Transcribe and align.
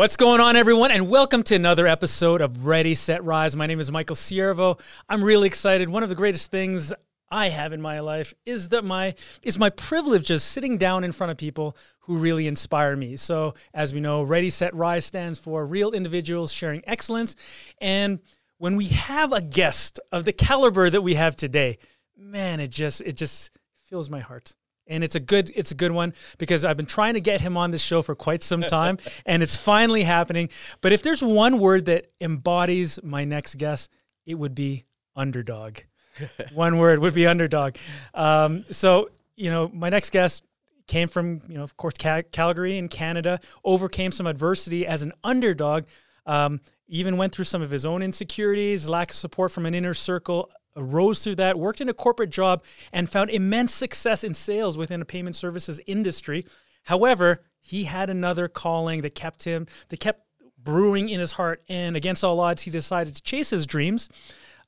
What's 0.00 0.16
going 0.16 0.40
on, 0.40 0.56
everyone, 0.56 0.90
and 0.90 1.10
welcome 1.10 1.42
to 1.42 1.54
another 1.54 1.86
episode 1.86 2.40
of 2.40 2.66
Ready, 2.66 2.94
Set, 2.94 3.22
Rise. 3.22 3.54
My 3.54 3.66
name 3.66 3.80
is 3.80 3.92
Michael 3.92 4.16
Ciervo. 4.16 4.80
I'm 5.10 5.22
really 5.22 5.46
excited. 5.46 5.90
One 5.90 6.02
of 6.02 6.08
the 6.08 6.14
greatest 6.14 6.50
things 6.50 6.90
I 7.30 7.50
have 7.50 7.74
in 7.74 7.82
my 7.82 8.00
life 8.00 8.32
is 8.46 8.70
that 8.70 8.82
my 8.82 9.14
is 9.42 9.58
my 9.58 9.68
privilege 9.68 10.24
just 10.24 10.52
sitting 10.52 10.78
down 10.78 11.04
in 11.04 11.12
front 11.12 11.32
of 11.32 11.36
people 11.36 11.76
who 11.98 12.16
really 12.16 12.46
inspire 12.46 12.96
me. 12.96 13.16
So, 13.16 13.52
as 13.74 13.92
we 13.92 14.00
know, 14.00 14.22
Ready, 14.22 14.48
Set, 14.48 14.74
Rise 14.74 15.04
stands 15.04 15.38
for 15.38 15.66
real 15.66 15.90
individuals 15.90 16.50
sharing 16.50 16.80
excellence. 16.86 17.36
And 17.78 18.20
when 18.56 18.76
we 18.76 18.86
have 18.86 19.34
a 19.34 19.42
guest 19.42 20.00
of 20.12 20.24
the 20.24 20.32
caliber 20.32 20.88
that 20.88 21.02
we 21.02 21.16
have 21.16 21.36
today, 21.36 21.76
man, 22.16 22.58
it 22.58 22.70
just 22.70 23.02
it 23.02 23.18
just 23.18 23.50
fills 23.86 24.08
my 24.08 24.20
heart 24.20 24.54
and 24.90 25.02
it's 25.02 25.14
a 25.14 25.20
good 25.20 25.50
it's 25.54 25.70
a 25.70 25.74
good 25.74 25.92
one 25.92 26.12
because 26.36 26.64
I've 26.64 26.76
been 26.76 26.84
trying 26.84 27.14
to 27.14 27.20
get 27.20 27.40
him 27.40 27.56
on 27.56 27.70
this 27.70 27.80
show 27.80 28.02
for 28.02 28.14
quite 28.14 28.42
some 28.42 28.60
time 28.60 28.98
and 29.26 29.42
it's 29.42 29.56
finally 29.56 30.02
happening. 30.02 30.50
But 30.82 30.92
if 30.92 31.02
there's 31.02 31.22
one 31.22 31.58
word 31.58 31.86
that 31.86 32.10
embodies 32.20 32.98
my 33.02 33.24
next 33.24 33.56
guest, 33.56 33.90
it 34.26 34.34
would 34.34 34.54
be 34.54 34.84
underdog. 35.16 35.78
one 36.52 36.76
word 36.76 36.98
would 36.98 37.14
be 37.14 37.26
underdog. 37.26 37.76
Um, 38.12 38.64
so 38.70 39.10
you 39.36 39.48
know, 39.50 39.70
my 39.72 39.88
next 39.88 40.10
guest 40.10 40.44
came 40.86 41.08
from 41.08 41.40
you 41.48 41.54
know, 41.54 41.62
of 41.62 41.76
course, 41.76 41.94
Cal- 41.96 42.24
Calgary 42.24 42.76
in 42.76 42.88
Canada, 42.88 43.40
overcame 43.64 44.12
some 44.12 44.26
adversity 44.26 44.86
as 44.86 45.02
an 45.02 45.12
underdog. 45.24 45.84
Um, 46.26 46.60
even 46.88 47.16
went 47.16 47.32
through 47.32 47.44
some 47.44 47.62
of 47.62 47.70
his 47.70 47.86
own 47.86 48.02
insecurities, 48.02 48.88
lack 48.88 49.10
of 49.10 49.16
support 49.16 49.52
from 49.52 49.64
an 49.64 49.74
inner 49.74 49.94
circle, 49.94 50.50
rose 50.76 51.22
through 51.22 51.36
that, 51.36 51.58
worked 51.58 51.80
in 51.80 51.88
a 51.88 51.94
corporate 51.94 52.30
job, 52.30 52.62
and 52.92 53.08
found 53.08 53.30
immense 53.30 53.72
success 53.72 54.24
in 54.24 54.34
sales 54.34 54.78
within 54.78 55.02
a 55.02 55.04
payment 55.04 55.36
services 55.36 55.80
industry. 55.86 56.44
However, 56.84 57.42
he 57.60 57.84
had 57.84 58.10
another 58.10 58.48
calling 58.48 59.02
that 59.02 59.14
kept 59.14 59.44
him, 59.44 59.66
that 59.88 60.00
kept 60.00 60.22
brewing 60.62 61.08
in 61.08 61.20
his 61.20 61.32
heart. 61.32 61.62
And 61.68 61.96
against 61.96 62.24
all 62.24 62.40
odds, 62.40 62.62
he 62.62 62.70
decided 62.70 63.16
to 63.16 63.22
chase 63.22 63.50
his 63.50 63.66
dreams. 63.66 64.08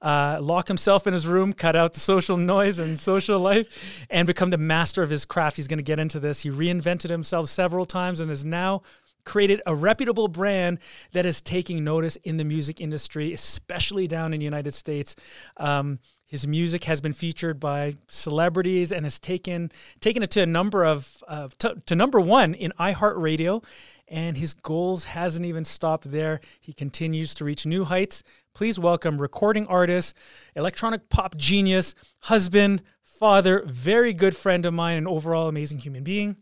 Uh, 0.00 0.38
lock 0.42 0.66
himself 0.66 1.06
in 1.06 1.12
his 1.12 1.28
room, 1.28 1.52
cut 1.52 1.76
out 1.76 1.92
the 1.92 2.00
social 2.00 2.36
noise 2.36 2.80
and 2.80 2.98
social 2.98 3.38
life, 3.38 4.04
and 4.10 4.26
become 4.26 4.50
the 4.50 4.58
master 4.58 5.04
of 5.04 5.10
his 5.10 5.24
craft. 5.24 5.56
He's 5.56 5.68
going 5.68 5.78
to 5.78 5.84
get 5.84 6.00
into 6.00 6.18
this. 6.18 6.40
He 6.40 6.50
reinvented 6.50 7.08
himself 7.08 7.48
several 7.48 7.86
times 7.86 8.20
and 8.20 8.28
is 8.28 8.44
now 8.44 8.82
created 9.24 9.62
a 9.66 9.74
reputable 9.74 10.28
brand 10.28 10.78
that 11.12 11.26
is 11.26 11.40
taking 11.40 11.84
notice 11.84 12.16
in 12.24 12.36
the 12.36 12.44
music 12.44 12.80
industry, 12.80 13.32
especially 13.32 14.06
down 14.06 14.32
in 14.32 14.40
the 14.40 14.44
United 14.44 14.74
States. 14.74 15.14
Um, 15.56 15.98
his 16.26 16.46
music 16.46 16.84
has 16.84 17.00
been 17.00 17.12
featured 17.12 17.60
by 17.60 17.94
celebrities 18.08 18.90
and 18.90 19.04
has 19.04 19.18
taken 19.18 19.70
taken 20.00 20.22
it 20.22 20.30
to 20.30 20.42
a 20.42 20.46
number 20.46 20.82
of 20.84 21.22
uh, 21.28 21.48
to, 21.58 21.82
to 21.84 21.94
number 21.94 22.20
one 22.20 22.54
in 22.54 22.72
iHeartRadio. 22.80 23.62
And 24.08 24.36
his 24.36 24.52
goals 24.52 25.04
hasn't 25.04 25.46
even 25.46 25.64
stopped 25.64 26.10
there. 26.10 26.40
He 26.60 26.72
continues 26.72 27.34
to 27.34 27.44
reach 27.44 27.64
new 27.64 27.84
heights. 27.84 28.22
Please 28.54 28.78
welcome 28.78 29.18
recording 29.20 29.66
artist, 29.68 30.16
electronic 30.54 31.08
pop 31.08 31.36
genius, 31.36 31.94
husband, 32.20 32.82
father, 33.02 33.62
very 33.64 34.12
good 34.12 34.36
friend 34.36 34.66
of 34.66 34.74
mine, 34.74 34.98
and 34.98 35.08
overall 35.08 35.48
amazing 35.48 35.78
human 35.78 36.02
being 36.02 36.36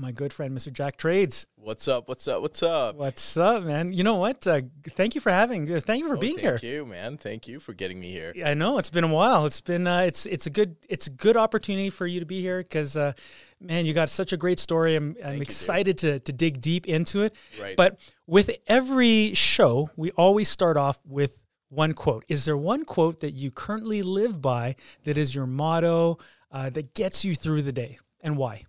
my 0.00 0.12
good 0.12 0.32
friend, 0.32 0.56
Mr. 0.56 0.72
Jack 0.72 0.96
Trades. 0.96 1.46
What's 1.56 1.86
up? 1.86 2.08
What's 2.08 2.26
up? 2.26 2.40
What's 2.40 2.62
up? 2.62 2.96
What's 2.96 3.36
up, 3.36 3.64
man? 3.64 3.92
You 3.92 4.02
know 4.02 4.14
what? 4.14 4.46
Uh, 4.46 4.62
thank 4.88 5.14
you 5.14 5.20
for 5.20 5.30
having. 5.30 5.70
Uh, 5.70 5.78
thank 5.78 6.02
you 6.02 6.08
for 6.08 6.16
oh, 6.16 6.20
being 6.20 6.36
thank 6.36 6.42
here. 6.42 6.58
Thank 6.58 6.62
you, 6.72 6.86
man. 6.86 7.18
Thank 7.18 7.46
you 7.46 7.60
for 7.60 7.74
getting 7.74 8.00
me 8.00 8.10
here. 8.10 8.32
I 8.44 8.54
know 8.54 8.78
it's 8.78 8.88
been 8.88 9.04
a 9.04 9.08
while. 9.08 9.44
It's 9.44 9.60
been 9.60 9.86
uh, 9.86 10.00
it's 10.00 10.24
it's 10.26 10.46
a 10.46 10.50
good 10.50 10.76
it's 10.88 11.06
a 11.06 11.10
good 11.10 11.36
opportunity 11.36 11.90
for 11.90 12.06
you 12.06 12.18
to 12.20 12.26
be 12.26 12.40
here 12.40 12.62
because 12.62 12.96
uh, 12.96 13.12
man, 13.60 13.84
you 13.84 13.92
got 13.92 14.08
such 14.08 14.32
a 14.32 14.36
great 14.38 14.58
story. 14.58 14.96
I'm 14.96 15.16
I'm 15.22 15.42
excited 15.42 16.02
you, 16.02 16.12
to 16.12 16.20
to 16.20 16.32
dig 16.32 16.60
deep 16.60 16.88
into 16.88 17.22
it. 17.22 17.34
Right. 17.60 17.76
But 17.76 18.00
with 18.26 18.50
every 18.66 19.34
show, 19.34 19.90
we 19.96 20.12
always 20.12 20.48
start 20.48 20.78
off 20.78 21.00
with 21.04 21.42
one 21.68 21.92
quote. 21.92 22.24
Is 22.26 22.46
there 22.46 22.56
one 22.56 22.84
quote 22.84 23.20
that 23.20 23.32
you 23.32 23.50
currently 23.50 24.02
live 24.02 24.40
by 24.40 24.76
that 25.04 25.18
is 25.18 25.34
your 25.34 25.46
motto 25.46 26.18
uh, 26.50 26.70
that 26.70 26.94
gets 26.94 27.24
you 27.24 27.34
through 27.34 27.62
the 27.62 27.72
day, 27.72 27.98
and 28.22 28.38
why? 28.38 28.64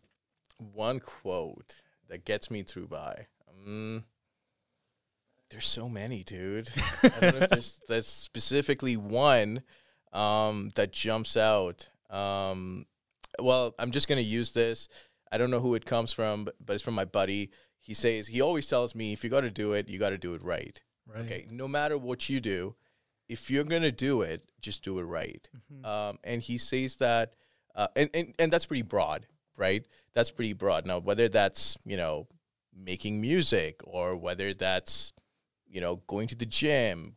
One 0.61 0.99
quote 0.99 1.81
that 2.07 2.25
gets 2.25 2.51
me 2.51 2.61
through 2.61 2.87
by. 2.87 3.27
Um, 3.49 4.03
there's 5.49 5.67
so 5.67 5.89
many, 5.89 6.23
dude. 6.23 6.69
I 7.03 7.09
don't 7.19 7.35
know 7.35 7.41
if 7.41 7.49
there's, 7.49 7.81
there's 7.87 8.07
specifically 8.07 8.95
one 8.95 9.63
um, 10.13 10.71
that 10.75 10.93
jumps 10.93 11.35
out. 11.35 11.89
Um, 12.09 12.85
well, 13.39 13.73
I'm 13.79 13.91
just 13.91 14.07
gonna 14.07 14.21
use 14.21 14.51
this. 14.51 14.87
I 15.31 15.37
don't 15.37 15.51
know 15.51 15.59
who 15.59 15.75
it 15.75 15.85
comes 15.85 16.11
from, 16.13 16.45
but, 16.45 16.73
it's 16.73 16.83
from 16.83 16.93
my 16.93 17.05
buddy. 17.05 17.51
He 17.79 17.93
says 17.93 18.27
he 18.27 18.41
always 18.41 18.67
tells 18.67 18.93
me 18.93 19.13
if 19.13 19.23
you 19.23 19.29
got 19.29 19.41
to 19.41 19.49
do 19.49 19.73
it, 19.73 19.89
you 19.89 19.97
got 19.97 20.09
to 20.09 20.17
do 20.17 20.33
it 20.33 20.43
right. 20.43 20.81
Right. 21.07 21.25
Okay. 21.25 21.47
No 21.49 21.67
matter 21.67 21.97
what 21.97 22.29
you 22.29 22.39
do, 22.39 22.75
if 23.27 23.49
you're 23.49 23.63
gonna 23.63 23.91
do 23.91 24.21
it, 24.21 24.43
just 24.61 24.83
do 24.83 24.99
it 24.99 25.03
right. 25.03 25.49
Mm-hmm. 25.73 25.85
Um, 25.85 26.19
and 26.23 26.41
he 26.41 26.57
says 26.57 26.97
that, 26.97 27.33
uh, 27.75 27.87
and, 27.95 28.09
and 28.13 28.35
and 28.37 28.51
that's 28.51 28.65
pretty 28.65 28.83
broad, 28.83 29.25
right? 29.61 29.85
That's 30.13 30.31
pretty 30.31 30.53
broad. 30.53 30.85
Now, 30.85 30.99
whether 30.99 31.29
that's, 31.29 31.77
you 31.85 31.95
know, 31.95 32.27
making 32.75 33.21
music 33.21 33.79
or 33.83 34.17
whether 34.17 34.53
that's, 34.53 35.13
you 35.67 35.79
know, 35.79 36.01
going 36.07 36.27
to 36.29 36.35
the 36.35 36.45
gym, 36.45 37.15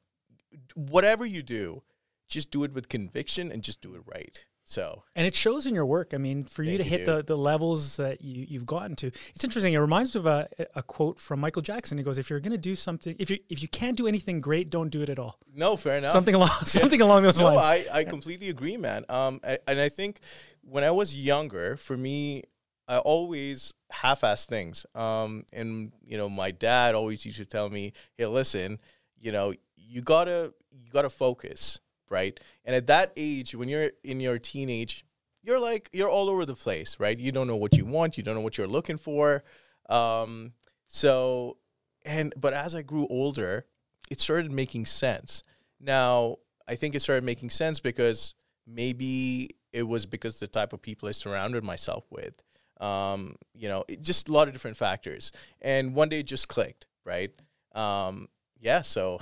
whatever 0.74 1.24
you 1.24 1.42
do, 1.42 1.82
just 2.28 2.50
do 2.50 2.62
it 2.64 2.72
with 2.72 2.88
conviction 2.88 3.50
and 3.50 3.62
just 3.62 3.80
do 3.80 3.94
it 3.94 4.02
right. 4.06 4.44
So 4.66 5.02
and 5.14 5.26
it 5.26 5.34
shows 5.34 5.66
in 5.66 5.74
your 5.74 5.84
work. 5.84 6.14
I 6.14 6.16
mean, 6.16 6.44
for 6.44 6.62
you 6.62 6.78
to 6.78 6.84
hit 6.84 7.04
the, 7.04 7.22
the 7.22 7.36
levels 7.36 7.98
that 7.98 8.22
you 8.22 8.46
you've 8.48 8.64
gotten 8.64 8.96
to, 8.96 9.08
it's 9.08 9.44
interesting. 9.44 9.74
It 9.74 9.78
reminds 9.78 10.14
me 10.14 10.20
of 10.20 10.26
a, 10.26 10.48
a 10.74 10.82
quote 10.82 11.20
from 11.20 11.40
Michael 11.40 11.60
Jackson. 11.60 11.98
He 11.98 12.04
goes, 12.04 12.16
"If 12.16 12.30
you're 12.30 12.40
going 12.40 12.52
to 12.52 12.58
do 12.58 12.74
something, 12.74 13.14
if 13.18 13.28
you 13.28 13.38
if 13.50 13.60
you 13.60 13.68
can't 13.68 13.96
do 13.96 14.06
anything 14.06 14.40
great, 14.40 14.70
don't 14.70 14.88
do 14.88 15.02
it 15.02 15.10
at 15.10 15.18
all." 15.18 15.38
No, 15.54 15.76
fair 15.76 15.98
enough. 15.98 16.12
Something 16.12 16.34
along 16.34 16.48
something 16.64 17.02
along 17.02 17.24
those 17.24 17.38
no, 17.38 17.52
lines. 17.52 17.86
I 17.92 17.98
I 18.00 18.04
completely 18.04 18.48
agree, 18.48 18.78
man. 18.78 19.04
Um, 19.10 19.40
and 19.44 19.78
I 19.78 19.90
think 19.90 20.20
when 20.62 20.82
I 20.82 20.90
was 20.92 21.14
younger, 21.14 21.76
for 21.76 21.96
me, 21.96 22.44
I 22.88 22.98
always 22.98 23.74
half-ass 23.90 24.46
things. 24.46 24.86
Um, 24.94 25.44
and 25.52 25.92
you 26.06 26.16
know, 26.16 26.30
my 26.30 26.50
dad 26.50 26.94
always 26.94 27.26
used 27.26 27.36
to 27.38 27.44
tell 27.44 27.68
me, 27.68 27.92
"Hey, 28.16 28.24
listen, 28.26 28.78
you 29.20 29.30
know, 29.30 29.52
you 29.76 30.00
gotta 30.00 30.54
you 30.72 30.90
gotta 30.90 31.10
focus." 31.10 31.80
Right? 32.10 32.38
And 32.64 32.74
at 32.74 32.86
that 32.88 33.12
age, 33.16 33.54
when 33.54 33.68
you're 33.68 33.90
in 34.02 34.20
your 34.20 34.38
teenage, 34.38 35.04
you're 35.42 35.60
like 35.60 35.90
you're 35.92 36.08
all 36.08 36.30
over 36.30 36.46
the 36.46 36.54
place, 36.54 36.98
right? 36.98 37.18
You 37.18 37.32
don't 37.32 37.46
know 37.46 37.56
what 37.56 37.76
you 37.76 37.84
want, 37.84 38.16
you 38.16 38.22
don't 38.22 38.34
know 38.34 38.40
what 38.40 38.58
you're 38.58 38.66
looking 38.66 38.98
for. 38.98 39.44
Um, 39.88 40.52
so, 40.88 41.58
and 42.04 42.32
but 42.36 42.54
as 42.54 42.74
I 42.74 42.82
grew 42.82 43.06
older, 43.08 43.66
it 44.10 44.20
started 44.20 44.50
making 44.50 44.86
sense. 44.86 45.42
Now, 45.80 46.36
I 46.66 46.74
think 46.76 46.94
it 46.94 47.00
started 47.00 47.24
making 47.24 47.50
sense 47.50 47.80
because 47.80 48.34
maybe 48.66 49.50
it 49.72 49.82
was 49.82 50.06
because 50.06 50.38
the 50.38 50.46
type 50.46 50.72
of 50.72 50.80
people 50.80 51.08
I 51.08 51.12
surrounded 51.12 51.64
myself 51.64 52.04
with. 52.10 52.42
Um, 52.80 53.36
you 53.54 53.68
know, 53.68 53.84
it, 53.88 54.02
just 54.02 54.28
a 54.28 54.32
lot 54.32 54.48
of 54.48 54.54
different 54.54 54.76
factors. 54.76 55.32
And 55.60 55.94
one 55.94 56.08
day 56.08 56.20
it 56.20 56.26
just 56.26 56.48
clicked, 56.48 56.86
right? 57.04 57.30
Um, 57.74 58.28
yeah, 58.60 58.82
so 58.82 59.20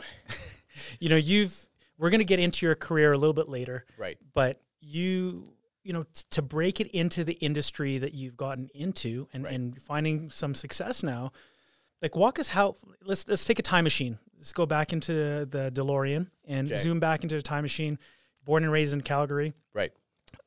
you 1.00 1.09
know, 1.09 1.16
you've 1.16 1.69
we're 2.03 2.11
going 2.11 2.19
to 2.19 2.25
get 2.25 2.41
into 2.41 2.67
your 2.67 2.75
career 2.75 3.13
a 3.13 3.17
little 3.17 3.33
bit 3.33 3.49
later. 3.49 3.85
Right. 3.97 4.19
But 4.35 4.61
you, 4.81 5.55
you 5.85 5.93
know, 5.93 6.03
t- 6.03 6.25
to 6.31 6.43
break 6.43 6.81
it 6.81 6.89
into 6.89 7.23
the 7.23 7.35
industry 7.35 7.99
that 7.99 8.13
you've 8.13 8.37
gotten 8.37 8.69
into 8.75 9.29
and, 9.33 9.45
right. 9.45 9.55
and 9.55 9.81
finding 9.81 10.29
some 10.29 10.57
success 10.57 11.05
now, 11.05 11.31
like 12.03 12.17
walk 12.17 12.41
us 12.41 12.49
how 12.49 12.75
let's 13.05 13.29
let's 13.29 13.45
take 13.45 13.61
a 13.61 13.63
time 13.63 13.85
machine. 13.85 14.19
Let's 14.37 14.53
go 14.53 14.67
back 14.67 14.93
into 14.93 15.47
the 15.47 15.71
DeLorean 15.73 16.27
and 16.45 16.73
okay. 16.73 16.81
zoom 16.81 16.99
back 16.99 17.23
into 17.23 17.37
the 17.37 17.43
time 17.43 17.63
machine. 17.63 18.01
Born 18.45 18.65
and 18.65 18.73
raised 18.73 18.93
in 18.93 19.03
Calgary. 19.03 19.53
Right. 19.73 19.93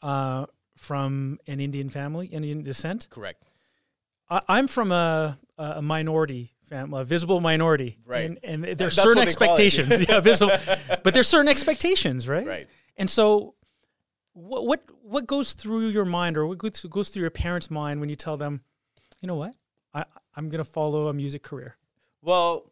Uh, 0.01 0.47
from 0.75 1.39
an 1.47 1.61
Indian 1.61 1.87
family, 1.87 2.27
Indian 2.27 2.63
descent. 2.63 3.07
Correct. 3.09 3.41
I, 4.29 4.59
am 4.59 4.67
from 4.67 4.91
a, 4.91 5.39
a 5.57 5.81
minority 5.81 6.54
a 6.71 7.03
visible 7.03 7.41
minority, 7.41 7.97
right? 8.05 8.25
And, 8.25 8.39
and 8.43 8.63
there's 8.63 8.95
That's 8.95 9.07
certain 9.07 9.23
expectations, 9.23 10.07
yeah, 10.09 10.19
visible, 10.19 10.55
but 11.03 11.13
there's 11.13 11.27
certain 11.27 11.47
expectations, 11.47 12.27
right? 12.27 12.45
Right. 12.45 12.67
And 12.97 13.09
so, 13.09 13.55
what 14.33 14.65
what 14.65 14.83
what 15.01 15.27
goes 15.27 15.53
through 15.53 15.89
your 15.89 16.05
mind, 16.05 16.37
or 16.37 16.45
what 16.47 16.57
goes 16.57 17.09
through 17.09 17.21
your 17.21 17.29
parents' 17.29 17.69
mind 17.69 17.99
when 17.99 18.09
you 18.09 18.15
tell 18.15 18.37
them, 18.37 18.61
you 19.21 19.27
know 19.27 19.35
what, 19.35 19.53
I 19.93 20.05
I'm 20.35 20.49
gonna 20.49 20.63
follow 20.63 21.07
a 21.07 21.13
music 21.13 21.43
career? 21.43 21.77
Well, 22.21 22.71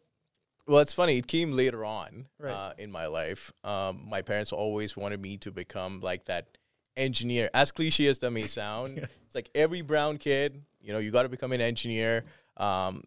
well, 0.66 0.80
it's 0.80 0.92
funny. 0.94 1.18
It 1.18 1.26
came 1.26 1.52
later 1.52 1.84
on 1.84 2.26
right. 2.38 2.52
uh, 2.52 2.72
in 2.78 2.90
my 2.90 3.06
life. 3.06 3.52
Um, 3.62 4.04
my 4.08 4.22
parents 4.22 4.52
always 4.52 4.96
wanted 4.96 5.20
me 5.20 5.36
to 5.38 5.52
become 5.52 6.00
like 6.00 6.24
that 6.26 6.56
engineer. 6.96 7.50
As 7.52 7.70
cliche 7.70 8.06
as 8.06 8.18
that 8.20 8.30
may 8.30 8.46
sound, 8.46 8.98
it's 9.26 9.34
like 9.34 9.50
every 9.54 9.82
brown 9.82 10.18
kid. 10.18 10.62
You 10.80 10.92
know, 10.92 10.98
you 10.98 11.10
got 11.10 11.24
to 11.24 11.28
become 11.28 11.52
an 11.52 11.60
engineer. 11.60 12.24
Um, 12.56 13.04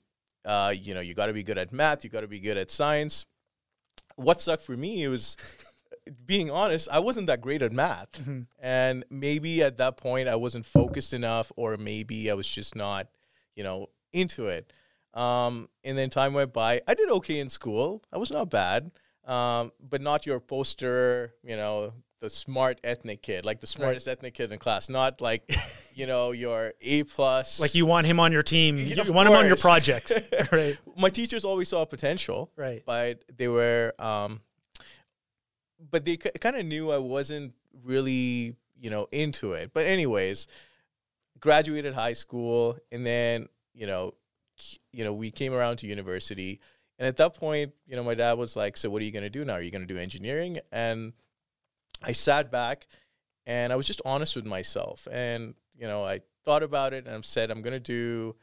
uh, 0.47 0.73
you 0.73 0.93
know, 0.93 1.01
you 1.01 1.13
got 1.13 1.27
to 1.27 1.33
be 1.33 1.43
good 1.43 1.57
at 1.57 1.73
math. 1.73 2.03
You 2.03 2.09
got 2.09 2.21
to 2.21 2.27
be 2.27 2.39
good 2.39 2.57
at 2.57 2.71
science. 2.71 3.25
What 4.15 4.39
sucked 4.39 4.63
for 4.63 4.77
me 4.77 5.07
was 5.07 5.35
being 6.25 6.49
honest. 6.49 6.87
I 6.91 6.99
wasn't 6.99 7.27
that 7.27 7.41
great 7.41 7.61
at 7.61 7.73
math, 7.73 8.13
mm-hmm. 8.13 8.41
and 8.59 9.03
maybe 9.09 9.61
at 9.61 9.77
that 9.77 9.97
point 9.97 10.29
I 10.29 10.37
wasn't 10.37 10.65
focused 10.65 11.13
enough, 11.13 11.51
or 11.57 11.75
maybe 11.77 12.31
I 12.31 12.33
was 12.33 12.47
just 12.47 12.75
not, 12.75 13.07
you 13.55 13.63
know, 13.63 13.87
into 14.13 14.47
it. 14.47 14.71
Um, 15.13 15.67
and 15.83 15.97
then 15.97 16.09
time 16.09 16.33
went 16.33 16.53
by. 16.53 16.81
I 16.87 16.93
did 16.93 17.09
okay 17.09 17.39
in 17.39 17.49
school. 17.49 18.03
I 18.13 18.17
was 18.17 18.31
not 18.31 18.49
bad, 18.49 18.91
um, 19.25 19.71
but 19.81 19.99
not 19.99 20.25
your 20.25 20.39
poster, 20.39 21.33
you 21.43 21.57
know, 21.57 21.93
the 22.21 22.29
smart 22.29 22.79
ethnic 22.83 23.21
kid, 23.21 23.45
like 23.45 23.59
the 23.59 23.67
smartest 23.67 24.07
ethnic 24.07 24.33
kid 24.33 24.51
in 24.51 24.59
class, 24.59 24.89
not 24.89 25.19
like, 25.21 25.43
you 25.97 26.05
know, 26.05 26.31
your 26.31 26.73
A 26.81 27.03
plus. 27.03 27.59
Like 27.59 27.73
you 27.73 27.87
want 27.87 28.05
him 28.05 28.19
on 28.19 28.31
your 28.31 28.43
team. 28.43 28.77
You 28.77 29.01
of 29.01 29.09
want 29.09 29.27
him 29.27 29.33
on 29.35 29.45
your 29.45 29.55
course. 29.55 29.61
project. 29.63 30.11
right. 30.51 30.77
my 30.95 31.09
teachers 31.09 31.43
always 31.43 31.69
saw 31.69 31.83
potential, 31.85 32.51
Right. 32.55 32.83
but 32.85 33.23
they 33.35 33.47
were, 33.47 33.93
um, 33.97 34.41
but 35.79 36.05
they 36.05 36.17
kind 36.17 36.55
of 36.55 36.65
knew 36.65 36.91
I 36.91 36.99
wasn't 36.99 37.53
really, 37.83 38.55
you 38.79 38.89
know, 38.91 39.07
into 39.11 39.53
it. 39.53 39.71
But 39.73 39.87
anyways, 39.87 40.45
graduated 41.39 41.93
high 41.95 42.13
school, 42.13 42.77
and 42.91 43.03
then 43.05 43.47
you 43.73 43.87
know, 43.87 44.13
k- 44.57 44.77
you 44.91 45.03
know, 45.03 45.13
we 45.13 45.31
came 45.31 45.53
around 45.53 45.77
to 45.77 45.87
university, 45.87 46.59
and 46.99 47.07
at 47.07 47.17
that 47.17 47.33
point, 47.35 47.73
you 47.87 47.95
know, 47.95 48.03
my 48.03 48.13
dad 48.15 48.37
was 48.37 48.55
like, 48.55 48.77
"So 48.77 48.89
what 48.91 49.01
are 49.01 49.05
you 49.05 49.11
going 49.11 49.23
to 49.23 49.29
do 49.31 49.43
now? 49.45 49.53
Are 49.53 49.61
you 49.61 49.71
going 49.71 49.87
to 49.87 49.91
do 49.93 49.99
engineering?" 49.99 50.59
And 50.71 51.13
I 52.03 52.11
sat 52.11 52.51
back, 52.51 52.85
and 53.45 53.71
I 53.73 53.75
was 53.75 53.87
just 53.87 54.01
honest 54.05 54.35
with 54.35 54.45
myself, 54.45 55.07
and 55.11 55.55
you 55.77 55.87
know, 55.87 56.03
I 56.03 56.21
thought 56.45 56.63
about 56.63 56.93
it, 56.93 57.05
and 57.05 57.15
I've 57.15 57.25
said, 57.25 57.51
"I'm 57.51 57.61
going 57.61 57.73
to 57.73 57.79
do 57.79 58.35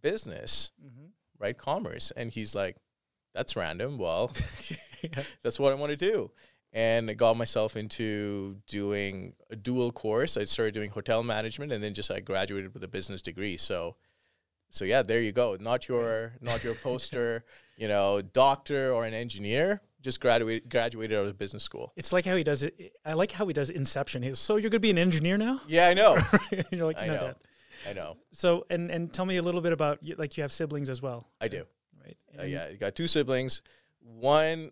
business." 0.00 0.72
Mm-hmm. 0.84 1.06
right? 1.38 1.56
Commerce. 1.56 2.12
And 2.16 2.30
he's 2.30 2.54
like, 2.54 2.76
that's 3.34 3.56
random. 3.56 3.98
Well, 3.98 4.32
that's 5.42 5.60
what 5.60 5.72
I 5.72 5.76
want 5.76 5.90
to 5.90 5.96
do. 5.96 6.30
And 6.72 7.08
I 7.08 7.14
got 7.14 7.36
myself 7.36 7.76
into 7.76 8.56
doing 8.66 9.34
a 9.50 9.56
dual 9.56 9.90
course. 9.90 10.36
I 10.36 10.44
started 10.44 10.74
doing 10.74 10.90
hotel 10.90 11.22
management 11.22 11.72
and 11.72 11.82
then 11.82 11.94
just 11.94 12.10
I 12.10 12.20
graduated 12.20 12.74
with 12.74 12.84
a 12.84 12.88
business 12.88 13.22
degree. 13.22 13.56
So 13.56 13.96
so 14.70 14.84
yeah, 14.84 15.02
there 15.02 15.20
you 15.20 15.32
go. 15.32 15.56
Not 15.58 15.88
your 15.88 16.34
not 16.40 16.62
your 16.62 16.74
poster, 16.82 17.44
you 17.76 17.88
know, 17.88 18.20
doctor 18.20 18.92
or 18.92 19.06
an 19.06 19.14
engineer. 19.14 19.80
Just 20.00 20.20
graduated 20.20 20.70
graduated 20.70 21.18
out 21.18 21.26
of 21.26 21.38
business 21.38 21.62
school. 21.64 21.92
It's 21.96 22.12
like 22.12 22.24
how 22.24 22.36
he 22.36 22.44
does 22.44 22.62
it. 22.62 22.92
I 23.04 23.14
like 23.14 23.32
how 23.32 23.46
he 23.46 23.52
does 23.52 23.68
Inception. 23.70 24.22
He's 24.22 24.38
so 24.38 24.56
you're 24.56 24.70
gonna 24.70 24.80
be 24.80 24.90
an 24.90 24.98
engineer 24.98 25.36
now. 25.36 25.60
Yeah, 25.66 25.88
I 25.88 25.94
know. 25.94 26.16
you're 26.70 26.86
like 26.86 26.98
I 26.98 27.06
no, 27.08 27.14
know. 27.14 27.20
Dad. 27.20 27.36
I 27.88 27.92
know. 27.94 28.16
So 28.32 28.64
and 28.70 28.90
and 28.90 29.12
tell 29.12 29.26
me 29.26 29.36
a 29.36 29.42
little 29.42 29.60
bit 29.60 29.72
about 29.72 29.98
like 30.16 30.36
you 30.36 30.42
have 30.42 30.52
siblings 30.52 30.88
as 30.88 31.02
well, 31.02 31.26
I 31.40 31.48
do. 31.48 31.64
right? 32.04 32.16
Uh, 32.38 32.44
yeah, 32.44 32.66
I 32.70 32.74
got 32.74 32.94
two 32.94 33.08
siblings. 33.08 33.62
One 34.00 34.70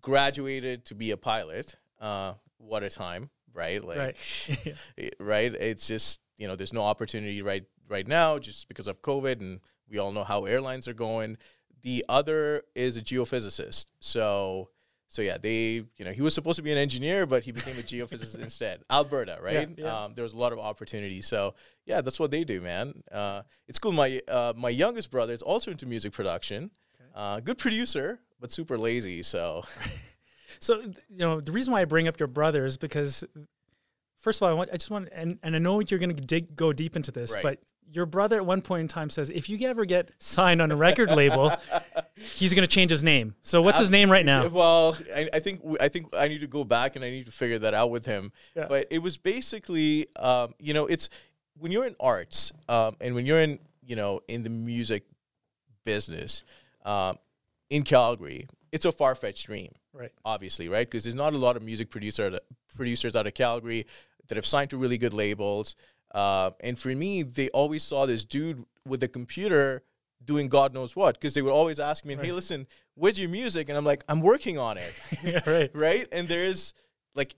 graduated 0.00 0.84
to 0.86 0.94
be 0.94 1.10
a 1.12 1.16
pilot. 1.16 1.76
Uh, 2.00 2.34
what 2.58 2.82
a 2.82 2.90
time, 2.90 3.30
right? 3.52 3.82
Like, 3.82 3.98
Right. 3.98 4.16
Yeah. 4.96 5.08
right? 5.20 5.54
It's 5.54 5.86
just 5.86 6.20
you 6.38 6.46
know, 6.48 6.56
there's 6.56 6.72
no 6.72 6.82
opportunity 6.82 7.42
right 7.42 7.64
right 7.88 8.06
now 8.06 8.38
just 8.38 8.68
because 8.68 8.86
of 8.86 9.02
COVID, 9.02 9.40
and 9.40 9.60
we 9.88 9.98
all 9.98 10.12
know 10.12 10.24
how 10.24 10.44
airlines 10.44 10.88
are 10.88 10.94
going. 10.94 11.38
The 11.86 12.04
other 12.08 12.62
is 12.74 12.96
a 12.96 13.00
geophysicist. 13.00 13.86
So, 14.00 14.70
so 15.08 15.22
yeah, 15.22 15.38
they 15.38 15.84
you 15.96 16.04
know 16.04 16.10
he 16.10 16.20
was 16.20 16.34
supposed 16.34 16.56
to 16.56 16.62
be 16.62 16.72
an 16.72 16.78
engineer, 16.78 17.26
but 17.26 17.44
he 17.44 17.52
became 17.52 17.76
a 17.76 17.86
geophysicist 17.92 18.40
instead. 18.48 18.82
Alberta, 18.90 19.38
right? 19.40 19.70
yeah. 19.78 20.04
Um, 20.04 20.14
there 20.14 20.24
was 20.24 20.32
a 20.32 20.36
lot 20.36 20.52
of 20.52 20.58
opportunity. 20.58 21.22
So 21.22 21.54
yeah, 21.84 22.00
that's 22.00 22.18
what 22.18 22.32
they 22.32 22.42
do, 22.42 22.60
man. 22.60 23.02
Uh, 23.10 23.42
it's 23.68 23.78
cool. 23.78 23.92
My 23.92 24.20
uh, 24.26 24.52
my 24.56 24.68
youngest 24.70 25.12
brother 25.12 25.32
is 25.32 25.42
also 25.42 25.70
into 25.70 25.86
music 25.86 26.12
production. 26.12 26.72
Uh, 27.14 27.38
good 27.40 27.56
producer, 27.58 28.18
but 28.40 28.50
super 28.52 28.76
lazy. 28.76 29.22
So 29.22 29.62
So 30.58 30.80
you 30.80 30.92
know 31.24 31.40
the 31.40 31.52
reason 31.52 31.72
why 31.72 31.82
I 31.82 31.84
bring 31.84 32.08
up 32.08 32.18
your 32.18 32.28
brother 32.28 32.64
is 32.64 32.76
because 32.76 33.24
first 34.18 34.38
of 34.38 34.42
all 34.44 34.50
I 34.50 34.54
want 34.54 34.70
I 34.72 34.76
just 34.76 34.90
want 34.90 35.08
and, 35.12 35.38
and 35.42 35.54
I 35.54 35.60
know 35.60 35.80
you're 35.80 36.00
going 36.00 36.14
to 36.16 36.22
dig 36.22 36.56
go 36.56 36.72
deep 36.72 36.96
into 36.96 37.12
this, 37.12 37.32
Right. 37.32 37.42
but 37.42 37.58
your 37.92 38.06
brother 38.06 38.36
at 38.36 38.46
one 38.46 38.62
point 38.62 38.80
in 38.82 38.88
time 38.88 39.08
says 39.10 39.30
if 39.30 39.48
you 39.48 39.66
ever 39.68 39.84
get 39.84 40.10
signed 40.18 40.60
on 40.60 40.70
a 40.70 40.76
record 40.76 41.10
label, 41.10 41.52
he's 42.16 42.52
going 42.52 42.66
to 42.66 42.72
change 42.72 42.90
his 42.90 43.02
name. 43.02 43.34
So 43.42 43.62
what's 43.62 43.78
his 43.78 43.90
name 43.90 44.10
right 44.10 44.24
now? 44.26 44.48
Well, 44.48 44.96
I, 45.14 45.28
I 45.32 45.38
think 45.38 45.62
I 45.80 45.88
think 45.88 46.14
I 46.14 46.28
need 46.28 46.40
to 46.40 46.46
go 46.46 46.64
back 46.64 46.96
and 46.96 47.04
I 47.04 47.10
need 47.10 47.26
to 47.26 47.32
figure 47.32 47.58
that 47.60 47.74
out 47.74 47.90
with 47.90 48.04
him. 48.06 48.32
Yeah. 48.54 48.66
But 48.68 48.88
it 48.90 48.98
was 48.98 49.16
basically, 49.16 50.08
um, 50.16 50.54
you 50.58 50.74
know, 50.74 50.86
it's 50.86 51.08
when 51.58 51.72
you're 51.72 51.86
in 51.86 51.96
arts 52.00 52.52
um, 52.68 52.96
and 53.00 53.14
when 53.14 53.24
you're 53.24 53.40
in, 53.40 53.58
you 53.84 53.96
know, 53.96 54.20
in 54.28 54.42
the 54.42 54.50
music 54.50 55.04
business 55.84 56.44
um, 56.84 57.16
in 57.70 57.82
Calgary, 57.82 58.46
it's 58.72 58.84
a 58.84 58.92
far 58.92 59.14
fetched 59.14 59.46
dream, 59.46 59.72
Right. 59.92 60.12
obviously, 60.24 60.68
right? 60.68 60.86
Because 60.86 61.04
there's 61.04 61.14
not 61.14 61.32
a 61.32 61.38
lot 61.38 61.56
of 61.56 61.62
music 61.62 61.90
producer 61.90 62.38
producers 62.74 63.16
out 63.16 63.26
of 63.26 63.34
Calgary 63.34 63.86
that 64.28 64.36
have 64.36 64.44
signed 64.44 64.70
to 64.70 64.76
really 64.76 64.98
good 64.98 65.14
labels. 65.14 65.76
Uh, 66.14 66.50
and 66.60 66.78
for 66.78 66.88
me, 66.88 67.22
they 67.22 67.48
always 67.50 67.82
saw 67.82 68.06
this 68.06 68.24
dude 68.24 68.64
with 68.86 69.02
a 69.02 69.08
computer 69.08 69.82
doing 70.24 70.48
God 70.48 70.72
knows 70.74 70.96
what. 70.96 71.14
Because 71.14 71.34
they 71.34 71.42
would 71.42 71.52
always 71.52 71.78
ask 71.78 72.04
me, 72.04 72.14
"Hey, 72.16 72.32
listen, 72.32 72.66
where's 72.94 73.18
your 73.18 73.28
music?" 73.28 73.68
And 73.68 73.76
I'm 73.76 73.84
like, 73.84 74.04
"I'm 74.08 74.20
working 74.20 74.58
on 74.58 74.78
it." 74.78 74.94
yeah, 75.24 75.40
right. 75.46 75.70
right? 75.74 76.08
And 76.12 76.28
there's 76.28 76.74
like, 77.14 77.34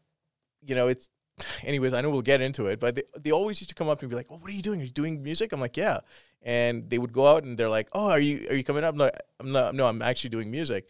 you 0.65 0.75
know, 0.75 0.89
it's. 0.89 1.11
Anyways, 1.63 1.93
I 1.93 2.01
know 2.01 2.11
we'll 2.11 2.23
get 2.23 2.41
into 2.41 2.67
it, 2.67 2.81
but 2.81 2.95
they, 2.97 3.03
they 3.19 3.31
always 3.31 3.61
used 3.61 3.69
to 3.71 3.75
come 3.75 3.89
up 3.89 4.01
and 4.01 4.11
be 4.11 4.17
like, 4.17 4.31
"Well, 4.31 4.39
what 4.39 4.51
are 4.51 4.55
you 4.55 4.63
doing? 4.63 4.81
Are 4.81 4.85
you 4.85 4.91
doing 4.91 5.23
music?" 5.23 5.53
I'm 5.53 5.61
like, 5.61 5.77
"Yeah." 5.77 6.01
And 6.43 6.89
they 6.89 6.99
would 6.99 7.13
go 7.13 7.27
out 7.27 7.43
and 7.45 7.59
they're 7.59 7.69
like, 7.69 7.89
"Oh, 7.93 8.11
are 8.11 8.21
you 8.21 8.49
are 8.49 8.55
you 8.55 8.65
coming 8.65 8.85
up?" 8.85 8.95
I'm 8.95 8.99
like, 8.99 9.19
"I'm 9.41 9.53
not. 9.53 9.75
No, 9.75 9.87
I'm 9.87 10.03
actually 10.03 10.31
doing 10.31 10.51
music." 10.51 10.89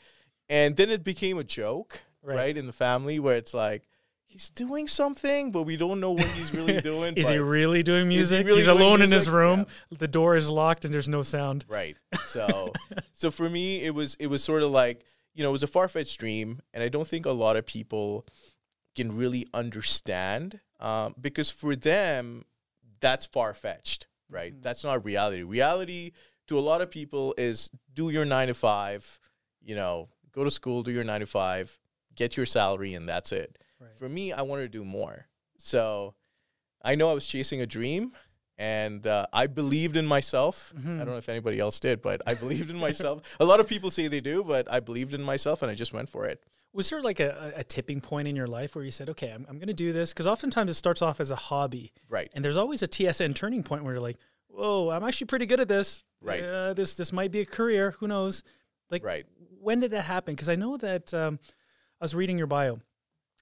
And 0.48 0.76
then 0.76 0.90
it 0.90 1.04
became 1.04 1.38
a 1.38 1.44
joke, 1.44 2.00
Right. 2.22 2.36
right, 2.36 2.56
in 2.56 2.66
the 2.66 2.72
family 2.72 3.18
where 3.18 3.36
it's 3.36 3.52
like, 3.52 3.86
he's 4.28 4.50
doing 4.50 4.86
something, 4.86 5.50
but 5.50 5.62
we 5.64 5.76
don't 5.76 5.98
know 6.00 6.12
what 6.12 6.26
he's 6.26 6.54
really 6.54 6.80
doing. 6.92 7.14
Is 7.16 7.28
he 7.28 7.38
really 7.38 7.82
doing 7.82 8.06
music? 8.06 8.46
really 8.46 8.58
he's 8.58 8.66
doing 8.66 8.78
alone 8.78 8.94
in 9.02 9.10
his 9.10 9.26
music? 9.26 9.32
room. 9.34 9.66
The 9.98 10.06
door 10.06 10.36
is 10.36 10.48
locked 10.48 10.84
and 10.84 10.94
there's 10.94 11.08
no 11.08 11.22
sound. 11.22 11.64
Right. 11.68 11.96
So 12.28 12.72
so 13.14 13.30
for 13.30 13.48
me 13.48 13.80
it 13.82 13.94
was 13.94 14.14
it 14.20 14.26
was 14.28 14.44
sort 14.44 14.62
of 14.62 14.70
like, 14.70 15.02
you 15.34 15.42
know, 15.42 15.48
it 15.48 15.52
was 15.52 15.62
a 15.62 15.66
far 15.66 15.88
fetched 15.88 16.20
dream 16.20 16.60
and 16.74 16.82
I 16.84 16.88
don't 16.88 17.08
think 17.08 17.24
a 17.26 17.30
lot 17.32 17.56
of 17.56 17.64
people 17.66 18.26
can 18.94 19.16
really 19.16 19.46
understand. 19.54 20.60
Um, 20.78 21.14
because 21.20 21.50
for 21.50 21.74
them, 21.74 22.44
that's 23.00 23.24
far 23.26 23.54
fetched, 23.54 24.06
right? 24.28 24.52
Mhm. 24.54 24.62
That's 24.62 24.84
not 24.84 25.04
reality. 25.04 25.42
Reality 25.42 26.12
to 26.48 26.58
a 26.58 26.60
lot 26.60 26.82
of 26.82 26.90
people 26.90 27.34
is 27.38 27.70
do 27.94 28.10
your 28.10 28.24
nine 28.26 28.48
to 28.48 28.54
five, 28.54 29.18
you 29.62 29.74
know, 29.74 30.08
go 30.32 30.44
to 30.44 30.50
school, 30.50 30.82
do 30.82 30.90
your 30.92 31.04
nine 31.04 31.20
to 31.20 31.26
five, 31.26 31.78
get 32.14 32.36
your 32.36 32.46
salary, 32.46 32.92
and 32.94 33.08
that's 33.08 33.32
it. 33.32 33.58
Right. 33.80 33.96
For 33.98 34.08
me, 34.08 34.32
I 34.32 34.42
wanted 34.42 34.62
to 34.62 34.68
do 34.78 34.84
more. 34.84 35.26
So 35.58 36.14
I 36.82 36.94
know 36.94 37.10
I 37.10 37.14
was 37.14 37.26
chasing 37.26 37.60
a 37.60 37.66
dream 37.66 38.12
and 38.56 39.06
uh, 39.06 39.26
I 39.32 39.46
believed 39.46 39.96
in 39.96 40.06
myself. 40.06 40.72
Mhm. 40.76 40.96
I 40.96 40.98
don't 40.98 41.08
know 41.08 41.16
if 41.16 41.28
anybody 41.28 41.60
else 41.60 41.78
did, 41.80 42.02
but 42.02 42.20
I 42.26 42.34
believed 42.34 42.70
in 42.70 42.78
myself. 42.78 43.36
A 43.40 43.44
lot 43.44 43.60
of 43.60 43.68
people 43.68 43.90
say 43.90 44.08
they 44.08 44.20
do, 44.20 44.42
but 44.44 44.66
I 44.70 44.80
believed 44.80 45.14
in 45.14 45.22
myself 45.22 45.62
and 45.62 45.70
I 45.70 45.74
just 45.74 45.92
went 45.92 46.08
for 46.08 46.26
it. 46.26 46.42
Was 46.72 46.90
there 46.90 47.00
like 47.00 47.18
a, 47.18 47.52
a 47.56 47.60
a 47.60 47.64
tipping 47.64 48.00
point 48.00 48.28
in 48.28 48.36
your 48.36 48.46
life 48.46 48.74
where 48.74 48.84
you 48.84 48.90
said, 48.90 49.08
okay, 49.10 49.30
I'm, 49.30 49.46
I'm 49.48 49.56
going 49.58 49.68
to 49.68 49.74
do 49.74 49.92
this? 49.92 50.12
Because 50.12 50.26
oftentimes 50.26 50.70
it 50.70 50.74
starts 50.74 51.00
off 51.02 51.18
as 51.18 51.30
a 51.30 51.36
hobby. 51.36 51.92
Right. 52.08 52.30
And 52.34 52.44
there's 52.44 52.56
always 52.58 52.82
a 52.82 52.88
TSN 52.88 53.34
turning 53.34 53.62
point 53.62 53.84
where 53.84 53.94
you're 53.94 54.02
like, 54.02 54.18
whoa, 54.48 54.90
I'm 54.90 55.02
actually 55.02 55.28
pretty 55.28 55.46
good 55.46 55.60
at 55.60 55.68
this. 55.68 56.04
Right. 56.20 56.42
Uh, 56.42 56.74
this 56.74 56.94
this 56.94 57.12
might 57.12 57.30
be 57.32 57.40
a 57.40 57.46
career. 57.46 57.92
Who 58.00 58.06
knows? 58.08 58.42
Like, 58.90 59.02
Right. 59.04 59.24
when 59.60 59.80
did 59.80 59.92
that 59.92 60.02
happen? 60.04 60.34
Because 60.34 60.48
I 60.48 60.56
know 60.56 60.76
that 60.76 61.12
um, 61.14 61.38
I 62.00 62.04
was 62.04 62.14
reading 62.14 62.36
your 62.38 62.46
bio. 62.46 62.80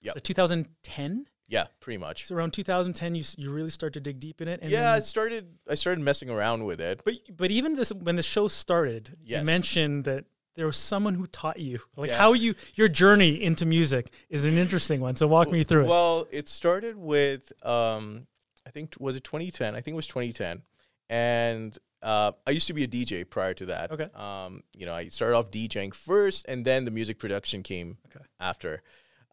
Yep. 0.03 0.15
So 0.15 0.21
2010. 0.21 1.27
Yeah, 1.49 1.67
pretty 1.79 1.99
much. 1.99 2.27
So 2.27 2.35
around 2.35 2.53
2010, 2.53 3.15
you 3.15 3.23
you 3.37 3.53
really 3.53 3.71
start 3.71 3.93
to 3.93 4.01
dig 4.01 4.19
deep 4.19 4.41
in 4.41 4.49
it. 4.49 4.61
And 4.63 4.71
yeah, 4.71 4.93
I 4.93 5.01
started 5.01 5.47
I 5.71 5.77
started 5.77 6.03
messing 6.03 6.29
around 6.29 6.65
with 6.65 6.81
it. 6.81 7.03
but 7.05 7.15
but 7.37 7.51
even 7.53 7.77
this 7.77 7.91
when 7.93 8.17
the 8.17 8.23
show 8.23 8.49
started, 8.49 9.17
you 9.25 9.41
mentioned 9.43 10.05
that 10.05 10.25
there 10.57 10.67
was 10.67 10.77
someone 10.77 11.15
who 11.15 11.27
taught 11.27 11.61
you 11.61 11.79
like 11.97 12.11
Yeah. 12.11 12.19
how 12.19 12.33
you 12.33 12.55
your 12.75 12.89
journey 12.89 13.41
into 13.41 13.65
music 13.65 14.11
is 14.29 14.45
an 14.45 14.59
interesting 14.59 15.01
one. 15.01 15.15
So 15.15 15.29
walk 15.29 15.51
me 15.53 15.63
through 15.63 15.85
it. 15.85 15.89
Well, 15.89 16.27
it 16.33 16.49
started 16.49 16.97
with 16.97 17.53
um, 17.65 18.27
I 18.67 18.71
think 18.71 18.95
was 18.99 19.15
it 19.15 19.23
2010? 19.23 19.77
I 19.77 19.81
think 19.81 19.95
it 19.95 19.97
was 19.97 20.09
2010, 20.09 20.63
and 21.09 21.79
uh, 22.03 22.33
I 22.47 22.51
used 22.51 22.67
to 22.67 22.73
be 22.75 22.83
a 22.85 22.89
DJ 22.89 23.29
prior 23.29 23.55
to 23.55 23.67
that. 23.67 23.91
Okay. 23.93 24.09
Um, 24.15 24.63
you 24.75 24.87
know, 24.87 24.95
I 24.95 25.09
started 25.09 25.37
off 25.37 25.51
DJing 25.51 25.95
first, 25.95 26.45
and 26.49 26.65
then 26.65 26.85
the 26.85 26.91
music 26.91 27.19
production 27.19 27.63
came 27.63 27.99
Okay. 28.09 28.25
after. 28.41 28.83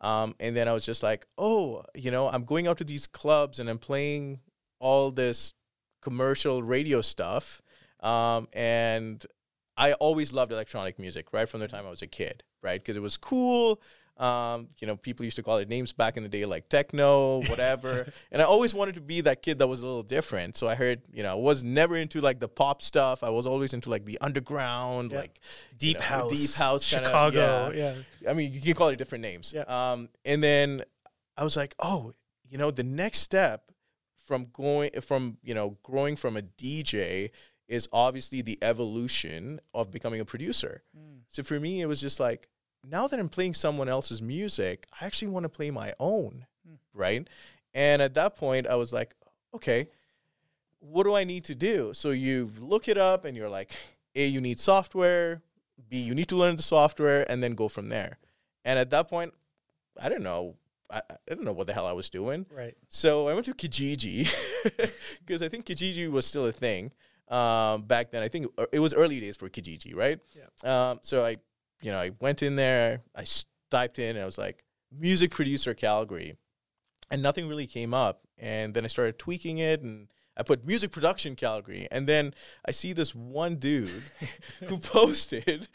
Um, 0.04 0.36
and 0.40 0.56
then 0.56 0.68
I 0.68 0.74
was 0.74 0.86
just 0.86 1.02
like, 1.02 1.26
oh, 1.38 1.84
you 1.96 2.12
know, 2.12 2.28
I'm 2.28 2.44
going 2.44 2.68
out 2.68 2.78
to 2.80 2.84
these 2.84 3.08
clubs 3.08 3.58
and 3.58 3.70
I'm 3.70 3.80
playing 3.80 4.42
all 4.80 5.12
this 5.12 5.54
commercial 6.02 6.62
radio 6.62 7.02
stuff. 7.02 7.62
Um, 8.02 8.50
and 8.52 9.26
I 9.78 9.94
always 9.94 10.34
loved 10.34 10.52
electronic 10.52 11.00
music 11.00 11.28
right 11.32 11.48
from 11.48 11.62
the 11.62 11.70
time 11.70 11.88
I 11.88 11.90
was 11.90 12.02
a 12.02 12.08
kid, 12.08 12.44
right? 12.62 12.82
Because 12.82 12.98
it 12.98 13.02
was 13.02 13.16
cool. 13.16 13.82
Um, 14.18 14.68
you 14.80 14.86
know, 14.86 14.96
people 14.96 15.26
used 15.26 15.38
to 15.38 15.44
call 15.44 15.58
it 15.58 15.68
names 15.68 15.92
back 15.92 16.18
in 16.18 16.24
the 16.24 16.30
day 16.30 16.46
like 16.46 16.70
techno, 16.70 17.42
whatever. 17.50 18.12
and 18.32 18.42
I 18.42 18.46
always 18.46 18.74
wanted 18.74 18.96
to 18.96 19.02
be 19.02 19.22
that 19.22 19.42
kid 19.42 19.58
that 19.58 19.68
was 19.68 19.82
a 19.82 19.86
little 19.86 20.04
different. 20.04 20.56
So 20.56 20.68
I 20.68 20.76
heard, 20.76 21.02
you 21.12 21.24
know, 21.24 21.32
I 21.32 21.36
was 21.36 21.64
never 21.64 21.96
into 21.96 22.22
like 22.22 22.40
the 22.40 22.48
pop 22.48 22.82
stuff. 22.84 23.24
I 23.24 23.30
was 23.32 23.48
always 23.48 23.74
into 23.74 23.90
like 23.90 24.06
the 24.06 24.20
underground, 24.22 25.12
Yeah. 25.12 25.20
like 25.22 25.40
deep 25.78 25.98
know, 25.98 26.04
house, 26.06 26.32
deep 26.32 26.54
house 26.54 26.90
kinda- 26.90 27.06
Chicago. 27.08 27.72
yeah. 27.76 27.96
yeah. 28.22 28.30
I 28.30 28.34
mean, 28.34 28.54
you 28.54 28.62
can 28.62 28.76
call 28.76 28.90
it 28.90 28.98
different 28.98 29.24
names. 29.24 29.52
Yeah. 29.54 29.64
Um, 29.64 30.10
and 30.24 30.44
then 30.44 30.84
I 31.36 31.44
was 31.44 31.58
like, 31.58 31.74
oh, 31.80 32.14
you 32.50 32.58
know, 32.60 32.70
the 32.70 32.84
next 32.84 33.20
step 33.20 33.72
from 34.26 34.48
going 34.54 34.92
from 35.02 35.38
you 35.44 35.54
know 35.54 35.78
growing 35.84 36.16
from 36.16 36.38
a 36.38 36.42
DJ 36.42 37.32
is 37.68 37.90
obviously 37.92 38.42
the 38.42 38.58
evolution 38.62 39.60
of 39.74 39.90
becoming 39.92 40.22
a 40.22 40.26
producer. 40.26 40.84
So 41.30 41.42
for 41.44 41.60
me, 41.60 41.82
it 41.82 41.88
was 41.88 42.00
just 42.00 42.20
like, 42.20 42.48
now 42.84 43.08
that 43.08 43.20
I'm 43.20 43.30
playing 43.30 43.54
someone 43.54 43.90
else's 43.90 44.22
music, 44.22 44.88
I 45.00 45.06
actually 45.06 45.30
want 45.30 45.44
to 45.44 45.50
play 45.50 45.72
my 45.72 45.94
own, 46.00 46.46
right? 46.94 47.28
And 47.74 48.02
at 48.02 48.14
that 48.16 48.36
point, 48.36 48.68
I 48.68 48.76
was 48.76 48.94
like, 48.94 49.16
okay, 49.54 49.88
what 50.80 51.04
do 51.04 51.16
I 51.16 51.24
need 51.24 51.46
to 51.46 51.56
do? 51.56 51.94
So 51.94 52.12
you 52.12 52.52
look 52.60 52.88
it 52.88 52.98
up 52.98 53.26
and 53.26 53.38
you're 53.38 53.50
like, 53.50 53.72
A, 54.16 54.26
you 54.26 54.42
need 54.42 54.60
software, 54.60 55.42
B, 55.90 55.98
you 55.98 56.14
need 56.14 56.28
to 56.30 56.36
learn 56.36 56.56
the 56.56 56.64
software, 56.64 57.30
and 57.30 57.42
then 57.42 57.56
go 57.56 57.68
from 57.68 57.90
there. 57.90 58.18
And 58.66 58.78
at 58.78 58.90
that 58.92 59.08
point, 59.10 59.34
I 60.02 60.10
don't 60.10 60.24
know. 60.24 60.56
I, 60.92 61.02
I 61.10 61.16
didn't 61.28 61.46
know 61.46 61.54
what 61.54 61.68
the 61.68 61.74
hell 61.74 61.88
I 61.88 61.94
was 61.94 62.10
doing. 62.10 62.46
Right. 62.54 62.76
So 62.90 63.28
I 63.28 63.34
went 63.34 63.46
to 63.48 63.54
Kijiji 63.54 64.30
because 65.26 65.42
I 65.42 65.50
think 65.50 65.66
Kijiji 65.66 66.12
was 66.12 66.26
still 66.26 66.46
a 66.46 66.52
thing 66.52 66.92
um, 67.30 67.84
back 67.84 68.12
then. 68.12 68.24
I 68.24 68.28
think 68.28 68.48
it 68.72 68.80
was 68.80 68.94
early 68.94 69.20
days 69.20 69.38
for 69.38 69.50
Kijiji, 69.50 69.96
right? 69.96 70.20
Yeah. 70.34 70.90
Um, 70.92 71.00
so 71.02 71.26
I, 71.26 71.38
you 71.84 71.92
know, 71.92 72.00
I 72.00 72.12
went 72.20 72.42
in 72.42 72.56
there, 72.56 73.02
I 73.16 73.26
typed 73.70 74.00
in, 74.00 74.16
and 74.16 74.20
I 74.20 74.26
was 74.26 74.38
like, 74.38 74.64
music 74.92 75.32
producer 75.32 75.74
Calgary, 75.74 76.38
and 77.12 77.22
nothing 77.22 77.48
really 77.48 77.68
came 77.68 77.94
up. 77.94 78.22
And 78.38 78.74
then 78.74 78.86
I 78.86 78.88
started 78.88 79.20
tweaking 79.20 79.58
it, 79.58 79.82
and 79.82 80.08
I 80.38 80.44
put 80.44 80.66
music 80.66 80.92
production 80.92 81.36
Calgary, 81.36 81.88
and 81.92 82.08
then 82.08 82.34
I 82.66 82.72
see 82.72 82.94
this 82.94 83.14
one 83.14 83.58
dude 83.58 84.04
who 84.68 84.78
posted 84.80 85.68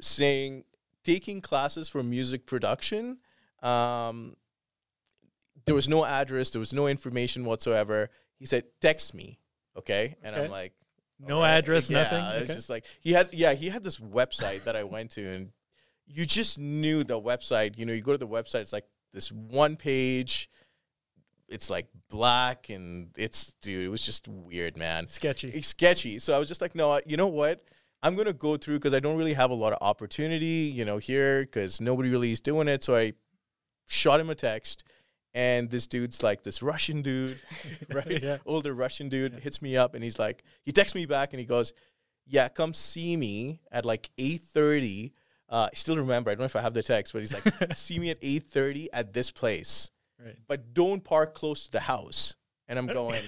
saying 0.00 0.64
taking 1.02 1.40
classes 1.40 1.88
for 1.88 2.02
music 2.02 2.46
production. 2.46 3.18
Um, 3.62 4.36
there 5.64 5.74
was 5.74 5.88
no 5.88 6.04
address, 6.04 6.50
there 6.50 6.60
was 6.60 6.74
no 6.74 6.86
information 6.86 7.44
whatsoever. 7.44 8.10
He 8.38 8.46
said, 8.46 8.64
"Text 8.80 9.14
me." 9.14 9.40
Okay, 9.76 10.16
and 10.22 10.36
Okay. 10.36 10.44
I'm 10.44 10.50
like, 10.50 10.72
No 11.20 11.36
"Alright." 11.36 11.58
address, 11.58 11.88
yeah, 11.90 12.02
nothing? 12.02 12.24
It's 12.42 12.50
Okay. 12.50 12.54
just 12.54 12.70
like 12.70 12.84
he 13.00 13.12
had, 13.12 13.32
yeah, 13.32 13.54
he 13.54 13.68
had 13.68 13.82
this 13.84 13.98
website 13.98 14.64
that 14.64 14.76
I 14.76 14.84
went 14.84 15.10
to, 15.12 15.26
and 15.26 15.52
you 16.06 16.26
just 16.26 16.58
knew 16.58 17.04
the 17.04 17.20
website. 17.20 17.78
You 17.78 17.86
know, 17.86 17.92
you 17.92 18.00
go 18.02 18.12
to 18.12 18.18
the 18.18 18.28
website, 18.28 18.60
it's 18.62 18.72
like 18.72 18.86
this 19.12 19.30
one 19.32 19.76
page. 19.76 20.48
It's 21.48 21.68
like 21.70 21.86
black, 22.10 22.68
and 22.70 23.10
it's 23.16 23.54
dude. 23.60 23.84
It 23.84 23.88
was 23.88 24.04
just 24.04 24.26
weird, 24.28 24.76
man 24.76 25.06
Sketchy. 25.06 25.50
it's 25.50 25.68
sketchy. 25.68 26.18
So 26.18 26.34
I 26.34 26.38
was 26.38 26.48
just 26.48 26.60
like, 26.62 26.74
no, 26.74 27.00
you 27.06 27.16
know 27.16 27.28
what? 27.28 27.62
I'm 28.02 28.16
gonna 28.16 28.32
go 28.32 28.56
through 28.56 28.78
because 28.78 28.92
I 28.94 29.00
don't 29.00 29.16
really 29.16 29.34
have 29.34 29.50
a 29.50 29.54
lot 29.54 29.72
of 29.72 29.78
opportunity, 29.80 30.70
you 30.74 30.84
know, 30.84 30.98
here 30.98 31.42
because 31.42 31.80
nobody 31.80 32.10
really 32.10 32.32
is 32.32 32.40
doing 32.40 32.66
it. 32.68 32.82
So 32.82 32.96
I 32.96 33.12
shot 33.86 34.20
him 34.20 34.30
a 34.30 34.34
text, 34.34 34.84
and 35.34 35.70
this 35.70 35.86
dude's 35.86 36.22
like 36.22 36.42
this 36.44 36.62
Russian 36.62 37.02
dude, 37.02 37.40
right? 37.92 38.22
Yeah. 38.22 38.38
Older 38.46 38.72
Russian 38.72 39.08
dude 39.08 39.34
hits 39.40 39.60
me 39.60 39.76
up, 39.76 39.94
and 39.94 40.02
he's 40.04 40.18
like, 40.18 40.42
he 40.64 40.72
texts 40.72 40.94
me 40.94 41.06
back, 41.06 41.32
and 41.32 41.40
he 41.40 41.46
goes, 41.46 41.72
"Yeah, 42.26 42.48
come 42.48 42.72
see 42.72 43.16
me 43.16 43.60
at 43.72 43.84
like 43.84 44.10
8:30." 44.18 45.12
Uh, 45.48 45.68
I 45.70 45.74
still 45.76 45.96
remember. 45.98 46.30
I 46.30 46.34
don't 46.34 46.40
know 46.40 46.44
if 46.46 46.56
I 46.56 46.62
have 46.62 46.74
the 46.74 46.82
text, 46.82 47.12
but 47.12 47.20
he's 47.22 47.34
like, 47.34 47.72
"See 47.74 47.98
me 47.98 48.10
at 48.10 48.20
8:30 48.22 48.88
at 48.92 49.12
this 49.12 49.30
place." 49.30 49.90
Right. 50.24 50.36
but 50.46 50.72
don't 50.72 51.02
park 51.04 51.34
close 51.34 51.66
to 51.66 51.72
the 51.72 51.80
house. 51.80 52.36
And 52.68 52.78
I'm 52.78 52.86
going, 52.86 53.20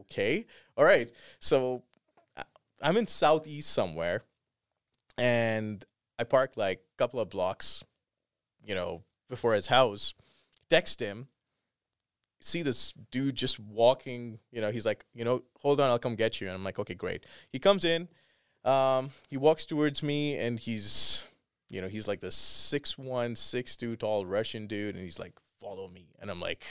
okay, 0.00 0.46
all 0.76 0.84
right. 0.84 1.08
So 1.38 1.84
I- 2.36 2.42
I'm 2.80 2.96
in 2.96 3.06
southeast 3.06 3.70
somewhere, 3.70 4.22
and 5.18 5.84
I 6.18 6.24
park 6.24 6.52
like 6.56 6.78
a 6.78 6.96
couple 6.98 7.20
of 7.20 7.28
blocks, 7.28 7.84
you 8.64 8.74
know, 8.74 9.02
before 9.28 9.54
his 9.54 9.66
house. 9.68 10.14
Text 10.72 11.00
him. 11.00 11.28
See 12.40 12.62
this 12.62 12.94
dude 13.10 13.34
just 13.34 13.60
walking. 13.60 14.38
You 14.50 14.62
know, 14.62 14.70
he's 14.70 14.86
like, 14.86 15.04
you 15.14 15.22
know, 15.22 15.42
hold 15.60 15.80
on, 15.80 15.90
I'll 15.90 15.98
come 15.98 16.16
get 16.16 16.40
you. 16.40 16.46
And 16.46 16.56
I'm 16.56 16.64
like, 16.64 16.78
okay, 16.78 16.94
great. 16.94 17.26
He 17.50 17.58
comes 17.58 17.84
in. 17.84 18.08
Um, 18.64 19.10
he 19.28 19.36
walks 19.36 19.66
towards 19.66 20.02
me, 20.02 20.38
and 20.38 20.58
he's, 20.58 21.24
you 21.68 21.82
know, 21.82 21.88
he's 21.88 22.08
like 22.08 22.20
this 22.20 22.34
six 22.34 22.96
one, 22.96 23.36
six 23.36 23.76
two 23.76 23.96
tall 23.96 24.24
Russian 24.24 24.66
dude, 24.66 24.94
and 24.94 25.04
he's 25.04 25.18
like, 25.18 25.34
follow 25.60 25.88
me. 25.88 26.06
And 26.20 26.30
I'm 26.30 26.40
like, 26.40 26.64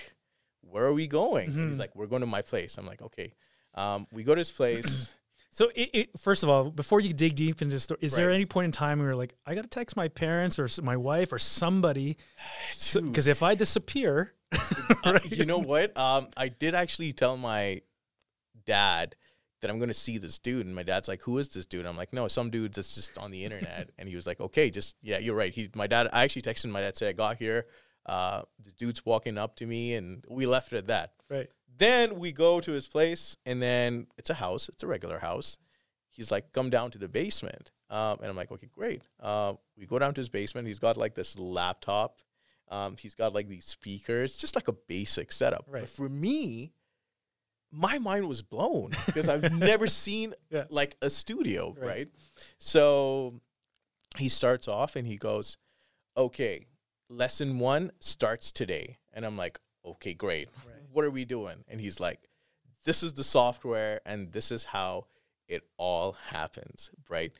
where 0.61 0.85
are 0.85 0.93
we 0.93 1.05
going? 1.05 1.51
And 1.51 1.67
he's 1.67 1.79
like, 1.79 1.95
we're 1.95 2.07
going 2.07 2.21
to 2.21 2.27
my 2.27 2.41
place. 2.41 2.77
I'm 2.79 2.87
like, 2.87 3.03
okay. 3.03 3.33
Um, 3.75 4.07
we 4.11 4.23
go 4.23 4.33
to 4.33 4.39
his 4.39 4.51
place. 4.51 5.11
So, 5.51 5.69
it, 5.75 5.89
it, 5.93 6.09
first 6.17 6.43
of 6.43 6.49
all, 6.49 6.71
before 6.71 7.01
you 7.01 7.13
dig 7.13 7.35
deep 7.35 7.61
into 7.61 7.75
the 7.75 7.79
story, 7.79 7.99
is 8.01 8.13
there 8.15 8.31
any 8.31 8.45
point 8.45 8.65
in 8.65 8.71
time 8.71 8.99
where 8.99 9.09
you're 9.09 9.15
like, 9.17 9.35
I 9.45 9.53
got 9.53 9.63
to 9.63 9.67
text 9.67 9.95
my 9.97 10.07
parents 10.07 10.57
or 10.57 10.69
my 10.81 10.95
wife 10.95 11.31
or 11.33 11.37
somebody? 11.39 12.17
Because 12.93 13.27
if 13.27 13.43
I 13.43 13.55
disappear, 13.55 14.33
Uh, 15.03 15.19
you 15.25 15.45
know 15.45 15.59
what? 15.59 15.97
Um, 15.97 16.27
I 16.35 16.49
did 16.49 16.75
actually 16.75 17.13
tell 17.13 17.37
my 17.37 17.81
dad 18.65 19.15
that 19.61 19.69
I'm 19.69 19.77
going 19.77 19.89
to 19.89 19.93
see 19.93 20.17
this 20.17 20.39
dude, 20.39 20.65
and 20.65 20.75
my 20.75 20.83
dad's 20.83 21.07
like, 21.07 21.21
"Who 21.21 21.37
is 21.37 21.49
this 21.49 21.65
dude?" 21.65 21.85
I'm 21.85 21.97
like, 21.97 22.13
"No, 22.13 22.27
some 22.27 22.49
dude 22.49 22.73
that's 22.73 22.95
just 22.95 23.17
on 23.17 23.31
the 23.31 23.43
internet." 23.45 23.89
and 23.97 24.09
he 24.09 24.15
was 24.15 24.27
like, 24.27 24.39
"Okay, 24.39 24.69
just 24.69 24.97
yeah, 25.01 25.19
you're 25.19 25.35
right." 25.35 25.53
He, 25.53 25.69
my 25.75 25.87
dad, 25.87 26.09
I 26.11 26.23
actually 26.23 26.41
texted 26.41 26.69
my 26.69 26.81
dad 26.81 26.97
said 26.97 27.09
I 27.09 27.13
got 27.13 27.37
here. 27.37 27.67
Uh, 28.05 28.41
the 28.63 28.71
dude's 28.71 29.05
walking 29.05 29.37
up 29.37 29.55
to 29.57 29.65
me, 29.65 29.93
and 29.93 30.25
we 30.29 30.45
left 30.45 30.73
it 30.73 30.77
at 30.77 30.87
that. 30.87 31.13
right? 31.29 31.49
Then 31.77 32.19
we 32.19 32.31
go 32.31 32.59
to 32.61 32.71
his 32.71 32.87
place, 32.87 33.35
and 33.45 33.61
then 33.61 34.07
it's 34.17 34.29
a 34.29 34.35
house. 34.35 34.69
It's 34.69 34.83
a 34.83 34.87
regular 34.87 35.19
house. 35.19 35.57
He's 36.09 36.31
like, 36.31 36.51
come 36.51 36.69
down 36.69 36.91
to 36.91 36.97
the 36.97 37.07
basement. 37.07 37.71
Um, 37.89 38.17
and 38.19 38.27
I'm 38.27 38.35
like, 38.35 38.51
okay, 38.51 38.67
great. 38.71 39.01
Uh, 39.19 39.53
we 39.77 39.85
go 39.85 39.97
down 39.97 40.13
to 40.13 40.19
his 40.21 40.29
basement. 40.29 40.67
He's 40.67 40.79
got 40.79 40.97
like 40.97 41.15
this 41.15 41.39
laptop. 41.39 42.19
Um, 42.69 42.95
he's 42.97 43.15
got 43.15 43.33
like 43.33 43.47
these 43.47 43.65
speakers, 43.65 44.37
just 44.37 44.55
like 44.55 44.67
a 44.67 44.73
basic 44.73 45.31
setup. 45.31 45.65
Right. 45.67 45.81
But 45.81 45.89
for 45.89 46.07
me, 46.07 46.71
my 47.71 47.97
mind 47.97 48.27
was 48.27 48.41
blown 48.41 48.91
because 49.05 49.27
I've 49.29 49.51
never 49.57 49.87
seen 49.87 50.33
Yeah. 50.49 50.65
like 50.69 50.95
a 51.01 51.09
studio, 51.09 51.73
Right. 51.77 51.87
right? 51.87 52.07
So 52.57 53.39
he 54.17 54.29
starts 54.29 54.67
off 54.67 54.95
and 54.95 55.07
he 55.07 55.15
goes, 55.17 55.57
okay, 56.15 56.67
lesson 57.09 57.59
one 57.59 57.91
starts 57.99 58.51
today. 58.51 58.97
And 59.13 59.25
I'm 59.25 59.37
like, 59.37 59.59
okay, 59.85 60.13
great. 60.13 60.49
Right. 60.65 60.75
What 60.91 61.05
are 61.05 61.11
we 61.11 61.25
doing? 61.25 61.63
And 61.67 61.79
he's 61.81 61.99
like, 61.99 62.19
this 62.85 63.03
is 63.03 63.13
the 63.13 63.23
software 63.23 64.01
and 64.05 64.31
this 64.31 64.51
is 64.51 64.65
how 64.65 65.05
it 65.47 65.63
all 65.77 66.13
happens, 66.29 66.89
right? 67.09 67.31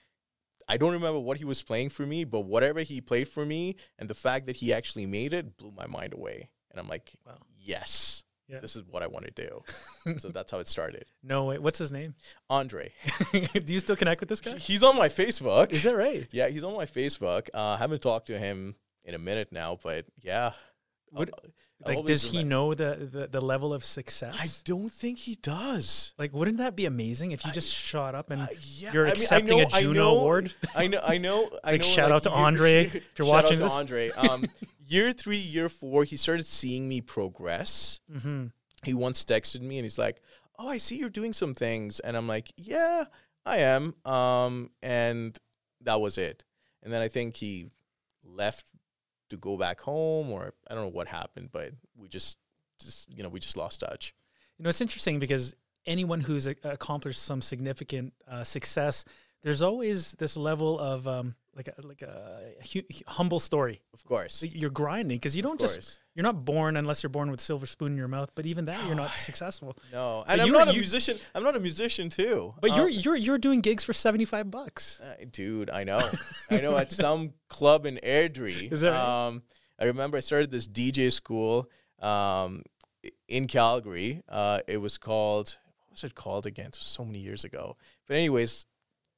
I 0.67 0.77
don't 0.77 0.93
remember 0.93 1.19
what 1.19 1.37
he 1.37 1.45
was 1.45 1.63
playing 1.63 1.89
for 1.89 2.05
me, 2.05 2.23
but 2.23 2.41
whatever 2.41 2.81
he 2.81 3.01
played 3.01 3.27
for 3.27 3.45
me 3.45 3.75
and 3.97 4.09
the 4.09 4.13
fact 4.13 4.45
that 4.45 4.57
he 4.57 4.71
actually 4.73 5.05
made 5.05 5.33
it 5.33 5.57
blew 5.57 5.71
my 5.71 5.87
mind 5.87 6.13
away. 6.13 6.49
And 6.69 6.79
I'm 6.79 6.87
like, 6.87 7.13
Wow. 7.25 7.37
yes, 7.59 8.23
Yeah. 8.47 8.59
this 8.59 8.75
is 8.75 8.83
what 8.83 9.01
I 9.03 9.07
want 9.07 9.25
to 9.25 9.31
do. 9.47 9.63
so 10.19 10.29
that's 10.29 10.51
how 10.51 10.59
it 10.59 10.67
started. 10.67 11.05
No 11.23 11.45
way. 11.45 11.57
What's 11.57 11.79
his 11.79 11.91
name? 11.91 12.13
Andre, 12.49 12.93
Do 13.31 13.73
you 13.73 13.79
still 13.79 13.95
connect 13.95 14.19
with 14.21 14.29
this 14.29 14.39
guy? 14.41 14.57
he's 14.57 14.83
on 14.83 14.95
my 14.95 15.09
Facebook. 15.09 15.71
Is 15.71 15.83
that 15.83 15.95
right? 15.95 16.27
Yeah, 16.31 16.47
he's 16.47 16.63
on 16.63 16.75
my 16.75 16.85
Facebook. 16.85 17.49
Uh, 17.53 17.59
I 17.61 17.77
haven't 17.77 18.01
talked 18.01 18.27
to 18.27 18.37
him 18.37 18.75
in 19.03 19.15
a 19.15 19.19
minute 19.19 19.51
now, 19.51 19.77
but 19.83 20.05
yeah. 20.21 20.51
What- 21.09 21.29
I'll 21.33 21.49
Like, 21.85 22.05
does 22.05 22.23
he 22.31 22.43
know 22.43 22.73
the, 22.73 23.09
the, 23.11 23.27
the 23.27 23.41
level 23.41 23.73
of 23.73 23.83
success? 23.83 24.35
I 24.39 24.47
don't 24.65 24.91
think 24.91 25.19
he 25.19 25.35
does. 25.35 26.13
like, 26.17 26.33
wouldn't 26.33 26.57
that 26.57 26.75
be 26.75 26.85
amazing 26.85 27.31
if 27.31 27.45
you 27.45 27.51
just 27.51 27.73
shot 27.73 28.15
up 28.15 28.29
and 28.31 28.43
Uh, 28.43 28.47
yeah, 28.61 28.91
you're 28.93 29.05
I 29.07 29.09
mean, 29.09 29.17
I 29.17 29.21
accepting 29.23 29.57
know- 29.57 29.63
a 29.63 29.75
I 29.75 29.81
Juno 29.81 29.93
know- 29.93 30.17
award? 30.19 30.53
I 30.75 30.87
know, 30.87 31.01
I 31.05 31.17
know. 31.17 31.49
I 31.63 31.71
Like, 31.73 31.81
know, 31.81 31.87
shout 31.87 32.11
out 32.11 32.23
to 32.23 32.31
Andre 32.31 32.85
if 32.85 32.93
you're 33.17 33.27
shout 33.27 33.27
watching 33.27 33.61
out 33.61 33.63
this. 33.65 33.73
to 33.73 33.79
Andre. 33.79 34.09
Um, 34.11 34.45
year 34.85 35.11
three, 35.13 35.37
year 35.37 35.69
four, 35.69 36.03
he 36.03 36.17
started 36.17 36.45
seeing 36.45 36.87
me 36.89 37.01
progress. 37.01 37.99
Mm-hmm. 38.11 38.47
He 38.83 38.93
once 38.93 39.23
texted 39.23 39.61
me 39.61 39.77
and 39.77 39.85
he's 39.85 39.97
like, 39.99 40.21
"Oh, 40.57 40.67
I 40.67 40.77
see 40.77 40.97
you're 40.97 41.09
doing 41.09 41.33
some 41.33 41.53
things," 41.53 41.99
and 41.99 42.17
I'm 42.17 42.27
like, 42.27 42.51
"Yeah, 42.57 43.03
I 43.45 43.57
am." 43.57 43.93
Um, 44.05 44.71
and 44.81 45.37
that 45.81 46.01
was 46.01 46.17
it. 46.17 46.43
And 46.83 46.91
then 46.91 47.01
I 47.03 47.07
think 47.07 47.35
he 47.37 47.67
left 48.25 48.65
to 49.31 49.37
go 49.37 49.57
back 49.57 49.79
home, 49.79 50.29
or 50.29 50.53
I 50.69 50.75
don't 50.75 50.83
know 50.83 50.91
what 50.91 51.07
happened, 51.07 51.49
but 51.51 51.71
we 51.97 52.07
just, 52.07 52.37
just 52.79 53.09
you 53.09 53.23
know, 53.23 53.29
we 53.29 53.39
just 53.39 53.57
lost 53.57 53.79
touch. 53.79 54.13
You 54.57 54.63
know, 54.63 54.69
it's 54.69 54.81
interesting 54.81 55.19
because 55.19 55.55
anyone 55.85 56.21
who's 56.21 56.47
a- 56.47 56.55
accomplished 56.63 57.21
some 57.21 57.41
significant 57.41 58.13
uh, 58.29 58.43
success, 58.43 59.05
there's 59.41 59.61
always 59.61 60.11
this 60.13 60.37
level 60.37 60.79
of 60.79 61.07
um, 61.07 61.35
like 61.55 61.67
a, 61.67 61.73
like 61.85 62.01
a 62.01 62.53
hu- 62.73 62.81
humble 63.07 63.39
story. 63.39 63.81
Of 63.93 64.03
course, 64.05 64.41
You're 64.43 64.69
grinding 64.69 65.17
because 65.17 65.35
you 65.35 65.43
don't 65.43 65.59
just 65.59 65.99
you're 66.15 66.23
not 66.23 66.45
born 66.45 66.77
unless 66.77 67.03
you're 67.03 67.09
born 67.09 67.29
with 67.31 67.41
silver 67.41 67.65
spoon 67.65 67.91
in 67.93 67.97
your 67.97 68.07
mouth. 68.07 68.31
But 68.35 68.45
even 68.45 68.65
that, 68.65 68.85
you're 68.85 68.95
not 68.95 69.11
successful. 69.29 69.75
No, 69.91 70.23
But 70.25 70.33
and 70.33 70.41
I'm 70.41 70.51
not 70.51 70.67
a 70.69 70.71
you- 70.71 70.79
musician. 70.79 71.17
I'm 71.35 71.43
not 71.43 71.55
a 71.55 71.59
musician 71.59 72.09
too. 72.09 72.53
But 72.61 72.71
Um, 72.71 72.77
you're 72.77 72.89
you're 72.89 73.15
you're 73.15 73.37
doing 73.37 73.59
gigs 73.61 73.83
for 73.83 73.93
seventy 73.93 74.25
five 74.25 74.49
bucks. 74.49 75.01
Uh, 75.01 75.15
dude, 75.31 75.69
I 75.69 75.83
know. 75.83 75.99
I 76.49 76.61
know 76.61 76.77
at 76.77 76.91
some 76.91 77.33
club 77.49 77.85
in 77.85 77.99
Airdrie. 78.03 78.71
Is 78.73 78.81
that 78.81 78.91
right? 78.91 79.27
Um, 79.27 79.43
I 79.79 79.85
remember 79.85 80.17
I 80.17 80.21
started 80.21 80.51
this 80.51 80.67
DJ 80.67 81.11
school 81.11 81.69
um, 81.99 82.63
in 83.27 83.47
Calgary. 83.47 84.21
Uh, 84.29 84.59
it 84.67 84.77
was 84.77 84.97
called, 84.97 85.57
what 85.87 85.93
was 85.93 86.03
it 86.03 86.13
called 86.15 86.45
again? 86.45 86.67
It 86.67 86.77
was 86.79 86.85
so 86.87 87.03
many 87.03 87.17
years 87.19 87.43
ago. 87.43 87.77
But, 88.07 88.17
anyways, 88.17 88.65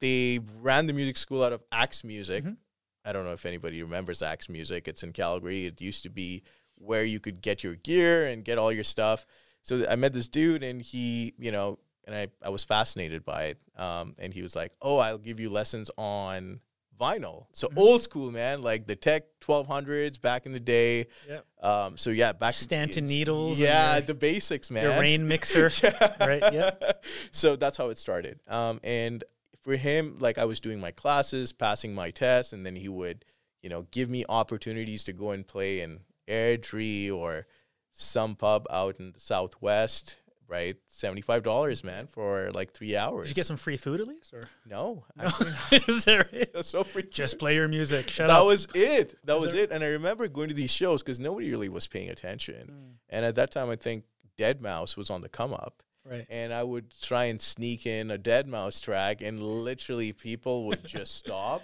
they 0.04 0.40
ran 0.62 0.86
the 0.86 0.94
music 0.94 1.16
school 1.18 1.44
out 1.44 1.54
of 1.54 1.64
Axe 1.72 2.04
Music. 2.04 2.44
Mhm. 2.44 2.58
I 3.06 3.14
don't 3.14 3.26
know 3.26 3.32
if 3.34 3.46
anybody 3.46 3.82
remembers 3.82 4.22
Axe 4.22 4.50
Music. 4.50 4.88
It's 4.88 5.02
in 5.04 5.14
Calgary. 5.14 5.66
It 5.66 5.80
used 5.82 6.04
to 6.04 6.10
be 6.10 6.44
where 6.76 7.04
you 7.06 7.20
could 7.20 7.42
get 7.42 7.64
your 7.64 7.76
gear 7.76 8.28
and 8.28 8.44
get 8.44 8.58
all 8.58 8.72
your 8.72 8.84
stuff. 8.84 9.26
So 9.62 9.86
I 9.90 9.96
met 9.96 10.12
this 10.14 10.28
dude, 10.28 10.62
and 10.64 10.82
he, 10.82 11.34
you 11.40 11.52
know, 11.52 11.80
and 12.06 12.14
I, 12.16 12.28
I 12.42 12.50
was 12.50 12.66
fascinated 12.66 13.24
by 13.24 13.44
it. 13.46 13.58
Um, 13.78 14.16
and 14.20 14.34
he 14.34 14.42
was 14.42 14.56
like, 14.56 14.74
"Oh, 14.82 14.98
I'll 14.98 15.18
give 15.30 15.40
you 15.40 15.50
lessons 15.50 15.90
on 15.98 16.60
vinyl." 17.00 17.48
So 17.54 17.68
Mhm. 17.70 17.78
old 17.78 18.02
school, 18.02 18.30
man, 18.32 18.62
like 18.62 18.88
the 18.88 18.96
Tech 18.98 19.24
1200s 19.40 20.18
back 20.18 20.46
in 20.46 20.52
the 20.52 20.60
day. 20.60 21.08
Yep. 21.30 21.46
Um, 21.62 21.98
so 21.98 22.10
yeah, 22.10 22.34
back 22.34 22.56
Stanton 22.56 23.06
needles 23.08 23.58
Yeah, 23.58 23.94
your- 23.94 24.02
the 24.02 24.14
basics, 24.16 24.70
man. 24.70 24.84
Your 24.84 25.00
Rane 25.00 25.28
mixer. 25.28 25.72
right, 26.20 26.44
yeah. 26.54 26.72
So 27.32 27.56
that's 27.56 27.78
how 27.78 27.90
it 27.90 27.98
started. 27.98 28.40
Um, 28.48 28.80
and 28.84 29.24
for 29.64 29.76
him, 29.76 30.18
like 30.20 30.38
I 30.38 30.46
was 30.46 30.60
doing 30.60 30.80
my 30.80 30.92
classes, 30.92 31.54
passing 31.54 31.96
my 31.96 32.12
tests, 32.12 32.54
and 32.54 32.66
then 32.66 32.76
he 32.76 32.90
would, 32.90 33.26
you 33.62 33.70
know, 33.70 33.88
give 33.92 34.10
me 34.10 34.26
opportunities 34.30 35.04
to 35.06 35.14
go 35.14 35.32
and 35.32 35.48
play 35.48 35.80
in 35.82 36.02
Airdrie 36.28 37.12
or 37.12 37.48
some 37.92 38.36
pub 38.36 38.66
out 38.70 39.00
in 39.00 39.12
the 39.14 39.20
Southwest. 39.20 40.18
Right, 40.46 40.76
seventy 40.88 41.22
five 41.22 41.42
dollars, 41.42 41.84
man, 41.84 42.06
for 42.06 42.52
like 42.54 42.74
three 42.74 42.96
hours. 42.96 43.24
Did 43.26 43.30
you 43.30 43.36
get 43.36 43.46
some 43.48 43.58
free 43.58 43.78
food 43.78 44.02
at 44.02 44.08
least, 44.08 44.34
or 44.34 44.44
no? 44.68 45.04
no? 45.16 45.24
Is 45.72 46.06
that 46.06 46.28
right? 46.32 46.42
it 46.44 46.54
was 46.54 46.68
so 46.68 46.84
free. 46.84 47.04
Just 47.10 47.40
play 47.40 47.56
your 47.56 47.68
music. 47.68 48.08
Shut 48.10 48.28
that 48.28 48.34
up. 48.34 48.42
That 48.42 48.46
was 48.46 48.68
it. 48.76 49.16
That 49.26 49.38
Is 49.38 49.42
was 49.42 49.54
it. 49.56 49.72
And 49.72 49.84
I 49.84 49.88
remember 49.88 50.28
going 50.28 50.50
to 50.50 50.54
these 50.54 50.70
shows 50.72 51.02
because 51.02 51.18
nobody 51.20 51.50
really 51.50 51.70
was 51.70 51.88
paying 51.88 52.10
attention. 52.10 52.68
Mm, 52.72 52.96
And 53.10 53.26
at 53.26 53.34
that 53.36 53.52
time, 53.52 53.70
I 53.70 53.78
think 53.78 54.04
Deadmau5 54.38 54.96
was 54.98 55.10
on 55.10 55.22
the 55.22 55.30
come 55.30 55.54
up. 55.54 55.82
Right. 56.06 56.26
and 56.30 56.54
I 56.54 56.64
would 56.64 56.94
try 57.02 57.26
and 57.26 57.42
sneak 57.42 57.86
in 57.86 58.12
a 58.12 58.18
Deadmau5 58.18 58.82
track, 58.82 59.22
and 59.22 59.40
literally 59.40 60.12
people 60.12 60.66
would 60.68 60.84
just 60.84 61.16
stop, 61.24 61.62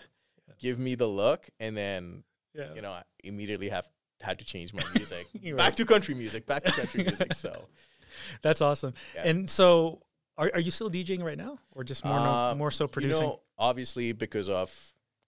give 0.60 0.80
me 0.80 0.96
the 0.96 1.08
look, 1.08 1.50
and 1.60 1.76
then 1.76 2.24
Yeah. 2.54 2.74
you 2.74 2.82
know 2.82 2.92
I 2.92 3.04
immediately 3.24 3.70
have 3.70 3.88
had 4.22 4.40
to 4.40 4.46
change 4.46 4.74
my 4.74 4.82
music 4.96 5.28
back 5.34 5.54
right. 5.58 5.78
to 5.78 5.86
country 5.86 6.16
music, 6.16 6.46
back 6.46 6.64
to 6.64 6.72
country 6.72 7.04
music. 7.04 7.34
So 7.34 7.66
That's 8.42 8.62
awesome. 8.62 8.94
Yeah. 9.16 9.28
And 9.30 9.50
so, 9.50 10.02
are, 10.38 10.50
are 10.54 10.60
you 10.60 10.72
still 10.72 10.90
DJing 10.90 11.24
right 11.24 11.38
now, 11.38 11.60
or 11.74 11.84
just 11.84 12.04
more 12.06 12.20
no, 12.20 12.26
Uh, 12.26 12.56
more 12.58 12.72
so 12.72 12.88
producing? 12.88 13.24
you 13.24 13.30
know, 13.30 13.42
obviously 13.58 14.14
because 14.14 14.48
of 14.50 14.74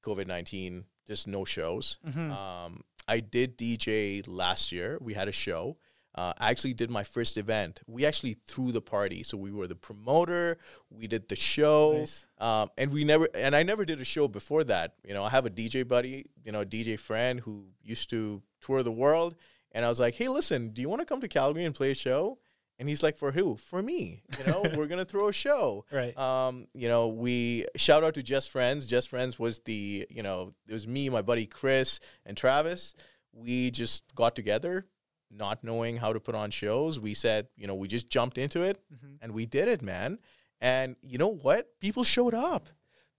COVID 0.03 0.27
nineteen, 0.27 0.85
just 1.05 1.27
no 1.27 1.43
shows. 1.45 1.97
Mhm. 2.07 2.31
Um, 2.31 2.83
I 3.07 3.19
did 3.19 3.57
DJ 3.57 4.23
last 4.27 4.71
year. 4.71 4.97
We 5.01 5.13
had 5.15 5.27
a 5.27 5.31
show. 5.33 5.77
Uh, 6.13 6.33
I 6.37 6.49
actually 6.49 6.73
did 6.73 6.89
my 6.89 7.03
first 7.03 7.37
event. 7.37 7.81
We 7.87 8.05
actually 8.05 8.37
threw 8.45 8.71
the 8.71 8.81
party, 8.81 9.23
so 9.23 9.37
we 9.37 9.51
were 9.51 9.67
the 9.67 9.75
promoter. 9.75 10.57
We 10.89 11.07
did 11.07 11.29
the 11.29 11.37
show. 11.37 11.99
Nice. 11.99 12.25
Um, 12.37 12.69
and 12.77 12.91
we 12.91 13.05
never, 13.05 13.29
and 13.33 13.55
I 13.55 13.63
never 13.63 13.85
did 13.85 14.01
a 14.01 14.05
show 14.05 14.27
before 14.27 14.63
that. 14.65 14.95
You 15.05 15.13
know, 15.13 15.23
I 15.23 15.29
have 15.29 15.45
a 15.45 15.49
DJ 15.49 15.87
buddy, 15.87 16.25
you 16.43 16.51
know, 16.51 16.61
a 16.61 16.65
DJ 16.65 16.99
friend 16.99 17.39
who 17.39 17.65
used 17.81 18.09
to 18.09 18.41
tour 18.59 18.83
the 18.83 18.91
world. 18.91 19.35
And 19.71 19.85
I 19.85 19.89
was 19.89 19.99
like, 19.99 20.15
hey, 20.15 20.27
listen, 20.27 20.69
do 20.69 20.81
you 20.81 20.89
want 20.89 21.01
to 21.01 21.05
come 21.05 21.21
to 21.21 21.27
Calgary 21.29 21.63
and 21.63 21.73
play 21.73 21.91
a 21.91 21.95
show? 21.95 22.39
And 22.77 22.89
he's 22.89 23.03
like, 23.03 23.15
for 23.15 23.31
who? 23.31 23.57
For 23.57 23.81
me. 23.81 24.23
You 24.39 24.51
know, 24.51 24.61
we're 24.75 24.87
going 24.87 24.99
to 24.99 25.05
throw 25.05 25.27
a 25.27 25.33
show. 25.33 25.85
Right. 25.91 26.17
Um, 26.17 26.67
you 26.73 26.87
know, 26.89 27.09
we 27.09 27.67
shout 27.75 28.03
out 28.03 28.15
to 28.15 28.23
Just 28.23 28.49
Friends. 28.49 28.85
Just 28.87 29.07
Friends 29.07 29.37
was 29.37 29.59
the, 29.59 30.07
you 30.09 30.23
know, 30.23 30.53
it 30.67 30.73
was 30.73 30.87
me, 30.87 31.07
my 31.09 31.21
buddy 31.21 31.45
Chris, 31.45 31.99
and 32.25 32.35
Travis. 32.35 32.95
We 33.33 33.71
just 33.71 34.03
got 34.15 34.35
together, 34.35 34.87
not 35.33 35.63
knowing 35.63 35.97
how 35.97 36.13
to 36.13 36.19
put 36.19 36.35
on 36.35 36.51
shows. 36.51 36.99
We 36.99 37.13
said, 37.13 37.47
you 37.55 37.67
know, 37.67 37.75
we 37.75 37.87
just 37.87 38.09
jumped 38.09 38.37
into 38.37 38.61
it 38.61 38.79
Mhm. 38.93 39.17
and 39.21 39.33
we 39.33 39.45
did 39.45 39.67
it, 39.67 39.81
man. 39.81 40.19
And 40.59 40.95
you 41.01 41.17
know 41.17 41.27
what? 41.33 41.79
People 41.79 42.03
showed 42.03 42.33
up. 42.33 42.69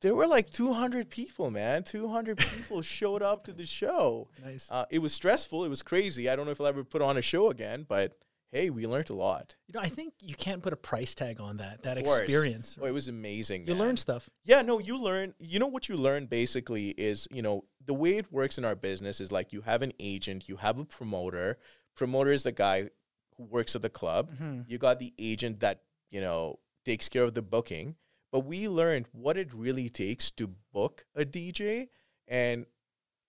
There 0.00 0.14
were 0.14 0.26
like 0.26 0.50
200 0.50 1.10
people, 1.10 1.50
man. 1.50 1.84
200 1.84 2.36
people 2.38 2.82
showed 2.82 3.22
up 3.22 3.44
to 3.44 3.52
the 3.52 3.64
show. 3.66 4.28
Nice. 4.44 4.68
Uh, 4.70 4.84
it 4.90 4.98
was 4.98 5.12
stressful. 5.12 5.64
It 5.64 5.68
was 5.68 5.82
crazy. 5.82 6.28
I 6.28 6.36
don't 6.36 6.44
know 6.46 6.52
if 6.52 6.60
I'll 6.60 6.66
ever 6.66 6.84
put 6.84 7.02
on 7.02 7.16
a 7.16 7.22
show 7.22 7.50
again, 7.50 7.84
but 7.88 8.18
hey, 8.50 8.68
we 8.68 8.86
learned 8.86 9.08
a 9.10 9.14
lot. 9.14 9.56
you 9.66 9.72
know, 9.72 9.80
I 9.80 9.88
think 9.88 10.12
you 10.20 10.34
can't 10.34 10.62
put 10.62 10.72
a 10.74 10.76
price 10.76 11.14
tag 11.14 11.40
on 11.40 11.56
that. 11.56 11.82
That 11.84 11.96
experience. 11.98 12.76
Oh, 12.80 12.84
it 12.84 12.90
was 12.90 13.08
amazing. 13.08 13.62
you 13.62 13.74
man. 13.74 13.78
learn 13.78 13.96
stuff. 13.96 14.28
Yeah, 14.44 14.60
no, 14.62 14.78
you 14.78 14.98
learn. 14.98 15.34
You 15.38 15.58
know 15.58 15.68
what 15.68 15.88
you 15.88 15.96
learn 15.96 16.26
basically 16.26 16.90
is, 16.90 17.26
you 17.30 17.40
know, 17.40 17.64
the 17.86 17.94
way 17.94 18.18
it 18.18 18.30
works 18.30 18.58
in 18.58 18.64
our 18.66 18.74
business 18.74 19.20
is 19.20 19.32
like 19.32 19.52
you 19.52 19.62
have 19.62 19.80
an 19.82 19.92
agent, 19.98 20.48
you 20.48 20.56
have 20.56 20.78
a 20.78 20.84
promoter. 20.84 21.58
Promoter 21.94 22.32
is 22.32 22.42
the 22.42 22.52
guy 22.52 22.90
who 23.36 23.44
works 23.44 23.74
at 23.76 23.82
the 23.82 23.90
club. 23.90 24.34
Mhm. 24.36 24.68
You 24.68 24.78
got 24.78 24.98
the 24.98 25.12
agent 25.18 25.60
that, 25.60 25.82
you 26.10 26.20
know, 26.20 26.58
takes 26.84 27.08
care 27.08 27.22
of 27.22 27.34
the 27.34 27.42
booking. 27.42 27.96
But 28.30 28.40
we 28.40 28.68
learned 28.68 29.06
what 29.12 29.36
it 29.36 29.52
really 29.52 29.88
takes 29.90 30.30
to 30.32 30.48
book 30.48 31.04
a 31.14 31.24
DJ 31.24 31.90
and, 32.26 32.66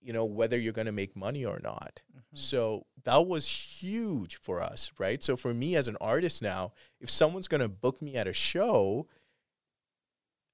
you 0.02 0.14
know, 0.14 0.24
whether 0.26 0.58
you're 0.58 0.72
going 0.74 0.86
to 0.86 0.92
make 0.94 1.16
money 1.16 1.44
or 1.46 1.60
not. 1.60 2.02
Mhm. 2.16 2.38
So 2.38 2.88
that 3.04 3.28
was 3.28 3.48
huge 3.48 4.38
for 4.38 4.62
us, 4.62 4.92
right? 4.98 5.22
So 5.24 5.36
for 5.36 5.54
me 5.54 5.76
as 5.76 5.88
an 5.90 5.98
artist 5.98 6.42
now, 6.42 6.74
if 7.02 7.10
someone's 7.10 7.48
going 7.50 7.62
to 7.62 7.68
book 7.70 8.02
me 8.02 8.16
at 8.16 8.28
a 8.28 8.34
show, 8.34 9.08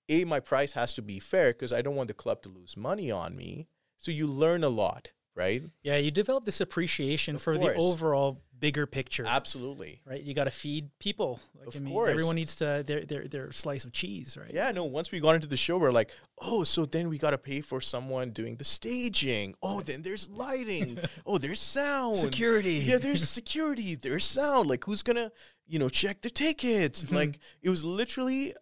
a 0.07 0.25
my 0.25 0.39
price 0.39 0.71
has 0.71 0.95
to 0.95 1.01
be 1.03 1.19
fair 1.19 1.53
because 1.53 1.71
I 1.71 1.81
don't 1.83 1.95
want 1.95 2.07
the 2.07 2.13
club 2.15 2.41
to 2.43 2.49
lose 2.49 2.75
money 2.75 3.11
on 3.11 3.35
me. 3.35 3.67
So 3.97 4.11
you 4.11 4.25
learn 4.27 4.63
a 4.63 4.69
lot, 4.69 5.11
right? 5.35 5.63
Yeah, 5.83 5.97
you 5.97 6.11
develop 6.11 6.45
this 6.45 6.61
appreciation 6.61 7.35
Of 7.35 7.41
for 7.41 7.57
course. 7.57 7.73
the 7.73 7.79
overall 7.79 8.41
bigger 8.59 8.85
picture. 8.85 9.23
Absolutely. 9.25 10.01
Right, 10.05 10.21
you 10.21 10.33
got 10.33 10.43
to 10.43 10.51
feed 10.51 10.89
people. 10.99 11.39
Like, 11.57 11.67
Of 11.69 11.77
I 11.77 11.79
mean, 11.79 11.93
course. 11.93 12.09
everyone 12.09 12.35
needs 12.35 12.57
to 12.57 12.83
their 12.85 13.05
their 13.05 13.25
their 13.27 13.51
slice 13.53 13.85
of 13.85 13.93
cheese, 13.93 14.37
right? 14.37 14.51
Yeah, 14.53 14.71
no, 14.71 14.83
once 14.83 15.11
we 15.11 15.21
got 15.21 15.35
into 15.35 15.47
the 15.47 15.55
show, 15.55 15.77
we're 15.77 15.93
like, 15.93 16.11
oh, 16.41 16.65
so 16.65 16.85
then 16.85 17.07
we 17.07 17.17
got 17.17 17.31
to 17.31 17.37
pay 17.37 17.61
for 17.61 17.79
someone 17.79 18.31
doing 18.31 18.57
the 18.57 18.65
staging. 18.65 19.55
Oh, 19.63 19.79
then 19.79 20.01
there's 20.01 20.27
lighting. 20.29 20.99
oh, 21.25 21.37
there's 21.37 21.61
sound. 21.61 22.17
Security. 22.17 22.73
Yeah, 22.85 22.97
there's 22.97 23.27
security. 23.29 23.95
There's 23.95 24.25
sound. 24.25 24.69
Like, 24.69 24.83
who's 24.83 25.03
going 25.03 25.15
to, 25.17 25.31
you 25.65 25.79
know, 25.79 25.87
check 25.87 26.21
the 26.21 26.29
tickets? 26.29 27.05
Mhm. 27.05 27.13
Like, 27.13 27.39
it 27.61 27.69
was 27.69 27.85
literally, 27.85 28.53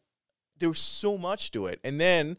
there 0.60 0.70
was 0.70 0.80
so 0.80 1.18
much 1.18 1.50
to 1.52 1.66
it. 1.66 1.80
And 1.84 2.00
then 2.00 2.38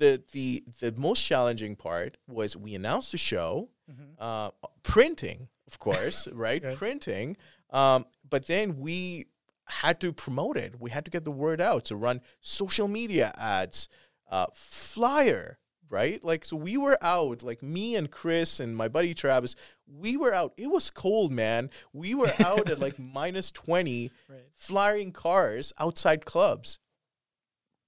the, 0.00 0.22
the, 0.32 0.64
the 0.80 0.92
most 0.96 1.24
challenging 1.24 1.76
part 1.76 2.16
was 2.26 2.56
we 2.56 2.74
announced 2.74 3.12
the 3.12 3.18
show, 3.18 3.68
Mhm. 3.90 4.14
uh, 4.18 4.50
printing, 4.82 5.48
of 5.68 5.78
course, 5.78 6.26
right? 6.32 6.62
Right. 6.64 6.76
Printing. 6.76 7.36
Um, 7.70 8.06
but 8.28 8.46
then 8.46 8.78
we 8.78 9.26
had 9.66 10.00
to 10.00 10.12
promote 10.12 10.56
it. 10.56 10.74
We 10.80 10.90
had 10.90 11.04
to 11.04 11.10
get 11.10 11.24
the 11.24 11.30
word 11.30 11.60
out. 11.60 11.86
So 11.88 11.94
run 11.96 12.20
social 12.40 12.88
media 12.88 13.32
ads, 13.38 13.88
uh, 14.28 14.46
flyer, 14.54 15.58
right? 15.88 16.22
Like, 16.24 16.44
so 16.44 16.56
we 16.56 16.76
were 16.76 16.98
out, 17.02 17.42
like 17.42 17.62
me 17.62 17.94
and 17.96 18.10
Chris 18.10 18.58
and 18.60 18.76
my 18.76 18.88
buddy 18.88 19.12
Travis, 19.14 19.54
we 19.86 20.16
were 20.16 20.32
out. 20.34 20.52
It 20.56 20.68
was 20.68 20.88
cold, 20.90 21.30
man. 21.32 21.70
We 21.92 22.14
were 22.14 22.32
out 22.40 22.70
at 22.70 22.78
like 22.80 22.98
minus 23.18 23.50
20, 23.50 24.10
Right. 24.28 24.40
flying 24.56 25.12
cars 25.12 25.72
outside 25.78 26.24
clubs 26.24 26.78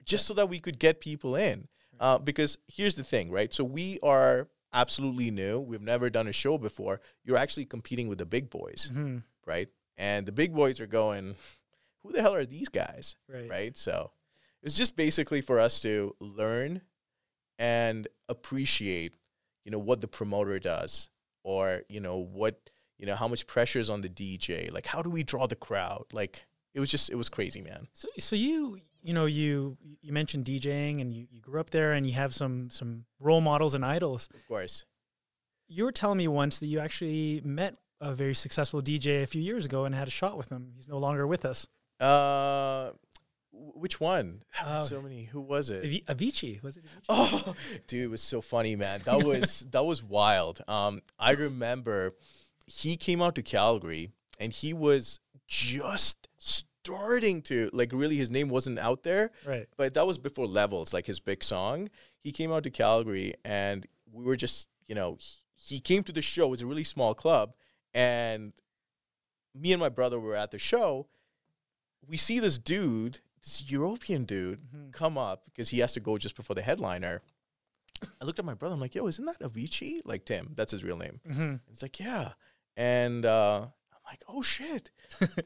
just 0.04 0.26
so 0.26 0.34
that 0.34 0.48
we 0.48 0.58
could 0.58 0.78
get 0.78 1.00
people 1.00 1.36
in. 1.36 1.68
Uh, 2.00 2.18
because 2.18 2.58
here's 2.68 2.94
the 2.96 3.04
thing, 3.04 3.30
right? 3.30 3.52
So 3.54 3.62
we 3.64 3.98
are 4.02 4.48
absolutely 4.72 5.30
new. 5.30 5.60
We've 5.60 5.80
never 5.82 6.10
done 6.10 6.26
a 6.26 6.32
show 6.32 6.58
before. 6.58 7.00
You're 7.24 7.36
actually 7.36 7.66
competing 7.66 8.08
with 8.08 8.18
the 8.18 8.26
big 8.26 8.50
boys, 8.50 8.90
Mhm. 8.92 9.22
right? 9.46 9.68
And 9.96 10.26
the 10.26 10.32
big 10.32 10.54
boys 10.54 10.80
are 10.80 10.86
going, 10.86 11.36
who 12.02 12.12
the 12.12 12.20
hell 12.22 12.34
are 12.34 12.46
these 12.46 12.68
guys? 12.68 13.16
Right. 13.28 13.48
right? 13.48 13.76
So 13.76 14.10
it's 14.62 14.76
just 14.76 14.96
basically 14.96 15.40
for 15.42 15.58
us 15.60 15.80
to 15.82 16.16
learn 16.20 16.80
and 17.58 18.08
appreciate, 18.28 19.14
you 19.64 19.70
know, 19.70 19.78
what 19.78 20.00
the 20.00 20.08
promoter 20.08 20.58
does 20.58 21.08
or, 21.44 21.82
you 21.88 22.00
know, 22.00 22.16
what, 22.16 22.70
you 22.98 23.06
know, 23.06 23.14
how 23.16 23.28
much 23.28 23.46
pressure 23.46 23.78
is 23.78 23.90
on 23.90 24.00
the 24.00 24.08
DJ. 24.08 24.70
Like, 24.72 24.86
how 24.86 25.02
do 25.02 25.10
we 25.10 25.22
draw 25.22 25.46
the 25.46 25.56
crowd? 25.56 26.06
Like, 26.12 26.44
it 26.74 26.80
was 26.80 26.90
just, 26.90 27.10
it 27.10 27.16
was 27.16 27.28
crazy, 27.28 27.60
man. 27.60 27.88
So, 27.92 28.08
so 28.18 28.36
you, 28.36 28.80
you 29.02 29.12
know, 29.12 29.26
you 29.26 29.76
you 30.00 30.12
mentioned 30.12 30.44
DJing, 30.44 31.00
and 31.00 31.12
you, 31.12 31.26
you 31.30 31.40
grew 31.40 31.60
up 31.60 31.70
there, 31.70 31.92
and 31.92 32.06
you 32.06 32.12
have 32.12 32.34
some 32.34 32.70
some 32.70 33.04
role 33.18 33.40
models 33.40 33.74
and 33.74 33.84
idols. 33.84 34.28
Of 34.34 34.46
course. 34.46 34.84
You 35.68 35.84
were 35.84 35.92
telling 35.92 36.18
me 36.18 36.28
once 36.28 36.58
that 36.58 36.66
you 36.66 36.80
actually 36.80 37.40
met 37.44 37.76
a 38.00 38.12
very 38.12 38.34
successful 38.34 38.82
DJ 38.82 39.22
a 39.22 39.26
few 39.26 39.40
years 39.40 39.64
ago 39.64 39.84
and 39.84 39.94
had 39.94 40.08
a 40.08 40.10
shot 40.10 40.36
with 40.36 40.50
him. 40.50 40.72
He's 40.76 40.88
no 40.88 40.98
longer 40.98 41.26
with 41.26 41.44
us. 41.44 41.66
Uh, 41.98 42.90
which 43.52 44.00
one? 44.00 44.42
Uh, 44.60 44.82
so 44.82 45.00
many. 45.00 45.24
Who 45.24 45.40
was 45.40 45.70
it? 45.70 45.84
Avi- 45.84 46.04
Avicii 46.08 46.62
was 46.62 46.76
it? 46.76 46.84
Avicii? 46.84 47.04
Oh, 47.08 47.54
dude, 47.86 48.04
it 48.04 48.10
was 48.10 48.22
so 48.22 48.40
funny, 48.40 48.76
man. 48.76 49.00
That 49.04 49.22
was 49.24 49.66
that 49.70 49.84
was 49.84 50.02
wild. 50.02 50.60
Um, 50.68 51.00
I 51.18 51.32
remember 51.32 52.14
he 52.66 52.96
came 52.96 53.22
out 53.22 53.34
to 53.36 53.42
Calgary 53.42 54.10
and 54.38 54.52
he 54.52 54.72
was 54.72 55.20
just 55.46 56.28
starting 56.84 57.42
to 57.42 57.70
like 57.72 57.92
really 57.92 58.16
his 58.16 58.30
name 58.30 58.48
wasn't 58.48 58.78
out 58.78 59.02
there, 59.04 59.30
Right. 59.46 59.68
but 59.76 59.94
that 59.94 60.06
was 60.06 60.18
before 60.18 60.46
Levels, 60.46 60.92
like 60.92 61.06
his 61.06 61.20
big 61.20 61.44
song. 61.44 61.88
He 62.22 62.32
came 62.32 62.52
out 62.52 62.64
to 62.64 62.70
Calgary 62.70 63.34
and 63.44 63.86
we 64.12 64.24
were 64.24 64.36
just, 64.36 64.68
you 64.88 64.94
know, 64.94 65.18
he, 65.54 65.76
he 65.76 65.80
came 65.80 66.02
to 66.04 66.12
the 66.12 66.22
show. 66.22 66.46
It 66.46 66.50
was 66.50 66.62
a 66.62 66.66
really 66.66 66.84
small 66.84 67.14
club 67.14 67.54
and 67.94 68.52
me 69.54 69.72
and 69.72 69.80
my 69.80 69.88
brother 69.90 70.18
were 70.18 70.34
at 70.34 70.50
the 70.50 70.58
show. 70.58 71.06
We 72.06 72.16
see 72.16 72.40
this 72.40 72.58
dude, 72.58 73.20
this 73.42 73.70
European 73.70 74.24
dude, 74.24 74.60
Mhm. 74.74 74.92
come 74.92 75.16
up 75.16 75.44
because 75.44 75.68
he 75.68 75.78
has 75.78 75.92
to 75.92 76.00
go 76.00 76.18
just 76.18 76.34
before 76.34 76.54
the 76.54 76.62
headliner. 76.62 77.22
I 78.20 78.24
looked 78.24 78.40
at 78.40 78.44
my 78.44 78.54
brother. 78.54 78.74
I'm 78.74 78.80
like, 78.80 78.96
"Yo, 78.96 79.06
isn't 79.06 79.24
that 79.26 79.38
Avicii? 79.40 80.00
Like 80.04 80.24
Tim? 80.24 80.54
That's 80.56 80.72
his 80.72 80.82
real 80.82 80.96
name." 80.96 81.20
Mhm. 81.28 81.60
He's 81.68 81.82
like, 81.82 82.00
"Yeah." 82.00 82.32
And 82.76 83.24
uh, 83.24 83.68
like, 84.12 84.22
oh 84.28 84.42
shit. 84.42 84.90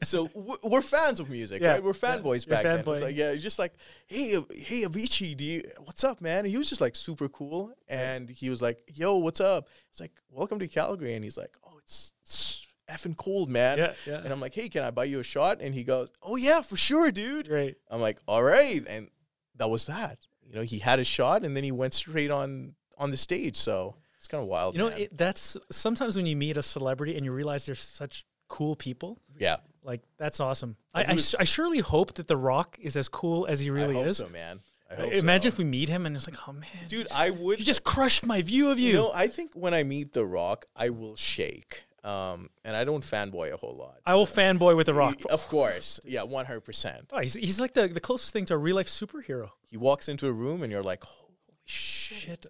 so 0.03 0.29
we're, 0.33 0.57
we're 0.63 0.81
fans 0.81 1.19
of 1.19 1.29
music, 1.29 1.61
Yeah, 1.61 1.71
right? 1.73 1.83
We're 1.83 1.91
yeah, 1.91 2.17
fanboys 2.17 2.45
you're 2.45 2.55
back 2.55 2.63
then. 2.63 2.83
fanboy. 2.83 2.93
It's 2.93 3.01
like, 3.01 3.15
yeah, 3.15 3.31
it's 3.31 3.43
just 3.43 3.59
like, 3.59 3.73
hey, 4.07 4.31
hey, 4.55 4.81
Avicii, 4.83 5.35
do 5.37 5.43
you, 5.43 5.63
what's 5.83 6.03
up, 6.03 6.19
man? 6.21 6.39
And 6.39 6.47
he 6.47 6.57
was 6.57 6.67
just 6.69 6.81
like 6.81 6.95
super 6.95 7.29
cool. 7.29 7.71
And 7.87 8.29
he 8.29 8.49
was 8.49 8.61
like, 8.61 8.91
yo, 8.93 9.15
what's 9.17 9.39
up? 9.39 9.69
It's 9.89 9.99
like, 9.99 10.11
welcome 10.29 10.59
to 10.59 10.67
Calgary. 10.67 11.13
And 11.15 11.23
he's 11.23 11.37
like, 11.37 11.55
oh, 11.65 11.77
it's, 11.77 12.11
it's 12.23 12.67
effing 12.89 13.15
cold, 13.15 13.49
man. 13.49 13.77
Yeah, 13.77 13.93
yeah. 14.05 14.17
And 14.17 14.31
I'm 14.31 14.41
like, 14.41 14.53
hey, 14.53 14.67
can 14.69 14.83
I 14.83 14.91
buy 14.91 15.05
you 15.05 15.19
a 15.19 15.23
shot? 15.23 15.61
And 15.61 15.73
he 15.73 15.83
goes, 15.83 16.11
oh, 16.21 16.35
yeah, 16.35 16.61
for 16.61 16.75
sure, 16.75 17.11
dude. 17.11 17.49
Right. 17.49 17.75
I'm 17.89 18.01
like, 18.01 18.19
all 18.27 18.43
right. 18.43 18.85
And 18.87 19.09
that 19.55 19.69
was 19.69 19.85
that. 19.85 20.19
You 20.45 20.55
know, 20.55 20.61
he 20.61 20.79
had 20.79 20.99
a 20.99 21.03
shot 21.03 21.43
and 21.43 21.55
then 21.55 21.63
he 21.63 21.71
went 21.71 21.93
straight 21.93 22.31
on 22.31 22.75
on 22.97 23.11
the 23.11 23.17
stage. 23.17 23.55
So 23.57 23.95
it's 24.17 24.27
kind 24.27 24.41
of 24.41 24.47
wild. 24.47 24.75
You 24.75 24.81
know, 24.81 24.87
it, 24.87 25.17
that's 25.17 25.55
sometimes 25.71 26.15
when 26.15 26.25
you 26.25 26.35
meet 26.35 26.57
a 26.57 26.61
celebrity 26.63 27.15
and 27.15 27.23
you 27.25 27.31
realize 27.31 27.65
they're 27.65 27.75
such 27.75 28.25
cool 28.47 28.75
people. 28.75 29.19
yeah. 29.37 29.57
Like 29.83 30.01
that's 30.17 30.41
awesome. 30.41 30.75
I, 30.93 31.01
I, 31.03 31.05
he 31.13 31.19
s- 31.19 31.33
I 31.39 31.45
surely 31.45 31.79
hope 31.79 32.15
that 32.15 32.27
The 32.27 32.35
Rock 32.35 32.77
is 32.81 32.97
as 32.97 33.07
cool 33.07 33.45
as 33.47 33.61
he 33.61 33.69
really 33.69 33.95
I 33.95 33.99
hope 33.99 34.07
is. 34.07 34.17
so, 34.17 34.27
man. 34.27 34.59
I 34.91 34.95
hope 34.95 35.13
Imagine 35.13 35.51
so. 35.51 35.55
if 35.55 35.59
we 35.59 35.63
meet 35.63 35.87
him 35.87 36.05
and 36.05 36.13
it's 36.15 36.27
like, 36.29 36.37
oh 36.47 36.51
man, 36.51 36.67
Dude, 36.89 37.07
I 37.15 37.29
would 37.29 37.59
you 37.59 37.63
just 37.65 37.85
crushed 37.85 38.25
my 38.25 38.41
view 38.41 38.69
of 38.69 38.79
you. 38.79 38.87
You 38.89 38.93
know, 38.95 39.11
I 39.13 39.27
think 39.27 39.53
when 39.53 39.73
I 39.73 39.83
meet 39.83 40.11
The 40.11 40.25
Rock, 40.25 40.65
I 40.75 40.89
will 40.89 41.15
shake. 41.15 41.83
Um, 42.03 42.49
and 42.65 42.75
I 42.75 42.83
don't 42.85 43.03
fanboy 43.03 43.53
a 43.53 43.57
whole 43.57 43.75
lot. 43.77 43.97
I 44.05 44.15
will 44.15 44.25
fanboy 44.25 44.75
with 44.75 44.87
The 44.87 44.93
Rock. 44.93 45.19
Of 45.29 45.47
course. 45.47 45.99
Yeah, 46.05 46.21
100%. 46.21 47.01
Oh, 47.13 47.19
he's, 47.19 47.33
he's 47.35 47.59
like 47.59 47.73
the, 47.73 47.87
the 47.87 47.99
closest 48.01 48.31
thing 48.33 48.45
to 48.45 48.53
a 48.53 48.57
real 48.57 48.75
life 48.77 48.87
superhero. 48.87 49.49
He 49.67 49.77
walks 49.77 50.07
into 50.09 50.27
a 50.27 50.31
room 50.33 50.63
and 50.63 50.71
you're 50.71 50.83
like, 50.83 51.03
holy 51.03 51.33
shit. 51.65 52.45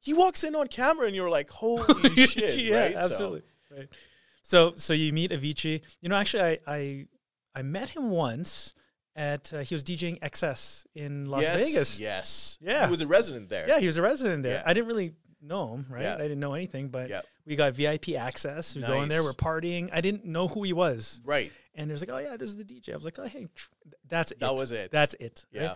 He 0.00 0.14
walks 0.14 0.42
in 0.44 0.54
on 0.56 0.66
camera 0.68 1.06
and 1.06 1.14
you're 1.14 1.30
like, 1.30 1.50
holy 1.50 1.82
shit. 2.26 2.56
yeah, 2.58 2.80
right? 2.82 2.92
So- 2.92 2.98
absolutely. 3.00 3.42
Right. 3.76 3.88
So 4.42 4.74
so 4.76 4.92
you 4.92 5.12
meet 5.12 5.30
Avicii. 5.30 5.80
You 6.00 6.08
know, 6.08 6.16
actually, 6.16 6.42
I 6.42 6.58
I, 6.66 7.06
I 7.54 7.62
met 7.62 7.90
him 7.90 8.10
once 8.10 8.74
at 9.14 9.52
uh, 9.52 9.58
he 9.60 9.74
was 9.74 9.84
DJing 9.84 10.18
XS 10.20 10.86
in 10.94 11.26
Las 11.26 11.42
yes, 11.42 11.56
Vegas. 11.62 12.00
Yes. 12.00 12.58
Yeah. 12.60 12.86
He 12.86 12.90
was 12.90 13.02
a 13.02 13.06
resident 13.06 13.48
there. 13.48 13.68
Yeah, 13.68 13.78
he 13.78 13.86
was 13.86 13.98
a 13.98 14.02
resident 14.02 14.42
there. 14.42 14.56
Yeah. 14.56 14.62
I 14.64 14.72
didn't 14.72 14.88
really 14.88 15.12
know 15.42 15.74
him, 15.74 15.86
right? 15.90 16.02
Yeah. 16.02 16.14
I 16.14 16.18
didn't 16.22 16.40
know 16.40 16.54
anything, 16.54 16.88
but 16.88 17.10
Yeah. 17.10 17.20
we 17.44 17.54
got 17.56 17.74
VIP 17.74 18.10
access. 18.16 18.74
We 18.74 18.82
go 18.82 19.02
in 19.02 19.08
there, 19.08 19.22
we're 19.22 19.32
partying. 19.34 19.90
I 19.92 20.00
didn't 20.00 20.24
know 20.24 20.48
who 20.48 20.62
he 20.62 20.72
was. 20.72 21.20
Right. 21.24 21.52
And 21.74 21.90
there's 21.90 22.00
like, 22.00 22.10
oh 22.10 22.18
yeah, 22.18 22.36
this 22.36 22.48
is 22.48 22.56
the 22.56 22.64
DJ. 22.64 22.92
I 22.92 22.96
was 22.96 23.04
like, 23.04 23.18
oh 23.18 23.24
hey, 23.26 23.48
tr- 23.54 23.68
that's 24.08 24.32
it. 24.32 24.40
That 24.40 24.54
was 24.54 24.70
it. 24.70 24.90
That's 24.90 25.14
it. 25.20 25.44
right? 25.54 25.62
Yeah. 25.62 25.74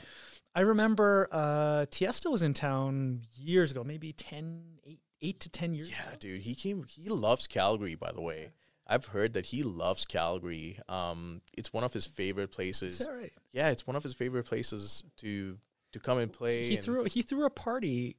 I 0.55 0.61
remember 0.61 1.29
uh, 1.31 1.85
Tiesto 1.91 2.31
was 2.31 2.43
in 2.43 2.55
town 2.55 3.21
years 3.37 3.71
ago, 3.73 3.85
maybe 3.85 4.13
10, 4.15 4.63
8, 4.63 4.76
eight 5.23 5.41
to 5.41 5.49
10 5.49 5.75
years 5.75 5.91
Yeah, 5.91 6.09
ago. 6.09 6.17
dude. 6.21 6.41
He 6.43 6.55
came. 6.55 6.85
He 6.89 7.09
loves 7.09 7.47
Calgary, 7.47 7.95
by 7.95 8.13
the 8.13 8.21
way. 8.21 8.53
I've 8.87 9.07
heard 9.07 9.33
that 9.35 9.47
he 9.47 9.63
loves 9.65 10.05
Calgary. 10.05 10.79
Um, 10.89 11.41
it's 11.57 11.73
one 11.73 11.83
of 11.85 11.93
his 11.93 12.07
favorite 12.07 12.53
places. 12.53 13.01
Is 13.01 13.07
that 13.07 13.13
right? 13.13 13.33
Yeah, 13.53 13.71
it's 13.71 13.87
one 13.87 13.97
of 13.97 14.03
his 14.03 14.15
favorite 14.15 14.45
places 14.45 15.03
to 15.19 15.59
to 15.93 15.99
come 16.01 16.19
and 16.19 16.33
play. 16.33 16.65
He 16.69 16.77
and- 16.77 16.85
threw 16.85 17.05
he 17.05 17.23
threw 17.23 17.45
a 17.47 17.51
party 17.51 18.17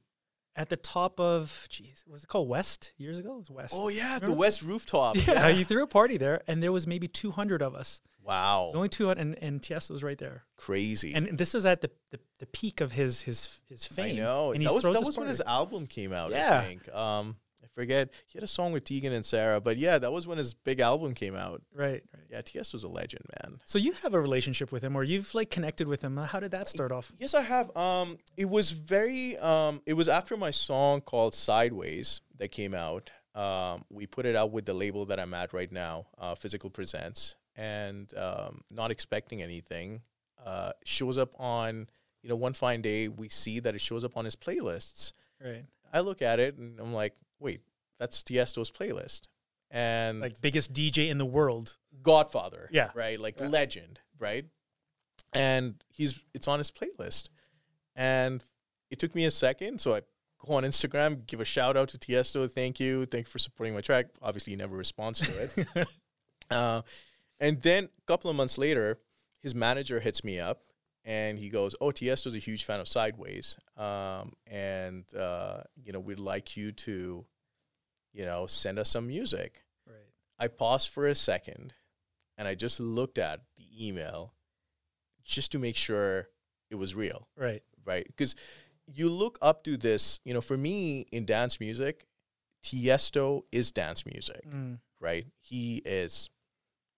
at 0.56 0.68
the 0.68 0.76
top 0.76 1.20
of 1.20 1.66
jeez, 1.70 2.06
was 2.06 2.24
it 2.24 2.26
called 2.26 2.48
West 2.48 2.92
years 2.98 3.18
ago? 3.18 3.34
It 3.36 3.38
was 3.38 3.50
West. 3.50 3.74
Oh 3.76 3.88
yeah, 3.88 4.18
the 4.18 4.26
Remember? 4.26 4.40
West 4.40 4.62
rooftop. 4.62 5.16
yeah, 5.26 5.50
he 5.52 5.62
threw 5.64 5.82
a 5.84 5.86
party 5.86 6.16
there, 6.18 6.42
and 6.48 6.62
there 6.62 6.72
was 6.72 6.86
maybe 6.86 7.06
two 7.08 7.30
hundred 7.30 7.62
of 7.62 7.74
us. 7.74 8.00
Wow. 8.28 8.64
There's 8.66 8.76
only 8.76 8.88
two, 8.90 9.06
hundred, 9.06 9.22
and 9.22 9.42
and 9.42 9.62
Tiesto 9.62 9.92
was 9.92 10.02
right 10.02 10.18
there. 10.18 10.44
Crazy. 10.56 11.14
And 11.14 11.38
this 11.38 11.54
is 11.54 11.64
at 11.64 11.80
the, 11.80 11.90
the, 12.10 12.20
the 12.40 12.46
peak 12.46 12.82
of 12.82 12.92
his 12.92 13.22
his 13.22 13.58
his 13.68 13.86
fame. 13.86 14.16
I 14.16 14.18
know. 14.20 14.52
And 14.52 14.64
that 14.66 14.74
was 14.74 14.82
that 14.82 15.02
was 15.02 15.16
when 15.16 15.28
his 15.28 15.40
album 15.40 15.86
came 15.86 16.12
out. 16.12 16.30
Yeah. 16.30 16.58
I 16.58 16.64
think. 16.64 16.94
Um, 16.94 17.36
I 17.64 17.68
forget. 17.74 18.10
He 18.26 18.36
had 18.36 18.44
a 18.44 18.48
song 18.48 18.72
with 18.72 18.84
Tegan 18.84 19.14
and 19.14 19.24
Sara, 19.24 19.62
but 19.62 19.78
yeah, 19.78 19.98
that 19.98 20.12
was 20.12 20.26
when 20.26 20.36
his 20.36 20.52
big 20.52 20.78
album 20.80 21.14
came 21.14 21.34
out. 21.34 21.62
right, 21.74 22.02
right. 22.30 22.50
Yeah, 22.54 22.62
was 22.72 22.84
a 22.84 22.88
legend, 22.88 23.24
man. 23.42 23.60
So 23.64 23.78
you 23.78 23.92
have 23.92 24.12
a 24.12 24.20
relationship 24.20 24.72
with 24.72 24.82
him, 24.82 24.94
or 24.94 25.04
you've 25.04 25.34
like 25.34 25.50
connected 25.50 25.88
with 25.88 26.02
him. 26.02 26.18
How 26.18 26.38
did 26.38 26.50
that 26.50 26.68
start 26.68 26.92
off? 26.92 27.12
Yes, 27.16 27.32
I 27.34 27.42
have. 27.42 27.74
Um, 27.76 28.18
it 28.36 28.48
was 28.50 28.72
very. 28.72 29.38
Um, 29.38 29.80
it 29.86 29.94
was 29.94 30.06
after 30.06 30.36
my 30.36 30.50
song 30.50 31.00
called 31.00 31.34
"Sideways" 31.34 32.20
that 32.36 32.48
came 32.48 32.74
out. 32.74 33.10
Um, 33.34 33.84
we 33.90 34.06
put 34.06 34.26
it 34.26 34.34
out 34.36 34.50
with 34.50 34.66
the 34.66 34.74
label 34.74 35.06
that 35.06 35.20
I'm 35.20 35.32
at 35.32 35.52
right 35.52 35.70
now, 35.70 36.06
uh, 36.18 36.34
Physical 36.34 36.70
Presents, 36.70 37.36
and 37.58 38.12
um, 38.16 38.62
not 38.70 38.90
expecting 38.90 39.42
anything. 39.42 40.00
Uh, 40.44 40.72
shows 40.84 41.18
up 41.18 41.34
on 41.38 41.88
you 42.22 42.28
know 42.30 42.36
one 42.36 42.52
fine 42.54 42.80
day 42.80 43.08
we 43.08 43.28
see 43.28 43.60
that 43.60 43.74
it 43.74 43.80
shows 43.80 44.04
up 44.04 44.16
on 44.16 44.24
his 44.24 44.36
playlists. 44.36 45.12
Right, 45.44 45.64
I 45.92 46.00
look 46.00 46.22
at 46.22 46.40
it 46.40 46.56
and 46.56 46.78
I'm 46.80 46.92
like, 46.94 47.14
wait, 47.38 47.60
that's 47.98 48.22
Tiesto's 48.22 48.70
playlist, 48.70 49.28
and 49.70 50.20
like 50.20 50.40
biggest 50.40 50.72
DJ 50.72 51.10
in 51.10 51.18
the 51.18 51.26
world. 51.26 51.76
Godfather. 52.02 52.68
Yeah. 52.72 52.90
Right. 52.94 53.18
Like 53.18 53.40
Yeah. 53.40 53.48
legend. 53.48 54.00
Right. 54.18 54.46
And 55.32 55.74
he's 55.88 56.20
it's 56.32 56.48
on 56.48 56.58
his 56.58 56.70
playlist. 56.70 57.28
And 57.96 58.44
it 58.90 58.98
took 59.00 59.14
me 59.14 59.24
a 59.24 59.30
second. 59.30 59.80
So 59.80 59.94
I 59.96 60.02
go 60.46 60.54
on 60.54 60.62
Instagram, 60.62 61.26
give 61.26 61.40
a 61.40 61.44
shout 61.44 61.76
out 61.76 61.88
to 61.90 61.98
Tiesto. 61.98 62.48
Thank 62.50 62.78
you. 62.78 63.04
Thank 63.06 63.26
you 63.26 63.30
for 63.30 63.38
supporting 63.40 63.74
my 63.74 63.80
track. 63.80 64.06
Obviously 64.22 64.52
he 64.52 64.56
never 64.56 64.76
responds 64.76 65.18
to 65.20 65.42
it. 65.74 65.88
uh, 66.50 66.82
and 67.40 67.62
then 67.62 67.84
a 67.84 68.02
couple 68.06 68.30
of 68.30 68.36
months 68.36 68.58
later, 68.58 68.98
his 69.40 69.54
manager 69.54 70.00
hits 70.00 70.22
me 70.24 70.38
up 70.40 70.62
and 71.04 71.38
he 71.38 71.48
goes, 71.48 71.74
Oh, 71.80 71.86
Tiesto's 71.90 72.34
a 72.34 72.38
huge 72.38 72.64
fan 72.64 72.80
of 72.80 72.88
Sideways. 72.88 73.56
Um, 73.76 74.32
and 74.46 75.04
uh, 75.14 75.62
you 75.82 75.92
know, 75.92 76.00
we'd 76.00 76.18
like 76.18 76.56
you 76.56 76.72
to, 76.72 77.24
you 78.12 78.24
know, 78.24 78.46
send 78.46 78.78
us 78.78 78.90
some 78.90 79.06
music. 79.06 79.64
Right. 79.86 79.96
I 80.38 80.48
paused 80.48 80.88
for 80.90 81.06
a 81.06 81.14
second 81.14 81.74
and 82.36 82.46
I 82.48 82.54
just 82.54 82.80
looked 82.80 83.18
at 83.18 83.42
the 83.56 83.86
email 83.86 84.34
just 85.24 85.52
to 85.52 85.58
make 85.58 85.76
sure 85.76 86.28
it 86.70 86.74
was 86.76 86.94
real, 86.94 87.28
Right. 87.36 87.62
right? 87.84 88.06
Because 88.06 88.34
you 88.86 89.08
look 89.08 89.38
up 89.42 89.64
to 89.64 89.76
this, 89.76 90.20
you 90.24 90.32
know, 90.34 90.40
for 90.40 90.56
me 90.56 91.06
in 91.12 91.24
dance 91.26 91.60
music, 91.60 92.06
Tiesto 92.64 93.42
is 93.52 93.70
dance 93.70 94.04
music, 94.04 94.44
Mm. 94.48 94.80
right? 95.00 95.26
He 95.40 95.76
is 95.84 96.28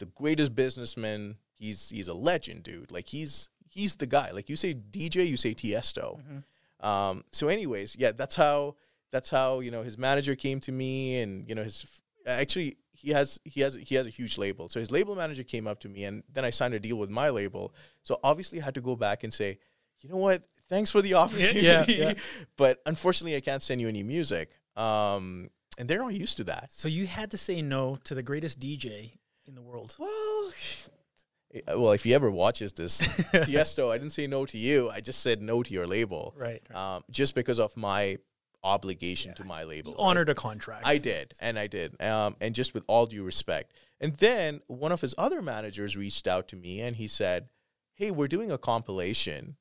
the 0.01 0.07
greatest 0.07 0.57
businessman. 0.57 1.37
He's 1.55 1.89
he's 1.89 2.09
a 2.09 2.15
legend, 2.15 2.65
dude. 2.65 2.91
Like 2.91 3.07
he's 3.07 3.51
he's 3.69 3.95
the 3.97 4.07
guy. 4.07 4.33
Like 4.33 4.51
you 4.51 4.57
say 4.57 4.75
DJ, 4.75 5.29
you 5.29 5.37
say 5.37 5.55
Tiesto. 5.55 6.19
Mhm. 6.21 6.43
Um, 6.85 7.25
so, 7.31 7.49
anyways, 7.49 7.95
yeah, 7.97 8.13
that's 8.13 8.35
how 8.35 8.75
that's 9.13 9.31
how 9.31 9.61
you 9.61 9.71
know 9.71 9.83
his 9.83 9.97
manager 9.97 10.35
came 10.35 10.59
to 10.61 10.73
me, 10.73 11.21
and 11.21 11.49
you 11.49 11.55
know 11.55 11.63
his 11.63 11.87
actually 12.27 12.77
he 12.93 13.11
has 13.11 13.39
he 13.45 13.61
has 13.61 13.75
he 13.75 13.95
has 13.95 14.07
a 14.07 14.11
huge 14.11 14.39
label. 14.39 14.69
So 14.69 14.81
his 14.81 14.91
label 14.91 15.15
manager 15.15 15.43
came 15.45 15.67
up 15.67 15.81
to 15.81 15.89
me, 15.89 16.05
and 16.05 16.23
then 16.33 16.45
I 16.45 16.51
signed 16.51 16.75
a 16.75 16.81
deal 16.81 16.97
with 16.97 17.11
my 17.11 17.31
label. 17.31 17.75
So 18.03 18.19
obviously, 18.25 18.61
I 18.61 18.65
had 18.65 18.75
to 18.75 18.81
go 18.81 18.97
back 18.97 19.23
and 19.23 19.33
say, 19.33 19.59
you 20.01 20.09
know 20.09 20.17
what? 20.17 20.43
Thanks 20.69 20.91
for 20.91 21.03
the 21.03 21.15
opportunity, 21.25 21.95
yeah. 21.95 22.15
but 22.57 22.81
unfortunately, 22.87 23.37
I 23.37 23.41
can't 23.41 23.63
send 23.63 23.81
you 23.81 23.89
any 23.89 24.03
music. 24.03 24.51
Um, 24.77 25.51
and 25.79 25.89
they're 25.89 25.99
not 25.99 26.15
used 26.15 26.37
to 26.37 26.45
that. 26.45 26.71
So 26.71 26.89
you 26.89 27.07
had 27.07 27.31
to 27.31 27.39
say 27.39 27.63
no 27.63 27.97
to 28.05 28.15
the 28.15 28.23
greatest 28.23 28.61
DJ 28.61 29.13
in 29.47 29.55
the 29.55 29.63
world. 29.63 29.97
Well, 29.99 30.53
eh, 31.55 31.61
well, 31.69 31.93
if 31.93 32.05
he 32.05 32.15
ever 32.15 32.31
watches 32.31 32.73
this, 32.73 33.01
Tiesto, 33.33 33.91
I 33.91 33.99
didn't 33.99 34.13
say 34.13 34.27
no 34.27 34.47
to 34.47 34.59
you. 34.59 34.91
I 34.91 35.01
just 35.01 35.21
said 35.23 35.41
no 35.43 35.63
to 35.63 35.73
your 35.73 35.87
label. 35.87 36.35
Right. 36.37 36.63
right. 36.71 36.97
um, 36.97 37.05
just 37.11 37.35
because 37.35 37.59
of 37.59 37.77
my 37.77 38.19
obligation 38.63 39.33
to 39.35 39.45
my 39.45 39.65
label. 39.65 39.93
You 39.93 39.99
right? 39.99 40.05
honored 40.11 40.29
a 40.29 40.35
contract. 40.35 40.87
I 40.87 40.99
did, 40.99 41.35
and 41.41 41.59
I 41.59 41.67
did, 41.67 42.01
um, 42.03 42.37
and 42.41 42.55
just 42.55 42.75
with 42.75 42.85
all 42.89 43.07
due 43.07 43.25
respect. 43.25 43.73
And 44.01 44.15
then 44.17 44.61
one 44.67 44.93
of 44.93 45.01
his 45.01 45.15
other 45.19 45.41
managers 45.43 45.97
reached 45.97 46.27
out 46.29 46.49
to 46.49 46.57
me, 46.57 46.81
and 46.81 46.97
he 46.97 47.09
said, 47.09 47.49
"Hey, 47.95 48.11
we're 48.11 48.29
doing 48.29 48.51
a 48.51 48.59
compilation. 48.59 49.57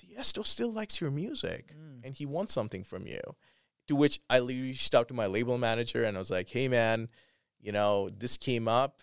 Tiesto 0.00 0.44
still 0.44 0.72
likes 0.72 1.00
your 1.00 1.10
music, 1.12 1.72
Mm. 1.76 2.00
and 2.04 2.14
he 2.14 2.26
wants 2.26 2.52
something 2.52 2.82
from 2.84 3.06
you." 3.06 3.20
To 3.88 3.96
which 3.96 4.20
I 4.30 4.38
reached 4.38 4.94
out 4.94 5.08
to 5.08 5.14
my 5.14 5.26
label 5.26 5.58
manager, 5.58 6.04
and 6.04 6.16
I 6.16 6.20
was 6.20 6.30
like, 6.30 6.48
"Hey, 6.48 6.66
man, 6.68 7.08
you 7.60 7.70
know 7.72 8.08
this 8.08 8.36
came 8.36 8.66
up. 8.68 9.02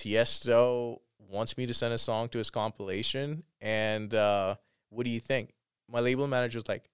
Tiesto 0.00 1.00
wants 1.18 1.56
me 1.58 1.66
to 1.66 1.74
send 1.74 1.92
a 1.92 1.98
song 1.98 2.28
to 2.30 2.38
his 2.38 2.50
compilation, 2.50 3.44
and 3.60 4.14
uh, 4.14 4.56
what 4.88 5.04
do 5.04 5.10
you 5.10 5.20
think?" 5.20 5.52
My 5.88 6.00
label 6.00 6.26
manager 6.26 6.56
was 6.56 6.68
like, 6.68 6.88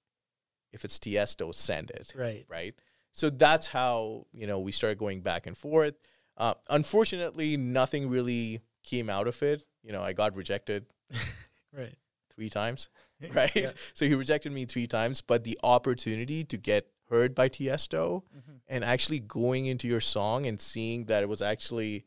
"If 0.73 0.85
it's 0.85 0.99
Tiesto, 0.99 1.55
send 1.55 1.91
it." 1.91 2.13
Right. 2.17 2.45
right? 2.49 2.75
So 3.13 3.31
that's 3.31 3.69
how 3.69 4.27
you 4.33 4.47
know 4.47 4.59
we 4.59 4.73
started 4.73 4.99
going 4.99 5.21
back 5.21 5.47
and 5.47 5.57
forth. 5.57 5.95
Uh, 6.37 6.55
unfortunately, 6.69 7.57
nothing 7.57 8.11
really 8.11 8.61
came 8.85 9.09
out 9.09 9.27
of 9.29 9.43
it. 9.43 9.65
You 9.83 9.93
know, 9.93 10.03
I 10.03 10.13
got 10.13 10.35
rejected 10.37 10.87
Right. 11.73 11.95
three 12.35 12.51
times, 12.51 12.89
right? 13.33 13.55
Yeah. 13.55 13.71
So 13.95 14.05
he 14.07 14.15
rejected 14.15 14.53
me 14.53 14.65
three 14.67 14.87
times, 14.87 15.21
but 15.21 15.45
the 15.45 15.59
opportunity 15.63 16.45
to 16.45 16.57
get 16.57 16.89
heard 17.09 17.35
by 17.37 17.49
Tiesto 17.49 18.23
Mhm. 18.37 18.61
and 18.67 18.85
actually 18.85 19.21
going 19.21 19.67
into 19.67 19.87
your 19.87 20.01
song 20.01 20.45
and 20.45 20.61
seeing 20.61 21.05
that 21.07 21.23
it 21.23 21.29
was 21.29 21.41
actually 21.41 22.05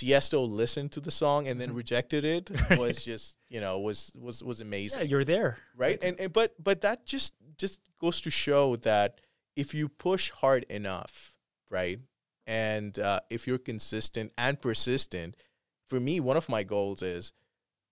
Tiesto 0.00 0.48
listened 0.48 0.90
to 0.92 1.00
the 1.00 1.10
song 1.10 1.46
and 1.48 1.60
then 1.60 1.70
Mhm. 1.70 1.76
rejected 1.76 2.24
it 2.24 2.50
Right. 2.70 2.78
was 2.78 3.04
just 3.04 3.36
you 3.48 3.60
know 3.60 3.78
was 3.80 4.12
was 4.18 4.42
was 4.42 4.60
amazing 4.60 5.00
Yeah, 5.00 5.04
you're 5.10 5.24
there. 5.24 5.58
right 5.76 5.98
and, 6.02 6.18
and 6.20 6.32
but 6.32 6.54
but 6.62 6.80
that 6.80 7.04
just 7.06 7.32
just 7.58 7.80
goes 8.00 8.20
to 8.22 8.30
show 8.30 8.76
that 8.76 9.20
if 9.56 9.74
you 9.74 9.88
push 9.88 10.30
hard 10.30 10.64
enough 10.70 11.36
right 11.70 11.98
And 12.46 12.98
uh, 12.98 13.20
if 13.30 13.46
you're 13.46 13.62
consistent 13.72 14.32
and 14.36 14.54
persistent, 14.60 15.36
for 15.90 16.00
me, 16.00 16.14
one 16.18 16.36
of 16.36 16.48
my 16.48 16.62
goals 16.64 17.00
is, 17.02 17.32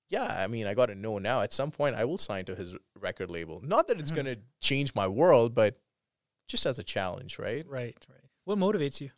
yeah, 0.09 0.29
I 0.45 0.47
mean, 0.49 0.67
I 0.67 0.75
got 0.75 0.87
to 0.87 0.95
know 0.97 1.19
now. 1.19 1.43
At 1.43 1.53
some 1.53 1.71
point, 1.71 1.95
I 1.95 2.05
will 2.09 2.19
sign 2.19 2.45
to 2.47 2.55
his 2.57 2.75
record 2.99 3.31
label. 3.31 3.61
Not 3.63 3.87
that 3.87 4.01
it's 4.01 4.11
Mhm. 4.11 4.19
going 4.19 4.31
to 4.35 4.39
change 4.61 4.95
my 5.03 5.07
world, 5.07 5.55
but 5.55 5.73
just 6.53 6.67
as 6.67 6.77
a 6.79 6.83
challenge, 6.95 7.39
right? 7.39 7.65
Right, 7.69 7.99
right. 8.15 8.25
What 8.47 8.59
motivates 8.59 8.99
you? 9.05 9.11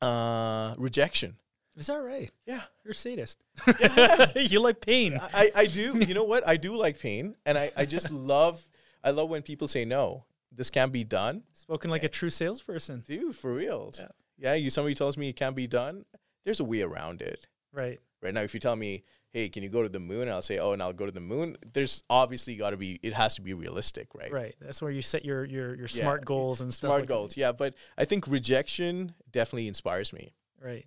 Uh, 0.00 0.74
rejection. 0.78 1.36
Is 1.80 1.86
that 1.86 1.94
right? 1.96 2.30
Yeah, 2.46 2.60
You're 2.84 2.92
a 2.92 2.94
sadist. 2.94 3.42
Yeah. 3.80 4.26
you 4.36 4.60
like 4.60 4.80
pain. 4.80 5.18
I, 5.20 5.50
I 5.54 5.66
do. 5.66 5.98
You 5.98 6.12
know 6.14 6.24
what? 6.24 6.46
I 6.46 6.56
do 6.58 6.76
like 6.76 7.00
pain, 7.00 7.34
and 7.46 7.56
I, 7.58 7.72
I 7.76 7.86
just 7.86 8.10
love. 8.32 8.62
I 9.02 9.10
love 9.10 9.30
when 9.30 9.40
people 9.42 9.66
say 9.66 9.84
no. 9.86 10.24
This 10.52 10.68
can't 10.68 10.92
be 10.92 11.04
done, 11.04 11.42
Spoken 11.52 11.90
like 11.90 12.04
a 12.04 12.08
true 12.08 12.28
salesperson. 12.28 13.02
dude. 13.06 13.34
For 13.34 13.52
real. 13.54 13.92
Yeah. 13.98 14.08
Yeah. 14.36 14.54
You 14.54 14.68
somebody 14.70 14.94
tells 14.94 15.16
me 15.16 15.30
it 15.30 15.36
can't 15.36 15.56
be 15.56 15.66
done. 15.66 16.04
There's 16.44 16.60
a 16.60 16.64
way 16.64 16.82
around 16.82 17.22
it. 17.22 17.48
Right. 17.72 17.98
Right 18.22 18.34
now, 18.34 18.42
if 18.42 18.52
you 18.52 18.60
tell 18.60 18.76
me, 18.76 19.04
"Hey, 19.30 19.48
can 19.48 19.62
you 19.62 19.70
go 19.70 19.82
to 19.82 19.88
the 19.88 20.00
moon?" 20.00 20.28
I'll 20.28 20.42
say, 20.42 20.58
"Oh, 20.58 20.72
and 20.72 20.82
I'll 20.82 20.92
go 20.92 21.06
to 21.06 21.12
the 21.12 21.20
moon." 21.20 21.56
There's 21.72 22.02
obviously 22.10 22.56
got 22.56 22.70
to 22.70 22.76
be. 22.76 23.00
It 23.02 23.14
has 23.14 23.36
to 23.36 23.40
be 23.42 23.54
realistic, 23.54 24.08
right? 24.14 24.30
Right. 24.30 24.54
That's 24.60 24.82
where 24.82 24.90
you 24.90 25.00
set 25.00 25.24
your 25.24 25.46
your, 25.46 25.68
your 25.76 25.86
Yeah. 25.86 26.02
smart 26.02 26.26
goals 26.26 26.60
and 26.60 26.74
stuff. 26.74 26.88
Smart 26.88 27.02
like 27.02 27.08
goals, 27.08 27.36
yeah. 27.38 27.52
But 27.52 27.72
I 27.96 28.04
think 28.04 28.26
rejection 28.26 29.14
definitely 29.32 29.68
inspires 29.68 30.12
me. 30.12 30.34
Right. 30.62 30.84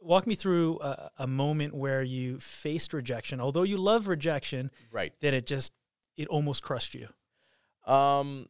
Walk 0.00 0.26
me 0.26 0.34
through 0.34 0.80
a, 0.80 1.10
a 1.18 1.26
moment 1.26 1.74
where 1.74 2.02
you 2.02 2.38
faced 2.40 2.92
rejection. 2.92 3.40
Although 3.40 3.62
you 3.64 3.76
love 3.76 4.08
rejection, 4.08 4.70
Right. 4.90 5.12
that 5.20 5.34
it 5.34 5.46
just 5.46 5.72
it 6.16 6.28
almost 6.28 6.62
crushed 6.62 6.94
you. 6.94 7.08
Um, 7.90 8.48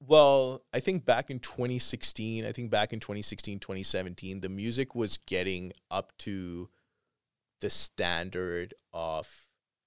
well, 0.00 0.62
I 0.72 0.80
think 0.80 1.04
back 1.04 1.30
in 1.30 1.38
2016, 1.38 2.44
I 2.44 2.52
think 2.52 2.70
back 2.70 2.92
in 2.92 3.00
2016, 3.00 3.58
2017, 3.60 4.40
the 4.40 4.48
music 4.48 4.94
was 4.94 5.18
getting 5.18 5.72
up 5.90 6.12
to 6.18 6.68
the 7.60 7.70
standard 7.70 8.74
of, 8.92 9.26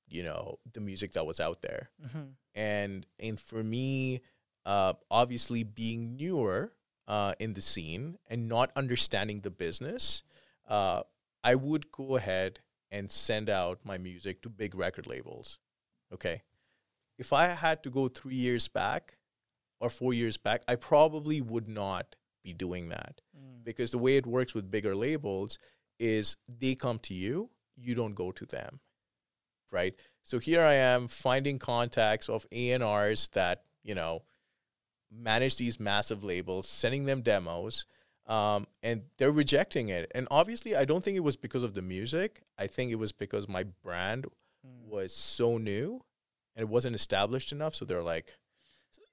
you 0.07 0.23
know, 0.23 0.57
the 0.73 0.79
music 0.79 1.13
that 1.13 1.25
was 1.25 1.39
out 1.39 1.61
there. 1.61 1.89
Mm-hmm. 2.03 2.23
And 2.55 3.05
and 3.19 3.39
for 3.39 3.63
me, 3.63 4.21
uh, 4.65 4.93
obviously 5.11 5.63
being 5.63 6.15
newer 6.15 6.73
uh, 7.07 7.33
in 7.39 7.53
the 7.53 7.61
scene 7.61 8.17
and 8.27 8.47
not 8.47 8.71
understanding 8.75 9.41
the 9.41 9.51
business, 9.51 10.23
uh, 10.67 11.03
I 11.43 11.55
would 11.55 11.91
go 11.91 12.15
ahead 12.15 12.59
and 12.91 13.11
send 13.11 13.49
out 13.49 13.79
my 13.83 13.97
music 13.97 14.41
to 14.41 14.49
big 14.49 14.75
record 14.75 15.07
labels. 15.07 15.59
Okay, 16.13 16.43
if 17.17 17.33
I 17.33 17.47
had 17.47 17.83
to 17.83 17.89
go 17.89 18.07
three 18.07 18.35
years 18.35 18.67
back 18.67 19.17
or 19.79 19.89
four 19.89 20.13
years 20.13 20.37
back, 20.37 20.63
I 20.67 20.75
probably 20.75 21.41
would 21.41 21.67
not 21.67 22.15
be 22.43 22.53
doing 22.53 22.89
that 22.89 23.21
because 23.63 23.91
the 23.91 23.97
way 23.97 24.15
it 24.15 24.25
works 24.25 24.53
with 24.53 24.71
bigger 24.71 24.95
labels 24.95 25.59
is 25.99 26.37
they 26.47 26.75
come 26.75 26.99
to 26.99 27.13
you, 27.13 27.49
you 27.75 27.95
don't 27.95 28.15
go 28.15 28.31
to 28.31 28.45
them, 28.45 28.79
right? 29.71 29.93
So 30.23 30.39
here 30.39 30.61
I 30.61 30.75
am 30.75 31.07
finding 31.07 31.59
contacts 31.59 32.29
of 32.29 32.45
A&Rs 32.51 33.29
that, 33.33 33.63
you 33.83 33.95
know, 33.95 34.23
manage 35.11 35.57
these 35.57 35.79
massive 35.79 36.23
labels, 36.23 36.67
sending 36.67 37.05
them 37.05 37.21
demos, 37.21 37.85
um, 38.25 38.67
and 38.83 39.03
they're 39.17 39.31
rejecting 39.31 39.89
it. 39.89 40.11
And 40.13 40.27
obviously, 40.29 40.75
I 40.75 40.85
don't 40.85 41.03
think 41.03 41.15
it 41.17 41.21
was 41.21 41.35
because 41.37 41.63
of 41.63 41.73
the 41.73 41.81
music. 41.81 42.41
I 42.57 42.67
think 42.67 42.91
it 42.91 42.95
was 42.95 43.11
because 43.11 43.47
my 43.47 43.63
brand 43.63 44.25
was 44.85 45.13
so 45.13 45.57
new 45.57 46.01
and 46.55 46.63
it 46.63 46.69
wasn't 46.69 46.95
established 46.95 47.51
enough. 47.51 47.73
So 47.75 47.85
they're 47.85 48.03
like, 48.03 48.33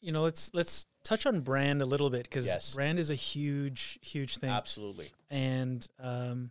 You 0.01 0.11
know, 0.13 0.23
let's 0.25 0.53
let's 0.53 0.87
touch 1.05 1.27
on 1.27 1.41
brand 1.41 1.81
a 1.81 1.87
little 1.87 2.11
bit 2.11 2.25
because 2.25 2.47
Yes. 2.47 2.75
brand 2.75 2.99
is 2.99 3.11
a 3.11 3.15
huge 3.15 3.99
huge 4.03 4.39
thing. 4.39 4.51
absolutely. 4.51 5.13
And 5.31 5.87
um, 6.01 6.51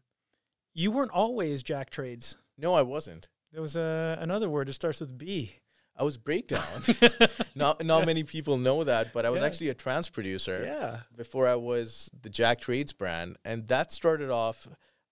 you 0.74 0.92
weren't 0.92 1.12
always 1.12 1.64
Jack 1.64 1.90
Trades. 1.90 2.38
No, 2.58 2.74
I 2.74 2.82
wasn't. 2.84 3.28
There 3.52 3.62
was 3.62 3.76
a, 3.76 4.18
another 4.22 4.50
word 4.50 4.70
It 4.70 4.74
starts 4.74 5.00
with 5.00 5.18
B. 5.18 5.60
I 5.96 6.04
was 6.04 6.18
breakdown. 6.18 6.82
not 7.56 7.84
not 7.86 8.06
many 8.06 8.24
people 8.24 8.58
know 8.58 8.84
that, 8.84 9.14
but 9.14 9.26
I 9.26 9.30
was 9.30 9.42
Yeah. 9.42 9.48
actually 9.48 9.70
a 9.70 9.74
trance 9.76 10.10
producer. 10.10 10.64
yeah. 10.66 11.00
before 11.16 11.48
I 11.48 11.56
was 11.56 12.10
the 12.20 12.30
Jack 12.30 12.60
Trades 12.62 12.94
brand, 12.94 13.38
and 13.46 13.68
that 13.68 13.92
started 13.92 14.30
off 14.30 14.68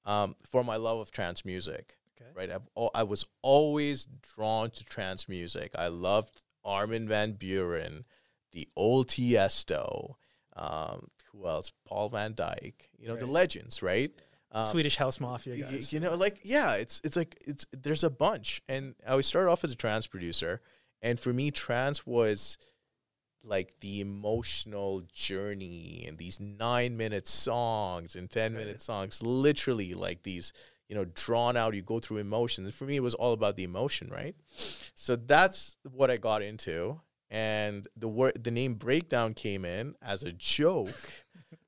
um, 0.05 0.35
for 0.49 0.63
my 0.63 0.77
love 0.77 0.99
of 0.99 1.11
trance 1.11 1.45
music. 1.45 1.97
Okay. 2.19 2.31
Right, 2.35 2.49
al- 2.77 2.91
I 2.95 3.03
was 3.03 3.25
always 3.41 4.07
drawn 4.35 4.71
to 4.71 4.85
trance 4.85 5.27
music. 5.29 5.71
I 5.75 5.87
loved 5.89 6.41
Armin 6.63 7.07
van 7.07 7.33
Buuren, 7.33 8.03
the 8.51 8.67
old 8.75 9.07
Tiesto. 9.07 10.15
Um, 10.55 11.07
who 11.31 11.47
else? 11.47 11.71
Paul 11.87 12.09
van 12.09 12.33
Dyk. 12.33 12.73
You 12.97 13.07
know 13.07 13.15
the 13.15 13.25
legends, 13.25 13.81
right? 13.81 14.11
Um, 14.51 14.65
Swedish 14.65 14.97
House 14.97 15.19
Mafia 15.21 15.55
y- 15.55 15.61
y- 15.65 15.71
guys. 15.71 15.93
You 15.93 15.99
know, 16.01 16.13
like 16.15 16.41
yeah, 16.43 16.73
it's 16.75 16.99
it's 17.03 17.15
like 17.15 17.37
it's 17.45 17.65
there's 17.71 18.03
a 18.03 18.09
bunch, 18.09 18.61
and 18.67 18.95
I 19.07 19.19
started 19.21 19.49
off 19.49 19.63
as 19.63 19.71
a 19.71 19.75
trance 19.77 20.07
producer, 20.07 20.61
and 21.01 21.19
for 21.19 21.33
me, 21.33 21.51
trance 21.51 22.05
was 22.05 22.57
like 23.43 23.79
the 23.79 24.01
emotional 24.01 25.01
journey 25.11 26.05
and 26.07 26.17
these 26.17 26.39
nine 26.39 26.95
minute 26.95 27.27
songs 27.27 28.15
and 28.15 28.29
ten 28.29 28.53
Right. 28.53 28.65
minute 28.65 28.81
songs, 28.81 29.21
literally 29.23 29.93
like 29.93 30.23
these 30.23 30.53
you 30.87 30.95
know 30.95 31.05
drawn 31.05 31.57
out. 31.57 31.73
You 31.73 31.81
go 31.81 31.99
through 31.99 32.17
emotions, 32.17 32.65
and 32.65 32.73
for 32.73 32.85
me, 32.85 32.97
it 32.97 33.03
was 33.03 33.13
all 33.15 33.33
about 33.33 33.55
the 33.55 33.63
emotion, 33.63 34.09
right? 34.09 34.35
So 34.95 35.15
that's 35.15 35.77
what 35.91 36.11
I 36.11 36.17
got 36.17 36.41
into, 36.41 36.99
and 37.29 37.87
the 37.95 38.07
word 38.07 38.43
the 38.43 38.51
name 38.51 38.75
breakdown 38.75 39.33
came 39.33 39.65
in 39.65 39.95
as 40.01 40.23
a 40.23 40.31
joke. 40.31 40.89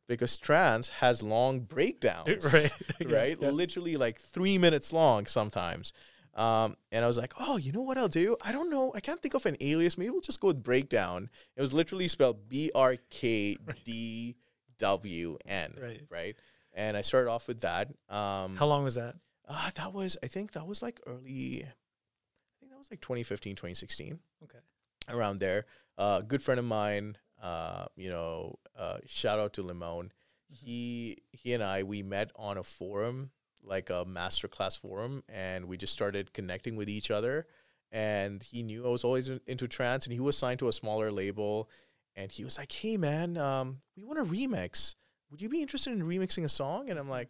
Because 0.06 0.36
trance 0.36 0.90
has 0.90 1.24
long 1.24 1.62
breakdowns 1.62 2.54
right. 2.54 2.72
right? 3.06 3.38
Yeah. 3.40 3.50
Literally 3.52 3.96
like 3.96 4.20
three 4.20 4.58
minutes 4.58 4.92
long 4.92 5.26
sometimes. 5.26 5.94
Um, 6.36 6.78
and 6.92 7.04
I 7.04 7.08
was 7.08 7.18
like, 7.18 7.34
oh, 7.40 7.58
you 7.58 7.72
know 7.72 7.82
what 7.82 7.98
I'll 7.98 8.08
do? 8.08 8.36
I 8.42 8.52
don't 8.52 8.70
know. 8.72 8.92
I 8.96 9.00
can't 9.02 9.22
think 9.22 9.36
of 9.36 9.46
an 9.46 9.56
alias. 9.62 9.98
Maybe 9.98 10.10
we'll 10.10 10.22
just 10.22 10.40
go 10.40 10.48
with 10.48 10.64
breakdown. 10.64 11.30
It 11.56 11.62
was 11.62 11.74
literally 11.74 12.08
spelled 12.08 12.50
B 12.50 12.72
R 12.74 12.98
K 13.12 13.56
D 13.84 14.36
W 14.80 15.38
N, 15.46 15.78
Right. 15.80 16.02
right? 16.10 16.36
And 16.74 16.98
I 16.98 17.02
started 17.02 17.30
off 17.30 17.48
with 17.48 17.62
that. 17.62 17.90
Um, 18.10 18.56
How 18.58 18.66
long 18.66 18.84
was 18.84 18.96
that? 18.96 19.16
uh, 19.48 19.70
that 19.76 19.94
was, 19.94 20.18
I 20.24 20.28
think 20.28 20.54
that 20.54 20.66
was 20.66 20.82
like 20.82 21.00
early, 21.06 21.64
I 21.66 22.56
think 22.60 22.72
that 22.72 22.78
was 22.80 22.90
like 22.90 23.02
2015, 23.02 23.56
2016 23.56 24.20
Okay. 24.46 24.58
around 25.10 25.38
there. 25.38 25.66
Uh, 25.98 26.18
a 26.22 26.24
good 26.24 26.42
friend 26.42 26.58
of 26.58 26.66
mine, 26.66 27.18
uh, 27.42 27.86
you 27.96 28.10
know, 28.10 28.56
uh, 28.76 28.98
shout 29.06 29.38
out 29.38 29.54
to 29.54 29.62
Limon. 29.62 30.12
He 30.50 31.18
he 31.32 31.54
and 31.54 31.62
I 31.64 31.84
we 31.84 32.02
met 32.04 32.32
on 32.36 32.58
a 32.58 32.64
forum, 32.64 33.32
like 33.64 33.90
a 33.90 34.06
masterclass 34.06 34.78
forum, 34.78 35.24
and 35.30 35.66
we 35.66 35.78
just 35.78 35.94
started 35.94 36.34
connecting 36.34 36.76
with 36.76 36.90
each 36.90 37.10
other. 37.12 37.48
And 37.92 38.42
he 38.42 38.64
knew 38.64 38.86
I 38.86 38.90
was 38.90 39.04
always 39.04 39.30
in- 39.30 39.42
into 39.46 39.68
trance, 39.68 40.06
and 40.06 40.14
he 40.14 40.20
was 40.20 40.38
signed 40.38 40.60
to 40.60 40.68
a 40.68 40.74
smaller 40.74 41.12
label. 41.12 41.70
And 42.16 42.32
he 42.32 42.44
was 42.44 42.58
like, 42.58 42.72
"Hey 42.72 42.98
man, 42.98 43.38
um, 43.38 43.82
we 43.96 44.04
want 44.04 44.20
a 44.20 44.24
remix. 44.24 44.96
Would 45.32 45.42
you 45.42 45.50
be 45.50 45.62
interested 45.62 45.94
in 45.94 46.02
remixing 46.04 46.44
a 46.44 46.50
song?" 46.50 46.90
And 46.90 47.00
I'm 47.00 47.10
like, 47.10 47.30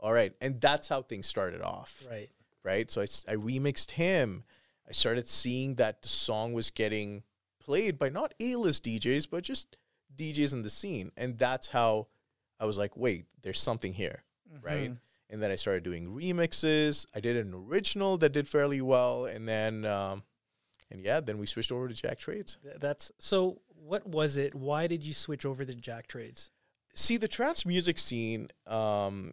"All 0.00 0.12
right." 0.12 0.34
And 0.40 0.60
that's 0.60 0.88
how 0.88 1.02
things 1.02 1.26
started 1.26 1.60
off 1.62 2.04
Right. 2.10 2.30
right? 2.62 2.90
So 2.90 3.00
I 3.00 3.04
I 3.28 3.36
remixed 3.36 3.92
him. 3.92 4.44
I 4.88 4.92
started 4.92 5.28
seeing 5.28 5.76
that 5.76 6.02
the 6.02 6.08
song 6.08 6.52
was 6.52 6.70
getting 6.70 7.22
played 7.60 7.98
by 7.98 8.08
not 8.08 8.34
A-list 8.40 8.84
DJs, 8.84 9.30
but 9.30 9.42
just 9.44 9.76
DJs 10.16 10.52
in 10.52 10.62
the 10.62 10.70
scene. 10.70 11.10
And 11.16 11.38
that's 11.38 11.68
how 11.70 12.08
I 12.60 12.66
was 12.66 12.76
like, 12.76 12.96
wait, 12.96 13.26
there's 13.42 13.58
something 13.60 13.94
here, 13.94 14.24
right? 14.60 14.92
And 15.34 15.42
then 15.42 15.50
I 15.50 15.56
started 15.56 15.82
doing 15.82 16.06
remixes. 16.06 17.06
I 17.12 17.18
did 17.18 17.36
an 17.36 17.52
original 17.52 18.16
that 18.18 18.30
did 18.30 18.46
fairly 18.46 18.80
well. 18.80 19.24
And 19.24 19.48
then, 19.48 19.84
um, 19.84 20.22
and 20.92 21.02
yeah, 21.02 21.18
then 21.18 21.38
we 21.38 21.46
switched 21.46 21.72
over 21.72 21.88
to 21.88 21.94
Jack 21.94 22.20
Trades. 22.20 22.58
That's 22.78 23.10
so. 23.18 23.60
What 23.84 24.06
was 24.06 24.36
it? 24.36 24.54
Why 24.54 24.86
did 24.86 25.02
you 25.02 25.12
switch 25.12 25.44
over 25.44 25.64
to 25.64 25.74
Jack 25.74 26.06
Trades? 26.06 26.52
see 26.94 27.16
the 27.16 27.26
trance 27.26 27.66
music 27.66 27.98
scene 27.98 28.46
um 28.68 29.32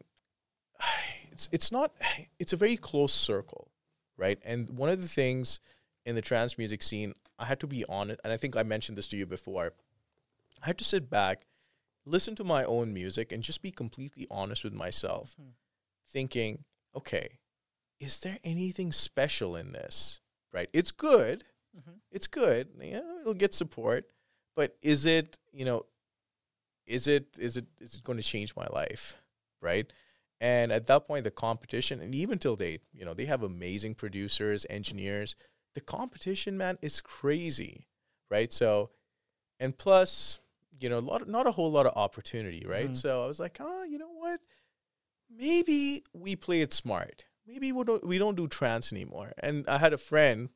it's 1.32 1.48
it's 1.52 1.72
not 1.72 1.94
it's 2.40 2.54
a 2.54 2.58
very 2.58 2.76
close 2.76 3.14
circle 3.14 3.70
right 4.18 4.40
and 4.44 4.68
one 4.72 4.90
of 4.90 5.00
the 5.00 5.08
things 5.08 5.60
in 6.04 6.16
the 6.16 6.22
trance 6.24 6.58
music 6.58 6.82
scene 6.82 7.14
i 7.38 7.46
had 7.46 7.60
to 7.60 7.68
be 7.68 7.86
honest 7.88 8.20
and 8.24 8.34
i 8.34 8.38
think 8.38 8.56
i 8.58 8.64
mentioned 8.64 8.98
this 8.98 9.08
to 9.08 9.16
you 9.16 9.28
before 9.28 9.74
i 10.64 10.66
had 10.66 10.78
to 10.80 10.84
sit 10.84 11.08
back 11.08 11.46
listen 12.04 12.34
to 12.36 12.44
my 12.44 12.64
own 12.64 12.92
music 12.96 13.32
and 13.32 13.44
just 13.44 13.62
be 13.62 13.70
completely 13.70 14.26
honest 14.32 14.64
with 14.64 14.74
myself 14.74 15.36
Hmm. 15.40 15.50
Thinking 16.12 16.64
okay 16.96 17.38
is 18.00 18.20
there 18.22 18.40
anything 18.44 18.92
special 18.92 19.56
in 19.56 19.74
this? 19.74 20.22
Right? 20.52 20.70
It's 20.74 20.92
good. 20.92 21.44
Mhm. 21.78 22.00
it's 22.12 22.26
good. 22.28 22.70
You 22.82 22.94
know 22.94 23.20
it'll 23.22 23.34
get 23.46 23.54
support. 23.54 24.06
But 24.56 24.76
is 24.82 25.06
it 25.06 25.38
you 25.54 25.66
know 25.66 25.86
is 26.88 27.08
it 27.08 27.28
is 27.38 27.58
it 27.58 27.68
is 27.80 27.96
it 27.96 28.04
going 28.04 28.18
to 28.18 28.24
change 28.24 28.56
my 28.56 28.68
life? 28.68 29.18
Right? 29.62 29.92
And 30.40 30.72
at 30.72 30.88
that 30.88 31.06
point 31.08 31.24
the 31.24 31.32
competition 31.32 32.02
and 32.02 32.16
even 32.16 32.40
till 32.40 32.56
date 32.56 32.82
you 32.92 33.06
know 33.06 33.14
they 33.14 33.26
have 33.26 33.44
amazing 33.44 33.96
producers 33.96 34.66
engineers. 34.70 35.36
The 35.76 35.82
competition 35.82 36.58
man 36.58 36.78
is 36.82 37.02
crazy. 37.02 37.88
Right? 38.30 38.52
So 38.52 38.90
and 39.60 39.78
plus 39.78 40.40
you 40.80 40.90
know, 40.90 40.98
a 40.98 41.00
lot, 41.00 41.28
not 41.28 41.46
a 41.46 41.52
whole 41.52 41.70
lot 41.72 41.86
of 41.86 41.94
opportunity, 41.96 42.66
right? 42.66 42.90
Mhm. 42.90 42.98
So 42.98 43.24
I 43.24 43.28
was 43.28 43.40
like, 43.40 43.58
oh, 43.60 43.84
you 43.84 44.00
know 44.00 44.10
what? 44.10 44.42
Maybe 45.36 46.04
we 46.14 46.36
play 46.36 46.62
it 46.62 46.74
smart. 46.74 47.26
Maybe 47.48 47.72
we 47.72 47.84
don't 47.84 48.06
we 48.06 48.18
don't 48.18 48.36
do 48.36 48.48
trance 48.48 48.92
anymore. 48.92 49.34
And 49.40 49.68
I 49.68 49.78
had 49.78 49.94
a 49.94 49.98
friend, 49.98 50.50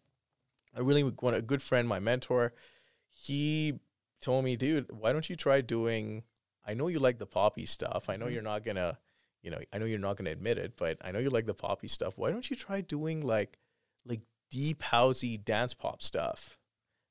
a 0.74 0.84
really 0.84 1.04
one 1.04 1.34
a 1.34 1.42
good 1.42 1.62
friend, 1.62 1.88
my 1.88 2.00
mentor. 2.00 2.54
He 3.12 3.80
told 4.22 4.44
me, 4.46 4.56
dude, 4.56 4.92
why 4.92 5.14
don't 5.14 5.30
you 5.30 5.36
try 5.36 5.62
doing? 5.62 6.24
I 6.66 6.74
know 6.74 6.88
you 6.88 7.00
like 7.00 7.18
the 7.18 7.26
poppy 7.28 7.66
stuff. 7.66 8.10
I 8.10 8.18
know 8.18 8.26
Mhm. 8.26 8.34
you're 8.34 8.42
not 8.42 8.64
gonna, 8.64 9.00
you 9.42 9.52
know, 9.52 9.60
I 9.72 9.78
know 9.78 9.86
you're 9.86 10.00
not 10.00 10.18
gonna 10.18 10.32
admit 10.32 10.58
it, 10.58 10.76
but 10.78 10.98
I 11.02 11.12
know 11.12 11.20
you 11.20 11.30
like 11.30 11.46
the 11.46 11.54
poppy 11.54 11.88
stuff. 11.88 12.18
Why 12.18 12.32
don't 12.32 12.50
you 12.50 12.56
try 12.56 12.82
doing 12.82 13.22
like, 13.26 13.60
like 14.06 14.22
deep 14.52 14.82
housey 14.82 15.44
dance 15.44 15.74
pop 15.74 16.02
stuff? 16.02 16.58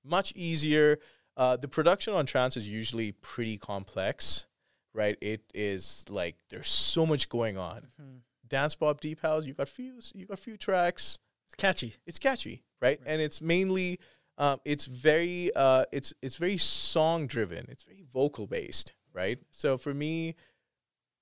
Much 0.02 0.32
easier. 0.36 0.98
Uh, 1.36 1.56
the 1.56 1.68
production 1.68 2.14
on 2.14 2.26
trance 2.26 2.56
is 2.56 2.68
usually 2.68 3.12
pretty 3.12 3.56
complex, 3.58 4.46
right? 4.94 5.16
It 5.20 5.42
is 5.54 6.04
like 6.08 6.36
there's 6.48 6.68
so 6.70 7.04
much 7.04 7.28
going 7.28 7.58
on. 7.58 7.88
Mhm. 8.00 8.20
Dance 8.48 8.74
pop, 8.74 9.00
deep 9.00 9.20
house, 9.20 9.44
you 9.44 9.52
got 9.54 9.68
few, 9.68 9.94
you 10.14 10.26
got 10.26 10.38
few 10.38 10.56
tracks. 10.56 11.18
It's 11.46 11.54
catchy. 11.54 11.96
It's 12.06 12.18
catchy, 12.18 12.62
right? 12.80 12.98
Right. 13.00 13.00
And 13.06 13.20
it's 13.20 13.40
mainly, 13.40 13.98
um, 14.38 14.60
it's 14.64 14.86
very, 14.86 15.50
uh, 15.54 15.84
it's 15.92 16.12
it's 16.22 16.36
very 16.36 16.56
song 16.58 17.26
driven. 17.26 17.66
It's 17.68 17.84
very 17.84 18.04
vocal 18.12 18.46
based, 18.46 18.92
right? 19.12 19.38
So 19.50 19.76
for 19.76 19.92
me, 19.92 20.36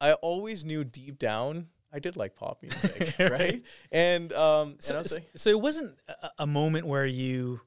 I 0.01 0.13
always 0.15 0.65
knew 0.65 0.85
deep 0.85 1.19
down 1.19 1.69
I 1.93 1.99
did 1.99 2.17
like 2.17 2.35
pop 2.35 2.63
music, 2.63 3.15
right? 3.19 3.31
Right. 3.31 3.63
And 3.91 4.33
um, 4.33 4.77
So, 4.81 4.97
like, 4.97 5.31
so 5.37 5.51
it 5.51 5.61
wasn't 5.61 5.95
a, 6.09 6.31
a 6.41 6.47
moment 6.47 6.87
where 6.87 7.05
you 7.07 7.61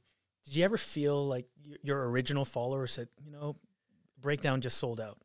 did 0.46 0.56
you 0.56 0.63
ever 0.63 0.78
feel 0.78 1.26
like 1.28 1.46
your 1.84 2.10
original 2.10 2.44
followers 2.46 2.91
said, 2.91 3.08
you 3.24 3.32
know, 3.32 3.56
breakdown 4.20 4.62
just 4.62 4.78
sold 4.78 5.00
out. 5.00 5.18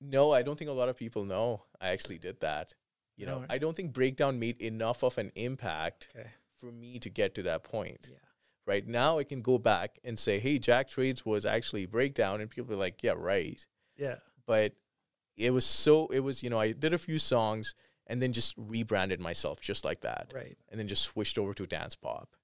No, 0.00 0.32
I 0.32 0.42
don't 0.42 0.58
think 0.58 0.70
a 0.70 0.74
lot 0.74 0.88
of 0.88 0.96
people 0.96 1.24
know 1.24 1.62
I 1.80 1.88
actually 1.88 2.18
did 2.18 2.40
that. 2.40 2.74
You 3.16 3.26
know, 3.26 3.40
No. 3.40 3.46
I 3.48 3.58
don't 3.58 3.74
think 3.76 3.92
Breakdown 3.92 4.38
made 4.38 4.60
enough 4.60 5.02
of 5.02 5.16
an 5.18 5.32
impact 5.36 6.08
Okay. 6.14 6.28
for 6.56 6.70
me 6.70 6.98
to 6.98 7.08
get 7.08 7.34
to 7.36 7.42
that 7.44 7.62
point. 7.64 8.08
Yeah. 8.12 8.18
Right 8.66 8.86
now, 8.86 9.18
I 9.18 9.24
can 9.24 9.42
go 9.42 9.58
back 9.58 9.98
and 10.04 10.18
say, 10.18 10.38
"Hey, 10.40 10.58
Jack 10.58 10.88
Trades 10.88 11.24
was 11.24 11.46
actually 11.46 11.86
Breakdown," 11.86 12.40
and 12.40 12.50
people 12.50 12.72
are 12.74 12.76
like, 12.76 13.02
"Yeah, 13.02 13.12
right." 13.16 13.64
Yeah. 13.96 14.16
But 14.44 14.74
it 15.36 15.50
was 15.52 15.64
so. 15.64 16.08
It 16.08 16.20
was 16.20 16.42
you 16.42 16.50
know, 16.50 16.58
I 16.58 16.72
did 16.72 16.92
a 16.92 16.98
few 16.98 17.18
songs 17.18 17.74
and 18.08 18.20
then 18.20 18.32
just 18.32 18.54
rebranded 18.56 19.20
myself 19.20 19.60
just 19.60 19.84
like 19.84 20.00
that, 20.02 20.32
Right. 20.34 20.58
and 20.68 20.78
then 20.78 20.88
just 20.88 21.02
switched 21.04 21.38
over 21.38 21.54
to 21.54 21.66
dance 21.66 21.94
pop. 21.94 22.36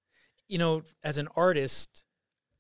You 0.49 0.59
know, 0.59 0.83
as 1.03 1.19
an 1.19 1.29
artist, 1.37 2.05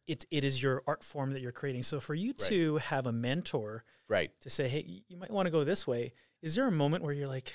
it 0.06 0.24
it 0.30 0.42
is 0.44 0.62
your 0.62 0.82
art 0.86 1.04
form 1.04 1.30
that 1.32 1.40
you're 1.40 1.52
creating. 1.52 1.84
So 1.84 2.00
for 2.00 2.14
you 2.14 2.30
Right. 2.30 2.48
to 2.48 2.76
have 2.78 3.06
a 3.06 3.12
mentor 3.12 3.84
Right. 4.12 4.30
to 4.40 4.50
say, 4.50 4.68
"Hey, 4.68 5.02
you 5.08 5.16
might 5.16 5.30
want 5.30 5.46
to 5.46 5.50
go 5.50 5.64
this 5.64 5.86
way." 5.86 6.12
Is 6.42 6.54
there 6.54 6.66
a 6.66 6.72
moment 6.72 7.02
where 7.02 7.14
you're 7.14 7.28
like 7.28 7.52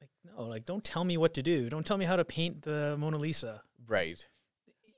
like 0.00 0.10
no, 0.24 0.44
like 0.44 0.64
don't 0.64 0.82
tell 0.82 1.04
me 1.04 1.16
what 1.16 1.34
to 1.34 1.42
do. 1.42 1.68
Don't 1.68 1.86
tell 1.86 1.96
me 1.96 2.04
how 2.04 2.16
to 2.16 2.24
paint 2.24 2.62
the 2.62 2.96
Mona 2.98 3.18
Lisa. 3.18 3.62
Right. 3.86 4.26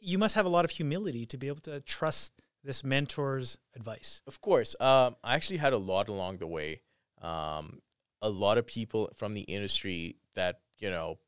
You 0.00 0.18
must 0.18 0.34
have 0.34 0.46
a 0.46 0.48
lot 0.48 0.64
of 0.64 0.70
humility 0.70 1.26
to 1.26 1.36
be 1.36 1.48
able 1.48 1.60
to 1.60 1.80
trust 1.80 2.32
this 2.64 2.82
mentor's 2.82 3.58
advice. 3.76 4.22
Of 4.26 4.40
course. 4.40 4.74
Um, 4.80 5.16
I 5.22 5.34
actually 5.36 5.58
had 5.58 5.72
a 5.72 5.78
lot 5.78 6.08
along 6.08 6.38
the 6.38 6.46
way. 6.46 6.80
Um, 7.20 7.80
a 8.20 8.30
lot 8.30 8.58
of 8.58 8.66
people 8.66 9.10
from 9.16 9.34
the 9.34 9.42
industry 9.42 10.16
that 10.34 10.60
you 10.78 10.90
know 10.90 11.18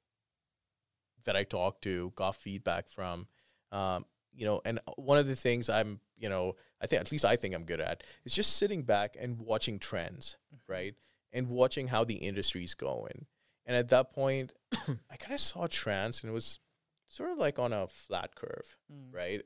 that 1.24 1.36
I 1.36 1.44
talked 1.44 1.82
to 1.82 2.12
got 2.16 2.36
feedback 2.36 2.88
from. 2.88 3.26
Um, 3.72 4.06
you 4.32 4.46
know, 4.46 4.60
and 4.64 4.80
one 4.96 5.18
of 5.18 5.28
the 5.28 5.36
things 5.36 5.68
I'm, 5.68 6.00
you 6.16 6.28
know, 6.28 6.56
I 6.84 6.86
think 6.86 7.00
at 7.00 7.10
least 7.10 7.24
I 7.24 7.36
think 7.36 7.54
I'm 7.54 7.64
good 7.64 7.80
at 7.80 8.04
is 8.24 8.34
just 8.34 8.56
sitting 8.56 8.82
back 8.82 9.16
and 9.18 9.40
watching 9.40 9.78
trends, 9.78 10.36
right, 10.68 10.94
and 11.32 11.48
watching 11.48 11.88
how 11.88 12.04
the 12.04 12.16
industry's 12.16 12.74
going. 12.74 13.26
And 13.66 13.76
at 13.76 13.88
that 13.88 14.12
point, 14.12 14.52
I 14.72 15.16
kind 15.16 15.32
of 15.32 15.40
saw 15.40 15.66
trends, 15.66 16.22
and 16.22 16.30
it 16.30 16.34
was 16.34 16.58
sort 17.08 17.30
of 17.30 17.38
like 17.38 17.58
on 17.58 17.72
a 17.72 17.86
flat 17.86 18.34
curve 18.34 18.76
right? 19.12 19.42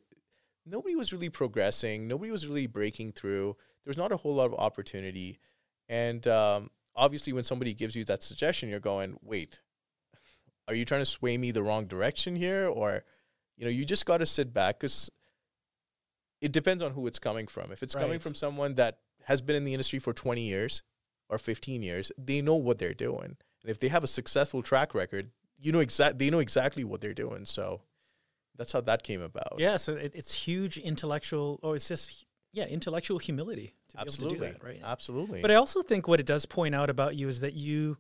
Nobody 0.66 0.94
was 0.94 1.12
really 1.12 1.31
progressing. 1.31 2.09
Nobody 2.09 2.31
was 2.31 2.46
really 2.46 2.66
breaking 2.66 3.12
through. 3.12 3.57
There 3.85 3.90
was 3.90 3.96
not 3.96 4.12
a 4.12 4.16
whole 4.16 4.35
lot 4.35 4.46
of 4.46 4.55
opportunity. 4.55 5.38
And 5.88 6.27
um, 6.27 6.70
obviously, 6.94 7.33
when 7.33 7.44
somebody 7.44 7.72
gives 7.72 7.96
you 7.96 8.05
that 8.07 8.22
suggestion, 8.22 8.68
you're 8.68 8.81
going, 8.81 9.16
wait, 9.22 9.62
are 10.66 10.74
you 10.74 10.85
trying 10.85 11.01
to 11.01 11.07
sway 11.07 11.38
me 11.38 11.51
the 11.53 11.62
wrong 11.62 11.87
direction 11.87 12.37
here? 12.37 12.66
Or, 12.66 13.05
you 13.57 13.64
know, 13.64 13.70
you 13.70 13.85
just 13.85 14.05
got 14.05 14.18
to 14.18 14.27
sit 14.27 14.53
back 14.53 14.81
because 14.81 15.11
it 16.40 16.53
depends 16.53 16.83
on 16.83 16.92
who 16.92 17.07
it's 17.07 17.18
coming 17.18 17.46
from. 17.46 17.72
If 17.72 17.83
it's 17.83 17.94
coming 17.94 18.18
from 18.18 18.35
someone 18.35 18.74
that 18.74 18.98
has 19.24 19.40
been 19.40 19.57
in 19.57 19.64
the 19.64 19.74
industry 19.74 19.98
for 19.98 20.12
20 20.12 20.40
years 20.40 20.83
or 21.29 21.38
15 21.38 21.83
years, 21.83 22.12
they 22.16 22.40
know 22.40 22.55
what 22.55 22.79
they're 22.79 22.94
doing. 22.94 23.37
And 23.62 23.70
if 23.70 23.81
they 23.81 23.88
have 23.88 24.05
a 24.05 24.09
successful 24.09 24.62
track 24.62 24.94
record, 24.94 25.31
you 25.61 25.72
know 25.72 25.81
exact 25.81 26.18
they 26.18 26.31
know 26.31 26.38
exactly 26.38 26.85
what 26.85 27.01
they're 27.01 27.14
doing. 27.14 27.44
So 27.44 27.83
that's 28.57 28.72
how 28.72 28.81
that 28.83 29.03
came 29.03 29.20
about. 29.20 29.55
Yeah, 29.59 29.77
so 29.77 29.94
it, 29.94 30.12
it's 30.14 30.35
huge 30.35 30.79
intellectual. 30.79 31.59
Oh, 31.62 31.72
it's 31.72 31.88
just 31.88 32.24
yeah, 32.53 32.64
intellectual 32.64 33.18
humility 33.18 33.74
to 33.88 33.96
be 33.96 34.03
able 34.03 34.12
to 34.12 34.29
do 34.29 34.37
that, 34.38 34.62
right? 34.62 34.81
Absolutely. 34.83 35.42
But 35.42 35.51
I 35.51 35.57
also 35.57 35.83
think 35.83 36.09
what 36.09 36.20
it 36.20 36.27
does 36.27 36.46
point 36.46 36.74
out 36.74 36.88
about 36.88 37.16
you 37.16 37.29
is 37.29 37.40
that 37.40 37.55
you 37.55 37.98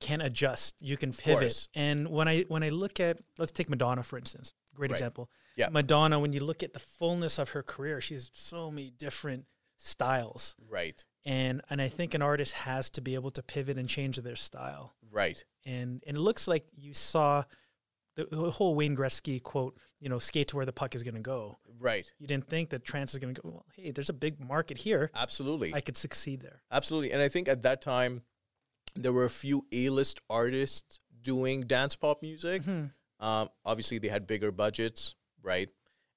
can 0.00 0.20
adjust, 0.22 0.76
you 0.80 0.96
can 0.96 1.12
pivot. 1.12 1.68
And 1.74 2.08
when 2.08 2.26
I 2.26 2.42
when 2.48 2.62
I 2.62 2.70
look 2.70 3.00
at 3.00 3.18
let's 3.38 3.52
take 3.52 3.68
Madonna 3.68 4.02
for 4.02 4.18
instance, 4.18 4.54
great 4.74 4.90
Right. 4.90 4.96
example. 4.96 5.30
Yeah. 5.60 5.68
Madonna, 5.70 6.18
when 6.18 6.32
you 6.32 6.40
look 6.40 6.62
at 6.62 6.72
the 6.72 6.80
fullness 6.80 7.38
of 7.38 7.50
her 7.50 7.62
career, 7.62 8.00
she 8.00 8.14
has 8.14 8.30
so 8.34 8.70
many 8.70 8.90
different 8.90 9.44
styles, 9.76 10.56
right, 10.68 11.04
and 11.24 11.62
and 11.70 11.80
I 11.80 11.88
think 11.88 12.14
an 12.14 12.22
artist 12.22 12.52
has 12.52 12.90
to 12.90 13.00
be 13.00 13.14
able 13.14 13.30
to 13.32 13.42
pivot 13.42 13.78
and 13.78 13.88
change 13.88 14.16
their 14.18 14.36
style. 14.36 14.94
right, 15.10 15.42
And 15.64 16.02
and 16.06 16.16
it 16.16 16.20
looks 16.20 16.46
like 16.46 16.66
you 16.76 16.92
saw 16.94 17.44
the, 18.16 18.26
the 18.30 18.50
whole 18.50 18.74
Wayne 18.74 18.96
Gretzky 18.96 19.42
quote, 19.42 19.78
you 20.00 20.08
know, 20.08 20.18
skate 20.18 20.48
to 20.48 20.56
where 20.56 20.66
the 20.66 20.72
puck 20.72 20.94
is 20.94 21.02
going 21.02 21.14
to 21.14 21.20
go. 21.20 21.58
right. 21.78 22.10
You 22.18 22.26
didn't 22.26 22.48
think 22.48 22.70
that 22.70 22.84
trance 22.84 23.14
is 23.14 23.20
going 23.20 23.34
to 23.34 23.40
go. 23.40 23.48
Well, 23.48 23.64
hey, 23.76 23.92
there's 23.92 24.10
a 24.10 24.14
big 24.26 24.40
market 24.40 24.76
here. 24.78 25.10
Absolutely, 25.14 25.72
I 25.74 25.80
could 25.80 25.96
succeed 25.96 26.40
there. 26.42 26.62
absolutely. 26.70 27.12
And 27.12 27.22
I 27.22 27.28
think 27.28 27.48
at 27.48 27.62
that 27.62 27.80
time, 27.82 28.22
there 28.96 29.12
were 29.12 29.24
a 29.24 29.30
few 29.30 29.66
A-list 29.72 30.20
artists 30.28 30.98
doing 31.22 31.62
dance 31.62 31.96
pop 31.96 32.22
music. 32.22 32.62
Mhm. 32.62 32.92
Um, 33.20 33.48
obviously, 33.64 33.98
they 33.98 34.08
had 34.08 34.26
bigger 34.26 34.50
budgets, 34.50 35.14
right? 35.42 35.70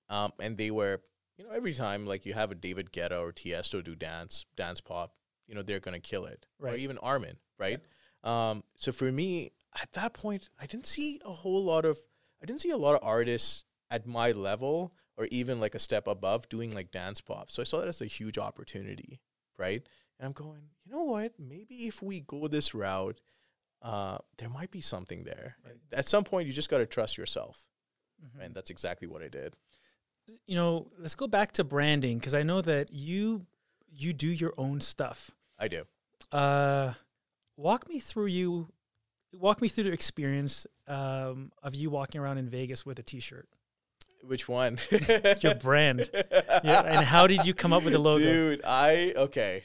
Um, 0.10 0.32
and 0.40 0.58
they 0.58 0.72
were, 0.72 1.02
you 1.38 1.46
know, 1.46 1.52
every 1.52 1.74
time 1.74 2.06
like 2.06 2.26
you 2.26 2.34
have 2.34 2.52
a 2.52 2.56
David 2.56 2.92
Guetta 2.92 3.20
or 3.20 3.32
Tiesto 3.32 3.84
do 3.84 3.96
dance, 3.96 4.46
dance 4.56 4.82
pop, 4.82 5.14
you 5.48 5.56
know, 5.56 5.62
they're 5.62 5.80
gonna 5.80 6.00
kill 6.00 6.26
it, 6.26 6.46
Or 6.60 6.68
Right. 6.68 6.80
even 6.80 6.98
Armin, 7.00 7.38
right? 7.58 7.82
Um, 8.24 8.64
so 8.76 8.92
for 8.92 9.12
me, 9.12 9.52
at 9.82 9.92
that 9.94 10.14
point, 10.14 10.50
I 10.60 10.66
didn't 10.66 10.86
see 10.88 11.20
a 11.26 11.32
whole 11.32 11.64
lot 11.64 11.86
of, 11.86 12.00
I 12.42 12.46
didn't 12.46 12.62
see 12.62 12.70
a 12.70 12.78
lot 12.78 12.96
of 12.96 13.02
artists 13.04 13.66
at 13.90 14.06
my 14.08 14.32
level 14.32 14.94
or 15.18 15.28
even 15.32 15.60
like 15.60 15.76
a 15.76 15.80
step 15.80 16.08
above 16.08 16.48
doing 16.50 16.72
like 16.74 16.92
dance 16.92 17.22
pop. 17.22 17.52
So 17.52 17.62
I 17.62 17.66
saw 17.66 17.80
that 17.80 17.88
as 17.88 18.02
a 18.02 18.06
huge 18.06 18.38
opportunity, 18.38 19.20
right? 19.58 19.84
And 20.20 20.26
I'm 20.28 20.32
going, 20.34 20.70
you 20.86 20.92
know 20.92 21.04
what? 21.04 21.34
Maybe 21.40 21.88
if 21.88 22.02
we 22.02 22.22
go 22.22 22.48
this 22.48 22.74
route, 22.74 23.20
uh, 23.82 24.20
there 24.38 24.50
might 24.50 24.72
be 24.72 24.82
something 24.82 25.24
there. 25.24 25.58
Right. 25.66 25.76
At 25.92 26.08
some 26.08 26.24
point, 26.24 26.48
you 26.48 26.54
just 26.54 26.70
got 26.70 26.78
to 26.78 26.86
trust 26.86 27.18
yourself, 27.18 27.66
Mhm. 28.24 28.46
and 28.46 28.56
that's 28.56 28.70
exactly 28.70 29.08
what 29.08 29.22
I 29.22 29.28
did. 29.28 29.54
You 30.46 30.56
know, 30.56 30.88
let's 30.98 31.16
go 31.16 31.28
back 31.28 31.52
to 31.54 31.64
branding 31.64 32.18
because 32.20 32.34
I 32.34 32.44
know 32.44 32.62
that 32.62 32.92
you 32.94 33.46
you 33.96 34.14
do 34.14 34.28
your 34.28 34.54
own 34.58 34.82
stuff. 34.82 35.32
I 35.60 35.68
do. 35.68 35.84
Uh, 36.32 36.94
walk 37.58 37.88
me 37.90 38.00
through 38.00 38.28
you. 38.28 38.70
Walk 39.34 39.62
me 39.62 39.68
through 39.68 39.86
the 39.86 39.92
experience 39.92 40.66
um, 40.88 41.52
of 41.62 41.76
you 41.76 41.90
walking 41.90 42.22
around 42.22 42.38
in 42.38 42.48
Vegas 42.50 42.86
with 42.86 43.00
a 43.00 43.04
T-shirt, 43.04 43.48
Which 44.22 44.48
one? 44.48 44.78
your 45.42 45.56
brand, 45.62 46.10
yeah, 46.14 46.82
and 46.86 47.06
how 47.06 47.26
did 47.28 47.46
you 47.48 47.54
come 47.56 47.74
up 47.74 47.84
with 47.84 47.94
the 47.94 48.00
logo? 48.00 48.24
Dude, 48.24 48.62
I 48.64 49.14
okay. 49.16 49.64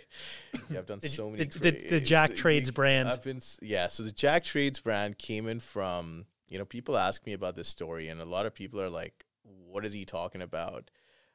Yeah, 0.71 0.79
I've 0.79 0.87
done 0.87 1.01
The- 1.01 1.09
so 1.09 1.29
many. 1.31 1.45
the- 1.45 1.59
the- 1.59 1.89
the 1.89 2.01
Jack 2.01 2.35
Trades 2.35 2.71
brand. 2.71 3.09
I've 3.09 3.23
been 3.23 3.41
yeah. 3.61 3.89
So 3.89 4.03
the 4.03 4.13
Jack 4.13 4.45
Trades 4.45 4.81
brand 4.81 5.19
came 5.19 5.47
in 5.49 5.61
from 5.61 6.27
you 6.49 6.59
know 6.59 6.65
people 6.65 6.97
ask 6.97 7.25
me 7.27 7.33
about 7.33 7.57
this 7.57 7.69
story, 7.69 8.09
and 8.09 8.21
a 8.21 8.25
lot 8.25 8.47
of 8.47 8.55
people 8.55 8.81
are 8.81 8.91
like, 8.91 9.27
"What 9.43 9.85
is 9.85 9.93
he 9.93 10.05
talking 10.05 10.43
about?" 10.43 10.91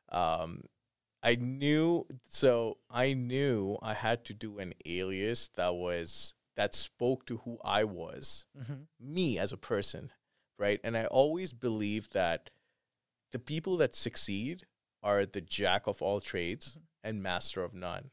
Um, 0.09 0.65
I 1.21 1.35
knew 1.35 2.05
so 2.27 2.79
I 2.89 3.13
knew 3.13 3.77
I 3.81 3.93
had 3.93 4.25
to 4.25 4.33
do 4.33 4.59
an 4.59 4.73
alias 4.85 5.47
that 5.55 5.75
was 5.75 6.35
that 6.55 6.75
spoke 6.75 7.25
to 7.27 7.37
who 7.37 7.57
I 7.63 7.83
was 7.83 8.45
Mhm. 8.55 8.87
me 8.99 9.39
as 9.39 9.51
a 9.51 9.57
person, 9.57 10.11
right? 10.59 10.79
And 10.83 10.97
I 10.97 11.05
always 11.05 11.53
believe 11.53 12.09
that 12.11 12.49
the 13.31 13.39
people 13.39 13.77
that 13.77 13.95
succeed 13.95 14.67
are 15.01 15.25
the 15.25 15.41
jack 15.41 15.87
of 15.87 16.01
all 16.01 16.21
trades 16.21 16.77
and 17.03 17.23
master 17.23 17.63
of 17.63 17.73
none, 17.73 18.11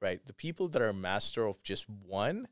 right? 0.00 0.24
The 0.24 0.32
people 0.32 0.68
that 0.68 0.82
are 0.82 0.92
master 0.92 1.46
of 1.46 1.62
just 1.62 1.88
one, 1.88 2.48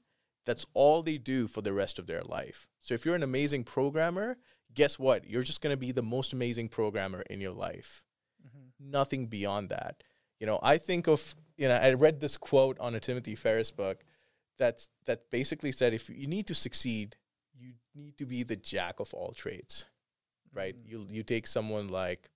that's 0.49 0.65
all 0.73 1.03
they 1.03 1.19
do 1.19 1.47
for 1.47 1.61
the 1.61 1.75
rest 1.75 1.99
of 1.99 2.07
their 2.07 2.23
life. 2.23 2.67
So 2.81 2.95
if 2.95 3.05
you're 3.05 3.15
an 3.15 3.23
amazing 3.23 3.65
programmer, 3.65 4.39
guess 4.73 4.99
what? 4.99 5.29
You're 5.29 5.43
just 5.43 5.61
going 5.61 5.75
to 5.75 5.77
be 5.87 5.93
the 5.93 6.03
most 6.03 6.33
amazing 6.33 6.71
programmer 6.71 7.21
in 7.29 7.39
your 7.39 7.53
life. 7.53 8.07
Mhm. 8.47 8.71
Nothing 8.81 9.27
beyond 9.27 9.69
that. 9.69 10.03
You 10.41 10.47
know, 10.47 10.59
I 10.63 10.79
think 10.79 11.07
of 11.07 11.35
you 11.59 11.69
know, 11.69 11.75
I 11.75 11.93
read 11.93 12.21
this 12.21 12.37
quote 12.39 12.79
on 12.79 12.95
a 12.95 13.01
Timothy 13.01 13.35
Ferriss 13.35 13.71
book 13.73 14.05
that's 14.57 14.89
that 15.05 15.29
basically 15.31 15.73
said 15.73 15.93
if 15.93 16.09
you 16.09 16.27
need 16.27 16.47
to 16.47 16.55
succeed, 16.55 17.17
you 17.53 17.75
need 17.95 18.17
to 18.17 18.25
be 18.25 18.43
the 18.43 18.57
jack 18.57 19.01
of 19.01 19.13
all 19.13 19.33
trades. 19.33 19.85
Right? 20.55 20.75
Mhm. 20.77 20.89
You 20.91 21.07
you 21.17 21.23
take 21.25 21.47
someone 21.47 21.89
like 21.89 22.31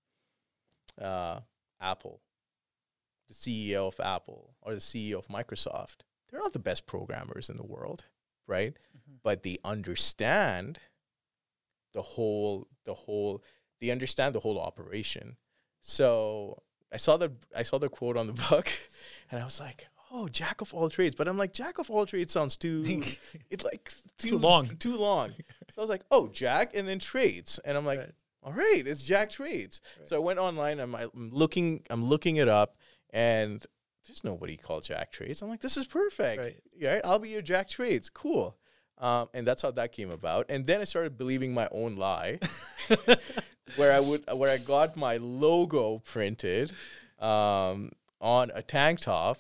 uh, 1.01 1.41
Apple, 1.81 2.21
the 3.29 3.35
CEO 3.35 3.87
of 3.89 3.99
Apple 4.01 4.55
or 4.61 4.75
the 4.75 4.81
CEO 4.81 5.17
of 5.19 5.29
Microsoft. 5.29 6.03
They're 6.33 6.41
not 6.41 6.55
the 6.55 6.59
best 6.59 6.87
programmers 6.87 7.49
in 7.51 7.57
the 7.57 7.66
world, 7.66 8.07
right? 8.49 8.72
Mhm. 8.74 9.18
But 9.22 9.43
they 9.45 9.59
understand 9.64 10.78
the 11.93 12.03
whole 12.03 12.66
the 12.85 12.95
whole 12.95 13.43
they 13.80 13.91
understand 13.91 14.35
the 14.35 14.41
whole 14.41 14.59
operation. 14.59 15.37
So 15.83 16.62
I 16.93 16.97
saw 16.97 17.16
the 17.18 17.33
I 17.55 17.62
saw 17.62 17.78
the 17.78 17.89
quote 17.89 18.16
on 18.16 18.26
the 18.26 18.33
book 18.51 18.68
and 19.30 19.41
I 19.41 19.45
was 19.45 19.61
like, 19.61 19.87
oh, 20.11 20.28
jack 20.28 20.61
of 20.61 20.72
all 20.74 20.89
trades. 20.91 21.14
But 21.14 21.28
I'm 21.28 21.37
like, 21.39 21.53
jack 21.53 21.78
of 21.78 21.91
all 21.91 22.07
trades 22.07 22.33
sounds 22.33 22.57
too 22.57 22.83
it's 23.51 23.64
like 23.64 23.93
too, 24.18 24.30
Too 24.30 24.39
long. 24.39 24.76
Too 24.78 24.97
long. 24.97 25.30
So 25.70 25.78
I 25.78 25.80
was 25.83 25.91
like, 25.91 26.03
oh, 26.11 26.28
jack 26.28 26.74
and 26.74 26.87
then 26.89 26.99
trades. 26.99 27.59
And 27.64 27.76
I'm 27.76 27.85
like, 27.85 27.99
Right. 27.99 28.12
all 28.43 28.53
right, 28.53 28.83
it's 28.87 29.03
Jack 29.03 29.30
Trades. 29.30 29.80
Right. 29.99 30.09
So 30.09 30.16
I 30.16 30.18
went 30.20 30.39
online. 30.39 30.80
I'm, 30.80 30.95
I'm 30.95 31.30
looking. 31.33 31.83
I'm 31.91 32.05
looking 32.05 32.37
it 32.37 32.49
up, 32.49 32.76
and 33.11 33.64
there's 34.07 34.25
nobody 34.25 34.57
called 34.57 34.85
Jack 34.85 35.13
Trades. 35.13 35.43
I'm 35.43 35.49
like, 35.49 35.61
this 35.61 35.77
is 35.77 35.87
perfect. 35.87 36.43
Right. 36.43 36.57
Yeah, 36.77 37.01
I'll 37.05 37.19
be 37.19 37.31
your 37.31 37.43
Jack 37.43 37.69
Trades. 37.69 38.11
Cool. 38.11 38.57
Um, 38.99 39.29
and 39.35 39.47
that's 39.47 39.63
how 39.63 39.71
that 39.73 39.93
came 39.93 40.11
about. 40.11 40.47
And 40.49 40.67
then 40.67 40.81
I 40.81 40.85
started 40.85 41.19
believing 41.19 41.53
my 41.53 41.69
own 41.73 41.97
lie, 41.97 42.39
where 43.77 43.93
I 43.93 44.01
would, 44.01 44.25
where 44.33 44.51
I 44.51 44.59
got 44.59 44.97
my 44.97 45.17
logo 45.17 45.99
printed 45.99 46.73
um, 47.19 47.91
on 48.21 48.53
a 48.55 48.63
tank 48.63 49.01
top, 49.01 49.39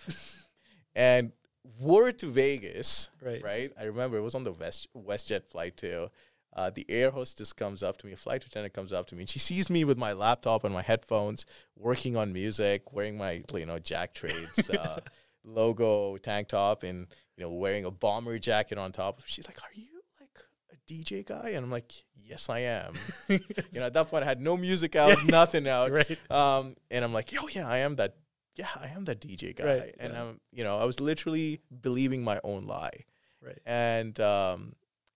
and 0.96 1.32
wore 1.78 2.08
it 2.08 2.18
to 2.20 2.26
Vegas 2.26 3.10
right. 3.20 3.42
right? 3.42 3.72
I 3.78 3.84
remember 3.84 4.16
it 4.16 4.22
was 4.22 4.34
on 4.34 4.44
the 4.44 4.52
West 4.52 4.88
WestJet 4.96 5.44
flight 5.44 5.76
too. 5.76 6.08
Uh, 6.54 6.70
the 6.70 6.84
air 6.88 7.10
hostess 7.10 7.52
comes 7.52 7.82
up 7.82 7.96
to 7.96 8.06
me, 8.06 8.12
a 8.12 8.16
flight 8.16 8.44
attendant 8.44 8.74
comes 8.74 8.92
up 8.92 9.06
to 9.06 9.14
me, 9.14 9.22
and 9.22 9.30
she 9.30 9.38
sees 9.38 9.70
me 9.70 9.84
with 9.84 9.96
my 9.96 10.12
laptop 10.12 10.64
and 10.64 10.74
my 10.74 10.82
headphones, 10.82 11.46
working 11.76 12.16
on 12.16 12.32
music, 12.32 12.92
wearing 12.92 13.16
my 13.16 13.42
you 13.54 13.66
know 13.66 13.78
Jack 13.78 14.12
Trades 14.14 14.68
uh, 14.70 15.00
logo 15.44 16.18
tank 16.18 16.48
top, 16.48 16.82
and 16.82 17.06
you 17.36 17.44
know 17.44 17.50
wearing 17.52 17.86
a 17.86 17.90
bomber 17.90 18.38
jacket 18.38 18.76
on 18.76 18.92
top. 18.92 19.22
She's 19.24 19.48
like, 19.48 19.58
"Are 19.62 19.72
you 19.72 20.02
like 20.20 20.28
a 20.72 20.92
DJ 20.92 21.24
guy?" 21.24 21.50
And 21.50 21.64
I'm 21.64 21.70
like, 21.70 21.90
"Yes, 22.14 22.50
I 22.50 22.60
am." 22.60 22.94
you 23.28 23.40
know, 23.74 23.86
at 23.86 23.94
that 23.94 24.08
point, 24.08 24.24
I 24.24 24.26
had 24.26 24.40
no 24.40 24.58
music 24.58 24.94
out, 24.94 25.16
nothing 25.26 25.66
out. 25.66 25.90
right. 25.90 26.18
Um, 26.30 26.76
and 26.90 27.02
I'm 27.02 27.14
like, 27.14 27.32
oh 27.40 27.48
yeah, 27.48 27.66
I 27.66 27.78
am 27.78 27.96
that. 27.96 28.16
Yeah, 28.56 28.68
I 28.78 28.88
am 28.88 29.06
that 29.06 29.22
DJ 29.22 29.56
guy. 29.56 29.64
Right, 29.64 29.94
and 29.98 30.12
yeah. 30.12 30.22
I'm, 30.22 30.40
you 30.52 30.64
know, 30.64 30.76
I 30.76 30.84
was 30.84 31.00
literally 31.00 31.60
believing 31.80 32.22
my 32.22 32.38
own 32.44 32.66
lie. 32.66 33.06
Right. 33.40 33.58
And 33.64 34.20
um, 34.20 34.74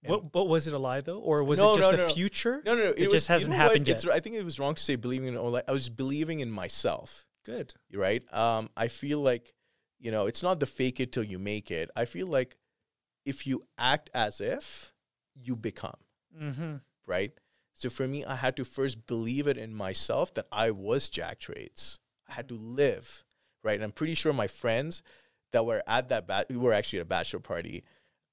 What, 0.08 0.32
but 0.32 0.44
was 0.44 0.66
it 0.68 0.74
a 0.74 0.78
lie 0.78 1.00
though, 1.00 1.18
or 1.18 1.42
was 1.44 1.58
No, 1.58 1.72
it 1.74 1.76
just 1.76 1.90
no, 1.92 1.96
the 1.96 2.06
no. 2.08 2.14
future? 2.14 2.62
no, 2.64 2.74
no, 2.74 2.82
no, 2.84 2.90
It 2.90 3.04
was- 3.06 3.12
just 3.12 3.28
hasn't 3.28 3.50
know 3.50 3.56
happened 3.56 3.86
yet. 3.88 4.04
I 4.12 4.20
think 4.20 4.36
it 4.36 4.44
was 4.44 4.58
wrong 4.58 4.74
to 4.74 4.82
say 4.82 4.96
believing 4.96 5.28
in. 5.28 5.34
lie. 5.36 5.62
I 5.66 5.72
was 5.72 5.88
believing 5.88 6.40
in 6.40 6.50
myself. 6.50 7.26
Good. 7.44 7.74
Right. 7.92 8.22
Um, 8.34 8.70
I 8.76 8.88
feel 8.88 9.20
like, 9.20 9.54
you 10.00 10.10
know, 10.10 10.26
it's 10.26 10.42
not 10.42 10.58
the 10.60 10.66
fake 10.66 10.98
it 11.00 11.12
till 11.12 11.22
you 11.24 11.38
make 11.38 11.70
it. 11.70 11.90
I 11.96 12.04
feel 12.04 12.26
like 12.26 12.56
if 13.24 13.46
you 13.46 13.62
act 13.78 14.10
as 14.14 14.40
if, 14.40 14.92
you 15.34 15.54
become. 15.56 15.96
Mm-hmm. 16.40 16.76
right? 17.06 17.32
So 17.74 17.88
for 17.90 18.06
me, 18.08 18.24
I 18.24 18.36
had 18.36 18.56
to 18.56 18.64
first 18.64 19.06
believe 19.06 19.46
it 19.46 19.56
in 19.58 19.72
myself 19.74 20.34
that 20.34 20.46
I 20.50 20.70
was 20.70 21.08
Jack 21.08 21.38
Trades. 21.40 21.98
I 22.28 22.32
had 22.34 22.48
to 22.48 22.54
live, 22.54 23.24
right? 23.62 23.74
And 23.76 23.84
I'm 23.84 23.92
pretty 23.92 24.14
sure 24.14 24.32
my 24.32 24.46
friends 24.48 25.02
that 25.52 25.64
were 25.64 25.82
at 25.86 26.08
that 26.08 26.26
ba- 26.26 26.46
we 26.50 26.56
were 26.56 26.72
actually 26.72 26.98
at 26.98 27.02
a 27.04 27.06
bachelor 27.06 27.40
party. 27.40 27.84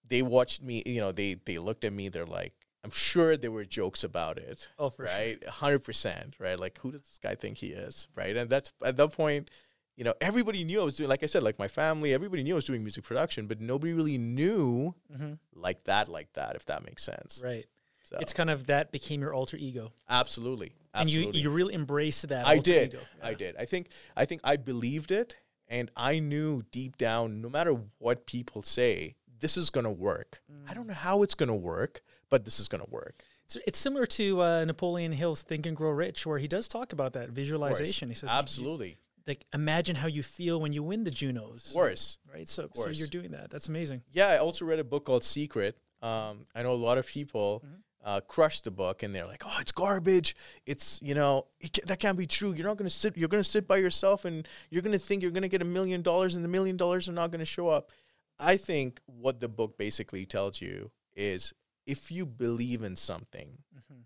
They 0.08 0.22
watched 0.22 0.62
me, 0.62 0.84
you 0.86 1.00
know, 1.02 1.12
they 1.12 1.36
they 1.46 1.58
looked 1.58 1.84
at 1.86 1.94
me. 1.94 2.10
They're 2.10 2.26
like, 2.26 2.54
I'm 2.84 2.92
sure 2.92 3.38
there 3.38 3.52
were 3.52 3.66
jokes 3.66 4.04
about 4.04 4.38
it, 4.38 4.70
Oh, 4.78 4.90
for 4.90 5.08
sure. 5.08 5.16
right? 5.16 5.48
hundred 5.48 5.80
percent, 5.80 6.36
right? 6.40 6.60
Like, 6.60 6.78
who 6.80 6.92
does 6.92 7.02
this 7.02 7.20
guy 7.22 7.36
think 7.36 7.58
he 7.58 7.68
is, 7.68 8.08
right? 8.16 8.36
And 8.36 8.50
that's 8.50 8.74
at 8.86 8.98
that 8.98 9.12
point. 9.12 9.50
You 9.96 10.04
know, 10.04 10.16
everybody 10.22 10.64
knew 10.64 10.82
I 10.82 10.84
was 10.84 10.96
doing, 10.96 11.08
like 11.08 11.22
I 11.22 11.28
said, 11.28 11.44
like 11.44 11.60
my 11.60 11.68
family, 11.68 12.16
everybody 12.16 12.42
knew 12.42 12.54
I 12.54 12.56
was 12.56 12.66
doing 12.66 12.82
music 12.82 13.04
production, 13.04 13.46
but 13.46 13.62
nobody 13.62 13.94
really 13.94 14.18
knew 14.18 14.96
Mm-hmm. 15.14 15.34
like 15.54 15.84
that, 15.84 16.08
like 16.08 16.34
that, 16.34 16.56
if 16.56 16.66
that 16.66 16.84
makes 16.84 17.04
sense. 17.04 17.40
Right. 17.44 17.68
So, 18.04 18.18
It's 18.20 18.34
kind 18.34 18.50
of 18.50 18.66
that 18.68 18.92
became 18.92 19.22
your 19.22 19.36
alter 19.36 19.56
ego, 19.56 19.94
absolutely, 20.10 20.74
and 20.96 21.10
you 21.10 21.30
you 21.32 21.50
really 21.52 21.74
embraced 21.76 22.28
that. 22.30 22.46
I 22.48 22.58
did. 22.58 22.96
Ego. 22.96 23.04
I 23.22 23.34
did. 23.36 23.56
I 23.58 23.66
think 23.66 23.88
I 24.18 24.26
think 24.26 24.42
I 24.44 24.58
believed 24.58 25.12
it 25.12 25.38
and 25.70 25.90
I 25.96 26.20
knew 26.20 26.64
deep 26.72 26.98
down 26.98 27.40
no 27.42 27.48
matter 27.50 27.74
what 28.00 28.26
people 28.26 28.62
say, 28.64 29.16
this 29.44 29.58
is 29.58 29.70
going 29.70 29.84
to 29.84 29.92
work. 30.10 30.42
Mm. 30.52 30.70
I 30.70 30.74
don't 30.74 30.88
know 30.88 30.94
how 30.94 31.22
it's 31.24 31.36
going 31.36 31.50
to 31.50 31.62
work, 31.74 32.02
but 32.30 32.46
this 32.46 32.60
is 32.60 32.68
going 32.68 32.84
to 32.84 32.90
work. 32.90 33.24
So 33.46 33.60
it's 33.68 33.78
similar 33.78 34.06
to 34.20 34.42
uh, 34.42 34.66
Napoleon 34.66 35.12
Hill's 35.12 35.42
Think 35.44 35.66
and 35.66 35.76
Grow 35.76 35.92
Rich, 35.92 36.26
where 36.26 36.40
he 36.40 36.48
does 36.48 36.68
talk 36.68 36.94
about 36.94 37.12
that 37.14 37.30
visualization. 37.30 38.08
He 38.10 38.16
says, 38.16 38.32
Absolutely. 38.32 38.96
like 39.28 39.46
imagine 39.54 39.98
how 39.98 40.08
you 40.08 40.24
feel 40.24 40.60
when 40.62 40.72
you 40.74 40.82
win 40.82 41.04
the 41.04 41.12
Junos. 41.12 41.68
Of 41.68 41.74
course. 41.74 42.18
Right. 42.34 42.48
So 42.48 42.70
so 42.74 42.90
you're 42.90 43.08
doing 43.20 43.32
that. 43.32 43.50
That's 43.52 43.68
amazing. 43.68 44.02
Yeah, 44.14 44.28
I 44.28 44.38
also 44.38 44.66
read 44.66 44.80
a 44.80 44.84
book 44.84 45.04
called 45.06 45.24
Secret. 45.26 45.78
Um, 46.02 46.46
I 46.56 46.64
know 46.64 46.74
a 46.74 46.84
lot 46.90 46.98
of 46.98 47.06
people 47.06 47.64
Mhm. 47.66 47.80
uh, 48.06 48.20
crush 48.22 48.60
the 48.62 48.72
book 48.72 49.04
and 49.04 49.14
they're 49.16 49.26
like, 49.34 49.44
"Oh, 49.46 49.58
it's 49.62 49.72
garbage. 49.72 50.36
It's 50.66 51.00
you 51.02 51.14
know 51.20 51.48
it 51.60 51.72
ca- 51.74 51.86
that 51.90 52.00
can't 52.00 52.18
be 52.18 52.28
true. 52.28 52.52
You're 52.54 52.68
not 52.68 52.78
going 52.78 52.90
to 52.90 52.96
sit. 53.04 53.16
You're 53.18 53.30
going 53.36 53.44
to 53.44 53.50
sit 53.58 53.66
by 53.68 53.78
yourself 53.78 54.26
and 54.26 54.48
you're 54.72 54.82
going 54.82 54.98
to 55.00 55.06
think 55.08 55.22
you're 55.22 55.32
going 55.38 55.48
to 55.50 55.54
get 55.56 55.62
a 55.62 55.66
million 55.78 56.02
dollars 56.02 56.36
and 56.36 56.44
the 56.44 56.50
million 56.58 56.76
dollars 56.78 57.08
are 57.10 57.14
not 57.22 57.32
going 57.32 57.40
to 57.48 57.52
show 57.58 57.68
up." 57.70 57.92
I 58.40 58.58
think 58.58 59.00
what 59.06 59.40
the 59.40 59.48
book 59.50 59.78
basically 59.78 60.26
tells 60.26 60.62
you 60.62 60.92
is 61.16 61.54
if 61.86 62.12
you 62.12 62.26
believe 62.26 62.82
in 62.84 62.96
something 62.96 63.60
Mm-hmm. 63.76 64.02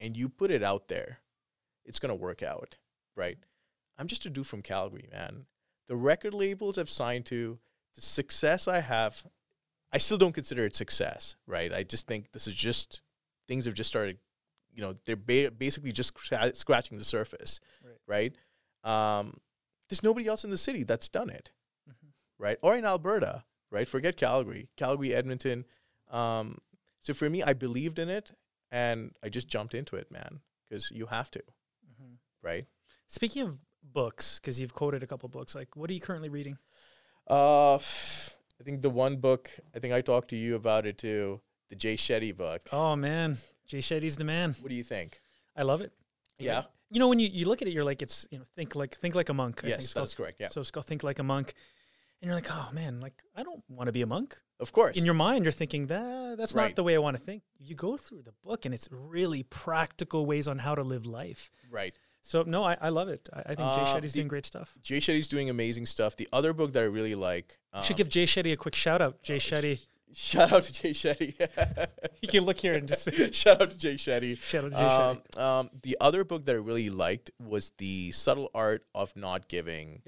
and 0.00 0.16
you 0.16 0.28
put 0.28 0.50
it 0.50 0.62
out 0.62 0.88
there, 0.88 1.18
it's 1.84 1.98
going 1.98 2.10
to 2.10 2.14
work 2.20 2.42
out, 2.42 2.76
right? 3.16 3.38
I'm 3.98 4.06
just 4.06 4.24
a 4.26 4.30
dude 4.30 4.46
from 4.46 4.62
Calgary, 4.62 5.08
man. 5.10 5.46
The 5.88 5.96
record 5.96 6.34
labels 6.34 6.78
I've 6.78 6.90
signed 6.90 7.26
to, 7.26 7.58
the 7.94 8.00
success 8.00 8.68
I 8.68 8.80
have, 8.80 9.24
I 9.92 9.98
still 9.98 10.18
don't 10.18 10.32
consider 10.34 10.64
it 10.66 10.76
success, 10.76 11.34
right? 11.46 11.72
I 11.72 11.82
just 11.82 12.06
think 12.06 12.32
this 12.32 12.46
is 12.46 12.54
just 12.54 13.00
things 13.48 13.64
have 13.64 13.74
just 13.74 13.88
started, 13.90 14.18
you 14.72 14.82
know, 14.82 14.94
they're 15.06 15.16
ba- 15.16 15.50
basically 15.50 15.92
just 15.92 16.14
scra- 16.14 16.54
scratching 16.54 16.98
the 16.98 17.04
surface, 17.04 17.58
right? 18.06 18.34
Um, 18.84 19.38
there's 19.88 20.02
nobody 20.02 20.26
else 20.26 20.44
in 20.44 20.50
the 20.50 20.58
city 20.58 20.82
that's 20.84 21.08
done 21.08 21.30
it, 21.30 21.50
Mhm. 21.88 22.12
right? 22.38 22.58
Or 22.62 22.76
in 22.76 22.84
Alberta, 22.84 23.44
right? 23.70 23.88
Forget 23.88 24.16
Calgary, 24.16 24.68
Calgary, 24.76 25.14
Edmonton. 25.14 25.64
Um, 26.10 26.58
so 27.00 27.14
for 27.14 27.28
me, 27.30 27.42
I 27.42 27.52
believed 27.52 27.98
in 27.98 28.08
it 28.08 28.32
and 28.70 29.12
I 29.22 29.28
just 29.28 29.48
jumped 29.48 29.74
into 29.74 29.96
it, 29.96 30.10
man, 30.10 30.40
because 30.68 30.90
you 30.90 31.06
have 31.06 31.30
to, 31.32 31.40
Mm-hmm. 31.40 32.14
right? 32.42 32.66
Speaking 33.06 33.42
of 33.42 33.58
books, 33.82 34.38
because 34.38 34.60
you've 34.60 34.74
quoted 34.74 35.02
a 35.02 35.06
couple 35.06 35.28
books, 35.28 35.54
like 35.54 35.76
what 35.76 35.88
are 35.90 35.94
you 35.94 36.00
currently 36.00 36.28
reading? 36.28 36.58
Uh, 37.28 37.76
I 37.76 38.64
think 38.64 38.80
the 38.82 38.90
one 38.90 39.16
book, 39.16 39.50
I 39.74 39.78
think 39.78 39.94
I 39.94 40.00
talked 40.00 40.28
to 40.30 40.36
you 40.36 40.54
about 40.56 40.86
it 40.86 40.98
too, 40.98 41.40
the 41.68 41.76
Jay 41.76 41.96
Shetty 41.96 42.36
book. 42.36 42.62
Oh 42.72 42.96
man, 42.96 43.38
Jay 43.66 43.78
Shetty's 43.78 44.16
the 44.16 44.24
man. 44.24 44.56
What 44.60 44.70
do 44.70 44.74
you 44.74 44.82
think? 44.82 45.20
I 45.56 45.62
love 45.62 45.80
it. 45.80 45.92
Yeah. 46.38 46.64
You 46.90 46.98
know 47.00 47.08
when 47.08 47.18
you, 47.20 47.28
you 47.30 47.46
look 47.46 47.60
at 47.60 47.68
it, 47.68 47.72
you're 47.72 47.84
like 47.84 48.00
it's 48.00 48.26
you 48.30 48.38
know 48.38 48.44
think 48.56 48.74
like 48.74 48.96
think 48.96 49.14
like 49.14 49.28
a 49.28 49.34
monk. 49.34 49.60
I 49.64 49.68
Yes, 49.68 49.92
called. 49.92 50.06
that's 50.06 50.14
correct. 50.14 50.38
Yeah. 50.40 50.48
So 50.48 50.60
it's 50.60 50.70
called 50.70 50.86
think 50.86 51.02
like 51.02 51.18
a 51.18 51.22
monk, 51.22 51.52
and 52.20 52.26
you're 52.28 52.34
like, 52.34 52.48
oh 52.50 52.68
man, 52.72 53.00
like 53.00 53.22
I 53.36 53.42
don't 53.42 53.62
want 53.68 53.88
to 53.88 53.92
be 53.92 54.02
a 54.02 54.06
monk. 54.06 54.36
Of 54.60 54.72
course. 54.72 54.96
In 54.96 55.04
your 55.04 55.14
mind, 55.14 55.44
you're 55.44 55.52
thinking 55.52 55.86
that 55.86 56.36
that's 56.38 56.52
Right. 56.52 56.64
not 56.68 56.76
the 56.76 56.82
way 56.82 56.94
I 56.94 56.98
want 56.98 57.16
to 57.16 57.22
think. 57.22 57.42
You 57.58 57.74
go 57.76 57.96
through 57.96 58.22
the 58.22 58.32
book, 58.44 58.64
and 58.64 58.74
it's 58.74 58.88
really 58.90 59.44
practical 59.44 60.26
ways 60.26 60.48
on 60.48 60.58
how 60.58 60.74
to 60.74 60.82
live 60.82 61.06
life. 61.06 61.50
right. 61.70 61.94
So 62.20 62.42
no, 62.42 62.64
I, 62.64 62.76
I 62.80 62.88
love 62.88 63.08
it. 63.08 63.28
I, 63.32 63.40
I 63.40 63.54
think 63.54 63.72
Jay 63.74 63.80
Uh, 63.80 63.86
Shetty's 63.94 64.12
the- 64.12 64.18
doing 64.18 64.28
great 64.28 64.44
stuff. 64.44 64.76
Jay 64.82 64.98
Shetty's 64.98 65.28
doing 65.28 65.48
amazing 65.48 65.86
stuff. 65.86 66.16
The 66.16 66.28
other 66.32 66.52
book 66.52 66.72
that 66.72 66.82
I 66.82 66.86
really 66.86 67.14
like. 67.14 67.58
Um, 67.72 67.80
Should 67.82 67.96
give 67.96 68.08
Jay 68.08 68.24
Shetty 68.26 68.52
a 68.52 68.56
quick 68.56 68.74
shout 68.74 69.00
out. 69.00 69.22
Jay 69.22 69.36
oh, 69.36 69.38
sh- 69.38 69.52
Shetty, 69.52 69.78
shout 70.12 70.52
out 70.52 70.64
to 70.64 70.72
Jay 70.72 70.90
Shetty. 70.90 71.34
you 72.20 72.28
can 72.28 72.44
look 72.44 72.58
here 72.58 72.74
and 72.74 72.88
just 72.88 73.08
shout 73.34 73.62
out 73.62 73.70
to 73.70 73.78
Jay 73.78 73.94
Shetty. 73.94 74.36
shout 74.36 74.64
out 74.64 74.70
to 74.72 74.76
Jay 74.76 74.82
Shetty. 74.82 75.36
Um, 75.36 75.42
um, 75.42 75.70
the 75.82 75.96
other 76.00 76.24
book 76.24 76.44
that 76.46 76.56
I 76.56 76.58
really 76.58 76.90
liked 76.90 77.30
was 77.38 77.70
the 77.78 78.10
subtle 78.10 78.50
art 78.52 78.84
of 78.94 79.14
not 79.16 79.46
giving. 79.48 80.02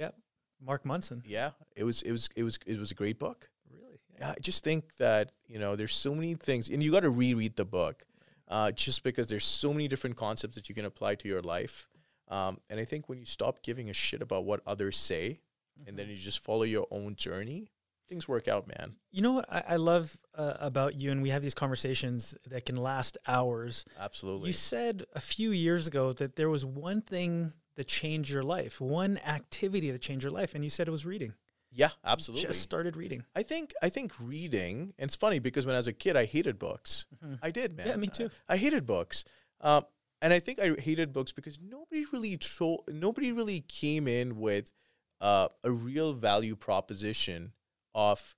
Mark 0.61 0.85
Manson. 0.85 1.23
Yeah, 1.27 1.51
it 1.75 1.85
was 1.85 2.03
it 2.03 2.13
was 2.13 2.29
it 2.37 2.43
was 2.43 2.59
it 2.67 2.79
was 2.79 2.91
a 2.91 2.95
great 2.95 3.19
book. 3.19 3.49
Really? 3.71 4.01
Yeah, 4.19 4.31
I 4.31 4.41
just 4.41 4.65
think 4.65 4.97
that 4.99 5.33
you 5.47 5.59
know 5.59 5.77
there's 5.77 5.95
so 5.95 6.15
many 6.15 6.35
things, 6.35 6.69
and 6.69 6.83
you 6.83 6.91
got 6.91 7.01
to 7.01 7.11
reread 7.11 7.57
the 7.57 7.65
book, 7.65 8.03
uh, 8.49 8.73
just 8.73 9.03
because 9.03 9.29
there's 9.29 9.45
so 9.45 9.73
many 9.73 9.89
different 9.89 10.17
concepts 10.17 10.57
that 10.57 10.69
you 10.69 10.75
can 10.75 10.85
apply 10.85 11.15
to 11.17 11.29
your 11.29 11.43
life. 11.43 11.87
Um, 12.29 12.59
and 12.71 12.79
I 12.79 12.85
think 12.85 13.09
when 13.09 13.19
you 13.19 13.25
stop 13.25 13.63
giving 13.63 13.91
a 13.91 13.93
shit 13.93 14.23
about 14.23 14.45
what 14.45 14.61
others 14.67 14.97
say, 14.97 15.41
and 15.87 15.99
then 15.99 16.09
you 16.09 16.17
just 16.17 16.45
follow 16.45 16.63
your 16.63 16.87
own 16.91 17.17
journey, 17.17 17.73
things 18.09 18.29
work 18.29 18.49
out, 18.49 18.69
man. 18.69 18.97
You 19.11 19.23
know 19.23 19.33
what 19.33 19.47
I, 19.51 19.63
I 19.71 19.77
love 19.77 20.19
uh, 20.35 20.55
about 20.59 20.95
you, 20.97 21.11
and 21.11 21.23
we 21.23 21.31
have 21.31 21.43
these 21.43 21.55
conversations 21.55 22.37
that 22.47 22.67
can 22.67 22.77
last 22.77 23.17
hours. 23.27 23.85
Absolutely. 23.99 24.49
You 24.49 24.53
said 24.53 25.05
a 25.15 25.21
few 25.21 25.53
years 25.53 25.87
ago 25.87 26.13
that 26.15 26.37
there 26.37 26.51
was 26.51 26.65
one 26.65 27.01
thing 27.03 27.53
that 27.77 27.87
changed 27.89 28.31
your 28.31 28.43
life? 28.43 28.81
One 28.81 29.19
activity 29.19 29.91
that 29.91 30.01
changed 30.01 30.25
your 30.25 30.33
life, 30.33 30.55
and 30.55 30.65
you 30.65 30.71
said 30.71 30.89
it 30.89 30.93
was 30.93 31.07
reading. 31.07 31.35
Yeah, 31.73 31.89
You 31.89 31.95
absolutely. 32.05 32.47
just 32.49 32.63
started 32.63 32.97
reading. 32.97 33.25
I 33.37 33.43
think 33.45 33.73
I 33.81 33.89
think 33.91 34.13
reading. 34.21 34.93
And 34.99 35.09
it's 35.09 35.15
funny 35.17 35.39
because 35.39 35.67
when 35.67 35.77
I 35.77 35.79
was 35.79 35.87
a 35.87 35.93
kid, 35.93 36.17
I 36.17 36.25
hated 36.25 36.59
books. 36.59 37.07
I 37.43 37.51
did, 37.53 37.77
man. 37.77 37.87
Yeah, 37.87 37.97
me 37.97 38.09
too. 38.09 38.31
I, 38.49 38.55
I 38.55 38.57
hated 38.57 38.87
books, 38.87 39.25
um, 39.61 39.85
and 40.21 40.33
I 40.33 40.41
think 40.41 40.59
I 40.59 40.75
hated 40.81 41.13
books 41.13 41.33
because 41.33 41.59
nobody 41.61 42.05
really 42.13 42.37
tro- 42.37 42.83
nobody 42.89 43.31
really 43.31 43.61
came 43.61 44.09
in 44.09 44.37
with 44.41 44.73
uh, 45.21 45.49
a 45.63 45.71
real 45.71 46.13
value 46.13 46.57
proposition 46.57 47.53
of 47.95 48.37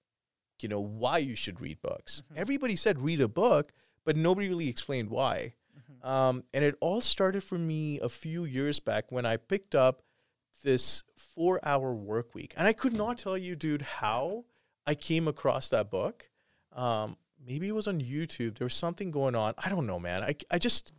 you 0.60 0.68
know 0.68 0.80
why 0.80 1.16
you 1.18 1.34
should 1.34 1.58
read 1.60 1.80
books. 1.80 2.22
Everybody 2.36 2.76
said 2.76 3.00
read 3.00 3.20
a 3.22 3.28
book, 3.28 3.72
but 4.04 4.14
nobody 4.14 4.48
really 4.48 4.68
explained 4.68 5.08
why. 5.08 5.54
Um, 6.02 6.44
and 6.52 6.64
it 6.64 6.76
all 6.80 7.00
started 7.00 7.44
for 7.44 7.58
me 7.58 8.00
a 8.00 8.08
few 8.08 8.44
years 8.44 8.80
back 8.80 9.12
when 9.12 9.24
I 9.24 9.36
picked 9.36 9.74
up 9.74 10.02
this 10.64 11.04
four 11.16 11.60
hour 11.62 11.94
work 11.94 12.34
week. 12.34 12.54
And 12.56 12.66
I 12.66 12.72
could 12.72 12.92
not 12.92 13.18
tell 13.18 13.38
you, 13.38 13.54
dude, 13.56 13.82
how 13.82 14.44
I 14.86 14.94
came 14.94 15.28
across 15.28 15.68
that 15.68 15.90
book. 15.90 16.28
Um, 16.72 17.16
maybe 17.44 17.68
it 17.68 17.74
was 17.74 17.86
on 17.88 18.00
YouTube. 18.00 18.58
There 18.58 18.64
was 18.66 18.74
something 18.74 19.10
going 19.10 19.34
on. 19.34 19.54
I 19.62 19.68
don't 19.68 19.86
know, 19.86 19.98
man. 19.98 20.22
I, 20.22 20.34
I 20.50 20.58
just, 20.58 20.92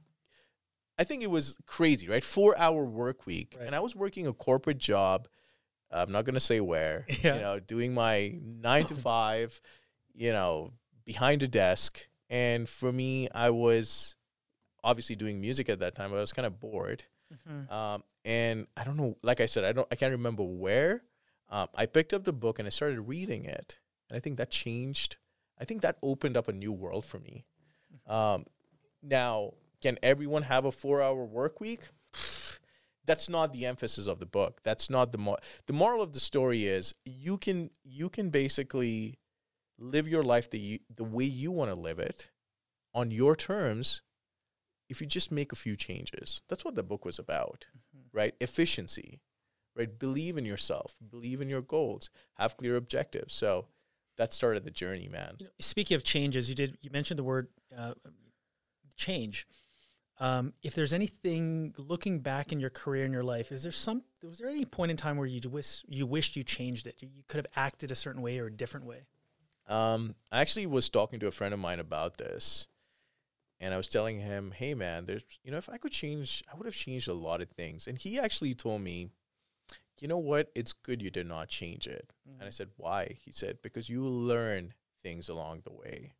I 0.97 1.03
think 1.03 1.23
it 1.23 1.29
was 1.29 1.57
crazy, 1.65 2.07
right? 2.07 2.23
Four 2.23 2.57
hour 2.57 2.85
work 2.85 3.25
week. 3.25 3.55
Right. 3.57 3.67
And 3.67 3.75
I 3.75 3.79
was 3.79 3.95
working 3.95 4.27
a 4.27 4.33
corporate 4.33 4.77
job. 4.77 5.27
I'm 5.91 6.11
not 6.11 6.25
going 6.25 6.33
to 6.33 6.39
say 6.39 6.59
where, 6.59 7.05
Yeah. 7.21 7.35
you 7.35 7.41
know, 7.41 7.59
doing 7.59 7.93
my 7.93 8.35
nine 8.41 8.85
to 8.85 8.95
five, 8.95 9.59
you 10.13 10.31
know, 10.31 10.73
behind 11.05 11.43
a 11.43 11.47
desk. 11.47 12.07
And 12.29 12.67
for 12.67 12.91
me, 12.91 13.29
I 13.33 13.51
was 13.51 14.15
obviously 14.83 15.15
doing 15.15 15.39
music 15.39 15.69
at 15.69 15.79
that 15.79 15.95
time. 15.95 16.11
but 16.11 16.17
I 16.17 16.21
was 16.21 16.33
kind 16.33 16.45
of 16.45 16.59
bored. 16.59 17.03
Um, 17.69 18.03
and 18.25 18.67
I 18.77 18.83
don't 18.83 18.95
know, 18.97 19.17
like 19.23 19.41
I 19.41 19.47
said, 19.47 19.63
I 19.63 19.71
don't, 19.71 19.87
I 19.91 19.95
can't 19.95 20.11
remember 20.11 20.43
where. 20.43 21.03
Um, 21.49 21.67
I 21.75 21.85
picked 21.85 22.13
up 22.13 22.23
the 22.23 22.33
book 22.33 22.59
and 22.59 22.67
I 22.67 22.69
started 22.69 23.01
reading 23.01 23.45
it, 23.45 23.79
and 24.09 24.17
I 24.17 24.19
think 24.19 24.37
that 24.37 24.49
changed. 24.51 25.17
I 25.59 25.65
think 25.65 25.81
that 25.81 25.97
opened 26.01 26.35
up 26.37 26.47
a 26.47 26.53
new 26.53 26.71
world 26.71 27.05
for 27.05 27.19
me. 27.19 27.45
Um, 28.07 28.45
now, 29.01 29.53
can 29.81 29.97
everyone 30.01 30.43
have 30.43 30.65
a 30.65 30.71
four-hour 30.71 31.25
work 31.25 31.59
week? 31.59 31.81
That's 33.05 33.27
not 33.29 33.51
the 33.51 33.65
emphasis 33.65 34.07
of 34.07 34.19
the 34.19 34.25
book. 34.25 34.61
That's 34.63 34.89
not 34.89 35.11
the 35.11 35.17
mo- 35.17 35.37
the 35.65 35.73
moral 35.73 36.01
of 36.01 36.13
the 36.13 36.19
story 36.21 36.65
is 36.67 36.95
you 37.05 37.37
can 37.37 37.69
you 37.83 38.09
can 38.09 38.29
basically 38.29 39.19
live 39.77 40.07
your 40.07 40.23
life 40.23 40.49
the 40.49 40.81
the 40.95 41.03
way 41.03 41.25
you 41.25 41.51
want 41.51 41.69
to 41.69 41.75
live 41.75 41.99
it 41.99 42.29
on 42.93 43.11
your 43.11 43.35
terms 43.35 44.03
if 44.89 45.01
you 45.01 45.07
just 45.07 45.31
make 45.31 45.51
a 45.51 45.55
few 45.55 45.75
changes. 45.75 46.41
That's 46.49 46.65
what 46.65 46.75
the 46.75 46.83
book 46.83 47.05
was 47.05 47.19
about, 47.19 47.67
right? 48.11 48.33
Efficiency, 48.39 49.21
right? 49.75 49.97
Believe 49.97 50.37
in 50.37 50.45
yourself, 50.45 50.95
believe 51.09 51.41
in 51.41 51.49
your 51.49 51.61
goals, 51.61 52.09
have 52.35 52.57
clear 52.57 52.75
objectives. 52.75 53.33
So 53.33 53.67
that 54.17 54.33
started 54.33 54.63
the 54.65 54.71
journey, 54.71 55.07
man. 55.11 55.35
You 55.39 55.45
know, 55.45 55.51
speaking 55.59 55.95
of 55.95 56.03
changes, 56.03 56.49
you 56.49 56.55
did 56.55 56.77
you 56.81 56.89
mentioned 56.91 57.17
the 57.17 57.23
word 57.23 57.47
uh, 57.77 57.93
change. 58.95 59.47
Um, 60.19 60.53
if 60.61 60.75
there's 60.75 60.93
anything 60.93 61.73
looking 61.77 62.19
back 62.19 62.51
in 62.51 62.59
your 62.59 62.69
career 62.69 63.03
in 63.03 63.11
your 63.11 63.23
life, 63.23 63.51
is 63.51 63.63
there 63.63 63.71
some 63.71 64.03
was 64.21 64.37
there 64.37 64.49
any 64.49 64.65
point 64.65 64.91
in 64.91 64.97
time 64.97 65.17
where 65.17 65.25
you 65.27 65.41
wish 65.49 65.83
you 65.87 66.05
wished 66.05 66.35
you 66.35 66.43
changed 66.43 66.87
it? 66.87 66.95
You, 66.99 67.09
you 67.13 67.23
could 67.27 67.37
have 67.37 67.47
acted 67.55 67.91
a 67.91 67.95
certain 67.95 68.21
way 68.21 68.39
or 68.39 68.47
a 68.47 68.51
different 68.51 68.85
way. 68.85 69.05
Um, 69.67 70.15
I 70.31 70.41
actually 70.41 70.65
was 70.67 70.89
talking 70.89 71.19
to 71.21 71.27
a 71.27 71.31
friend 71.31 71.53
of 71.53 71.59
mine 71.59 71.79
about 71.79 72.17
this, 72.17 72.67
and 73.63 73.73
I 73.73 73.77
was 73.77 73.87
telling 73.87 74.19
him, 74.19 74.51
"Hey, 74.51 74.73
man, 74.73 75.05
there's 75.05 75.23
you 75.43 75.49
know, 75.51 75.57
if 75.57 75.69
I 75.69 75.77
could 75.77 75.93
change, 75.93 76.43
I 76.51 76.57
would 76.57 76.65
have 76.65 76.75
changed 76.75 77.07
a 77.07 77.13
lot 77.13 77.41
of 77.41 77.49
things." 77.49 77.87
And 77.87 77.97
he 77.97 78.19
actually 78.19 78.53
told 78.53 78.81
me, 78.81 79.09
"You 79.99 80.09
know 80.09 80.17
what? 80.17 80.51
It's 80.53 80.73
good 80.73 81.01
you 81.01 81.09
did 81.09 81.27
not 81.27 81.47
change 81.47 81.87
it." 81.87 82.11
And 82.25 82.43
I 82.43 82.49
said, 82.49 82.71
"Why?" 82.75 83.17
He 83.23 83.31
said, 83.31 83.61
"Because 83.61 83.87
you 83.87 84.05
learn 84.05 84.73
things 85.01 85.29
along 85.29 85.61
the 85.61 85.71
way. 85.71 86.13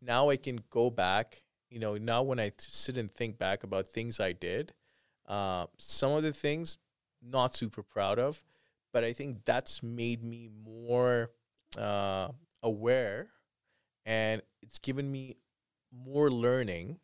Now 0.00 0.30
I 0.30 0.36
can 0.38 0.64
go 0.70 0.90
back. 0.90 1.44
You 1.68 1.80
know, 1.80 1.98
now 1.98 2.22
when 2.22 2.38
I 2.38 2.48
th- 2.48 2.60
sit 2.60 2.96
and 2.96 3.12
think 3.12 3.38
back 3.38 3.62
about 3.62 3.86
things 3.88 4.18
I 4.18 4.32
did, 4.32 4.72
uh, 5.26 5.66
some 5.78 6.12
of 6.12 6.22
the 6.22 6.32
things 6.32 6.78
not 7.20 7.56
super 7.56 7.82
proud 7.82 8.18
of, 8.18 8.44
but 8.92 9.04
I 9.04 9.12
think 9.12 9.44
that's 9.44 9.82
made 9.82 10.24
me 10.24 10.48
more." 10.48 11.30
Uh, 11.76 12.30
aware 12.62 13.28
and 14.06 14.40
it's 14.62 14.78
given 14.78 15.10
me 15.10 15.36
more 16.04 16.30
learning 16.30 16.98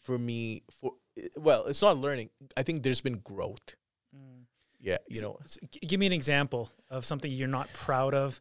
for 0.00 0.18
me 0.18 0.62
for 0.70 0.92
well 1.36 1.64
it's 1.66 1.82
not 1.82 1.96
learning. 1.96 2.30
I 2.56 2.62
think 2.62 2.82
there's 2.82 3.00
been 3.00 3.18
growth. 3.18 3.76
Mm. 4.16 4.44
Yeah 4.80 4.98
you 5.08 5.20
know. 5.20 5.38
S- 5.44 5.58
g- 5.70 5.80
give 5.86 6.00
me 6.00 6.06
an 6.06 6.12
example 6.12 6.70
of 6.88 7.04
something 7.04 7.30
you're 7.30 7.48
not 7.48 7.72
proud 7.72 8.14
of, 8.14 8.40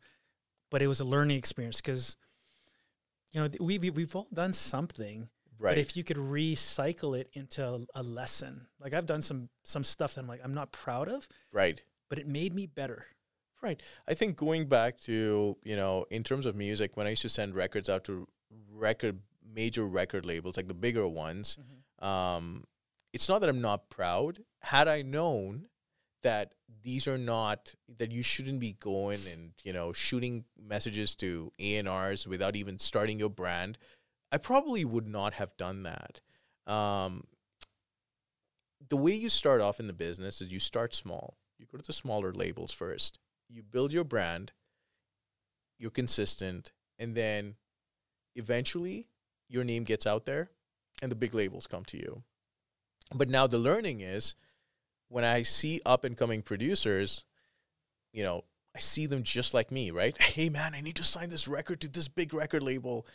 but 0.69 0.81
it 0.81 0.87
was 0.87 0.99
a 0.99 1.05
learning 1.05 1.37
experience 1.37 1.81
because 1.81 2.17
you 3.31 3.41
know 3.41 3.49
we, 3.59 3.77
we 3.77 3.89
we've 3.89 4.15
all 4.15 4.27
done 4.33 4.53
something. 4.53 5.29
right. 5.59 5.71
But 5.71 5.77
if 5.79 5.97
you 5.97 6.03
could 6.03 6.17
recycle 6.17 7.19
it 7.19 7.29
into 7.33 7.65
a, 7.67 7.79
a 7.95 8.03
lesson, 8.03 8.67
like 8.79 8.93
I've 8.93 9.05
done 9.05 9.21
some 9.21 9.49
some 9.63 9.83
stuff 9.83 10.15
that 10.15 10.21
I'm 10.21 10.27
like 10.27 10.41
I'm 10.43 10.53
not 10.53 10.71
proud 10.71 11.09
of, 11.09 11.27
right. 11.51 11.83
but 12.09 12.19
it 12.19 12.27
made 12.27 12.53
me 12.55 12.65
better. 12.65 13.05
right. 13.61 13.81
I 14.07 14.13
think 14.13 14.37
going 14.37 14.67
back 14.67 14.97
to 15.01 15.57
you 15.63 15.75
know 15.75 16.05
in 16.09 16.23
terms 16.23 16.45
of 16.45 16.55
music 16.55 16.95
when 16.95 17.05
i 17.05 17.09
used 17.11 17.21
to 17.23 17.29
send 17.29 17.53
records 17.55 17.89
out 17.89 18.03
to 18.05 18.25
record 18.71 19.19
major 19.53 19.85
record 19.85 20.25
labels 20.25 20.57
like 20.57 20.67
the 20.67 20.73
bigger 20.73 21.07
ones 21.07 21.57
um 21.99 22.63
it's 23.13 23.27
not 23.27 23.41
that 23.41 23.49
i'm 23.49 23.61
not 23.61 23.89
proud. 23.89 24.39
Had 24.61 24.87
i 24.87 25.01
known 25.01 25.65
that 26.21 26.53
these 26.83 27.07
are 27.07 27.17
not 27.17 27.73
that 27.97 28.11
you 28.11 28.21
shouldn't 28.21 28.59
be 28.59 28.73
going 28.73 29.19
and 29.31 29.53
you 29.63 29.73
know 29.73 29.93
shooting 29.93 30.45
messages 30.61 31.15
to 31.15 31.51
A&Rs 31.59 32.27
without 32.27 32.55
even 32.55 32.77
starting 32.77 33.19
your 33.19 33.29
brand 33.29 33.77
I 34.31 34.37
probably 34.37 34.85
would 34.85 35.07
not 35.07 35.33
have 35.33 35.57
done 35.57 35.83
that. 35.83 36.21
Um, 36.71 37.25
the 38.87 38.97
way 38.97 39.13
you 39.13 39.29
start 39.29 39.61
off 39.61 39.79
in 39.79 39.87
the 39.87 39.93
business 39.93 40.41
is 40.41 40.51
you 40.51 40.59
start 40.59 40.93
small. 40.93 41.37
You 41.57 41.65
go 41.65 41.77
to 41.77 41.83
the 41.83 41.93
smaller 41.93 42.31
labels 42.31 42.71
first. 42.71 43.19
You 43.49 43.63
build 43.63 43.91
your 43.91 44.03
brand. 44.03 44.51
You're 45.77 45.91
consistent. 45.91 46.71
And 46.97 47.15
then 47.15 47.55
eventually 48.35 49.07
your 49.49 49.63
name 49.63 49.83
gets 49.83 50.07
out 50.07 50.25
there 50.25 50.49
and 51.01 51.11
the 51.11 51.15
big 51.15 51.33
labels 51.33 51.67
come 51.67 51.83
to 51.85 51.97
you 51.97 52.23
but 53.13 53.29
now 53.29 53.47
the 53.47 53.57
learning 53.57 54.01
is 54.01 54.35
when 55.07 55.23
I 55.23 55.43
see 55.43 55.81
up 55.85 56.03
and 56.03 56.17
coming 56.17 56.41
producers, 56.41 57.25
you 58.13 58.23
know, 58.23 58.43
I 58.75 58.79
see 58.79 59.07
them 59.07 59.23
just 59.23 59.53
like 59.53 59.71
me, 59.71 59.91
right? 59.91 60.15
Hey 60.21 60.49
man, 60.49 60.75
I 60.75 60.81
need 60.81 60.95
to 60.97 61.03
sign 61.03 61.29
this 61.29 61.47
record 61.47 61.81
to 61.81 61.87
this 61.87 62.07
big 62.07 62.33
record 62.33 62.63
label. 62.63 63.07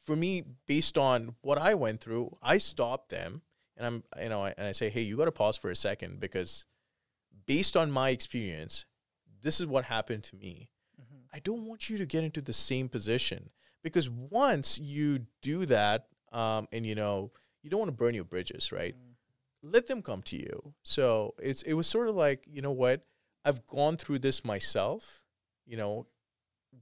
For 0.00 0.16
me, 0.16 0.42
based 0.66 0.98
on 0.98 1.36
what 1.42 1.58
I 1.58 1.74
went 1.74 2.00
through, 2.00 2.36
I 2.42 2.58
stop 2.58 3.08
them 3.08 3.42
and 3.76 3.86
I'm, 3.86 4.04
you 4.20 4.28
know, 4.28 4.44
and 4.44 4.66
I 4.66 4.72
say, 4.72 4.90
hey, 4.90 5.00
you 5.00 5.16
got 5.16 5.24
to 5.26 5.32
pause 5.32 5.56
for 5.56 5.70
a 5.70 5.76
second 5.76 6.20
because 6.20 6.66
based 7.46 7.76
on 7.76 7.90
my 7.90 8.10
experience, 8.10 8.84
this 9.42 9.60
is 9.60 9.66
what 9.66 9.84
happened 9.84 10.24
to 10.24 10.36
me. 10.36 10.68
Mm-hmm. 11.00 11.24
I 11.32 11.38
don't 11.38 11.66
want 11.66 11.88
you 11.88 11.96
to 11.98 12.06
get 12.06 12.24
into 12.24 12.42
the 12.42 12.52
same 12.52 12.88
position 12.88 13.50
because 13.82 14.08
once 14.08 14.78
you 14.78 15.26
do 15.42 15.66
that, 15.66 16.06
um, 16.32 16.68
and 16.72 16.86
you 16.86 16.94
know, 16.94 17.30
you 17.62 17.70
don't 17.70 17.80
want 17.80 17.90
to 17.90 17.96
burn 17.96 18.14
your 18.14 18.24
bridges, 18.24 18.72
right? 18.72 18.94
let 19.64 19.86
them 19.86 20.02
come 20.02 20.20
to 20.22 20.34
you. 20.36 20.74
So 20.82 21.34
it's 21.38 21.62
it 21.62 21.74
was 21.74 21.86
sort 21.86 22.08
of 22.08 22.16
like, 22.16 22.44
you 22.50 22.60
know 22.60 22.72
what? 22.72 23.06
I've 23.44 23.64
gone 23.66 23.96
through 23.96 24.18
this 24.18 24.44
myself. 24.44 25.22
You 25.66 25.76
know, 25.76 26.06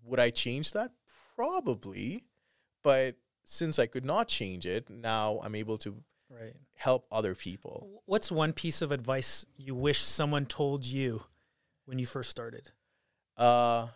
would 0.03 0.19
I 0.19 0.31
change 0.31 0.73
that? 0.73 0.91
Probably. 1.37 2.25
But 2.83 3.17
since 3.45 3.79
I 3.79 3.87
could 3.87 4.05
not 4.07 4.29
change 4.29 4.65
it, 4.65 4.89
now 4.89 5.41
I'm 5.43 5.55
able 5.55 5.77
to 5.79 6.03
Right. 6.31 6.55
help 6.77 7.07
other 7.11 7.35
people. 7.35 8.03
What's 8.07 8.31
one 8.33 8.53
piece 8.55 8.81
of 8.83 8.93
advice 8.93 9.45
you 9.57 9.75
wish 9.75 9.99
someone 10.01 10.47
told 10.47 10.87
you 10.87 11.25
when 11.85 11.99
you 11.99 12.07
first 12.07 12.31
started? 12.31 12.71
Uh 13.37 13.89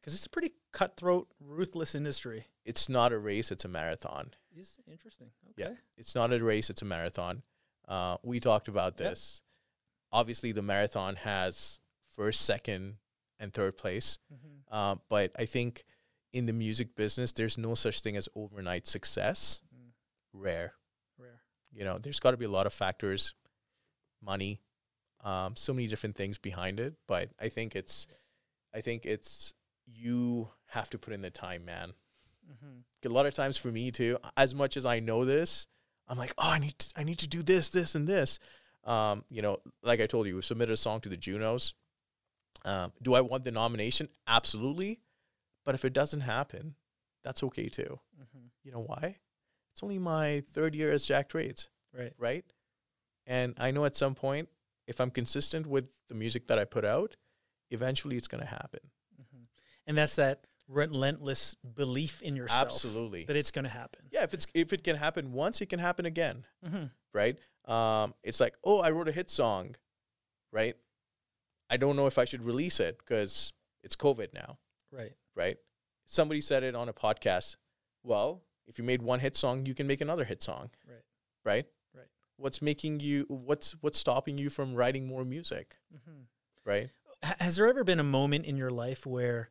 Because 0.00 0.14
it's 0.16 0.26
a 0.26 0.30
pretty 0.30 0.54
cutthroat, 0.72 1.28
ruthless 1.40 1.94
industry. 1.94 2.46
it's 2.64 2.88
not 2.88 3.12
a 3.12 3.18
race, 3.18 3.50
it's 3.50 3.64
a 3.64 3.68
marathon. 3.68 4.30
Is 4.56 4.78
interesting. 4.86 5.30
Okay. 5.50 5.70
Yeah. 5.70 5.74
It's 5.96 6.14
not 6.14 6.32
a 6.32 6.42
race, 6.42 6.70
it's 6.70 6.82
a 6.82 6.84
marathon. 6.84 7.42
Uh, 7.88 8.16
we 8.22 8.38
talked 8.40 8.68
about 8.68 8.98
Yep. 9.00 9.10
this. 9.10 9.42
Obviously, 10.12 10.52
the 10.52 10.62
marathon 10.62 11.16
has 11.16 11.80
first, 12.08 12.42
second, 12.42 12.98
and 13.38 13.52
third 13.52 13.76
place. 13.76 14.18
Mhm. 14.32 14.62
Uh, 14.70 14.96
but 15.08 15.32
I 15.38 15.46
think 15.46 15.84
in 16.32 16.46
the 16.46 16.52
music 16.52 16.94
business, 16.94 17.32
there's 17.32 17.58
no 17.58 17.74
such 17.74 18.00
thing 18.00 18.16
as 18.16 18.28
overnight 18.34 18.86
success. 18.86 19.62
Mm. 19.74 19.92
Rare. 20.32 20.74
Rare. 21.18 21.42
You 21.72 21.84
know, 21.84 21.98
there's 21.98 22.20
got 22.20 22.30
to 22.32 22.36
be 22.36 22.44
a 22.44 22.50
lot 22.50 22.66
of 22.66 22.72
factors, 22.74 23.34
money, 24.20 24.60
um, 25.20 25.56
so 25.56 25.72
many 25.72 25.88
different 25.88 26.16
things 26.16 26.38
behind 26.38 26.78
it. 26.78 26.94
But 27.06 27.30
I 27.40 27.48
think 27.48 27.74
it's, 27.74 28.06
I 28.72 28.80
think 28.80 29.04
it's 29.06 29.54
you 29.94 30.48
have 30.66 30.90
to 30.90 30.98
put 30.98 31.12
in 31.12 31.22
the 31.22 31.30
time, 31.30 31.64
man. 31.64 31.92
Mm-hmm. 32.50 33.08
A 33.08 33.08
lot 33.08 33.26
of 33.26 33.34
times 33.34 33.56
for 33.56 33.68
me 33.68 33.90
too, 33.90 34.18
as 34.36 34.54
much 34.54 34.76
as 34.76 34.86
I 34.86 35.00
know 35.00 35.24
this, 35.24 35.66
I'm 36.08 36.18
like, 36.18 36.34
oh, 36.38 36.50
I 36.50 36.58
need 36.58 36.78
to, 36.78 36.88
I 36.96 37.04
need 37.04 37.18
to 37.18 37.28
do 37.28 37.42
this, 37.42 37.70
this, 37.70 37.94
and 37.94 38.06
this. 38.06 38.38
Um, 38.84 39.24
you 39.30 39.42
know, 39.42 39.58
like 39.82 40.00
I 40.00 40.06
told 40.06 40.26
you, 40.26 40.36
we 40.36 40.42
submitted 40.42 40.72
a 40.72 40.76
song 40.76 41.00
to 41.02 41.08
the 41.08 41.16
Junos. 41.16 41.74
Um, 42.64 42.92
do 43.02 43.14
I 43.14 43.20
want 43.20 43.44
the 43.44 43.50
nomination? 43.50 44.08
Absolutely. 44.26 45.00
But 45.64 45.74
if 45.74 45.84
it 45.84 45.92
doesn't 45.92 46.20
happen, 46.20 46.74
that's 47.24 47.42
okay 47.44 47.68
too. 47.68 48.00
Mhm. 48.20 48.50
You 48.64 48.72
know 48.72 48.82
why? 48.82 49.18
It's 49.72 49.82
only 49.82 49.98
my 49.98 50.42
third 50.52 50.74
year 50.74 50.92
as 50.92 51.06
Jack 51.06 51.28
Trades, 51.28 51.70
Right. 51.92 52.12
right? 52.18 52.44
And 53.26 53.54
I 53.58 53.70
know 53.70 53.84
at 53.84 53.96
some 53.96 54.14
point, 54.14 54.48
if 54.86 55.00
I'm 55.00 55.10
consistent 55.10 55.66
with 55.66 55.88
the 56.08 56.14
music 56.14 56.48
that 56.48 56.58
I 56.58 56.64
put 56.64 56.84
out, 56.84 57.16
eventually 57.70 58.16
it's 58.16 58.28
going 58.28 58.42
to 58.42 58.48
happen. 58.50 58.80
And 59.86 59.96
that's 59.98 60.16
that 60.16 60.46
relentless 60.68 61.54
belief 61.54 62.22
in 62.22 62.36
yourself. 62.36 62.62
Absolutely. 62.66 63.24
That 63.24 63.36
it's 63.36 63.50
going 63.50 63.64
to 63.64 63.70
happen. 63.70 64.02
Yeah, 64.10 64.22
if 64.24 64.32
it's 64.34 64.46
if 64.54 64.72
it 64.72 64.84
can 64.84 64.96
happen 64.96 65.32
once, 65.32 65.60
it 65.60 65.66
can 65.66 65.78
happen 65.78 66.06
again, 66.06 66.44
hmm 66.66 66.84
right? 67.14 67.36
Um, 67.66 68.14
it's 68.24 68.40
like, 68.40 68.54
oh, 68.64 68.80
I 68.80 68.90
wrote 68.90 69.08
a 69.08 69.12
hit 69.12 69.28
song, 69.30 69.74
right? 70.52 70.74
I 71.70 71.76
don't 71.76 71.94
know 71.96 72.06
if 72.06 72.18
I 72.18 72.24
should 72.24 72.42
release 72.44 72.80
it 72.80 72.98
because 72.98 73.52
it's 73.82 73.96
COVID 73.96 74.32
now, 74.34 74.58
Right. 74.90 75.12
right? 75.36 75.56
Somebody 76.06 76.40
said 76.40 76.62
it 76.64 76.74
on 76.74 76.88
a 76.88 76.92
podcast. 76.92 77.56
Well, 78.02 78.42
if 78.66 78.78
you 78.78 78.84
made 78.84 79.02
one 79.02 79.20
hit 79.20 79.36
song, 79.36 79.66
you 79.66 79.74
can 79.74 79.86
make 79.86 80.00
another 80.00 80.24
hit 80.24 80.42
song, 80.42 80.70
Right. 80.88 81.02
right? 81.44 81.66
Right. 81.94 82.06
What's 82.36 82.60
making 82.62 83.00
you? 83.00 83.24
What's 83.28 83.72
what's 83.82 83.98
stopping 83.98 84.38
you 84.38 84.48
from 84.50 84.74
writing 84.74 85.06
more 85.06 85.24
music, 85.24 85.76
hmm 86.06 86.22
right? 86.64 86.90
H- 87.24 87.34
Has 87.40 87.56
there 87.56 87.68
ever 87.68 87.84
been 87.84 88.00
a 88.00 88.04
moment 88.04 88.46
in 88.46 88.56
your 88.56 88.70
life 88.70 89.04
where 89.06 89.50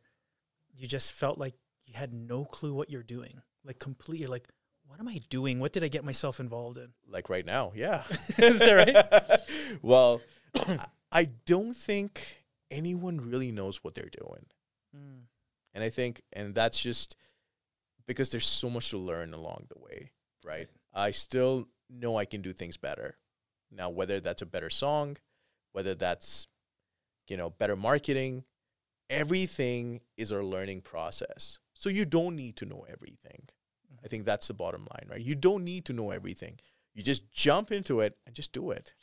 you 0.72 0.88
just 0.88 1.12
felt 1.12 1.38
like 1.38 1.54
you 1.86 1.94
had 1.94 2.12
no 2.12 2.44
clue 2.44 2.74
what 2.74 2.90
you're 2.90 3.02
doing? 3.02 3.42
Like 3.64 3.78
completely 3.78 4.26
like, 4.26 4.48
what 4.86 5.00
am 5.00 5.08
I 5.08 5.20
doing? 5.30 5.60
What 5.60 5.72
did 5.72 5.84
I 5.84 5.88
get 5.88 6.04
myself 6.04 6.40
involved 6.40 6.76
in? 6.78 6.88
Like 7.08 7.30
right 7.30 7.46
now, 7.46 7.72
yeah. 7.74 8.04
Is 8.38 8.58
that 8.58 8.72
right? 8.72 9.40
well, 9.82 10.20
I- 11.10 11.28
don't 11.46 11.74
think 11.74 12.44
anyone 12.70 13.30
really 13.30 13.52
knows 13.52 13.84
what 13.84 13.94
they're 13.94 14.10
doing. 14.10 14.46
Mm. 14.96 15.22
And 15.74 15.84
I 15.84 15.88
think, 15.88 16.22
and 16.32 16.54
that's 16.54 16.82
just 16.82 17.16
because 18.06 18.30
there's 18.30 18.46
so 18.46 18.68
much 18.68 18.90
to 18.90 18.98
learn 18.98 19.32
along 19.34 19.66
the 19.68 19.80
way, 19.82 20.10
right? 20.44 20.68
I 20.92 21.12
still 21.12 21.68
know 21.88 22.16
I 22.16 22.24
can 22.24 22.42
do 22.42 22.52
things 22.52 22.76
better. 22.76 23.16
Now, 23.70 23.88
whether 23.90 24.20
that's 24.20 24.42
a 24.42 24.46
better 24.46 24.70
song, 24.70 25.16
whether 25.72 25.94
that's, 25.94 26.46
you 27.28 27.36
know, 27.36 27.50
better 27.50 27.76
marketing, 27.76 28.44
everything 29.12 30.00
is 30.16 30.30
a 30.32 30.42
learning 30.42 30.80
process. 30.82 31.58
So 31.74 31.88
you 31.88 32.04
don't 32.04 32.36
need 32.36 32.56
to 32.56 32.66
know 32.66 32.84
everything. 32.88 33.48
I 34.04 34.08
think 34.08 34.24
that's 34.24 34.48
the 34.48 34.54
bottom 34.54 34.82
line, 34.90 35.06
right? 35.08 35.20
You 35.20 35.34
don't 35.34 35.64
need 35.64 35.84
to 35.86 35.92
know 35.92 36.10
everything. 36.10 36.58
You 36.94 37.02
just 37.02 37.32
jump 37.32 37.70
into 37.70 38.00
it 38.00 38.16
and 38.26 38.34
just 38.34 38.52
do 38.52 38.70
it. 38.70 38.94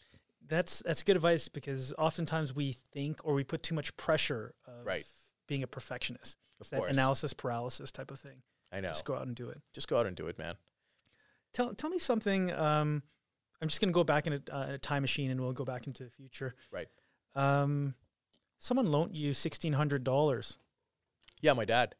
That's 0.48 0.80
that's 0.86 1.04
good 1.04 1.16
advice 1.16 1.48
because 1.48 1.94
oftentimes 1.98 2.56
we 2.56 2.74
think 2.74 3.20
or 3.24 3.34
we 3.34 3.44
put 3.44 3.62
too 3.64 3.76
much 3.76 3.96
pressure 3.98 4.56
of 4.66 4.86
Right. 4.86 5.06
being 5.48 5.64
a 5.64 5.68
perfectionist. 5.68 6.38
Of 6.60 6.70
that 6.72 6.78
course. 6.80 6.92
analysis 6.92 7.34
paralysis 7.34 7.92
type 7.92 8.12
of 8.12 8.20
thing. 8.20 8.42
I 8.72 8.82
know. 8.82 8.90
Just 8.90 9.06
go 9.06 9.16
out 9.16 9.26
and 9.28 9.36
do 9.36 9.50
it. 9.50 9.62
Just 9.74 9.88
go 9.88 9.98
out 10.00 10.06
and 10.08 10.16
do 10.16 10.28
it, 10.28 10.38
man. 10.38 10.56
Tell 11.54 11.74
tell 11.74 11.90
me 11.90 12.00
something. 12.00 12.52
Um, 12.52 13.04
I'm 13.62 13.68
just 13.68 13.80
going 13.82 13.90
to 13.90 13.94
go 13.94 14.04
back 14.04 14.26
in 14.28 14.34
a, 14.34 14.42
uh, 14.56 14.66
in 14.68 14.74
a 14.76 14.78
time 14.78 15.02
machine 15.04 15.32
and 15.32 15.40
we'll 15.42 15.54
go 15.54 15.66
back 15.66 15.86
into 15.88 16.04
the 16.04 16.10
future. 16.10 16.56
Right. 16.72 16.88
Um, 17.36 17.94
someone 18.60 18.92
loaned 18.92 19.16
you 19.16 19.34
sixteen 19.34 19.74
hundred 19.74 20.04
dollars. 20.04 20.60
Yeah, 21.42 21.54
my 21.54 21.66
dad. 21.66 21.96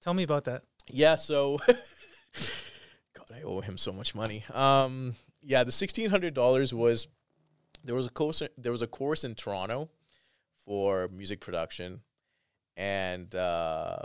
Tell 0.00 0.14
me 0.14 0.22
about 0.22 0.44
that. 0.44 0.62
Yeah, 0.88 1.16
so 1.16 1.58
God, 1.66 3.30
I 3.34 3.42
owe 3.42 3.60
him 3.60 3.76
so 3.76 3.92
much 3.92 4.14
money. 4.14 4.44
Um, 4.52 5.16
yeah, 5.42 5.64
the 5.64 5.72
sixteen 5.72 6.10
hundred 6.10 6.32
dollars 6.32 6.72
was 6.72 7.08
there 7.84 7.94
was 7.94 8.06
a 8.06 8.10
course 8.10 8.42
there 8.56 8.72
was 8.72 8.82
a 8.82 8.86
course 8.86 9.24
in 9.24 9.34
Toronto 9.34 9.90
for 10.64 11.08
music 11.08 11.40
production, 11.40 12.00
and 12.76 13.34
uh, 13.34 13.98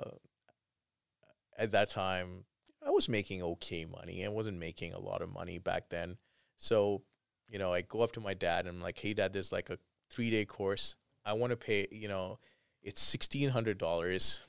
at 1.57 1.71
that 1.71 1.89
time 1.89 2.45
I 2.85 2.89
was 2.89 3.07
making 3.07 3.41
okay 3.43 3.85
money. 3.85 4.25
I 4.25 4.29
wasn't 4.29 4.57
making 4.57 4.93
a 4.93 4.99
lot 4.99 5.21
of 5.21 5.31
money 5.31 5.59
back 5.59 5.89
then, 5.89 6.17
so 6.57 7.03
you 7.49 7.59
know 7.59 7.73
I 7.73 7.81
go 7.81 8.01
up 8.01 8.13
to 8.13 8.19
my 8.19 8.33
dad 8.33 8.65
and 8.65 8.77
I'm 8.77 8.81
like, 8.81 8.97
"Hey, 8.97 9.13
dad, 9.13 9.33
there's 9.33 9.51
like 9.51 9.69
a 9.69 9.77
three 10.09 10.29
day 10.29 10.45
course. 10.45 10.95
I 11.29 11.33
want 11.33 11.51
to 11.51 11.57
pay. 11.57 11.87
You 11.91 12.07
know, 12.07 12.39
it's 12.81 13.01
sixteen 13.01 13.49
hundred 13.49 13.77
dollars." 13.77 14.41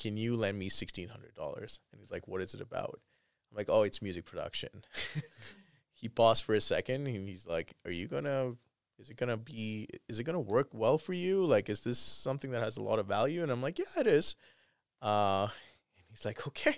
can 0.00 0.16
you 0.16 0.36
lend 0.36 0.58
me 0.58 0.68
sixteen 0.68 1.08
hundred 1.08 1.34
dollars? 1.34 1.80
And 1.92 2.00
he's 2.00 2.10
like, 2.10 2.26
what 2.26 2.40
is 2.40 2.54
it 2.54 2.60
about? 2.60 3.00
I'm 3.50 3.56
like, 3.56 3.68
oh, 3.68 3.82
it's 3.82 4.00
music 4.00 4.24
production. 4.24 4.70
he 5.92 6.08
paused 6.08 6.44
for 6.44 6.54
a 6.54 6.60
second 6.60 7.06
and 7.06 7.28
he's 7.28 7.46
like, 7.46 7.74
are 7.84 7.90
you 7.90 8.08
gonna? 8.08 8.54
Is 8.98 9.10
it 9.10 9.16
gonna 9.16 9.36
be? 9.36 9.88
Is 10.08 10.18
it 10.18 10.24
gonna 10.24 10.40
work 10.40 10.68
well 10.72 10.98
for 10.98 11.12
you? 11.12 11.44
Like, 11.44 11.68
is 11.68 11.82
this 11.82 11.98
something 11.98 12.50
that 12.52 12.62
has 12.62 12.76
a 12.76 12.82
lot 12.82 12.98
of 12.98 13.06
value? 13.06 13.42
And 13.42 13.52
I'm 13.52 13.62
like, 13.62 13.78
yeah, 13.78 13.84
it 13.98 14.06
is. 14.06 14.36
Uh, 15.02 15.44
and 15.44 16.06
he's 16.08 16.24
like, 16.24 16.46
okay. 16.48 16.76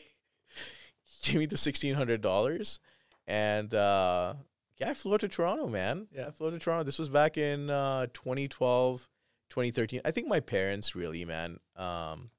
Give 1.22 1.36
me 1.36 1.47
the 1.47 1.57
sixteen 1.57 1.95
hundred 1.95 2.20
dollars, 2.20 2.80
and 3.28 3.72
uh, 3.72 4.34
yeah, 4.78 4.90
I 4.90 4.95
flew 4.95 5.14
out 5.14 5.20
to 5.20 5.28
Toronto, 5.28 5.68
man. 5.68 6.09
Yeah. 6.12 6.26
I 6.28 6.30
flew 6.32 6.51
to 6.51 6.59
Toronto. 6.59 6.82
This 6.82 6.99
was 6.99 7.09
back 7.09 7.38
in 7.38 7.70
uh, 7.70 8.07
2012, 8.12 9.09
2013. 9.53 10.00
I 10.05 10.11
think 10.11 10.28
my 10.28 10.40
parents 10.40 10.94
really, 10.96 11.26
man, 11.26 11.61
um, 11.76 12.30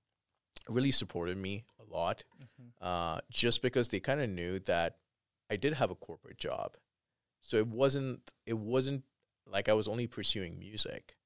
really 0.67 0.89
supported 0.89 1.37
me 1.37 1.63
a 1.79 1.93
lot 1.93 2.23
uh, 2.81 3.19
just 3.29 3.61
because 3.61 3.89
they 3.89 3.99
kind 3.99 4.19
of 4.19 4.29
knew 4.29 4.57
that 4.59 4.97
I 5.49 5.57
did 5.57 5.73
have 5.75 5.91
a 5.91 5.95
corporate 5.95 6.39
job. 6.39 6.75
So 7.41 7.57
it 7.57 7.67
wasn't 7.67 8.33
it 8.47 8.57
wasn't 8.57 9.03
like 9.45 9.69
I 9.69 9.73
was 9.73 9.87
only 9.87 10.07
pursuing 10.07 10.57
music, 10.57 11.17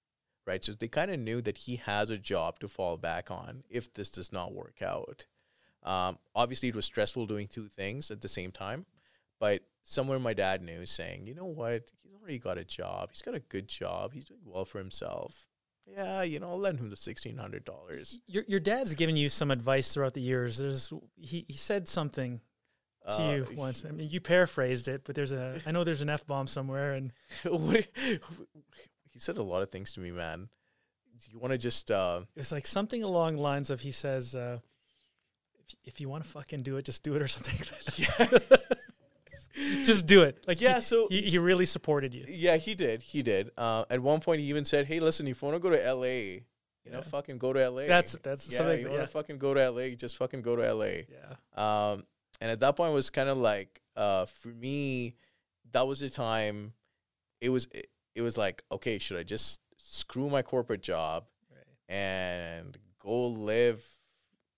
right? 0.45 0.63
So 0.63 0.73
they 0.73 0.89
kind 0.89 1.09
of 1.09 1.19
knew 1.19 1.41
that 1.41 1.59
he 1.59 1.77
has 1.77 2.09
a 2.09 2.17
job 2.17 2.59
to 2.59 2.67
fall 2.67 2.97
back 2.97 3.31
on 3.31 3.63
if 3.69 3.93
this 3.93 4.09
does 4.09 4.33
not 4.33 4.53
work 4.53 4.81
out. 4.81 5.25
Um, 5.83 6.17
obviously, 6.35 6.67
it 6.67 6.75
was 6.75 6.85
stressful 6.85 7.27
doing 7.27 7.47
two 7.47 7.69
things 7.69 8.11
at 8.11 8.21
the 8.21 8.27
same 8.27 8.51
time, 8.51 8.87
but 9.39 9.61
somewhere 9.83 10.19
my 10.19 10.33
dad 10.33 10.61
knew, 10.61 10.85
saying, 10.85 11.27
"You 11.27 11.35
know 11.35 11.45
what? 11.45 11.91
He's 12.03 12.13
already 12.19 12.39
got 12.39 12.57
a 12.57 12.65
job. 12.65 13.11
He's 13.11 13.21
got 13.21 13.35
a 13.35 13.39
good 13.39 13.69
job. 13.69 14.13
He's 14.13 14.25
doing 14.25 14.41
well 14.43 14.65
for 14.65 14.79
himself. 14.79 15.45
Yeah, 15.89 16.21
you 16.23 16.39
know, 16.39 16.49
I'll 16.49 16.59
lend 16.59 16.79
him 16.79 16.89
the 16.89 16.95
sixteen 16.95 17.37
hundred 17.37 17.63
dollars." 17.65 18.19
Your 18.27 18.43
your 18.47 18.59
dad's 18.59 18.93
given 18.93 19.15
you 19.15 19.29
some 19.29 19.51
advice 19.51 19.93
throughout 19.93 20.13
the 20.13 20.21
years. 20.21 20.57
There's 20.57 20.91
he, 21.17 21.45
he 21.47 21.57
said 21.57 21.87
something 21.87 22.41
to 23.07 23.13
Uh, 23.23 23.31
you 23.31 23.47
once. 23.55 23.85
I 23.85 23.91
mean, 23.91 24.09
you 24.09 24.19
paraphrased 24.19 24.87
it, 24.87 25.03
but 25.05 25.15
there's 25.15 25.31
a 25.31 25.61
I 25.65 25.71
know 25.71 25.83
there's 25.83 26.01
an 26.01 26.09
f 26.09 26.25
bomb 26.27 26.47
somewhere, 26.47 26.93
and 26.93 27.13
he 27.43 29.19
said 29.19 29.37
a 29.37 29.43
lot 29.43 29.61
of 29.61 29.71
things 29.71 29.93
to 29.93 29.99
me, 29.99 30.11
man. 30.11 30.49
You 31.29 31.39
want 31.39 31.51
to 31.53 31.57
just 31.57 31.89
uh, 31.89 32.21
it's 32.35 32.51
like 32.51 32.67
something 32.67 33.01
along 33.03 33.37
the 33.37 33.41
lines 33.41 33.69
of 33.69 33.79
he 33.81 33.91
says, 33.91 34.35
uh, 34.35 34.59
if, 35.57 35.75
"If 35.83 36.01
you 36.01 36.09
want 36.09 36.23
to 36.25 36.29
fucking 36.29 36.61
do 36.61 36.77
it, 36.77 36.85
just 36.85 37.01
do 37.01 37.15
it," 37.15 37.21
or 37.21 37.27
something. 37.27 37.55
that. 37.57 38.77
just 39.85 40.05
do 40.05 40.21
it. 40.23 40.43
Like 40.47 40.61
yeah. 40.61 40.79
So 40.79 41.07
he, 41.09 41.21
he 41.21 41.39
really 41.39 41.65
supported 41.65 42.13
you. 42.13 42.25
yeah, 42.27 42.57
he 42.57 42.75
did. 42.75 43.01
He 43.01 43.23
did. 43.23 43.51
Uh, 43.57 43.85
at 43.89 43.99
one 44.01 44.19
point, 44.19 44.41
he 44.41 44.47
even 44.47 44.65
said, 44.65 44.85
"Hey, 44.87 44.99
listen, 44.99 45.27
if 45.27 45.41
you 45.41 45.47
want 45.47 45.55
to 45.55 45.59
go 45.59 45.69
to 45.75 45.83
L.A., 45.85 46.43
you 46.85 46.91
know, 46.91 46.97
Yeah. 46.99 47.01
fucking 47.03 47.37
go 47.37 47.53
to 47.53 47.61
L.A." 47.61 47.87
That's 47.87 48.13
that's 48.19 48.49
yeah. 48.51 48.57
something. 48.57 48.79
you 48.81 48.89
want 48.89 49.01
to 49.01 49.07
fucking 49.07 49.37
go 49.39 49.53
to 49.53 49.61
L.A., 49.61 49.95
just 49.95 50.17
fucking 50.17 50.41
go 50.41 50.55
to 50.55 50.65
L.A. 50.65 51.07
yeah. 51.11 51.91
Um, 51.91 52.03
and 52.39 52.51
at 52.51 52.59
that 52.59 52.75
point, 52.75 52.91
it 52.91 52.93
was 52.93 53.09
kind 53.09 53.29
of 53.29 53.37
like, 53.39 53.81
uh, 53.95 54.25
for 54.27 54.49
me, 54.49 55.15
that 55.71 55.87
was 55.87 55.99
the 56.01 56.09
time. 56.09 56.73
It 57.41 57.49
was 57.49 57.67
it, 57.73 57.89
it 58.15 58.21
was 58.21 58.37
like, 58.37 58.63
okay, 58.71 58.99
should 58.99 59.17
I 59.17 59.23
just 59.23 59.59
screw 59.77 60.29
my 60.29 60.41
corporate 60.41 60.81
job 60.81 61.25
Right. 61.51 61.95
and 61.95 62.77
go 62.99 63.27
live 63.27 63.83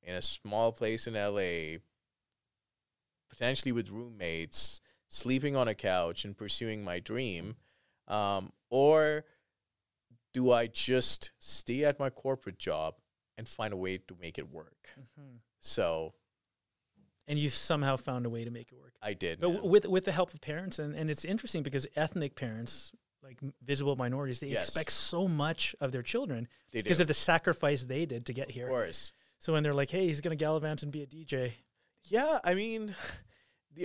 in 0.03 0.15
a 0.15 0.21
small 0.21 0.71
place 0.71 1.07
in 1.07 1.13
LA, 1.13 1.77
potentially 3.29 3.71
with 3.71 3.89
roommates, 3.89 4.81
sleeping 5.09 5.55
on 5.57 5.67
a 5.67 5.75
couch 5.75 6.23
and 6.23 6.37
pursuing 6.37 6.83
my 6.83 6.99
dream? 6.99 7.57
Um, 8.07 8.53
or 8.69 9.25
do 10.33 10.51
I 10.51 10.67
just 10.67 11.31
stay 11.39 11.83
at 11.83 11.99
my 11.99 12.09
corporate 12.09 12.57
job 12.57 12.95
and 13.37 13.47
find 13.47 13.73
a 13.73 13.77
way 13.77 13.97
to 13.97 14.15
make 14.21 14.37
it 14.39 14.49
work? 14.49 14.89
Mhm. 14.97 15.39
So 15.59 16.13
And 17.27 17.37
you've 17.37 17.53
somehow 17.53 17.95
found 17.97 18.25
a 18.25 18.29
way 18.29 18.43
to 18.43 18.49
make 18.51 18.71
it 18.71 18.75
work. 18.79 18.95
I 19.03 19.13
did. 19.13 19.39
But 19.39 19.51
w- 19.53 19.69
with 19.69 19.85
with 19.85 20.05
the 20.05 20.11
help 20.11 20.33
of 20.33 20.41
parents, 20.41 20.79
and, 20.79 20.95
and 20.95 21.09
it's 21.11 21.23
interesting 21.25 21.61
because 21.61 21.85
ethnic 21.95 22.33
parents, 22.35 22.91
like 23.21 23.39
visible 23.61 23.95
minorities, 23.95 24.39
they 24.39 24.47
Yes. 24.47 24.67
expect 24.69 24.91
so 24.91 25.27
much 25.27 25.75
of 25.79 25.91
their 25.91 26.01
children 26.01 26.47
because 26.71 26.99
of 26.99 27.07
the 27.07 27.13
sacrifice 27.13 27.83
they 27.83 28.05
did 28.07 28.25
to 28.25 28.33
get 28.33 28.49
here. 28.51 28.65
Of 28.65 28.71
course. 28.71 29.13
So 29.37 29.53
when 29.53 29.61
they're 29.63 29.75
like, 29.75 29.91
"Hey, 29.91 30.07
he's 30.07 30.21
gonna 30.21 30.35
gallivant 30.35 30.81
and 30.83 30.91
be 30.91 31.03
a 31.03 31.07
DJ," 31.07 31.53
Yeah, 32.05 32.39
I 32.43 32.55
mean, 32.55 32.95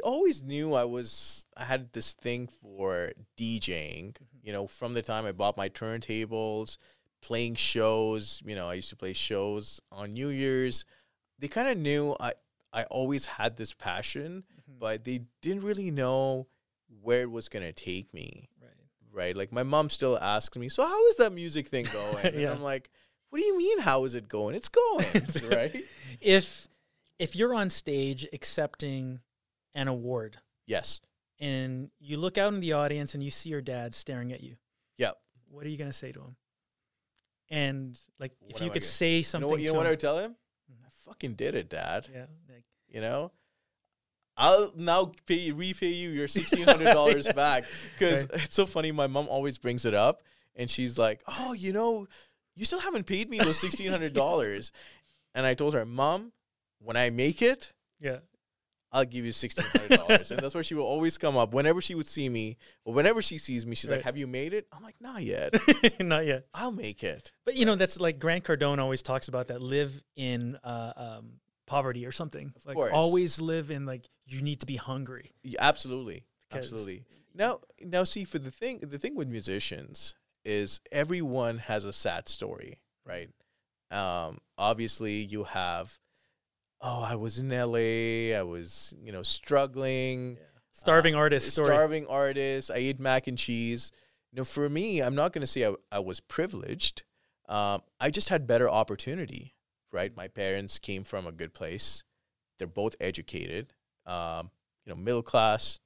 always 0.01 0.43
knew 0.43 0.75
I 0.75 0.85
was. 0.85 1.47
I 1.57 1.65
had 1.65 1.93
this 1.93 2.13
thing 2.13 2.49
for 2.49 3.13
DJing. 3.39 4.17
You 4.43 4.53
know, 4.53 4.67
from 4.67 4.95
the 4.95 5.03
time 5.03 5.25
I 5.27 5.33
bought 5.33 5.57
my 5.57 5.69
turntables, 5.69 6.77
playing 7.23 7.55
shows. 7.57 8.43
You 8.45 8.55
know, 8.55 8.69
I 8.69 8.75
used 8.75 8.91
to 8.91 8.97
play 8.97 9.13
shows 9.13 9.81
on 9.93 10.13
New 10.13 10.29
Year's. 10.29 10.85
They 11.39 11.49
kind 11.49 11.69
of 11.69 11.77
knew 11.79 12.17
I. 12.21 12.33
I 12.73 12.83
always 12.85 13.27
had 13.27 13.57
this 13.57 13.73
passion, 13.73 14.43
Mhm. 14.69 14.79
but 14.81 15.05
they 15.05 15.21
didn't 15.43 15.63
really 15.63 15.93
know 15.93 16.49
where 17.03 17.23
it 17.23 17.31
was 17.31 17.49
gonna 17.49 17.73
take 17.73 18.13
me. 18.13 18.49
right? 18.61 18.71
right? 19.13 19.37
Like 19.37 19.53
my 19.53 19.63
mom 19.63 19.89
still 19.91 20.19
asks 20.19 20.57
me, 20.57 20.69
"So 20.69 20.85
how 20.85 21.07
is 21.07 21.17
that 21.17 21.33
music 21.33 21.69
thing 21.69 21.87
going?" 21.93 22.25
And 22.35 22.41
Yeah. 22.41 22.51
I'm 22.53 22.63
like, 22.63 22.91
"What 23.31 23.39
do 23.39 23.45
you 23.45 23.57
mean? 23.57 23.79
How 23.81 24.05
is 24.05 24.15
it 24.17 24.27
going? 24.29 24.57
It's 24.57 24.69
going, 24.69 25.05
right?" 25.51 25.85
If 26.21 26.67
if 27.21 27.37
you're 27.37 27.55
on 27.55 27.71
stage 27.71 28.27
accepting 28.33 29.21
an 29.75 29.89
award 29.89 30.39
Yes. 30.67 31.01
and 31.41 31.91
you 31.99 32.17
look 32.17 32.39
out 32.39 32.55
in 32.55 32.61
the 32.61 32.73
audience 32.73 33.15
and 33.15 33.23
you 33.23 33.31
see 33.31 33.51
your 33.51 33.61
dad 33.61 33.95
staring 33.95 34.33
at 34.33 34.43
you, 34.43 34.57
Yep. 34.99 35.19
what 35.49 35.67
are 35.67 35.69
you 35.69 35.77
gonna 35.77 35.93
say 35.93 36.13
to 36.13 36.21
him? 36.21 36.37
And 37.51 37.99
like, 38.19 38.33
if 38.49 38.61
you 38.61 38.67
I 38.67 38.69
could 38.71 38.81
gonna- 38.81 38.81
say 38.81 39.17
You 39.19 39.23
something, 39.25 39.47
know 39.49 39.51
what? 39.53 39.61
You 39.61 39.67
know 39.69 39.73
to 39.75 39.77
what 39.79 39.87
I 39.87 39.91
would 39.91 40.01
tell 40.01 40.19
him? 40.19 40.33
Mm-hmm. 40.73 40.85
I 40.87 40.89
fucking 40.91 41.35
did 41.35 41.55
it, 41.55 41.69
Dad. 41.69 42.09
yeah, 42.13 42.27
like, 42.49 42.65
You 42.89 43.01
know. 43.01 43.33
I'll 44.37 44.73
now 44.75 45.13
pay 45.27 45.53
repay 45.53 45.91
you 45.93 46.09
your 46.11 46.27
sixteen 46.27 46.65
hundred 46.65 46.85
dollars 46.93 47.29
back 47.33 47.65
because 47.95 48.23
Right. 48.29 48.43
it's 48.43 48.55
so 48.57 48.67
funny. 48.67 48.91
My 48.91 49.07
mom 49.07 49.29
always 49.29 49.59
brings 49.59 49.85
it 49.85 49.95
up, 49.95 50.25
and 50.57 50.69
she's 50.69 50.99
like, 50.99 51.23
"Oh, 51.29 51.53
you 51.53 51.73
know, 51.73 52.09
you 52.57 52.65
still 52.65 52.81
haven't 52.81 53.05
paid 53.07 53.31
me 53.31 53.39
those 53.39 53.59
sixteen 53.61 53.93
hundred 53.93 54.13
dollars." 54.25 54.73
and 55.37 55.47
I 55.47 55.55
told 55.55 55.75
her, 55.75 55.85
"Mom, 55.87 56.33
when 56.81 56.97
I 56.97 57.11
make 57.11 57.43
it, 57.43 57.75
yeah, 58.01 58.19
I'll 58.95 59.05
give 59.05 59.25
you 59.27 59.33
sixteen 59.33 59.67
hundred 59.67 59.97
dollars. 59.99 60.31
and 60.31 60.41
that's 60.41 60.55
where 60.55 60.65
she 60.65 60.75
will 60.75 60.85
always 60.85 61.19
come 61.19 61.37
up. 61.37 61.53
Whenever 61.53 61.81
she 61.83 61.95
would 61.95 62.07
see 62.09 62.29
me, 62.29 62.57
or 62.85 62.95
whenever 62.95 63.21
she 63.21 63.37
sees 63.39 63.67
me, 63.67 63.75
she's 63.75 63.91
Right. 63.91 63.97
like, 63.97 64.05
"Have 64.05 64.17
you 64.17 64.27
made 64.27 64.55
it?" 64.55 64.67
I'm 64.73 64.83
like, 64.83 64.95
"Not 65.01 65.23
yet. 65.23 65.55
not 66.01 66.25
yet. 66.25 66.47
I'll 66.55 66.73
make 66.73 67.03
it." 67.05 67.33
But 67.45 67.57
you 67.57 67.67
know, 67.67 67.75
that's 67.75 68.01
like 68.01 68.19
Grant 68.19 68.45
Cardone 68.45 68.79
always 68.79 69.03
talks 69.03 69.29
about 69.29 69.49
that 69.49 69.61
live 69.61 70.01
in 70.17 70.57
uh, 70.65 70.93
um, 70.97 71.33
poverty 71.67 72.07
or 72.07 72.13
something. 72.13 72.55
like 72.65 72.77
course. 72.77 72.93
always 72.93 73.41
live 73.41 73.71
in 73.71 73.85
like 73.85 74.09
you 74.27 74.41
need 74.41 74.61
to 74.61 74.67
be 74.67 74.77
hungry. 74.77 75.33
Yeah, 75.43 75.59
absolutely, 75.61 76.25
absolutely. 76.53 77.03
Now, 77.35 77.61
now, 77.85 78.05
see, 78.05 78.25
for 78.25 78.39
the 78.39 78.53
thing, 78.53 78.79
the 78.79 78.99
thing 78.99 79.17
with 79.17 79.29
musicians 79.29 80.15
is 80.45 80.81
everyone 80.93 81.59
has 81.59 81.85
a 81.85 81.93
sad 81.93 82.29
story, 82.29 82.79
right? 83.05 83.29
Um, 83.91 84.39
obviously, 84.57 85.15
you 85.15 85.45
have, 85.45 85.99
oh, 86.85 87.03
I 87.03 87.17
was 87.17 87.39
in 87.39 87.49
LA, 87.49 88.39
I 88.39 88.43
was, 88.43 88.95
you 89.03 89.11
know, 89.11 89.23
struggling. 89.23 90.39
Starving 90.71 91.15
uh, 91.15 91.19
artist 91.19 91.51
story. 91.51 91.67
Starving 91.67 92.07
artist. 92.07 92.71
I 92.71 92.77
ate 92.77 93.01
mac 93.01 93.27
and 93.27 93.39
cheese. 93.39 93.91
You 94.31 94.37
know, 94.37 94.45
for 94.45 94.69
me, 94.69 95.01
I'm 95.01 95.15
not 95.15 95.33
going 95.33 95.41
to 95.41 95.47
say 95.47 95.67
I, 95.67 95.75
I 95.91 95.99
was 96.01 96.21
privileged. 96.21 97.03
Um, 97.49 97.83
I 98.01 98.11
just 98.11 98.29
had 98.29 98.47
better 98.47 98.69
opportunity, 98.69 99.55
right? 99.93 100.15
My 100.17 100.29
parents 100.29 100.79
came 100.79 101.05
from 101.05 101.27
a 101.27 101.33
good 101.33 101.55
place. 101.55 102.05
They're 102.59 102.67
both 102.69 102.97
educated, 103.01 103.73
um, 104.07 104.51
you 104.85 104.93
know, 104.93 104.97
middle 104.97 105.23
class, 105.23 105.81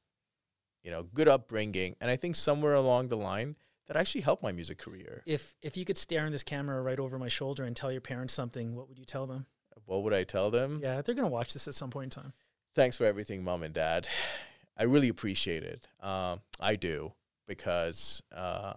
you 0.83 0.91
know, 0.91 1.03
good 1.03 1.29
upbringing. 1.29 1.97
And 2.01 2.11
I 2.11 2.17
think 2.17 2.37
somewhere 2.37 2.75
along 2.75 3.09
the 3.09 3.17
line, 3.17 3.57
that 3.87 3.97
actually 3.97 4.21
helped 4.21 4.43
my 4.43 4.53
music 4.53 4.79
career. 4.79 5.23
If 5.27 5.55
if 5.63 5.77
you 5.77 5.85
could 5.87 5.97
stare 5.97 6.27
in 6.27 6.33
this 6.33 6.43
camera 6.43 6.81
right 6.83 6.99
over 6.99 7.19
my 7.19 7.29
shoulder 7.29 7.65
and 7.65 7.75
tell 7.75 7.91
your 7.91 8.03
parents 8.03 8.35
something, 8.35 8.75
what 8.75 8.89
would 8.89 8.99
you 8.99 9.07
tell 9.07 9.27
them? 9.27 9.47
What 9.87 10.03
would 10.03 10.13
I 10.15 10.25
tell 10.25 10.51
them? 10.51 10.81
Yeah, 10.83 11.01
they're 11.03 11.15
gonna 11.15 11.29
watch 11.29 11.53
this 11.53 11.69
at 11.69 11.75
some 11.75 11.91
point 11.91 12.17
in 12.17 12.23
time. 12.23 12.33
thanks 12.75 12.97
for 12.97 13.05
everything, 13.07 13.43
mom 13.45 13.63
and 13.63 13.75
dad. 13.75 14.09
I 14.77 14.85
really 14.85 15.09
appreciate 15.09 15.65
it. 15.65 15.89
Um, 16.01 16.41
I 16.61 16.77
do 16.77 17.13
because 17.47 18.23
uh, 18.35 18.75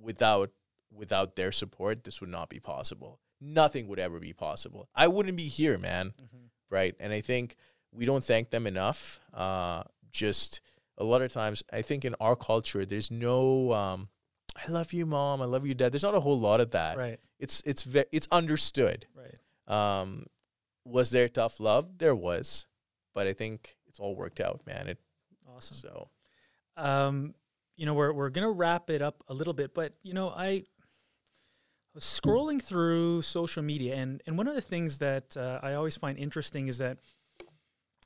without 0.00 0.50
without 0.92 1.36
their 1.36 1.52
support, 1.52 2.04
this 2.04 2.20
would 2.20 2.30
not 2.30 2.48
be 2.48 2.60
possible. 2.60 3.20
Nothing 3.40 3.86
would 3.88 3.98
ever 3.98 4.18
be 4.20 4.32
possible. 4.32 4.88
I 4.94 5.06
wouldn't 5.08 5.36
be 5.36 5.44
here, 5.48 5.78
man. 5.78 6.12
Right? 6.70 6.94
And 7.00 7.12
I 7.12 7.20
think 7.22 7.56
we 7.92 8.04
don't 8.04 8.22
thank 8.24 8.50
them 8.50 8.66
enough. 8.66 9.20
Uh, 9.32 9.84
just 10.10 10.60
a 10.98 11.04
lot 11.04 11.22
of 11.22 11.32
times, 11.32 11.62
I 11.72 11.80
think 11.82 12.04
in 12.04 12.14
our 12.20 12.36
culture, 12.36 12.84
there's 12.84 13.10
no. 13.10 13.72
Um, 13.72 14.08
I 14.56 14.70
love 14.70 14.92
you, 14.92 15.06
mom. 15.06 15.40
I 15.40 15.44
love 15.44 15.66
you, 15.66 15.72
dad. 15.74 15.92
There's 15.92 16.02
not 16.02 16.14
a 16.14 16.20
whole 16.20 16.38
lot 16.38 16.60
of 16.60 16.72
that. 16.72 16.98
Right, 16.98 17.20
It's 17.38 17.62
it's 17.64 17.84
ve- 17.84 18.04
it's 18.12 18.26
understood. 18.32 19.06
right. 19.14 19.38
Um, 20.00 20.26
was 20.88 21.10
there 21.10 21.28
tough 21.28 21.60
love? 21.60 21.98
There 21.98 22.14
was, 22.14 22.66
but 23.14 23.26
I 23.26 23.32
think 23.32 23.76
it's 23.86 24.00
all 24.00 24.14
worked 24.16 24.40
out, 24.40 24.62
man. 24.66 24.88
It 24.88 24.98
Awesome. 25.56 25.76
so 25.76 26.08
um, 26.76 27.34
you 27.76 27.86
know, 27.86 27.94
we're 27.94 28.12
we're 28.12 28.30
gonna 28.30 28.50
wrap 28.50 28.90
it 28.90 29.02
up 29.02 29.22
a 29.28 29.34
little 29.34 29.52
bit, 29.54 29.74
but 29.74 29.94
you 30.02 30.14
know, 30.14 30.28
I 30.30 30.64
was 31.94 32.04
scrolling 32.04 32.60
through 32.62 33.22
social 33.22 33.62
media, 33.62 33.94
and 33.96 34.22
and 34.26 34.36
one 34.38 34.46
of 34.48 34.54
the 34.54 34.60
things 34.60 34.98
that 34.98 35.36
uh, 35.36 35.58
I 35.62 35.74
always 35.74 35.96
find 35.96 36.18
interesting 36.18 36.68
is 36.68 36.78
that 36.78 36.98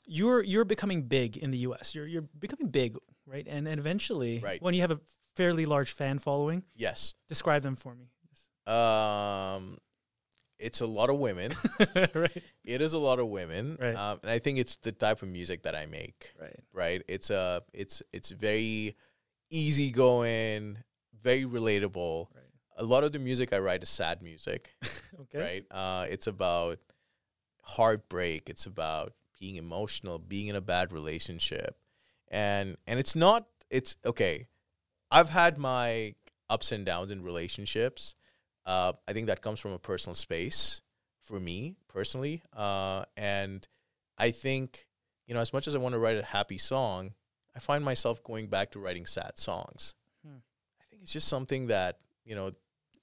you're 0.07 0.43
you're 0.43 0.65
becoming 0.65 1.03
big 1.03 1.37
in 1.37 1.51
the 1.51 1.59
U.S. 1.59 1.95
You're 1.95 2.07
you're 2.07 2.29
becoming 2.39 2.69
big, 2.69 2.97
right? 3.27 3.47
And 3.49 3.69
and 3.69 3.79
eventually, 3.79 4.41
Right. 4.41 4.63
when 4.63 4.75
you 4.75 4.81
have 4.81 4.91
a 4.91 5.01
fairly 5.37 5.65
large 5.67 5.93
fan 5.93 6.19
following, 6.19 6.65
yes. 6.77 7.15
describe 7.29 7.63
them 7.63 7.77
for 7.77 7.95
me. 7.95 8.09
Um, 8.67 9.79
it's 10.63 10.81
a 10.81 10.87
lot 10.87 11.11
of 11.11 11.19
women. 11.19 11.53
right, 12.15 12.43
it 12.65 12.81
is 12.81 12.93
a 12.95 12.99
lot 12.99 13.19
of 13.19 13.27
women, 13.29 13.77
Right. 13.81 13.95
um, 13.97 14.21
and 14.23 14.31
I 14.31 14.39
think 14.39 14.59
it's 14.59 14.77
the 14.77 14.93
type 14.93 15.21
of 15.23 15.29
music 15.29 15.63
that 15.65 15.75
I 15.75 15.87
make. 15.87 16.33
right, 16.41 16.61
Right? 16.73 17.03
It's 17.09 17.31
a 17.31 17.63
it's 17.75 18.03
it's 18.13 18.31
very 18.31 18.97
easygoing, 19.51 20.79
very 21.23 21.45
relatable. 21.45 22.29
right. 22.35 22.45
A 22.79 22.85
lot 22.85 23.05
of 23.05 23.13
the 23.13 23.19
music 23.19 23.53
I 23.53 23.59
write 23.59 23.83
is 23.83 23.89
sad 23.91 24.23
music. 24.23 24.71
Okay, 25.21 25.39
right? 25.39 25.65
Uh, 25.71 26.07
it's 26.09 26.27
about 26.27 26.79
heartbreak. 27.63 28.49
It's 28.49 28.67
about 28.67 29.13
being 29.39 29.57
emotional, 29.57 30.19
being 30.19 30.47
in 30.49 30.57
a 30.57 30.61
bad 30.61 30.91
relationship, 30.93 31.77
and 32.29 32.77
and 32.87 32.99
it's 32.99 33.15
not. 33.15 33.47
It's 33.71 33.97
okay. 34.05 34.49
I've 35.11 35.29
had 35.31 35.59
my 35.59 36.15
ups 36.49 36.73
and 36.73 36.85
downs 36.87 37.11
in 37.13 37.23
relationships. 37.23 38.15
Uh, 38.65 38.93
I 39.09 39.13
think 39.13 39.27
that 39.27 39.43
comes 39.43 39.61
from 39.61 39.73
a 39.73 39.79
personal 39.79 40.15
space 40.15 40.83
for 41.21 41.41
me 41.41 41.77
personally, 41.89 42.43
uh, 42.57 43.05
and 43.17 43.67
I 44.19 44.31
think 44.31 44.87
you 45.27 45.35
know 45.35 45.41
as 45.41 45.53
much 45.53 45.67
as 45.67 45.75
I 45.75 45.79
want 45.79 45.95
to 45.95 45.99
write 45.99 46.17
a 46.17 46.23
happy 46.23 46.59
song, 46.59 47.15
I 47.57 47.59
find 47.59 47.85
myself 47.85 48.23
going 48.23 48.47
back 48.47 48.71
to 48.73 48.79
writing 48.79 49.07
sad 49.07 49.39
songs. 49.39 49.95
Hmm. 50.25 50.37
I 50.81 50.85
think 50.91 51.03
it's 51.03 51.13
just 51.13 51.29
something 51.29 51.69
that 51.69 51.99
you 52.25 52.35
know. 52.35 52.53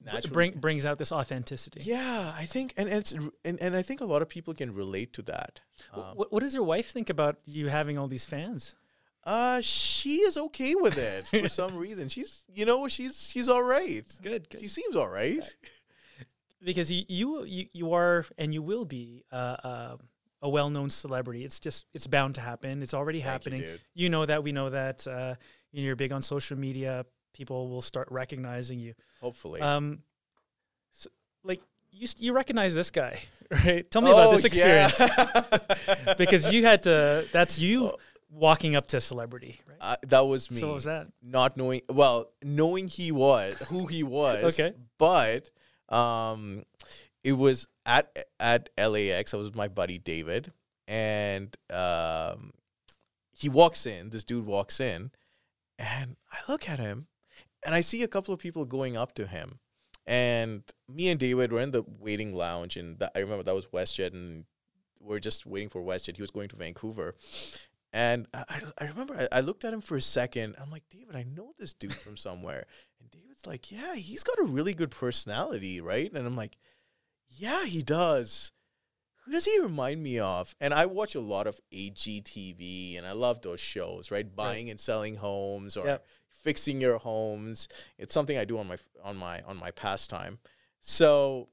Naturally 0.02 0.32
bring, 0.32 0.52
brings 0.54 0.86
out 0.86 0.98
this 0.98 1.12
authenticity. 1.12 1.82
yeah, 1.84 2.34
I 2.34 2.46
think, 2.46 2.74
and 2.78 2.88
and, 2.88 3.00
it's, 3.00 3.12
and 3.44 3.60
and 3.60 3.76
I 3.76 3.82
think 3.82 4.00
a 4.00 4.06
lot 4.06 4.22
of 4.22 4.30
people 4.30 4.54
can 4.54 4.74
relate 4.74 5.12
to 5.12 5.22
that. 5.24 5.60
Um, 5.94 6.16
what, 6.16 6.32
what 6.32 6.42
does 6.42 6.54
your 6.54 6.64
wife 6.64 6.90
think 6.90 7.10
about 7.10 7.36
you 7.44 7.68
having 7.68 7.98
all 7.98 8.08
these 8.08 8.24
fans? 8.24 8.78
Uh, 9.30 9.62
she 9.62 10.22
is 10.22 10.38
okay 10.38 10.74
with 10.74 10.98
it 10.98 11.26
for 11.26 11.48
some 11.62 11.78
reason. 11.78 12.10
She's, 12.10 12.44
you 12.52 12.66
know, 12.66 12.88
she's 12.88 13.30
she's 13.30 13.48
all 13.48 13.62
right. 13.62 14.06
Good, 14.24 14.48
She 14.60 14.68
seems 14.68 14.96
all 14.96 15.08
right. 15.08 15.44
because 16.64 16.92
you 16.92 17.04
you 17.08 17.44
you, 17.44 17.66
you 17.72 17.94
are 17.94 18.26
and 18.40 18.54
you 18.54 18.64
will 18.64 18.86
be 18.86 19.24
uh, 19.32 19.56
uh, 19.64 19.98
a 20.42 20.50
well-known 20.50 20.90
celebrity. 20.90 21.44
It's 21.46 21.60
just 21.60 21.86
it's 21.94 22.08
bound 22.08 22.36
to 22.36 22.42
happen. 22.42 22.82
It's 22.82 22.96
already 22.96 23.20
Thank 23.20 23.26
you, 23.26 23.32
happening. 23.32 23.62
dude. 23.62 23.82
You, 23.94 24.10
know 24.10 24.26
that. 24.26 24.44
We 24.44 24.52
know 24.52 24.72
that. 24.72 25.08
Uh, 25.08 25.36
you 25.72 25.82
know, 25.82 25.86
you're 25.86 25.96
big 25.96 26.12
on 26.12 26.24
social 26.24 26.58
media. 26.58 27.06
People 27.34 27.70
will 27.70 27.84
start 27.84 28.08
recognizing 28.10 28.80
you. 28.80 28.96
Hopefully. 29.22 29.62
Um, 29.62 30.00
s 30.92 31.08
like 31.44 31.62
you 31.92 32.08
you 32.18 32.34
recognize 32.34 32.74
this 32.74 32.90
guy, 32.90 33.22
right? 33.52 33.90
Tell 33.92 34.02
me 34.02 34.10
about 34.10 34.32
this 34.32 34.46
experience 34.46 35.00
yeah. 35.00 36.16
because 36.18 36.52
you 36.52 36.66
had 36.66 36.82
to. 36.84 37.28
That's 37.32 37.60
you 37.60 37.90
Oh. 37.90 37.98
Walking 38.30 38.76
up 38.76 38.88
to 38.88 39.02
celebrity, 39.02 39.62
right? 39.68 39.78
uh, 39.82 39.96
that 40.04 40.22
was 40.22 40.50
me. 40.52 40.58
So 40.58 40.68
what 40.68 40.76
was 40.76 40.84
that? 40.86 41.08
Not 41.22 41.58
knowing, 41.58 41.82
well, 41.90 42.32
knowing 42.44 42.88
he 42.88 43.12
was 43.12 43.60
who 43.70 43.88
he 43.88 44.04
was. 44.04 44.44
Okay. 44.60 44.74
But 44.98 45.50
um, 45.90 46.64
it 47.24 47.34
was 47.34 47.68
at 47.86 48.26
at 48.40 48.70
LAX. 48.78 49.34
I 49.34 49.38
was 49.38 49.48
with 49.48 49.56
my 49.56 49.68
buddy 49.68 49.98
David, 49.98 50.52
and 50.88 51.56
um, 51.70 52.52
he 53.32 53.50
walks 53.50 53.86
in. 53.86 54.10
This 54.10 54.24
dude 54.24 54.46
walks 54.46 54.80
in, 54.80 55.12
and 55.78 56.18
I 56.32 56.52
look 56.52 56.70
at 56.70 56.80
him, 56.80 57.08
and 57.66 57.74
I 57.74 57.82
see 57.82 58.04
a 58.04 58.08
couple 58.08 58.34
of 58.34 58.40
people 58.40 58.66
going 58.66 58.98
up 58.98 59.14
to 59.16 59.28
him, 59.28 59.60
and 60.06 60.64
me 60.88 61.10
and 61.10 61.20
David 61.20 61.52
were 61.52 61.62
in 61.62 61.72
the 61.72 61.84
waiting 61.88 62.36
lounge, 62.36 62.76
and 62.76 63.00
that, 63.00 63.12
I 63.16 63.20
remember 63.20 63.44
that 63.44 63.56
was 63.56 63.68
WestJet, 63.68 64.14
and 64.14 64.46
we're 65.00 65.20
just 65.20 65.46
waiting 65.46 65.70
for 65.70 65.82
WestJet. 65.82 66.18
He 66.18 66.22
was 66.22 66.32
going 66.32 66.50
to 66.50 66.56
Vancouver. 66.56 67.16
And 67.92 68.28
I, 68.34 68.62
I, 68.78 68.86
remember 68.86 69.16
I, 69.16 69.38
I 69.38 69.42
looked 69.42 69.66
at 69.66 69.74
him 69.74 69.82
for 69.82 69.96
a 69.98 70.02
second. 70.02 70.56
I'm 70.62 70.70
like, 70.70 70.84
David, 70.90 71.16
I 71.16 71.24
know 71.24 71.54
this 71.58 71.74
dude 71.74 71.96
from 71.96 72.18
somewhere. 72.18 72.66
And 73.02 73.10
David's 73.10 73.48
like, 73.48 73.72
yeah, 73.72 73.96
he's 73.96 74.24
got 74.24 74.38
a 74.40 74.44
really 74.44 74.74
good 74.74 74.92
personality, 74.92 75.82
right? 75.82 76.12
And 76.14 76.26
I'm 76.28 76.36
like, 76.36 76.58
yeah, 77.30 77.66
he 77.66 77.82
does. 77.82 78.52
Who 79.26 79.32
does 79.32 79.46
he 79.46 79.60
remind 79.60 80.04
me 80.04 80.20
of? 80.20 80.56
And 80.62 80.74
I 80.74 80.86
watch 80.86 81.16
a 81.16 81.20
lot 81.20 81.48
of 81.48 81.60
HGTV 81.74 82.98
and 82.98 83.06
I 83.06 83.12
love 83.12 83.42
those 83.42 83.60
shows, 83.60 84.12
right? 84.12 84.36
Buying 84.36 84.70
and 84.70 84.80
selling 84.80 85.16
homes 85.16 85.78
or 85.78 85.86
Yep. 85.86 86.06
fixing 86.30 86.82
your 86.82 86.98
homes. 86.98 87.68
It's 87.98 88.14
something 88.14 88.38
I 88.38 88.46
do 88.46 88.58
on 88.58 88.68
my 88.68 88.78
on 89.04 89.18
my 89.18 89.42
on 89.42 89.58
my 89.58 89.72
pastime. 89.72 90.40
So 90.82 91.50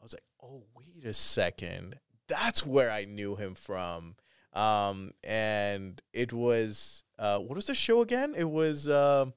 I 0.00 0.04
was 0.04 0.12
like, 0.12 0.24
oh, 0.42 0.64
wait 0.74 1.04
a 1.04 1.14
second. 1.14 1.98
That's 2.26 2.66
where 2.66 2.90
I 2.90 3.04
knew 3.04 3.36
him 3.36 3.54
from. 3.54 4.16
Um, 4.52 5.12
and 5.22 6.00
it 6.12 6.32
was 6.32 7.04
uh, 7.18 7.38
what 7.38 7.56
was 7.56 7.66
the 7.66 7.74
show 7.74 8.00
again? 8.02 8.34
It 8.36 8.48
was 8.50 8.88
um, 8.88 9.34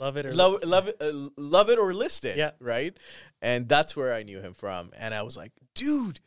Love 0.00 0.16
it 0.16 0.26
or 0.26 0.34
love 0.34 0.64
love 0.64 0.88
it, 0.88 0.96
uh, 1.00 1.28
love 1.36 1.70
it 1.70 1.78
or 1.78 1.94
list 1.94 2.24
it. 2.24 2.36
Yeah. 2.36 2.50
right. 2.60 2.96
And 3.40 3.68
that's 3.68 3.94
where 3.96 4.12
I 4.12 4.22
knew 4.24 4.40
him 4.40 4.54
from, 4.54 4.90
and 4.98 5.14
I 5.14 5.22
was 5.22 5.36
like, 5.36 5.52
dude, 5.74 6.18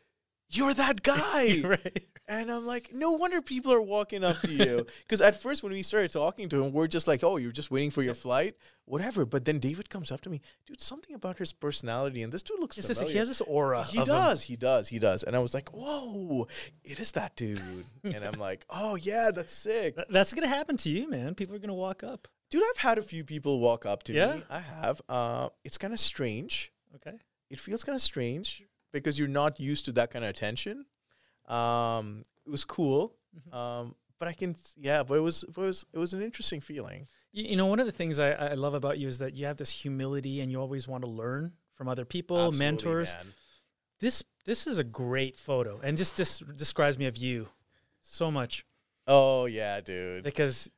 you're 0.50 0.74
that 0.74 1.04
guy. 1.04 1.62
right. 1.64 2.08
And 2.30 2.52
I'm 2.52 2.66
like, 2.66 2.94
no 2.94 3.14
wonder 3.14 3.42
people 3.42 3.72
are 3.72 3.82
walking 3.82 4.24
up 4.24 4.42
to 4.42 4.52
you. 4.52 4.86
Because 5.08 5.22
at 5.22 5.42
first, 5.42 5.64
when 5.64 5.72
we 5.72 5.82
started 5.82 6.12
talking 6.12 6.50
to 6.50 6.62
him, 6.64 6.74
we're 6.74 6.88
just 6.88 7.08
like, 7.08 7.24
oh, 7.24 7.38
you're 7.38 7.54
just 7.54 7.72
waiting 7.72 7.90
for 7.90 8.04
your 8.04 8.14
flight, 8.14 8.56
whatever. 8.84 9.26
But 9.26 9.46
then 9.46 9.60
David 9.60 9.90
comes 9.90 10.12
up 10.12 10.20
to 10.22 10.30
me, 10.30 10.42
dude, 10.66 10.82
something 10.82 11.16
about 11.16 11.38
his 11.38 11.54
personality, 11.54 12.22
and 12.22 12.34
this 12.34 12.44
dude 12.44 12.60
looks 12.60 12.76
just, 12.76 12.90
familiar. 12.90 13.12
he 13.14 13.18
has 13.20 13.30
this 13.30 13.40
aura. 13.42 13.84
He 13.86 14.00
of 14.00 14.08
him. 14.08 14.14
does, 14.14 14.44
he 14.44 14.58
does, 14.58 14.90
he 14.90 15.00
does. 15.00 15.24
And 15.24 15.36
I 15.36 15.40
was 15.40 15.54
like, 15.54 15.70
whoa, 15.70 16.48
it 16.84 17.00
is 17.00 17.14
that 17.14 17.36
dude. 17.38 17.62
and 18.04 18.26
I'm 18.26 18.40
like, 18.40 18.66
oh, 18.70 18.96
yeah, 18.96 19.32
that's 19.34 19.54
sick. 19.54 19.96
That's 20.10 20.34
gonna 20.34 20.48
happen 20.50 20.76
to 20.78 20.90
you, 20.92 21.10
man. 21.10 21.34
People 21.34 21.56
are 21.56 21.60
gonna 21.60 21.74
walk 21.74 22.04
up. 22.04 22.28
Dude, 22.52 22.64
I've 22.70 22.78
had 22.82 22.98
a 22.98 23.02
few 23.02 23.24
people 23.24 23.60
walk 23.62 23.86
up 23.86 24.04
to 24.04 24.14
Yeah? 24.14 24.36
me. 24.36 24.44
I 24.50 24.60
have. 24.60 25.02
Uh, 25.08 25.50
it's 25.64 25.78
kind 25.78 25.94
of 25.94 26.00
strange. 26.00 26.74
Okay. 26.96 27.18
It 27.50 27.60
feels 27.62 27.86
kind 27.86 27.96
of 27.96 28.02
strange 28.02 28.64
because 28.92 29.18
you're 29.18 29.28
not 29.30 29.60
used 29.62 29.86
to 29.86 29.92
that 29.94 30.12
kind 30.12 30.26
of 30.26 30.30
attention. 30.30 30.86
Um, 31.48 32.24
it 32.46 32.50
was 32.50 32.66
cool. 32.66 33.14
Mhm. 33.50 33.54
Um, 33.56 33.96
but 34.20 34.28
I 34.28 34.34
can, 34.34 34.56
yeah, 34.78 35.04
but 35.04 35.16
it 35.18 35.22
was, 35.22 35.44
it 35.44 35.56
was, 35.58 35.86
it 35.94 36.00
was 36.00 36.14
an 36.14 36.22
interesting 36.24 36.60
feeling. 36.60 37.08
You, 37.32 37.44
you 37.52 37.56
know, 37.56 37.68
one 37.68 37.80
of 37.80 37.86
the 37.86 37.92
things 37.92 38.20
I, 38.20 38.32
I 38.32 38.54
love 38.56 38.74
about 38.74 38.98
you 38.98 39.08
is 39.08 39.20
that 39.20 39.36
you 39.36 39.46
have 39.46 39.58
this 39.58 39.70
humility 39.70 40.42
and 40.42 40.52
you 40.52 40.60
always 40.60 40.88
want 40.88 41.04
to 41.04 41.10
learn 41.10 41.54
from 41.76 41.88
other 41.88 42.04
people, 42.06 42.38
Absolutely, 42.38 42.60
mentors. 42.66 43.14
man. 43.14 43.26
This 44.00 44.24
this 44.46 44.66
is 44.68 44.80
a 44.80 44.84
great 44.84 45.38
photo 45.38 45.80
and 45.84 45.98
just 45.98 46.16
dis- 46.16 46.40
describes 46.56 46.98
me 46.98 47.06
of 47.06 47.18
you 47.18 47.50
so 48.02 48.32
much 48.32 48.66
Oh 49.08 49.46
yeah, 49.46 49.82
dude. 49.82 50.24
because 50.24 50.70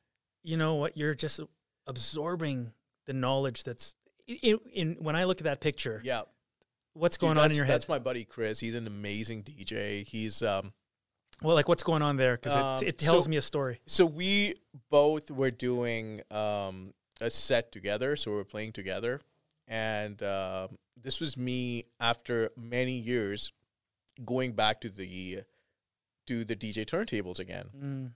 you 0.44 0.58
know 0.58 0.76
what 0.76 0.98
you're 0.98 1.14
just 1.16 1.40
absorbing 1.88 2.72
the 3.06 3.14
knowledge 3.14 3.64
that's 3.64 3.96
in, 4.28 4.60
in 4.74 4.96
when 5.00 5.16
I 5.16 5.24
look 5.26 5.40
at 5.40 5.44
that 5.46 5.60
picture. 5.60 6.02
Yeah. 6.04 6.22
What's 6.94 7.18
Dude, 7.18 7.28
going 7.28 7.38
on 7.38 7.52
in 7.52 7.56
your 7.58 7.66
head? 7.66 7.76
That's 7.76 7.90
my 7.90 8.00
buddy 8.00 8.26
Chris. 8.26 8.60
He's 8.60 8.76
an 8.76 8.88
amazing 8.88 9.44
DJ. 9.44 10.06
He's 10.06 10.42
um 10.42 10.74
Well, 11.42 11.56
like 11.56 11.68
what's 11.70 11.84
going 11.84 12.02
on 12.02 12.18
there? 12.18 12.36
Because 12.36 12.56
Um, 12.56 12.76
it, 12.78 12.90
it 12.90 12.98
tells 12.98 13.26
so- 13.26 13.30
me 13.30 13.38
a 13.38 13.42
story. 13.42 13.80
so 13.88 14.06
we 14.06 14.56
both 14.90 15.32
were 15.32 15.52
doing 15.52 16.22
um 16.32 16.94
a 17.22 17.30
set 17.30 17.72
together, 17.72 18.16
so 18.16 18.32
we 18.32 18.38
were 18.38 18.46
playing 18.46 18.74
together. 18.74 19.22
And 19.68 20.22
um 20.24 20.78
this 21.02 21.22
was 21.22 21.38
me 21.38 21.86
after 22.00 22.50
many 22.58 22.94
years 22.94 23.54
going 24.26 24.52
back 24.54 24.82
to 24.82 24.90
the 24.90 25.44
to 26.28 26.44
the 26.44 26.56
DJ 26.56 26.86
turntables 26.86 27.40
again. 27.40 27.70
Mm, 27.76 28.12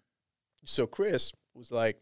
so 0.65 0.85
Chris 0.85 1.31
was 1.55 1.71
like 1.71 2.01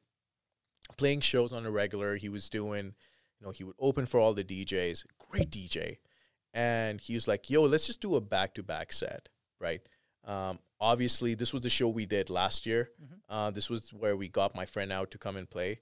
playing 0.98 1.22
shows 1.22 1.54
on 1.54 1.66
a 1.66 1.72
regular. 1.72 2.16
He 2.18 2.28
was 2.30 2.50
doing, 2.50 2.96
you 3.40 3.46
know, 3.46 3.52
he 3.52 3.64
would 3.64 3.76
open 3.80 4.06
for 4.06 4.20
all 4.20 4.34
the 4.34 4.44
DJs. 4.44 5.06
Great 5.30 5.50
DJ, 5.52 5.98
and 6.54 7.00
he 7.02 7.14
was 7.14 7.28
like, 7.28 7.50
"Yo, 7.50 7.64
let's 7.64 7.88
just 7.88 8.02
do 8.02 8.16
a 8.16 8.22
back 8.22 8.54
to 8.56 8.64
back 8.64 8.92
set, 8.94 9.30
right?" 9.60 9.82
Um, 10.24 10.60
obviously, 10.80 11.34
this 11.34 11.52
was 11.54 11.62
the 11.64 11.70
show 11.70 11.88
we 11.90 12.06
did 12.06 12.30
last 12.30 12.66
year. 12.66 12.92
Mhm. 13.02 13.20
Uh, 13.30 13.52
this 13.52 13.70
was 13.70 13.92
where 13.94 14.16
we 14.16 14.28
got 14.28 14.56
my 14.56 14.66
friend 14.66 14.92
out 14.92 15.12
to 15.12 15.18
come 15.18 15.36
and 15.38 15.50
play. 15.50 15.80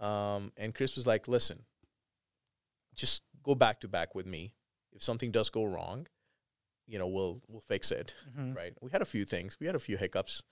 Um, 0.00 0.52
and 0.56 0.74
Chris 0.74 0.96
was 0.96 1.06
like, 1.06 1.28
"Listen, 1.28 1.66
just 2.94 3.22
go 3.42 3.54
back 3.54 3.80
to 3.80 3.88
back 3.88 4.14
with 4.14 4.26
me. 4.26 4.54
If 4.92 5.02
something 5.02 5.30
does 5.32 5.50
go 5.50 5.64
wrong, 5.64 6.06
you 6.86 6.98
know, 6.98 7.06
we'll 7.06 7.42
we'll 7.48 7.60
fix 7.60 7.90
it." 7.90 8.14
mhm. 8.36 8.54
Right? 8.56 8.74
We 8.80 8.90
had 8.90 9.02
a 9.02 9.06
few 9.06 9.24
things. 9.24 9.58
We 9.60 9.66
had 9.66 9.76
a 9.76 9.80
few 9.80 9.96
hiccups. 9.96 10.42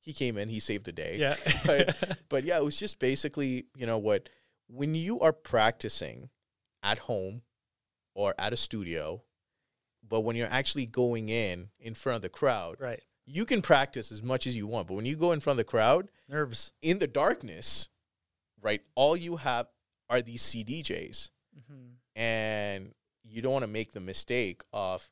He 0.00 0.12
came 0.12 0.38
in. 0.38 0.48
He 0.50 0.60
saved 0.60 0.86
the 0.86 0.92
day 0.92 1.18
Yeah. 1.18 1.36
but, 1.66 2.18
but 2.28 2.44
yeah, 2.44 2.58
it 2.58 2.64
was 2.64 2.78
just 2.78 3.00
basically, 3.00 3.66
you 3.76 3.86
know 3.86 3.98
what, 3.98 4.28
when 4.68 4.94
you 4.94 5.18
are 5.20 5.32
practicing 5.32 6.30
at 6.82 7.00
home 7.00 7.42
or 8.16 8.34
at 8.38 8.52
a 8.52 8.56
studio, 8.56 9.22
but 10.08 10.22
when 10.22 10.34
you're 10.34 10.48
actually 10.50 10.86
going 10.86 11.28
in 11.28 11.68
in 11.78 11.94
front 11.94 12.16
of 12.16 12.22
the 12.22 12.28
crowd, 12.28 12.76
right. 12.80 13.02
you 13.26 13.44
can 13.44 13.60
practice 13.60 14.10
as 14.10 14.22
much 14.22 14.46
as 14.46 14.56
you 14.56 14.66
want. 14.66 14.88
But 14.88 14.94
when 14.94 15.04
you 15.04 15.16
go 15.16 15.32
in 15.32 15.40
front 15.40 15.60
of 15.60 15.66
the 15.66 15.70
crowd 15.70 16.08
Nerves. 16.28 16.72
in 16.80 16.98
the 16.98 17.06
darkness, 17.06 17.90
right, 18.60 18.80
all 18.94 19.16
you 19.16 19.36
have 19.36 19.68
are 20.10 20.22
these 20.22 20.42
CDJs, 20.42 21.30
hmm 21.54 21.86
and 22.18 22.94
you 23.22 23.42
don't 23.42 23.52
want 23.52 23.62
to 23.62 23.70
make 23.70 23.92
the 23.92 24.00
mistake 24.00 24.62
of, 24.72 25.10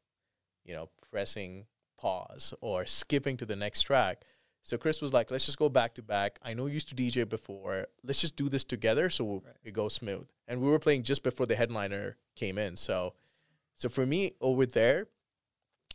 you 0.64 0.72
know, 0.72 0.88
pressing 1.10 1.66
pause 2.00 2.54
or 2.62 2.86
skipping 2.86 3.36
to 3.36 3.44
the 3.44 3.56
next 3.56 3.82
track. 3.82 4.22
So 4.64 4.78
Chris 4.78 5.02
was 5.02 5.12
like, 5.12 5.30
let's 5.30 5.44
just 5.44 5.58
go 5.58 5.68
back 5.68 5.94
to 5.94 6.02
back. 6.02 6.38
I 6.42 6.54
know 6.54 6.66
you 6.66 6.72
used 6.72 6.88
to 6.88 6.94
DJ 6.94 7.28
before. 7.28 7.86
Let's 8.02 8.20
just 8.20 8.34
do 8.34 8.48
this 8.48 8.64
together 8.64 9.10
so 9.10 9.42
Right. 9.44 9.54
it 9.62 9.74
goes 9.74 9.92
smooth. 9.92 10.26
And 10.48 10.60
we 10.62 10.68
were 10.68 10.78
playing 10.78 11.02
just 11.02 11.22
before 11.22 11.44
the 11.44 11.54
headliner 11.54 12.16
came 12.34 12.56
in. 12.56 12.76
So 12.76 13.12
so 13.76 13.88
for 13.88 14.06
me 14.06 14.32
over 14.40 14.64
there, 14.64 15.08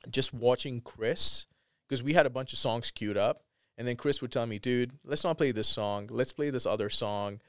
just 0.09 0.33
watching 0.33 0.81
Chris, 0.81 1.47
because 1.87 2.03
we 2.03 2.13
had 2.13 2.25
a 2.25 2.29
bunch 2.29 2.53
of 2.53 2.59
songs 2.59 2.91
queued 2.91 3.17
up, 3.17 3.43
and 3.77 3.87
then 3.87 3.95
Chris 3.95 4.21
would 4.21 4.31
tell 4.31 4.45
me, 4.45 4.59
dude, 4.59 4.91
let's 5.03 5.23
not 5.23 5.37
play 5.37 5.51
this 5.51 5.67
song. 5.67 6.07
Let's 6.11 6.33
play 6.33 6.49
this 6.49 6.65
other 6.65 6.89
song. 6.89 7.39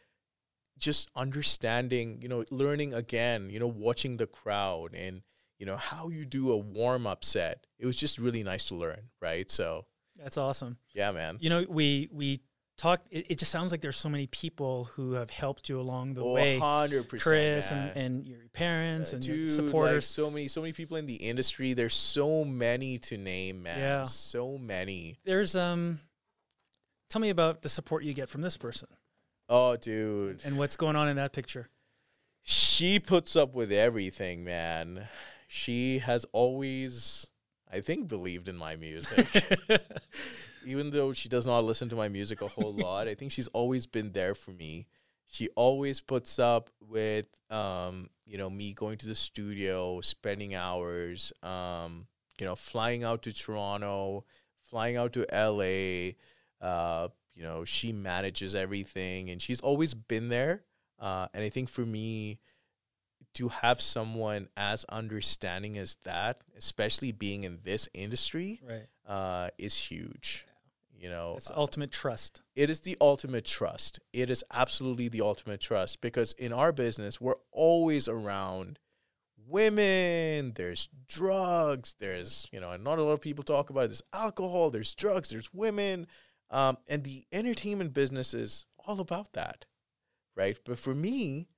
Just 0.79 1.11
understanding, 1.15 2.21
you 2.23 2.29
know, 2.29 2.45
learning 2.51 2.95
again, 2.95 3.51
you 3.51 3.59
know, 3.59 3.67
watching 3.67 4.17
the 4.17 4.27
crowd 4.27 4.95
and, 4.95 5.23
you 5.59 5.67
know, 5.67 5.77
how 5.77 6.09
you 6.09 6.25
do 6.25 6.53
a 6.53 6.57
warm 6.57 7.07
up 7.07 7.25
set. 7.25 7.67
It 7.79 7.87
was 7.87 7.97
just 7.97 8.19
really 8.19 8.43
nice 8.43 8.67
to 8.69 8.75
learn, 8.75 9.11
right? 9.21 9.51
So, 9.51 9.85
That's 10.23 10.39
awesome. 10.39 10.77
yeah, 10.95 11.11
man. 11.13 11.39
You 11.41 11.51
know, 11.51 11.65
we 11.69 12.09
we 12.13 12.41
talked. 12.77 13.07
It, 13.11 13.27
it 13.31 13.39
just 13.39 13.51
sounds 13.51 13.73
like 13.73 13.81
there's 13.81 13.97
so 13.97 14.09
many 14.09 14.27
people 14.27 14.85
who 14.95 15.13
have 15.13 15.31
helped 15.31 15.69
you 15.69 15.81
along 15.81 16.15
the 16.15 16.23
Oh, 16.25 16.33
way. 16.33 16.59
100%. 16.59 17.21
Chris 17.21 17.71
and, 17.71 17.97
and 17.97 18.27
your 18.27 18.39
parents 18.53 19.13
Uh, 19.13 19.17
and 19.17 19.27
your 19.27 19.49
supporters. 19.51 19.95
Like 19.95 20.03
so 20.03 20.31
many, 20.31 20.49
so 20.49 20.61
many 20.63 20.73
people 20.73 20.97
in 20.97 21.07
the 21.07 21.17
industry. 21.17 21.73
There's 21.75 21.95
so 21.95 22.45
many 22.45 22.99
to 22.99 23.17
name, 23.19 23.63
man. 23.63 23.79
Yeah. 23.79 24.05
So 24.05 24.57
many. 24.59 25.19
there's 25.25 25.55
um. 25.57 26.01
Tell 27.11 27.21
me 27.21 27.31
about 27.31 27.63
the 27.63 27.69
support 27.69 28.05
you 28.05 28.15
get 28.15 28.29
from 28.29 28.41
this 28.41 28.57
person 28.57 28.87
Oh, 29.49 29.77
dude. 29.77 30.43
and 30.45 30.57
what's 30.59 30.77
going 30.77 30.95
on 30.95 31.09
in 31.09 31.17
that 31.17 31.33
picture. 31.33 31.69
She 32.43 33.01
puts 33.01 33.35
up 33.35 33.53
with 33.53 33.73
everything, 33.73 34.45
man. 34.45 35.09
She 35.49 35.99
has 35.99 36.25
always, 36.33 37.27
I 37.73 37.81
think, 37.81 38.09
believed 38.09 38.49
in 38.49 38.57
my 38.57 38.77
music. 38.77 39.27
Even 40.67 40.91
though 40.91 41.13
she 41.13 41.29
does 41.29 41.47
not 41.47 41.65
listen 41.65 41.89
to 41.89 41.97
my 41.97 42.09
music 42.09 42.43
a 42.43 42.49
whole 42.49 42.73
lot, 42.73 43.09
I 43.09 43.15
think 43.15 43.33
she's 43.33 43.49
always 43.49 43.87
been 43.87 44.13
there 44.13 44.35
for 44.35 44.51
me. 44.51 44.87
She 45.27 45.49
always 45.55 46.01
puts 46.01 46.39
up 46.39 46.71
with, 46.81 47.29
um, 47.51 48.11
you 48.27 48.37
know, 48.37 48.51
me 48.51 48.75
going 48.75 48.99
to 48.99 49.07
the 49.07 49.15
studio, 49.15 50.01
spending 50.01 50.55
hours, 50.55 51.33
um, 51.43 52.07
you 52.39 52.47
know, 52.47 52.57
flying 52.57 53.05
out 53.05 53.23
to 53.23 53.33
Toronto, 53.33 54.25
flying 54.69 54.97
out 54.97 55.13
to 55.13 55.27
LA. 55.33 56.15
Uh, 56.61 57.09
you 57.35 57.43
know, 57.43 57.65
she 57.65 57.93
manages 57.93 58.55
everything, 58.55 59.31
and 59.31 59.41
she's 59.41 59.61
always 59.61 59.95
been 59.95 60.29
there. 60.29 60.65
Uh, 60.99 61.29
and 61.33 61.43
I 61.45 61.49
think 61.49 61.69
for 61.69 61.87
me, 61.87 62.39
to 63.35 63.49
have 63.49 63.81
someone 63.81 64.49
as 64.57 64.85
understanding 64.89 65.79
as 65.79 65.97
that, 66.05 66.41
especially 66.57 67.13
being 67.13 67.45
in 67.45 67.61
this 67.63 67.89
industry, 67.95 68.61
right. 68.67 68.87
uh, 69.07 69.51
is 69.59 69.77
huge. 69.77 70.47
You 70.99 71.09
know, 71.09 71.35
It's 71.37 71.51
uh, 71.51 71.55
ultimate 71.57 71.93
trust. 71.93 72.43
it 72.55 72.69
is 72.69 72.81
the 72.81 72.97
ultimate 73.01 73.47
trust. 73.47 74.01
It 74.13 74.29
is 74.29 74.45
absolutely 74.53 75.09
the 75.09 75.23
ultimate 75.23 75.61
trust 75.61 76.03
because 76.03 76.33
in 76.33 76.53
our 76.53 76.73
business, 76.73 77.21
we're 77.21 77.41
always 77.53 78.07
around 78.07 78.79
women, 79.49 80.53
there's 80.57 80.89
drugs, 81.09 81.97
there's, 81.99 82.47
you 82.53 82.61
know, 82.61 82.73
and 82.73 82.85
not 82.85 82.99
a 82.99 83.03
lot 83.03 83.13
of 83.13 83.21
people 83.21 83.43
talk 83.43 83.71
about 83.71 83.85
it. 83.85 83.89
There's 83.89 84.03
alcohol, 84.13 84.71
there's 84.71 84.95
drugs, 84.95 85.31
there's 85.31 85.53
women. 85.53 86.07
Um, 86.51 86.79
and 86.89 87.05
the 87.05 87.25
entertainment 87.33 87.95
business 87.95 88.35
is 88.35 88.67
all 88.87 89.01
about 89.01 89.33
that, 89.35 89.67
right? 90.37 90.59
But 90.65 90.79
for 90.79 90.95
me, 90.95 91.49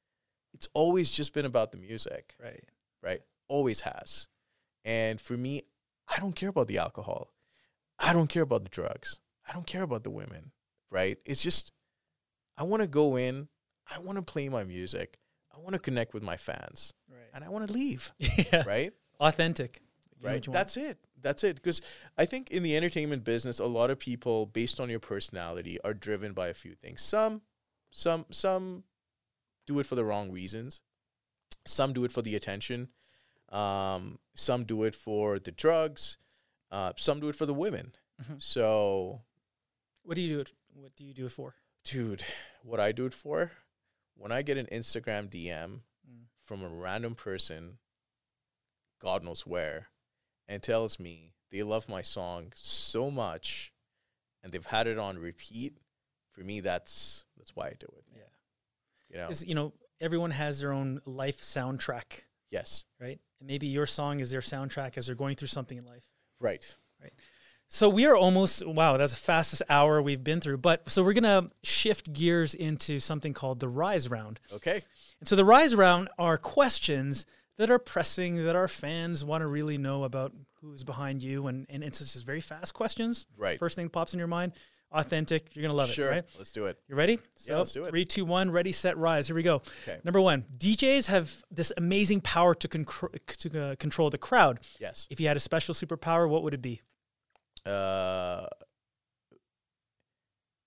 it's 0.55 0.69
always 0.75 1.11
just 1.11 1.33
been 1.35 1.45
about 1.47 1.73
the 1.73 1.79
music 1.79 2.35
Right. 2.43 2.65
right? 3.03 3.21
Always 3.49 3.81
has. 3.83 4.29
And 4.85 5.21
for 5.21 5.35
me, 5.37 5.63
I 6.09 6.19
don't 6.19 6.35
care 6.35 6.49
about 6.49 6.69
the 6.69 6.79
alcohol. 6.79 7.29
I 7.99 8.13
don't 8.13 8.29
care 8.29 8.43
about 8.43 8.65
the 8.65 8.69
drugs. 8.71 9.19
I 9.49 9.53
don't 9.53 9.67
care 9.67 9.83
about 9.83 10.03
the 10.05 10.11
women, 10.11 10.53
right? 10.91 11.19
It's 11.25 11.43
just, 11.43 11.73
I 12.57 12.63
want 12.65 12.83
to 12.83 12.89
go 12.89 13.17
in, 13.17 13.49
I 13.91 13.99
want 13.99 14.19
to 14.19 14.23
play 14.25 14.49
my 14.49 14.65
music, 14.65 15.19
I 15.55 15.59
want 15.61 15.75
to 15.75 15.79
connect 15.79 16.15
with 16.15 16.23
my 16.23 16.37
fans, 16.37 16.93
Right. 17.11 17.19
and 17.35 17.45
I 17.45 17.49
want 17.49 17.67
to 17.69 17.73
leave, 17.73 18.13
yeah. 18.19 18.63
right? 18.67 18.93
Authentic. 19.21 19.81
You 20.19 20.27
right? 20.27 20.35
what 20.35 20.47
you 20.47 20.53
want. 20.53 20.59
That's 20.61 20.77
it. 20.77 20.99
That's 21.21 21.45
it. 21.45 21.57
Because 21.57 21.81
I 22.17 22.25
think 22.25 22.51
in 22.51 22.63
the 22.63 22.77
entertainment 22.77 23.25
business, 23.25 23.59
a 23.59 23.67
lot 23.67 23.91
of 23.91 23.99
people, 23.99 24.47
based 24.47 24.81
on 24.81 24.89
your 24.91 25.01
personality, 25.01 25.79
are 25.85 25.95
driven 25.95 26.33
by 26.33 26.49
a 26.49 26.55
few 26.55 26.75
things. 26.75 27.03
Some, 27.03 27.43
some, 27.91 28.27
some 28.31 28.85
do 29.67 29.79
it 29.79 29.87
for 29.87 29.95
the 29.95 30.05
wrong 30.05 30.31
reasons. 30.33 30.83
Some 31.67 31.93
do 31.93 32.05
it 32.05 32.13
for 32.13 32.23
the 32.23 32.35
attention. 32.37 32.89
Um, 33.51 34.19
some 34.35 34.65
do 34.65 34.83
it 34.85 34.95
for 34.97 35.39
the 35.39 35.53
drugs. 35.53 36.17
Uh, 36.71 36.93
some 36.97 37.21
do 37.21 37.29
it 37.29 37.37
for 37.37 37.47
the 37.47 37.55
women. 37.55 37.95
Mhm. 38.23 38.41
So, 38.43 39.23
What 40.03 40.15
do 40.17 40.21
you 40.21 40.29
do 40.29 40.41
it? 40.41 40.53
What 40.75 40.97
do 40.97 41.05
you 41.05 41.15
do 41.15 41.27
it 41.27 41.33
for? 41.33 41.55
dude, 41.85 42.25
what 42.63 42.79
I 42.81 42.93
do 42.93 43.07
it 43.07 43.15
for, 43.15 43.53
when 44.15 44.31
I 44.33 44.43
get 44.43 44.57
an 44.57 44.67
Instagram 44.67 45.29
DM 45.29 45.83
Mm. 46.09 46.27
from 46.41 46.63
a 46.63 46.69
random 46.69 47.15
person, 47.15 47.79
God 48.99 49.23
knows 49.25 49.45
where, 49.47 49.89
and 50.49 50.63
tells 50.63 50.99
me 51.01 51.35
they 51.51 51.63
love 51.63 51.89
my 51.89 52.03
song 52.03 52.53
so 52.57 53.11
much 53.11 53.73
and 54.43 54.53
they've 54.53 54.65
had 54.67 54.87
it 54.87 54.99
on 54.99 55.19
repeat, 55.19 55.79
for 56.31 56.43
me 56.43 56.61
that's 56.61 57.27
that's 57.37 57.55
why 57.57 57.69
I 57.69 57.75
do 57.79 57.87
it. 57.97 58.05
Yeah. 58.15 58.23
You 59.13 59.19
know. 59.19 59.31
you 59.47 59.55
know, 59.55 59.73
everyone 60.01 60.31
has 60.33 60.59
their 60.61 60.73
own 60.73 61.01
life 61.05 61.41
soundtrack, 61.43 62.25
Yes. 62.51 62.85
right? 63.01 63.21
And 63.41 63.47
maybe 63.47 63.67
your 63.67 63.87
song 63.87 64.21
is 64.21 64.31
their 64.31 64.41
soundtrack 64.41 64.97
as 64.97 65.07
they're 65.07 65.15
going 65.15 65.37
through 65.37 65.49
something 65.49 65.79
in 65.79 65.85
life. 65.85 66.09
Right. 66.41 66.65
So 67.69 67.89
we 67.89 68.05
are 68.05 68.15
almost 68.17 68.67
wow, 68.67 68.97
that's 68.99 69.13
the 69.13 69.19
fastest 69.19 69.63
hour 69.71 70.03
we've 70.03 70.23
been 70.23 70.41
through. 70.41 70.59
But 70.59 70.91
so 70.91 71.03
we're 71.03 71.15
gonna 71.15 71.51
shift 71.63 72.13
gears 72.13 72.53
into 72.55 72.99
something 73.01 73.33
called 73.33 73.61
the 73.61 73.69
rise 73.69 74.11
round. 74.11 74.41
Okay. 74.53 74.83
And 75.21 75.29
so 75.29 75.37
the 75.37 75.45
rise 75.45 75.75
round 75.75 76.09
are 76.19 76.37
questions 76.37 77.25
that 77.57 77.71
are 77.71 77.79
pressing 77.79 78.45
that 78.45 78.57
our 78.57 78.69
fans 78.69 79.25
want 79.25 79.41
to 79.43 79.47
really 79.47 79.79
know 79.79 80.05
about 80.05 80.33
who's 80.61 80.85
behind 80.85 81.23
you 81.23 81.47
and, 81.47 81.67
and 81.71 81.83
it's 81.83 81.99
just 82.01 82.27
very 82.27 82.41
fast 82.41 82.75
questions. 82.75 83.27
Right. 83.39 83.59
First 83.59 83.77
thing 83.77 83.87
that 83.87 83.93
pops 83.93 84.13
in 84.13 84.19
your 84.19 84.29
mind, 84.29 84.53
authentic, 84.93 85.55
you're 85.55 85.63
gonna 85.63 85.75
love 85.75 85.91
sure. 85.91 86.09
it, 86.09 86.15
right? 86.15 86.25
Let's 86.39 86.53
do 86.53 86.67
it. 86.67 86.79
You 86.89 86.95
ready? 86.95 87.19
Yeah, 87.47 87.59
let's 87.59 87.73
do 87.73 87.85
it. 87.85 87.91
Three, 87.91 88.05
two, 88.05 88.25
one, 88.25 88.51
ready, 88.51 88.73
set, 88.73 88.97
rise. 88.97 89.27
Here 89.27 89.37
we 89.37 89.43
go. 89.43 89.63
Okay. 89.83 89.99
Number 90.05 90.21
one, 90.21 90.45
DJs 90.59 91.09
have 91.09 91.45
this 91.51 91.73
amazing 91.77 92.21
power 92.21 92.55
to, 92.55 92.69
concro- 92.69 93.19
to 93.39 93.63
uh, 93.63 93.77
control 93.77 94.11
the 94.11 94.19
crowd. 94.19 94.61
Yes. 94.81 95.07
If 95.11 95.21
you 95.21 95.29
had 95.29 95.37
a 95.37 95.41
special 95.41 95.75
superpower, 95.75 96.29
what 96.29 96.43
would 96.43 96.55
it 96.55 96.63
be? 96.63 96.81
Uh 97.67 98.47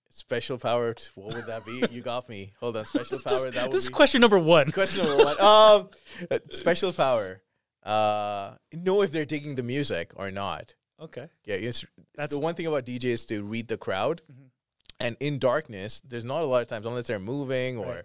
special 0.08 0.56
power 0.56 0.94
what 1.14 1.34
would 1.34 1.44
that 1.44 1.64
be? 1.66 1.84
you 1.90 2.00
got 2.00 2.28
me. 2.28 2.52
Hold 2.60 2.76
on. 2.76 2.86
Special 2.86 3.18
power 3.24 3.50
that 3.50 3.64
would 3.64 3.72
this 3.72 3.82
is 3.82 3.88
be 3.88 3.94
question 3.94 4.20
number 4.20 4.38
one. 4.38 4.70
question 4.72 5.04
number 5.04 5.24
one. 5.24 5.40
Um 5.40 5.90
special 6.50 6.92
power. 6.92 7.42
Uh 7.82 8.54
know 8.72 9.02
if 9.02 9.12
they're 9.12 9.26
digging 9.26 9.56
the 9.56 9.62
music 9.62 10.12
or 10.16 10.30
not. 10.30 10.74
Okay. 11.00 11.28
Yeah, 11.44 11.56
it's, 11.56 11.84
That's 12.14 12.32
the 12.32 12.38
one 12.38 12.54
thing 12.54 12.66
about 12.66 12.84
DJ 12.86 13.04
is 13.06 13.26
to 13.26 13.42
read 13.44 13.68
the 13.68 13.76
crowd. 13.76 14.22
Mhm. 14.32 14.50
And 14.98 15.16
in 15.20 15.38
darkness, 15.38 16.00
there's 16.00 16.24
not 16.24 16.42
a 16.42 16.46
lot 16.46 16.62
of 16.62 16.68
times 16.68 16.86
unless 16.86 17.06
they're 17.06 17.18
moving 17.18 17.76
or 17.78 17.86
Right. 17.96 18.04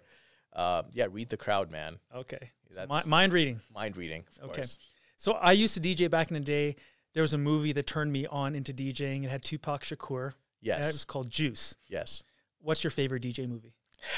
uh 0.52 0.82
yeah, 0.92 1.06
read 1.10 1.30
the 1.30 1.36
crowd, 1.38 1.70
man. 1.70 1.98
okay. 2.14 2.50
So 2.70 2.80
That's- 2.80 3.04
mi- 3.06 3.10
mind 3.10 3.32
reading. 3.32 3.60
Mind 3.72 3.96
reading, 3.96 4.24
of 4.40 4.50
Okay. 4.50 4.62
course. 4.62 4.78
So 5.16 5.32
I 5.32 5.52
used 5.52 5.74
to 5.74 5.80
DJ 5.80 6.08
back 6.10 6.30
in 6.30 6.34
the 6.34 6.40
day. 6.40 6.76
There 7.14 7.22
was 7.22 7.32
a 7.34 7.38
movie 7.38 7.72
that 7.72 7.86
turned 7.86 8.12
me 8.12 8.26
on 8.26 8.54
into 8.54 8.72
DJing. 8.74 9.24
It 9.24 9.30
had 9.30 9.42
Tupac 9.42 9.84
Shakur. 9.84 10.34
Yes. 10.60 10.84
It 10.88 10.92
was 10.92 11.04
called 11.04 11.30
Juice. 11.30 11.76
yes. 11.88 12.24
What's 12.60 12.82
your 12.84 12.90
favorite 12.90 13.22
DJ 13.22 13.46
movie? 13.48 13.74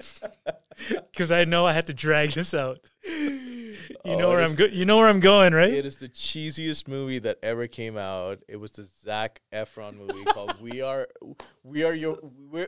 Because 1.12 1.30
I 1.30 1.44
know 1.44 1.66
I 1.66 1.72
had 1.74 1.86
to 1.88 1.94
drag 1.94 2.30
this 2.30 2.54
out. 2.54 2.78
You 4.04 4.12
Oh, 4.12 4.18
know 4.18 4.28
where 4.30 4.40
is- 4.40 4.50
I'm 4.52 4.56
go- 4.56 4.64
You 4.74 4.84
know 4.84 4.96
where 4.98 5.08
I'm 5.08 5.20
going, 5.20 5.52
right? 5.54 5.72
It 5.72 5.84
is 5.86 5.96
the 5.96 6.08
cheesiest 6.08 6.88
movie 6.88 7.18
that 7.20 7.38
ever 7.42 7.66
came 7.66 7.96
out. 7.96 8.38
It 8.48 8.56
was 8.56 8.72
the 8.72 8.84
Zac 8.84 9.40
Efron 9.52 9.96
movie 9.98 10.24
called 10.24 10.60
"We 10.66 10.80
Are 10.82 11.06
We 11.64 11.84
Are 11.84 11.94
Your 11.94 12.18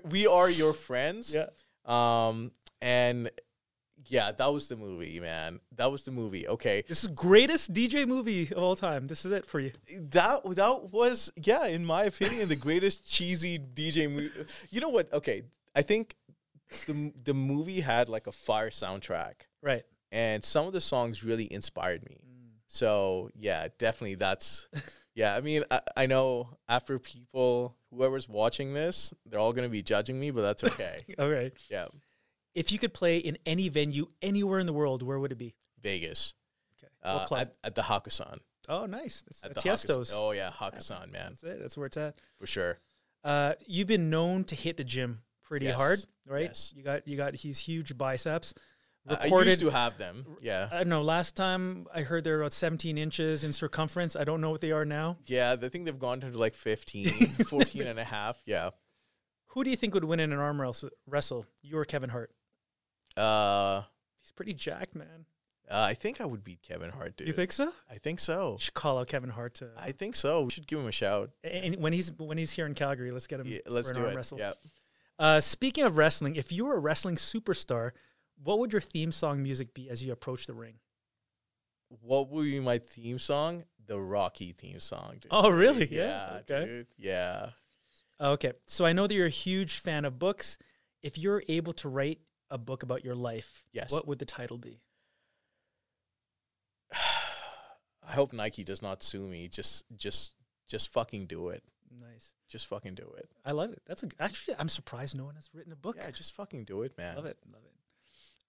We 0.05 0.27
Are 0.27 0.51
Your 0.51 0.73
Friends." 0.73 1.35
yeah. 1.35 1.47
Um, 1.85 2.53
and 2.81 3.31
yeah, 4.07 4.33
that 4.33 4.53
was 4.53 4.67
the 4.69 4.77
movie, 4.77 5.21
man. 5.21 5.61
That 5.77 5.91
was 5.93 6.03
the 6.03 6.11
movie. 6.11 6.47
Okay, 6.49 6.83
This 6.89 7.03
is 7.05 7.09
greatest 7.09 7.73
DJ 7.73 8.07
movie 8.07 8.51
of 8.51 8.59
all 8.59 8.77
time. 8.77 9.07
This 9.07 9.25
is 9.25 9.31
it 9.33 9.47
for 9.47 9.61
you. 9.61 9.71
that 10.11 10.41
that 10.57 10.91
was 10.91 11.33
yeah, 11.37 11.67
in 11.67 11.85
my 11.85 12.05
opinion, 12.05 12.49
the 12.49 12.57
greatest 12.57 13.09
cheesy 13.09 13.59
DJ 13.59 14.11
movie. 14.13 14.31
You 14.71 14.81
know 14.81 14.89
what? 14.91 15.13
Okay, 15.13 15.43
I 15.75 15.83
think 15.83 16.17
the 16.87 17.13
the 17.25 17.35
movie 17.35 17.81
had 17.81 18.09
like 18.09 18.27
a 18.27 18.33
fire 18.33 18.71
soundtrack, 18.71 19.47
Right. 19.63 19.85
And 20.13 20.45
some 20.45 20.69
of 20.69 20.73
the 20.73 20.81
songs 20.81 21.25
really 21.25 21.53
inspired 21.53 22.05
me. 22.09 22.19
So 22.69 23.31
yeah, 23.35 23.69
definitely 23.79 24.15
that's 24.15 24.69
yeah. 25.15 25.35
I 25.35 25.41
mean, 25.41 25.65
I, 25.71 25.81
I 25.97 26.07
know 26.07 26.57
after 26.69 26.99
people, 26.99 27.77
whoever's 27.91 28.29
watching 28.29 28.73
this, 28.75 29.13
they're 29.27 29.41
all 29.41 29.53
gonna 29.53 29.69
be 29.69 29.83
judging 29.83 30.19
me, 30.21 30.31
but 30.31 30.43
that's 30.43 30.63
okay. 30.65 30.99
All 31.19 31.29
right. 31.29 31.53
yeah, 31.71 31.87
If 32.55 32.71
you 32.73 32.79
could 32.79 32.95
play 32.95 33.19
in 33.19 33.37
any 33.45 33.69
venue 33.69 34.07
anywhere 34.23 34.59
in 34.61 34.67
the 34.67 34.73
world, 34.73 35.03
where 35.03 35.19
would 35.19 35.33
it 35.33 35.39
be? 35.39 35.55
Vegas 35.83 36.35
Okay. 36.83 36.93
uh, 37.03 37.27
at, 37.37 37.55
at 37.65 37.75
the 37.75 37.83
Hakkasan. 37.83 38.39
oh, 38.69 38.87
nice. 38.87 39.23
That's 39.23 39.45
At 39.45 39.51
at 39.51 39.55
the 39.57 39.61
Tiesto's. 39.61 40.13
Oh 40.15 40.31
yeah, 40.31 40.51
Hakkasan, 40.51 41.11
man, 41.13 41.31
That's 41.33 41.43
it. 41.43 41.61
That's 41.61 41.77
where 41.77 41.87
it's 41.87 41.97
at. 41.99 42.15
for 42.39 42.47
sure. 42.47 42.79
Uh, 43.25 43.53
you've 43.67 43.87
been 43.89 44.09
known 44.11 44.45
to 44.45 44.55
hit 44.55 44.77
the 44.79 44.85
gym 44.85 45.21
pretty 45.43 45.67
Yes. 45.67 45.77
hard, 45.77 45.99
right? 46.27 46.43
Yes. 46.47 46.73
You 46.75 46.83
got 46.83 47.07
you 47.07 47.17
got 47.19 47.35
these 47.35 47.59
huge 47.59 47.97
biceps. 47.99 48.55
I- 49.09 49.15
I 49.15 49.25
Recorded. 49.25 49.49
used 49.49 49.61
to 49.61 49.71
have 49.71 49.99
them. 49.99 50.37
Yeah, 50.41 50.69
I 50.71 50.79
don't 50.79 50.89
know. 50.89 51.03
Last 51.03 51.35
time 51.37 51.87
I 51.93 52.03
heard 52.03 52.23
they're 52.25 52.41
about 52.41 52.53
17 52.53 52.97
inches 52.99 53.43
in 53.45 53.53
circumference. 53.53 54.15
I 54.15 54.23
don't 54.25 54.41
know 54.41 54.51
what 54.51 54.61
they 54.61 54.71
are 54.73 54.85
now. 54.85 55.19
yeah. 55.27 55.57
I 55.61 55.69
think 55.69 55.87
they've 55.87 55.99
gone 55.99 56.21
to 56.21 56.29
like 56.39 56.55
15, 56.55 57.09
14 57.49 57.83
and 57.87 57.99
a 57.99 58.05
half. 58.05 58.41
Yeah. 58.47 58.71
Who 59.49 59.65
do 59.65 59.71
you 59.71 59.77
think 59.77 59.93
would 59.95 60.05
win 60.05 60.21
in 60.21 60.33
an 60.33 60.39
arm 60.39 60.63
wrestle? 61.07 61.47
You 61.63 61.79
or 61.79 61.85
Kevin 61.85 62.11
Hart? 62.11 62.31
Uh, 63.17 63.83
He's 64.23 64.33
pretty 64.33 64.55
jacked, 64.55 64.95
man. 64.95 65.27
uh, 65.71 65.81
I 65.81 65.95
think 65.95 66.21
I 66.21 66.25
would 66.25 66.45
beat 66.45 66.63
Kevin 66.63 66.91
Hart, 66.91 67.17
dude. 67.17 67.27
You 67.27 67.33
think 67.33 67.53
so? 67.53 67.73
I 67.91 67.97
think 67.97 68.21
so. 68.21 68.53
You 68.53 68.59
should 68.61 68.75
call 68.75 68.99
out 68.99 69.09
Kevin 69.09 69.31
Hart 69.31 69.55
to. 69.55 69.71
I 69.77 69.93
think 69.93 70.15
so. 70.17 70.43
We 70.43 70.51
should 70.51 70.67
give 70.67 70.79
him 70.79 70.87
a 70.87 70.93
shout. 70.93 71.31
and 71.45 71.77
when 71.77 71.93
he's 71.93 72.13
when 72.19 72.39
he's 72.39 72.53
here 72.53 72.67
in 72.67 72.75
Calgary, 72.75 73.11
let's 73.11 73.27
get 73.27 73.41
him. 73.41 73.47
Yeah, 73.49 73.59
let's 73.67 73.89
for 73.89 73.95
an 73.95 74.01
do 74.01 74.05
arm 74.07 74.13
it. 74.13 74.17
wrestle. 74.17 74.39
Yeah. 74.39 74.53
Uh, 75.19 75.41
speaking 75.41 75.85
of 75.85 75.97
wrestling, 75.97 76.37
if 76.37 76.51
you 76.53 76.65
were 76.67 76.77
a 76.77 76.81
wrestling 76.81 77.17
superstar, 77.17 77.91
what 78.43 78.59
would 78.59 78.73
your 78.73 78.81
theme 78.81 79.13
song 79.13 79.43
music 79.43 79.75
be 79.75 79.89
as 79.91 80.05
you 80.05 80.13
approach 80.13 80.47
the 80.47 80.55
ring? 80.55 80.75
What 82.01 82.31
would 82.31 82.45
be 82.45 82.61
my 82.61 82.79
theme 82.79 83.19
song? 83.19 83.65
The 83.87 84.01
Rocky 84.01 84.53
theme 84.53 84.81
song. 84.81 85.15
Dude. 85.21 85.27
Oh, 85.31 85.51
really? 85.51 85.87
Yeah. 85.93 86.41
Yeah, 86.49 86.55
okay. 86.57 86.65
Dude. 86.67 86.87
Yeah. 86.97 87.51
Okay, 88.21 88.53
so 88.67 88.85
I 88.85 88.93
know 88.93 89.07
that 89.07 89.15
you're 89.15 89.27
a 89.27 89.31
huge 89.31 89.81
fan 89.81 90.05
of 90.05 90.19
books. 90.19 90.57
If 91.03 91.19
you're 91.19 91.43
able 91.49 91.73
to 91.75 91.89
write 91.89 92.21
a 92.51 92.57
book 92.59 92.83
about 92.85 93.05
your 93.05 93.15
life, 93.17 93.65
Yes. 93.73 93.91
what 93.91 94.07
would 94.07 94.21
the 94.21 94.25
title 94.25 94.59
be? 94.59 94.81
I 96.93 98.13
hope 98.13 98.33
Nike 98.33 98.65
does 98.65 98.83
not 98.83 99.03
sue 99.03 99.23
me. 99.23 99.49
Just, 99.49 99.85
just, 99.97 100.35
just 100.69 100.93
fucking 100.93 101.27
do 101.27 101.49
it. 101.49 101.63
Nice. 102.01 102.33
Just 102.49 102.67
fucking 102.67 102.95
do 102.95 103.13
it. 103.19 103.29
I 103.45 103.53
love 103.53 103.73
it. 103.73 103.83
That's 103.87 104.03
a, 104.03 104.09
actually 104.21 104.55
I'm 104.59 104.69
surprised 104.69 105.17
no 105.17 105.25
one 105.25 105.35
has 105.35 105.51
written 105.53 105.73
a 105.73 105.77
book. 105.77 105.97
Yeah, 105.99 106.11
just 106.11 106.35
fucking 106.35 106.65
do 106.65 106.83
it, 106.83 106.97
man. 106.97 107.17
Love 107.17 107.27
it. 107.27 107.39
Love 107.53 107.63
it. 107.65 107.72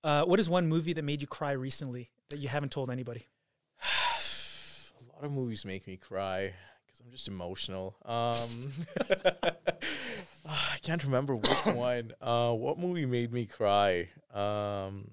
Uh, 0.04 0.26
what 0.26 0.40
is 0.40 0.50
one 0.50 0.68
movie 0.68 0.94
that 0.94 1.04
made 1.04 1.22
you 1.22 1.28
cry 1.28 1.52
recently 1.52 2.10
that 2.30 2.40
you 2.40 2.50
haven't 2.50 2.72
told 2.72 2.90
anybody? 2.90 3.28
a 3.82 5.16
lot 5.16 5.24
of 5.24 5.32
movies 5.32 5.64
make 5.64 5.88
me 5.88 5.96
cry 5.96 6.54
because 6.86 7.00
I'm 7.00 7.12
just 7.12 7.28
emotional. 7.30 7.96
Um, 8.04 8.74
I 10.46 10.78
can't 10.82 11.04
remember 11.06 11.36
which 11.36 11.66
one. 11.66 12.12
Uh, 12.22 12.52
what 12.54 12.78
movie 12.78 13.06
made 13.06 13.32
me 13.32 13.46
cry? 13.46 14.10
Um, 14.34 15.10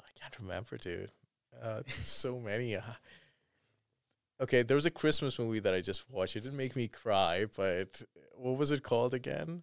I 0.00 0.10
can't 0.20 0.38
remember, 0.38 0.76
dude. 0.76 1.10
Uh, 1.62 1.80
so 1.88 2.38
many. 2.44 2.76
Uh, 2.76 2.82
okay, 4.42 4.62
there 4.62 4.74
was 4.74 4.86
a 4.86 4.90
Christmas 4.90 5.38
movie 5.38 5.60
that 5.60 5.72
I 5.72 5.80
just 5.80 6.10
watched. 6.10 6.36
It 6.36 6.40
didn't 6.40 6.58
make 6.58 6.76
me 6.76 6.88
cry, 6.88 7.46
but 7.56 8.02
what 8.36 8.58
was 8.58 8.70
it 8.70 8.82
called 8.82 9.14
again? 9.14 9.62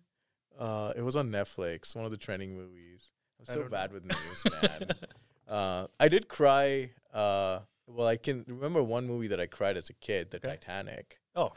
Uh, 0.57 0.93
it 0.95 1.03
was 1.03 1.15
on 1.15 1.29
Netflix. 1.29 1.95
One 1.95 2.05
of 2.05 2.11
the 2.11 2.17
trending 2.17 2.57
movies. 2.57 3.11
I'm 3.39 3.45
so 3.45 3.63
bad 3.69 3.91
with 3.91 4.03
names, 4.05 4.61
man. 4.61 4.89
Uh, 5.47 5.87
I 5.97 6.09
did 6.09 6.27
cry. 6.27 6.89
Uh, 7.13 7.59
well, 7.87 8.05
I 8.05 8.17
can 8.17 8.43
remember 8.49 8.83
one 8.83 9.07
movie 9.07 9.27
that 9.27 9.39
I 9.39 9.45
cried 9.45 9.77
as 9.77 9.89
a 9.89 9.93
kid, 9.93 10.29
The 10.29 10.37
Okay. 10.37 10.49
Titanic. 10.49 11.19
Oh, 11.37 11.53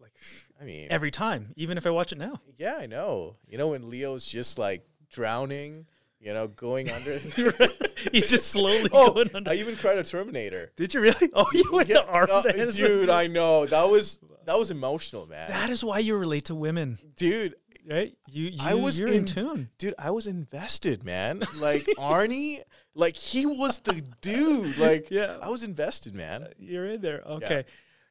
like 0.00 0.14
I 0.58 0.64
mean, 0.64 0.86
every 0.88 1.10
time, 1.10 1.52
even 1.54 1.76
if 1.76 1.84
I 1.86 1.90
watch 1.90 2.12
it 2.12 2.18
now. 2.18 2.40
yeah, 2.56 2.76
I 2.78 2.86
know. 2.86 3.36
You 3.46 3.58
know 3.58 3.68
when 3.68 3.90
Leo's 3.90 4.24
just 4.24 4.58
like 4.58 4.86
drowning, 5.10 5.84
you 6.18 6.32
know, 6.32 6.48
going 6.48 6.90
under. 6.90 7.18
He's 8.10 8.26
just 8.28 8.46
slowly 8.52 8.88
oh, 8.90 9.12
going 9.12 9.30
under. 9.34 9.50
I 9.50 9.56
even 9.56 9.76
cried 9.76 9.98
a 9.98 10.02
Terminator. 10.02 10.72
Did 10.76 10.94
you 10.94 11.00
really? 11.02 11.28
Oh, 11.34 11.44
you 11.52 11.70
went 11.70 11.90
Yeah, 11.90 11.96
to 11.96 12.06
arm 12.08 12.28
uh, 12.32 12.42
dude, 12.42 13.10
I 13.10 13.26
know 13.26 13.66
that 13.66 13.90
was 13.90 14.18
that 14.46 14.58
was 14.58 14.70
emotional, 14.70 15.26
man. 15.26 15.50
That 15.50 15.68
is 15.68 15.84
why 15.84 15.98
you 15.98 16.16
relate 16.16 16.46
to 16.46 16.54
women, 16.54 16.98
dude, 17.16 17.54
right? 17.88 18.16
You, 18.28 18.44
you 18.50 18.58
I 18.60 18.74
was 18.74 18.98
you're 18.98 19.08
in, 19.08 19.14
in- 19.14 19.24
tune. 19.24 19.70
dude, 19.78 19.94
I 19.98 20.10
was 20.10 20.26
invested, 20.26 21.04
man. 21.04 21.42
Like 21.58 21.82
Arnie, 21.98 22.62
like 22.94 23.16
he 23.16 23.46
was 23.46 23.78
the 23.80 24.02
dude. 24.20 24.76
Like 24.80 25.10
Yeah. 25.10 25.38
I 25.42 25.48
was 25.50 25.62
invested, 25.62 26.14
man. 26.14 26.48
You're 26.58 26.86
in 26.86 27.00
there. 27.00 27.22
Okay. 27.26 27.64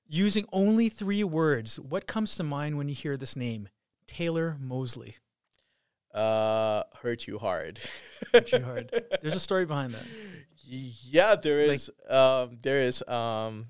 Using 0.08 0.46
only 0.54 0.90
three 0.90 1.24
words, 1.24 1.80
what 1.80 2.06
comes 2.08 2.36
to 2.38 2.44
mind 2.44 2.78
when 2.78 2.88
you 2.90 2.96
hear 2.96 3.18
this 3.18 3.36
name? 3.36 3.70
Taylor 4.08 4.56
Mosley. 4.60 5.16
Uh, 6.14 6.84
hurt 7.02 7.28
you 7.28 7.40
hard. 7.40 7.80
hurt 8.32 8.52
you 8.52 8.62
hard. 8.62 8.92
There's 9.22 9.36
a 9.36 9.40
story 9.40 9.66
behind 9.66 9.94
that. 9.96 10.04
Yeah, 10.68 11.36
there 11.36 11.60
is. 11.60 11.90
Like- 12.10 12.12
um, 12.16 12.58
there 12.64 12.82
is. 12.84 13.02
Um, 13.08 13.68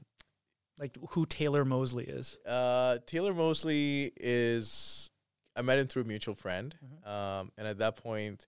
Like 0.77 0.97
who 1.11 1.25
Taylor 1.25 1.63
Mosley 1.65 2.03
is. 2.05 2.37
uh, 2.45 2.97
Taylor 3.07 3.33
Mosley 3.33 4.11
is. 4.17 5.09
I 5.55 5.61
met 5.61 5.79
him 5.79 5.87
through 5.87 6.03
a 6.03 6.05
mutual 6.05 6.35
friend, 6.35 6.75
Mhm. 6.83 7.07
um, 7.07 7.51
and 7.57 7.67
at 7.67 7.77
that 7.77 7.95
point, 7.95 8.47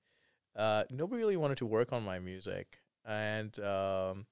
uh, 0.56 0.84
nobody 0.90 1.20
really 1.22 1.38
wanted 1.38 1.58
to 1.60 1.66
work 1.66 1.94
on 1.94 2.04
my 2.04 2.20
music, 2.20 2.80
and 3.06 3.58
um, 3.60 4.28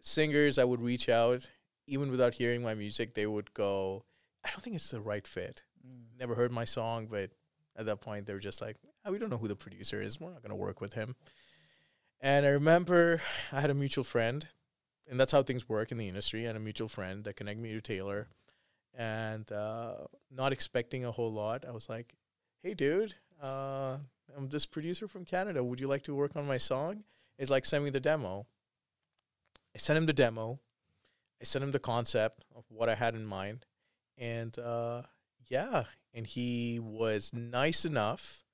singers 0.00 0.58
I 0.58 0.64
would 0.64 0.80
reach 0.80 1.08
out 1.08 1.50
even 1.86 2.10
without 2.10 2.34
hearing 2.34 2.62
my 2.62 2.74
music, 2.74 3.14
they 3.14 3.26
would 3.26 3.52
go, 3.54 4.04
"I 4.44 4.50
don't 4.50 4.60
think 4.62 4.76
it's 4.76 4.90
the 4.90 5.00
right 5.00 5.26
fit." 5.26 5.64
Mm. 5.86 6.16
Never 6.18 6.34
heard 6.36 6.52
my 6.52 6.64
song, 6.64 7.06
but 7.08 7.30
at 7.76 7.86
that 7.86 8.00
point 8.00 8.26
they 8.26 8.32
were 8.34 8.40
just 8.40 8.60
like, 8.60 8.76
"Ah, 9.04 9.10
"We 9.10 9.18
don't 9.18 9.30
know 9.30 9.38
who 9.38 9.48
the 9.48 9.56
producer 9.56 10.00
is. 10.00 10.20
We're 10.20 10.30
not 10.32 10.42
going 10.42 10.50
to 10.50 10.56
work 10.56 10.80
with 10.80 10.92
him." 10.94 11.16
And 12.20 12.46
I 12.46 12.50
remember 12.50 13.20
I 13.50 13.60
had 13.60 13.70
a 13.70 13.74
mutual 13.74 14.04
friend, 14.04 14.48
and 15.08 15.18
that's 15.18 15.32
how 15.32 15.42
things 15.42 15.68
work 15.68 15.90
in 15.90 15.98
the 15.98 16.08
industry. 16.08 16.44
I 16.44 16.46
had 16.48 16.56
a 16.56 16.60
mutual 16.60 16.88
friend 16.88 17.24
that 17.24 17.34
connected 17.34 17.60
me 17.62 17.72
to 17.72 17.80
Taylor, 17.80 18.28
and 18.94 19.50
uh, 19.52 19.94
not 20.30 20.52
expecting 20.52 21.04
a 21.04 21.12
whole 21.12 21.32
lot, 21.32 21.64
I 21.66 21.70
was 21.70 21.88
like, 21.88 22.14
"Hey, 22.62 22.74
dude, 22.74 23.14
uh, 23.42 23.98
I'm 24.36 24.48
this 24.48 24.66
producer 24.66 25.08
from 25.08 25.24
Canada. 25.24 25.62
Would 25.64 25.80
you 25.80 25.88
like 25.88 26.02
to 26.04 26.14
work 26.14 26.36
on 26.36 26.46
my 26.46 26.58
song?" 26.58 27.04
It's 27.38 27.50
like 27.50 27.64
send 27.64 27.84
me 27.84 27.90
the 27.90 28.00
demo. 28.00 28.46
I 29.74 29.78
sent 29.78 29.96
him 29.96 30.06
the 30.06 30.12
demo. 30.12 30.60
I 31.40 31.44
sent 31.44 31.64
him 31.64 31.72
the 31.72 31.78
concept 31.78 32.44
of 32.54 32.64
what 32.68 32.88
I 32.88 32.94
had 32.94 33.14
in 33.14 33.24
mind, 33.26 33.66
and 34.18 34.56
uh, 34.58 35.02
yeah, 35.48 35.84
and 36.14 36.26
he 36.26 36.78
was 36.78 37.32
nice 37.32 37.84
enough 37.84 38.44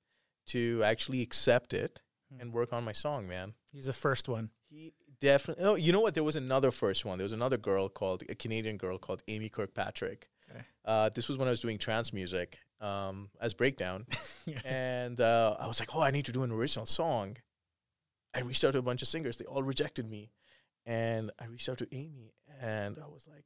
to 0.47 0.83
actually 0.83 1.21
accept 1.21 1.73
it 1.73 1.99
Hmm. 2.31 2.41
and 2.41 2.53
work 2.53 2.71
on 2.73 2.83
my 2.83 2.91
song, 2.93 3.27
man. 3.27 3.55
He's 3.71 3.85
the 3.87 3.93
first 3.93 4.29
one. 4.29 4.51
He 4.69 4.93
definitely. 5.19 5.63
Oh, 5.63 5.75
you 5.75 5.91
know 5.91 5.99
what? 5.99 6.13
There 6.13 6.23
was 6.23 6.35
another 6.35 6.71
first 6.71 7.05
one. 7.05 7.17
There 7.17 7.25
was 7.25 7.33
another 7.33 7.57
girl 7.57 7.89
called 7.89 8.23
a 8.29 8.35
Canadian 8.35 8.77
girl 8.77 8.97
called 8.97 9.23
Amy 9.27 9.49
Kirkpatrick. 9.49 10.29
Okay. 10.49 10.63
Uh, 10.85 11.09
this 11.09 11.27
was 11.27 11.37
when 11.37 11.47
I 11.47 11.51
was 11.51 11.61
doing 11.61 11.77
trance 11.77 12.11
music 12.11 12.57
um, 12.81 13.29
as 13.39 13.53
breakdown, 13.53 14.05
and 14.65 15.19
uh, 15.19 15.55
I 15.59 15.67
was 15.67 15.79
like, 15.79 15.95
"Oh, 15.95 16.01
I 16.01 16.11
need 16.11 16.25
to 16.25 16.31
do 16.31 16.43
an 16.43 16.51
original 16.51 16.85
song." 16.85 17.37
I 18.33 18.41
reached 18.41 18.63
out 18.63 18.73
to 18.73 18.79
a 18.79 18.83
bunch 18.83 19.01
of 19.01 19.07
singers. 19.07 19.37
They 19.37 19.45
all 19.45 19.63
rejected 19.63 20.09
me, 20.09 20.31
and 20.85 21.31
I 21.39 21.45
reached 21.45 21.69
out 21.69 21.79
to 21.79 21.87
Amy, 21.91 22.33
and 22.61 22.97
I 22.97 23.07
was 23.07 23.27
like, 23.27 23.45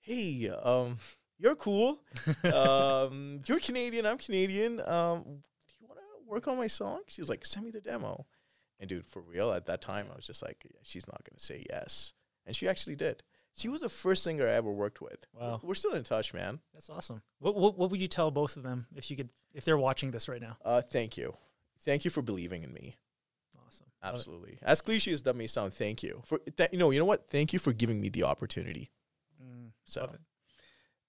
"Hey, 0.00 0.50
um, 0.50 0.98
you're 1.38 1.56
cool. 1.56 2.00
um, 2.52 3.40
you're 3.46 3.60
Canadian. 3.60 4.06
I'm 4.06 4.18
Canadian. 4.18 4.80
Um, 4.80 5.22
do 5.22 5.74
you 5.80 5.86
want 5.86 6.00
to 6.00 6.28
work 6.30 6.48
on 6.48 6.56
my 6.56 6.66
song?" 6.66 7.00
She 7.06 7.20
was 7.20 7.28
like, 7.28 7.44
"Send 7.44 7.64
me 7.64 7.70
the 7.70 7.80
demo." 7.80 8.26
And 8.82 8.88
dude, 8.88 9.06
for 9.06 9.22
real, 9.22 9.52
at 9.52 9.66
that 9.66 9.80
time, 9.80 10.08
I 10.12 10.16
was 10.16 10.26
just 10.26 10.42
like, 10.42 10.56
yeah, 10.64 10.80
"She's 10.82 11.06
not 11.06 11.22
gonna 11.22 11.38
say 11.38 11.64
yes," 11.70 12.14
and 12.44 12.56
she 12.56 12.66
actually 12.66 12.96
did. 12.96 13.22
She 13.54 13.68
was 13.68 13.80
the 13.82 13.88
first 13.88 14.24
singer 14.24 14.48
I 14.48 14.54
ever 14.54 14.72
worked 14.72 15.00
with. 15.00 15.24
Wow. 15.38 15.60
We're 15.62 15.76
still 15.76 15.92
in 15.92 16.02
touch, 16.02 16.34
man. 16.34 16.58
That's 16.74 16.90
awesome. 16.90 17.22
What, 17.38 17.54
what 17.54 17.78
what 17.78 17.90
would 17.92 18.00
you 18.00 18.08
tell 18.08 18.32
both 18.32 18.56
of 18.56 18.64
them 18.64 18.86
if 18.96 19.08
you 19.08 19.16
could 19.16 19.30
if 19.54 19.64
they're 19.64 19.78
watching 19.78 20.10
this 20.10 20.28
right 20.28 20.40
now? 20.40 20.56
Uh, 20.64 20.82
thank 20.82 21.16
you, 21.16 21.36
thank 21.78 22.04
you 22.04 22.10
for 22.10 22.22
believing 22.22 22.64
in 22.64 22.72
me. 22.72 22.96
Awesome. 23.64 23.86
Absolutely. 24.02 24.58
As 24.62 24.80
cliche 24.80 25.12
as 25.12 25.22
that 25.22 25.36
may 25.36 25.46
sound, 25.46 25.72
thank 25.74 26.02
you 26.02 26.20
for 26.26 26.40
that. 26.56 26.72
You 26.72 26.78
know, 26.80 26.90
you 26.90 26.98
know 26.98 27.04
what? 27.04 27.28
Thank 27.30 27.52
you 27.52 27.60
for 27.60 27.72
giving 27.72 28.00
me 28.00 28.08
the 28.08 28.24
opportunity. 28.24 28.90
Mm, 29.40 29.70
So 29.86 30.00
love 30.00 30.14
it. 30.14 30.20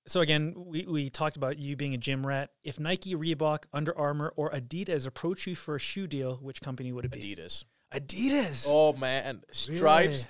So 0.05 0.19
again, 0.21 0.53
we, 0.57 0.85
we 0.85 1.09
talked 1.09 1.37
about 1.37 1.57
you 1.57 1.75
being 1.77 1.93
a 1.93 1.97
gym 1.97 2.25
rat. 2.27 2.49
If 2.63 2.79
Nike, 2.79 3.15
Reebok, 3.15 3.65
Under 3.71 3.97
Armour, 3.97 4.33
or 4.35 4.51
Adidas 4.51 5.07
approach 5.07 5.47
you 5.47 5.55
for 5.55 5.75
a 5.75 5.79
shoe 5.79 6.07
deal, 6.07 6.35
which 6.41 6.59
company 6.61 6.91
would 6.91 7.05
it 7.05 7.11
be? 7.11 7.19
Adidas. 7.35 7.63
Adidas. 7.93 8.65
Oh 8.67 8.93
man, 8.93 9.43
stripes, 9.51 9.79
Really? 9.79 10.23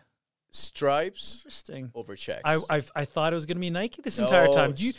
stripes 0.51 1.37
Interesting. 1.39 1.91
over 1.95 2.15
checks. 2.15 2.41
I, 2.45 2.59
I 2.69 2.83
I 2.95 3.05
thought 3.05 3.33
it 3.33 3.35
was 3.35 3.45
gonna 3.45 3.59
be 3.59 3.69
Nike 3.69 4.01
this 4.01 4.19
entire 4.19 4.47
time. 4.49 4.73
You 4.77 4.93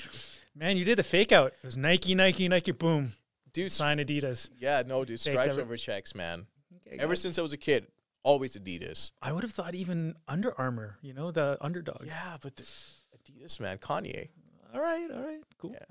man, 0.55 0.77
you 0.77 0.85
did 0.85 0.99
the 0.99 1.03
fake 1.03 1.31
out. 1.33 1.49
It 1.53 1.63
was 1.65 1.77
Nike, 1.77 2.15
Nike, 2.15 2.49
Nike. 2.49 2.73
Boom. 2.73 3.13
dude. 3.53 3.71
Sign 3.71 3.99
Adidas. 3.99 4.51
Yeah, 4.59 4.83
no, 4.87 5.05
dude. 5.05 5.21
Stripes 5.21 5.59
over 5.59 5.77
checks, 5.77 6.15
man. 6.15 6.47
Okay, 6.87 6.97
Ever 6.99 7.15
since 7.17 7.39
I 7.39 7.43
was 7.43 7.53
a 7.53 7.57
kid, 7.59 7.87
always 8.23 8.57
Adidas. 8.57 9.13
I 9.23 9.33
would 9.33 9.43
have 9.45 9.53
thought 9.53 9.75
even 9.75 10.15
Under 10.27 10.59
Armour. 10.59 10.99
You 11.03 11.13
know 11.13 11.31
the 11.31 11.59
underdog. 11.61 12.03
Yeah, 12.07 12.39
but 12.43 12.57
the, 12.57 12.63
Adidas, 12.63 13.61
man. 13.61 13.79
Kanye. 13.79 14.29
All 14.75 14.81
right. 14.81 15.09
All 15.11 15.23
right. 15.23 15.41
Cool. 15.59 15.73
Yeah. 15.75 15.85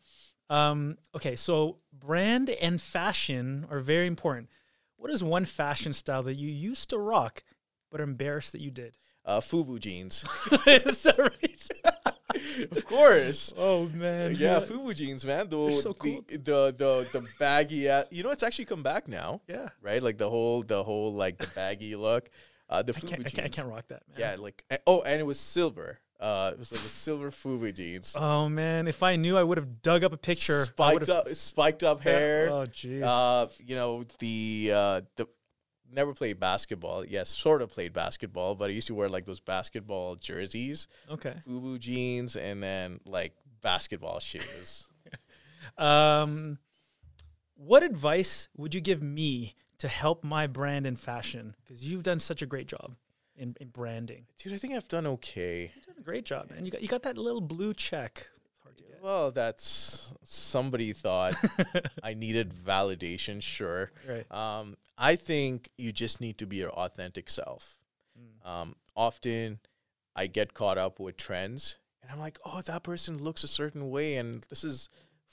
Um, 0.49 0.97
okay, 1.15 1.35
so 1.35 1.77
brand 1.91 2.49
and 2.49 2.79
fashion 2.79 3.65
are 3.71 3.79
very 3.79 4.05
important. 4.07 4.49
What 4.97 5.09
is 5.11 5.23
one 5.23 5.45
fashion 5.45 5.93
style 5.93 6.21
that 6.23 6.35
you 6.37 6.49
used 6.49 6.89
to 6.91 6.99
rock 6.99 7.43
but 7.91 7.99
are 8.01 8.03
embarrassed 8.03 8.51
that 8.51 8.61
you 8.61 8.69
did? 8.71 8.97
Uh, 9.25 9.39
Fubu 9.39 9.79
jeans. 9.79 10.23
is 10.67 11.03
that 11.03 11.17
right? 11.17 12.67
of 12.71 12.85
course. 12.85 13.53
oh 13.57 13.87
man. 13.89 14.35
Yeah, 14.37 14.59
Fubu 14.59 14.93
jeans, 14.93 15.25
man. 15.25 15.49
The, 15.49 15.67
They're 15.69 15.71
so 15.81 15.89
the, 15.89 15.95
cool. 15.95 16.25
the 16.29 16.37
the 16.77 17.07
the 17.13 17.27
baggy. 17.39 17.89
Uh, 17.89 18.03
you 18.11 18.21
know, 18.23 18.31
it's 18.31 18.43
actually 18.43 18.65
come 18.65 18.83
back 18.83 19.07
now, 19.07 19.41
Yeah. 19.47 19.69
right? 19.81 20.03
Like 20.03 20.17
the 20.17 20.29
whole 20.29 20.61
the 20.63 20.83
whole 20.83 21.13
like 21.13 21.37
the 21.37 21.47
baggy 21.55 21.95
look. 21.95 22.29
Uh, 22.69 22.81
the 22.83 22.93
I 22.93 22.99
Fubu 22.99 23.07
can't, 23.07 23.19
I 23.21 23.23
jeans. 23.23 23.33
can't, 23.33 23.45
I 23.45 23.49
can't 23.49 23.67
rock 23.69 23.87
that, 23.87 24.03
man. 24.09 24.19
Yeah, 24.19 24.35
like 24.39 24.63
oh, 24.85 25.01
and 25.03 25.19
it 25.19 25.25
was 25.25 25.39
silver. 25.39 25.99
Uh, 26.23 26.51
it 26.53 26.59
was 26.59 26.71
like 26.71 26.79
a 26.79 26.85
silver 26.85 27.31
Fubu 27.31 27.75
jeans. 27.75 28.15
Oh 28.17 28.47
man, 28.47 28.87
if 28.87 29.03
I 29.03 29.17
knew, 29.17 29.37
I 29.37 29.43
would 29.43 29.57
have 29.57 29.81
dug 29.81 30.05
up 30.05 30.13
a 30.13 30.17
picture. 30.17 30.63
Spiked 30.63 31.09
up, 31.09 31.27
spiked 31.35 31.83
up 31.83 31.99
hair. 31.99 32.49
Oh 32.49 32.65
jeez. 32.65 33.03
Uh, 33.03 33.47
you 33.59 33.75
know 33.75 34.05
the 34.19 34.71
uh 34.73 35.01
the 35.17 35.27
never 35.91 36.13
played 36.13 36.39
basketball. 36.39 37.05
Yes, 37.05 37.27
sort 37.29 37.61
of 37.61 37.71
played 37.71 37.91
basketball, 37.91 38.55
but 38.55 38.69
I 38.69 38.73
used 38.73 38.87
to 38.87 38.95
wear 38.95 39.09
like 39.09 39.25
those 39.25 39.41
basketball 39.41 40.15
jerseys, 40.15 40.87
okay. 41.11 41.35
Fubu 41.45 41.77
jeans, 41.77 42.37
and 42.37 42.63
then 42.63 43.01
like 43.05 43.33
basketball 43.61 44.19
shoes. 44.19 44.87
Um, 45.77 46.59
what 47.55 47.83
advice 47.83 48.49
would 48.57 48.75
you 48.75 48.81
give 48.81 49.01
me 49.01 49.55
to 49.77 49.87
help 49.87 50.21
my 50.21 50.45
brand 50.45 50.85
in 50.85 50.97
fashion? 50.97 51.55
Because 51.63 51.87
you've 51.87 52.03
done 52.03 52.19
such 52.19 52.41
a 52.41 52.45
great 52.45 52.67
job 52.67 52.95
in, 53.35 53.55
in 53.59 53.69
branding. 53.69 54.25
Dude, 54.37 54.53
I 54.53 54.57
think 54.57 54.73
I've 54.73 54.87
done 54.87 55.07
okay. 55.07 55.71
You've 55.75 55.85
done 55.85 55.95
a 55.97 56.03
great 56.03 56.25
job, 56.25 56.51
man. 56.51 56.65
You 56.65 56.71
got 56.71 56.81
you 56.81 56.87
got 56.87 57.03
that 57.03 57.17
little 57.17 57.41
blue 57.41 57.73
check. 57.73 58.27
It's 58.45 58.63
hard 58.63 58.77
to 58.77 58.83
get. 58.83 59.03
Well, 59.03 59.31
that's 59.31 60.13
somebody 60.23 60.93
thought 60.93 61.35
I 62.03 62.13
needed 62.13 62.53
validation. 62.53 63.41
Sure. 63.41 63.91
Right. 64.07 64.31
Um, 64.31 64.77
I 64.97 65.15
think 65.15 65.69
you 65.77 65.91
just 65.91 66.21
need 66.21 66.37
to 66.37 66.45
be 66.45 66.57
your 66.57 66.71
authentic 66.71 67.29
self. 67.29 67.77
Mm. 68.17 68.49
Um, 68.49 68.75
often 68.95 69.59
I 70.15 70.27
get 70.27 70.53
caught 70.53 70.77
up 70.77 70.99
with 70.99 71.17
trends 71.17 71.77
and 72.01 72.11
I'm 72.11 72.19
like, 72.19 72.37
oh, 72.45 72.61
that 72.61 72.83
person 72.83 73.17
looks 73.17 73.43
a 73.43 73.47
certain 73.47 73.89
way 73.89 74.15
and 74.17 74.45
this 74.49 74.63
is 74.63 74.89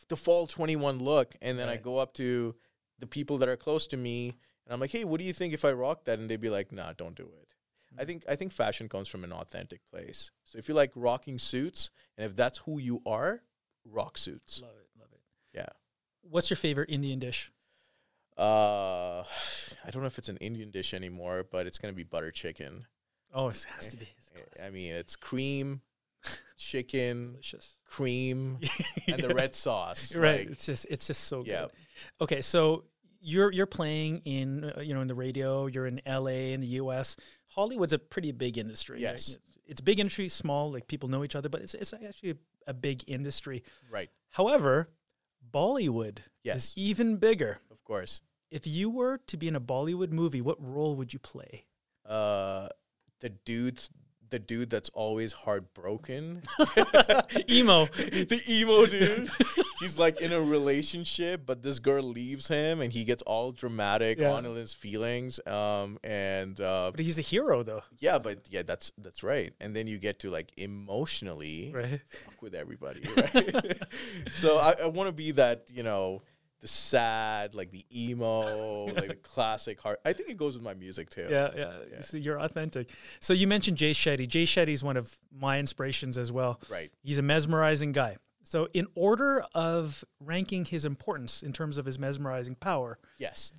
the 0.09 0.16
fall 0.16 0.46
21 0.46 0.98
look. 0.98 1.34
And 1.42 1.59
then 1.59 1.68
I 1.68 1.76
go 1.76 1.98
up 1.98 2.14
to 2.14 2.55
the 2.98 3.07
people 3.07 3.38
that 3.38 3.48
are 3.48 3.57
close 3.57 3.86
to 3.88 3.96
me 3.96 4.36
and 4.66 4.72
I'm 4.72 4.80
like, 4.80 4.92
hey, 4.92 5.05
what 5.05 5.18
do 5.18 5.24
you 5.24 5.32
think 5.32 5.53
if 5.53 5.64
I 5.64 5.72
rock 5.72 6.05
that? 6.05 6.18
And 6.18 6.30
they'd 6.30 6.40
be 6.40 6.51
like, 6.51 6.72
nah, 6.72 6.92
don't 6.92 7.16
do 7.16 7.29
it. 7.41 7.49
I 7.99 8.04
think 8.04 8.25
I 8.29 8.37
think 8.37 8.53
fashion 8.53 8.88
comes 8.88 9.08
from 9.08 9.25
an 9.25 9.33
authentic 9.33 9.80
place. 9.91 10.30
So 10.45 10.58
if 10.58 10.68
you 10.68 10.75
like 10.75 10.92
rocking 10.95 11.38
suits 11.38 11.91
and 12.17 12.25
if 12.25 12.37
that's 12.37 12.58
who 12.58 12.79
you 12.79 13.00
are, 13.07 13.42
rock 13.84 14.18
suits. 14.18 14.62
Love 14.62 14.72
it. 14.76 14.88
Love 14.99 15.08
it. 15.12 15.21
Yeah. 15.54 15.67
What's 16.22 16.50
your 16.50 16.57
favorite 16.57 16.91
Indian 16.91 17.18
dish? 17.18 17.50
Uh, 18.38 19.22
I 19.84 19.91
don't 19.91 20.03
know 20.03 20.07
if 20.07 20.18
it's 20.18 20.29
an 20.29 20.38
Indian 20.38 20.71
dish 20.71 20.95
anymore, 20.95 21.46
but 21.50 21.67
it's 21.67 21.79
gonna 21.79 21.92
be 21.92 22.04
butter 22.04 22.30
chicken. 22.30 22.87
Oh, 23.33 23.49
it 23.49 23.67
has 23.76 23.88
to 23.88 23.96
be. 23.96 24.08
I- 24.62 24.71
mean, 24.71 24.92
it's 24.92 25.17
cream, 25.17 25.83
chicken, 26.57 27.33
delicious. 27.33 27.79
cream, 27.87 28.58
and 29.08 29.22
the 29.22 29.34
red 29.34 29.54
sauce. 29.54 30.14
Right. 30.14 30.41
Like, 30.41 30.50
it's 30.50 30.67
just 30.67 30.87
it's 30.91 31.07
just 31.07 31.25
so 31.25 31.45
yeah. 31.45 31.62
good. 31.62 31.71
Okay, 32.22 32.41
so 32.41 32.84
you're 33.21 33.53
you're 33.53 33.67
playing 33.67 34.22
in 34.25 34.72
uh, 34.76 34.80
you 34.80 34.95
know 34.95 35.00
in 35.00 35.08
the 35.08 35.14
radio. 35.14 35.67
You're 35.67 35.87
in 35.87 36.00
L.A. 36.07 36.53
in 36.53 36.61
the 36.61 36.67
U.S. 36.68 37.17
Hollywood's 37.56 37.92
a 37.92 37.98
pretty 37.98 38.32
big 38.32 38.56
industry. 38.58 38.94
right? 38.96 39.02
Yes. 39.02 39.36
it's 39.66 39.80
big 39.80 39.98
industry, 40.00 40.28
small. 40.28 40.70
Like 40.72 40.86
people 40.86 41.08
know 41.08 41.24
each 41.24 41.34
other, 41.36 41.48
but 41.48 41.60
it's 41.62 41.74
it's 41.74 41.92
actually 41.92 42.30
a, 42.30 42.36
a 42.68 42.74
big 42.74 43.02
industry. 43.06 43.62
right. 43.90 44.10
However, 44.30 44.88
Bollywood 45.52 46.18
Yes. 46.44 46.56
is 46.68 46.72
even 46.76 47.16
bigger. 47.16 47.58
Of 47.70 47.82
course. 47.84 48.22
If 48.50 48.66
you 48.66 48.90
were 48.90 49.18
to 49.26 49.36
be 49.36 49.48
in 49.48 49.56
a 49.56 49.60
Bollywood 49.60 50.12
movie, 50.12 50.40
what 50.40 50.56
role 50.64 50.96
would 50.96 51.12
you 51.12 51.18
play? 51.18 51.66
Uh, 52.04 52.68
the 53.20 53.28
dude's 53.30 53.90
the 54.30 54.38
dude 54.38 54.70
that's 54.70 54.88
always 54.90 55.32
heartbroken. 55.32 56.42
Emo. 57.48 57.86
the 57.86 58.40
emo 58.48 58.86
dude. 58.86 59.28
He's 59.80 59.98
like 59.98 60.20
in 60.20 60.32
a 60.32 60.40
relationship, 60.40 61.42
but 61.46 61.62
this 61.62 61.78
girl 61.78 62.02
leaves 62.02 62.48
him, 62.48 62.80
and 62.80 62.92
he 62.92 63.04
gets 63.04 63.22
all 63.22 63.52
dramatic 63.52 64.18
Yeah. 64.18 64.32
on 64.32 64.44
his 64.44 64.74
feelings. 64.74 65.40
Um, 65.46 65.98
and 66.04 66.61
uh, 66.61 66.90
But 66.94 67.00
he's 67.00 67.16
the 67.16 67.22
hero, 67.22 67.62
though, 67.62 67.82
yeah, 67.98 68.18
but 68.18 68.40
yeah, 68.50 68.62
that's 68.62 68.92
that's 68.98 69.22
right. 69.22 69.52
And 69.61 69.74
then 69.74 69.86
you 69.86 69.98
get 69.98 70.18
to 70.20 70.30
like 70.30 70.52
emotionally 70.57 71.72
right? 71.74 72.00
fuck 72.08 72.42
with 72.42 72.54
everybody, 72.54 73.02
right? 73.16 73.78
so 74.30 74.58
I, 74.58 74.74
I 74.82 74.86
want 74.86 75.08
to 75.08 75.12
be 75.12 75.30
that, 75.32 75.64
you 75.72 75.82
know, 75.82 76.22
the 76.61 76.68
sad, 76.68 77.54
like 77.54 77.70
the 77.70 77.84
emo, 77.95 78.87
like 78.87 79.08
the 79.08 79.14
classic 79.22 79.80
heart. 79.80 80.00
I 80.04 80.12
think 80.12 80.28
it 80.28 80.37
goes 80.37 80.54
with 80.54 80.62
my 80.62 80.74
music 80.74 81.11
too. 81.11 81.26
Yeah, 81.30 81.50
yeah. 81.57 81.72
Yeah. 81.92 82.00
So 82.03 82.16
you're 82.16 82.38
authentic. 82.38 82.91
So 83.20 83.32
you 83.32 83.46
mentioned 83.46 83.76
Jay 83.76 83.92
Shetty. 83.92 84.28
Jay 84.28 84.45
Shetty 84.45 84.68
is 84.72 84.84
one 84.84 84.96
of 84.96 85.18
my 85.32 85.58
inspirations 85.58 86.18
as 86.18 86.30
well. 86.30 86.61
Right. 86.70 86.91
He's 87.03 87.18
a 87.18 87.22
mesmerizing 87.22 87.92
guy. 87.92 88.16
So, 88.42 88.68
in 88.72 88.88
order 88.95 89.45
of 89.54 90.03
ranking 90.18 90.64
his 90.64 90.84
importance 90.84 91.42
in 91.42 91.53
terms 91.53 91.78
of 91.78 91.84
his 91.84 91.99
mesmerizing 91.99 92.54
power, 92.57 92.99
Yes. 93.18 93.53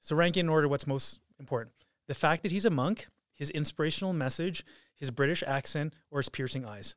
So 0.00 0.16
ranking 0.16 0.46
in 0.46 0.48
order 0.48 0.68
what's 0.68 0.86
most 0.86 1.20
important: 1.38 1.74
the 2.08 2.14
fact 2.14 2.42
that 2.42 2.50
he's 2.52 2.64
a 2.64 2.70
monk, 2.70 3.08
his 3.34 3.50
inspirational 3.50 4.12
message, 4.12 4.64
his 4.94 5.10
British 5.10 5.42
accent, 5.46 5.94
or 6.10 6.20
his 6.20 6.28
piercing 6.28 6.64
eyes. 6.64 6.96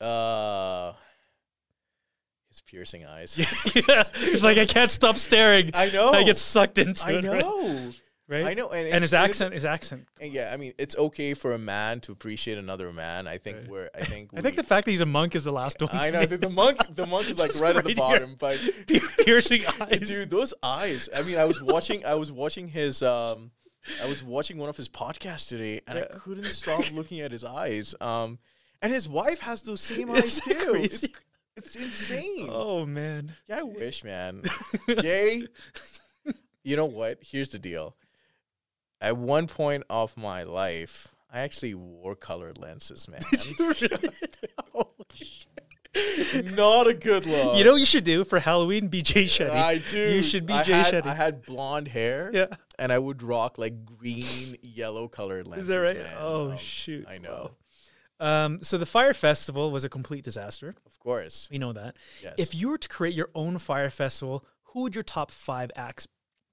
Uh, 0.00 0.92
his 2.50 2.60
piercing 2.60 3.06
eyes. 3.06 3.36
yeah, 3.74 4.04
it's 4.14 4.44
like 4.44 4.58
I 4.58 4.66
can't 4.66 4.90
stop 4.90 5.16
staring. 5.16 5.70
I 5.74 5.88
know. 5.90 6.10
I 6.10 6.24
get 6.24 6.36
sucked 6.36 6.76
into 6.78 7.06
I 7.06 7.12
it. 7.12 7.24
right? 7.24 7.40
know. 7.40 7.90
Right? 8.28 8.46
I 8.46 8.54
know. 8.54 8.68
And, 8.70 8.86
And 8.86 9.02
his 9.02 9.12
accent, 9.12 9.54
his 9.54 9.64
accent. 9.64 10.06
And 10.20 10.32
yeah, 10.32 10.50
I 10.52 10.56
mean, 10.56 10.72
it's 10.78 10.96
okay 10.96 11.34
for 11.34 11.52
a 11.52 11.58
man 11.58 11.98
to 12.02 12.12
appreciate 12.12 12.58
another 12.58 12.92
man. 12.92 13.26
I 13.26 13.38
think 13.38 13.56
Right. 13.62 13.68
we're. 13.68 13.90
I 13.92 14.02
think. 14.04 14.30
I 14.36 14.40
think 14.40 14.54
the 14.54 14.62
fact 14.62 14.84
that 14.84 14.92
he's 14.92 15.00
a 15.00 15.06
monk 15.06 15.34
is 15.34 15.42
the 15.42 15.50
last 15.50 15.80
one. 15.82 15.90
I 15.92 16.10
know 16.10 16.24
the, 16.26 16.36
the 16.38 16.48
monk. 16.50 16.78
The 16.94 17.06
monk 17.08 17.28
is 17.28 17.38
like 17.40 17.50
Just 17.50 17.62
right 17.62 17.74
at 17.74 17.82
the 17.84 17.94
bottom, 17.94 18.36
but 18.38 18.56
piercing 19.24 19.62
eyes. 19.80 20.00
dude, 20.08 20.30
those 20.30 20.54
eyes. 20.62 21.08
I 21.16 21.22
mean, 21.22 21.38
I 21.38 21.44
was 21.44 21.60
watching. 21.62 22.04
I 22.04 22.14
was 22.14 22.30
watching 22.30 22.68
his. 22.68 23.02
Um, 23.02 23.50
I 24.02 24.06
was 24.08 24.22
watching 24.22 24.58
one 24.58 24.68
of 24.68 24.76
his 24.76 24.88
podcasts 24.88 25.48
today, 25.48 25.80
and 25.88 25.98
I 25.98 26.02
couldn't 26.02 26.44
stop 26.46 26.92
looking 26.92 27.20
at 27.20 27.32
his 27.32 27.42
eyes. 27.44 27.94
Um, 28.00 28.38
and 28.82 28.92
his 28.92 29.08
wife 29.08 29.40
has 29.40 29.62
those 29.62 29.80
same 29.80 30.10
eyes 30.10 30.40
too. 30.40 30.54
Crazy? 30.54 30.84
it's 30.84 31.08
insane. 31.56 32.48
Oh 32.50 32.86
man. 32.86 33.32
Yeah, 33.48 33.60
I 33.60 33.62
wish, 33.62 34.04
man. 34.04 34.42
Jay, 35.00 35.46
you 36.62 36.76
know 36.76 36.86
what? 36.86 37.18
Here's 37.22 37.50
the 37.50 37.58
deal. 37.58 37.96
At 39.00 39.16
one 39.16 39.46
point 39.46 39.84
of 39.88 40.16
my 40.16 40.42
life, 40.42 41.08
I 41.32 41.40
actually 41.40 41.74
wore 41.74 42.14
colored 42.14 42.58
lenses, 42.58 43.08
man. 43.08 43.20
Did 43.30 43.46
you 43.46 43.74
really? 43.80 44.08
Not 46.54 46.86
a 46.86 46.94
good 46.94 47.26
look. 47.26 47.56
You 47.56 47.64
know 47.64 47.72
what 47.72 47.80
you 47.80 47.86
should 47.86 48.04
do 48.04 48.24
for 48.24 48.38
Halloween? 48.38 48.88
Be 48.88 49.02
Jay 49.02 49.24
Shetty. 49.24 49.50
I 49.50 49.78
do. 49.78 50.14
You 50.14 50.22
should 50.22 50.46
be 50.46 50.52
I 50.52 50.62
Jay 50.62 50.72
had, 50.72 50.94
Shetty. 50.94 51.06
I 51.06 51.14
had 51.14 51.42
blonde 51.42 51.88
hair, 51.88 52.30
yeah. 52.32 52.46
and 52.78 52.92
I 52.92 52.98
would 52.98 53.22
rock 53.22 53.58
like 53.58 53.84
green, 53.84 54.56
yellow 54.62 55.08
colored 55.08 55.48
lenses. 55.48 55.68
Is 55.68 55.74
that 55.74 55.80
right? 55.80 55.96
man. 55.96 56.16
Oh 56.18 56.52
Um, 56.52 56.56
shoot. 56.58 57.06
I 57.08 57.18
know. 57.18 57.30
Wow. 57.30 57.50
Um, 58.20 58.62
so 58.62 58.76
the 58.78 58.86
Fyre 58.86 59.14
festival 59.14 59.70
was 59.70 59.82
a 59.84 59.88
complete 59.88 60.22
disaster. 60.24 60.74
Of 60.86 60.98
course. 60.98 61.48
We 61.50 61.58
know 61.58 61.72
that. 61.72 61.96
Yes. 62.22 62.34
If 62.38 62.54
you 62.54 62.68
were 62.70 62.78
to 62.78 62.88
create 62.88 63.14
your 63.14 63.30
own 63.34 63.58
Fyre 63.58 63.90
festival, 63.90 64.44
who 64.64 64.82
would 64.82 64.94
your 64.94 65.02
top 65.04 65.30
five 65.30 65.70
acts 65.74 66.06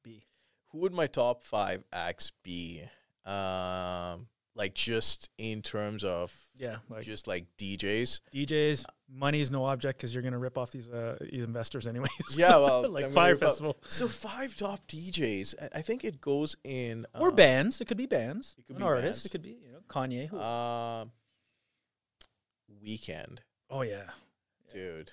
be? 0.03 0.25
Who 0.71 0.79
would 0.79 0.93
my 0.93 1.07
top 1.07 1.43
five 1.43 1.83
acts 1.91 2.31
be? 2.43 2.83
Um, 3.25 4.27
like 4.55 4.73
just 4.73 5.29
in 5.37 5.61
terms 5.61 6.03
of 6.03 6.33
Yeah, 6.55 6.77
like 6.89 7.03
just 7.03 7.27
like 7.27 7.45
DJs. 7.59 8.21
DJs. 8.33 8.85
Money 9.09 9.39
is 9.41 9.51
no 9.51 9.65
object 9.65 9.99
because 9.99 10.13
you're 10.15 10.23
gonna 10.23 10.39
rip 10.39 10.57
off 10.57 10.71
these 10.71 10.87
uh, 10.89 11.17
these 11.21 11.43
investors 11.43 11.87
anyways. 11.87 12.09
Yeah, 12.35 12.57
well, 12.57 12.89
like 12.89 13.05
I'm 13.05 13.11
Fyre 13.11 13.33
rip 13.33 13.43
up- 13.43 13.49
festival 13.49 13.77
So 13.83 14.07
five 14.07 14.55
top 14.57 14.87
DJs. 14.87 15.53
I- 15.73 15.81
think 15.81 16.03
it 16.03 16.19
goes 16.19 16.55
in 16.63 17.05
or 17.13 17.29
um, 17.29 17.35
bands. 17.35 17.81
It 17.81 17.85
could 17.85 17.97
be 17.97 18.05
bands. 18.07 18.55
it 18.57 18.65
could 18.67 18.77
be 18.77 18.83
artist. 18.83 19.03
bands. 19.05 19.25
It 19.25 19.29
could 19.29 19.43
be 19.43 19.57
you 19.63 19.71
know 19.73 19.79
Kanye. 19.87 20.27
Who? 20.29 20.39
Um, 20.39 21.11
Weeknd, 22.83 23.39
oh 23.69 23.81
yeah. 23.81 24.09
dude. 24.71 25.11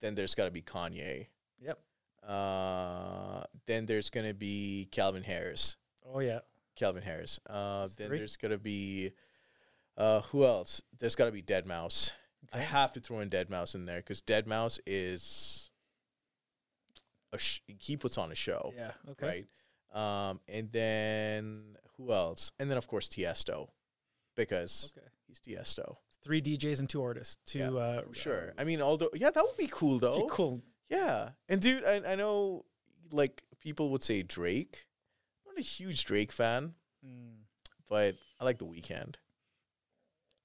Then 0.00 0.14
there's 0.14 0.34
got 0.34 0.44
to 0.44 0.50
be 0.50 0.62
Kanye. 0.62 1.28
Yep. 1.60 1.78
Uh, 2.26 3.44
then 3.66 3.86
there's 3.86 4.10
gonna 4.10 4.34
be 4.34 4.88
Calvin 4.90 5.22
Harris. 5.22 5.76
Oh 6.06 6.20
yeah. 6.20 6.40
Calvin 6.76 7.02
Harris. 7.02 7.38
Uh, 7.48 7.86
then 7.98 8.08
three. 8.08 8.18
there's 8.18 8.36
gonna 8.36 8.58
be, 8.58 9.12
uh, 9.96 10.20
who 10.22 10.44
else? 10.44 10.82
There's 10.98 11.14
got 11.14 11.26
to 11.26 11.32
be 11.32 11.42
Deadmau5. 11.42 12.12
I 12.52 12.58
have 12.58 12.92
to 12.94 13.00
throw 13.00 13.20
in 13.20 13.30
Deadmau5 13.30 13.74
in 13.76 13.84
there 13.86 13.98
because 13.98 14.20
Deadmau5 14.22 14.80
is 14.86 15.70
a 17.32 17.38
sh- 17.38 17.60
he 17.78 17.96
puts 17.96 18.18
on 18.18 18.30
a 18.32 18.34
show, 18.34 18.72
Yeah. 18.76 18.92
Okay. 19.10 19.46
right? 19.94 20.30
Um, 20.30 20.40
and 20.48 20.70
then 20.72 21.76
who 21.96 22.12
else? 22.12 22.52
And 22.58 22.70
then 22.70 22.76
of 22.78 22.88
course 22.88 23.08
Tiesto, 23.08 23.68
because 24.34 24.92
Okay. 24.96 25.06
he's 25.26 25.40
Tiesto. 25.40 25.96
Three 26.24 26.40
DJs 26.40 26.78
and 26.80 26.88
two 26.88 27.02
artists. 27.02 27.36
Two. 27.44 27.58
Yeah, 27.58 27.70
uh, 27.70 28.02
sure. 28.12 28.54
I 28.58 28.64
mean, 28.64 28.80
although 28.80 29.10
yeah, 29.14 29.30
that 29.30 29.44
would 29.44 29.56
be 29.58 29.68
cool 29.70 29.98
though. 29.98 30.14
okay, 30.14 30.26
cool. 30.30 30.62
Yeah, 30.88 31.30
and 31.48 31.60
dude, 31.60 31.84
I, 31.84 32.00
I 32.12 32.14
know 32.14 32.64
like 33.12 33.42
people 33.60 33.90
would 33.90 34.02
say 34.02 34.22
Drake. 34.22 34.86
I'm 35.46 35.54
not 35.54 35.60
a 35.60 35.62
huge 35.62 36.04
Drake 36.04 36.32
fan, 36.32 36.74
Mm. 37.06 37.42
but 37.88 38.14
I 38.40 38.44
like 38.44 38.58
The 38.58 38.64
Weeknd. 38.66 39.16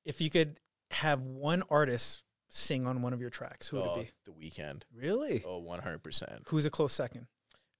If 0.05 0.19
you 0.21 0.29
could 0.29 0.59
have 0.91 1.21
one 1.21 1.63
artist 1.69 2.23
sing 2.49 2.85
on 2.87 3.01
one 3.01 3.13
of 3.13 3.21
your 3.21 3.29
tracks, 3.29 3.67
who 3.69 3.77
would 3.77 3.87
Oh, 3.87 3.99
it 3.99 4.11
be? 4.25 4.31
The 4.31 4.31
Weeknd. 4.31 4.81
Really? 4.93 5.43
Oh, 5.45 5.61
100%. 5.61 6.41
Who's 6.47 6.65
a 6.65 6.69
close 6.69 6.91
second? 6.93 7.27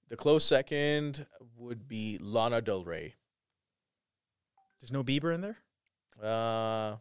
The 0.08 0.16
close 0.16 0.44
second 0.44 1.26
would 1.56 1.86
be 1.88 2.18
Lana 2.20 2.60
Del 2.62 2.84
Rey. 2.84 3.14
There's 4.80 4.92
no 4.92 5.02
Bieber 5.04 5.34
in 5.34 5.40
there. 5.40 5.58
Uh, 6.22 6.96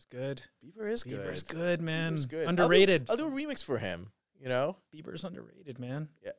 Bieber's 0.00 0.06
good. 0.06 0.42
Bieber 0.64 0.90
is 0.90 1.04
good. 1.04 1.20
Bieber's 1.20 1.42
good, 1.42 1.82
man. 1.82 2.14
Bieber's 2.14 2.26
good. 2.26 2.46
I'll 2.46 2.54
do- 2.56 2.62
Underrated. 2.62 3.10
I'll 3.10 3.16
do, 3.16 3.26
a 3.26 3.30
remix 3.30 3.62
for 3.62 3.78
him. 3.78 4.12
You 4.40 4.48
know, 4.48 4.76
Bieber's 4.94 5.24
underrated, 5.24 5.78
man. 5.78 6.08
Yeah, 6.24 6.32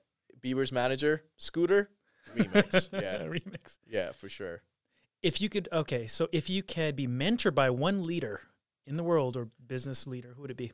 Bieber's 0.43 0.71
manager, 0.71 1.23
Scooter, 1.37 1.89
remix. 2.35 2.89
yeah, 2.93 3.19
remix. 3.25 3.77
yeah, 3.87 4.11
for 4.13 4.27
sure. 4.29 4.63
If 5.21 5.39
you 5.39 5.49
could, 5.49 5.69
okay, 5.71 6.07
so 6.07 6.27
if 6.31 6.49
you 6.49 6.63
could 6.63 6.95
be 6.95 7.05
mentored 7.07 7.53
by 7.53 7.69
one 7.69 8.03
leader 8.03 8.41
in 8.87 8.97
the 8.97 9.03
world 9.03 9.37
or 9.37 9.49
business 9.67 10.07
leader, 10.07 10.33
who 10.35 10.41
would 10.41 10.49
it 10.51 10.57
be? 10.57 10.71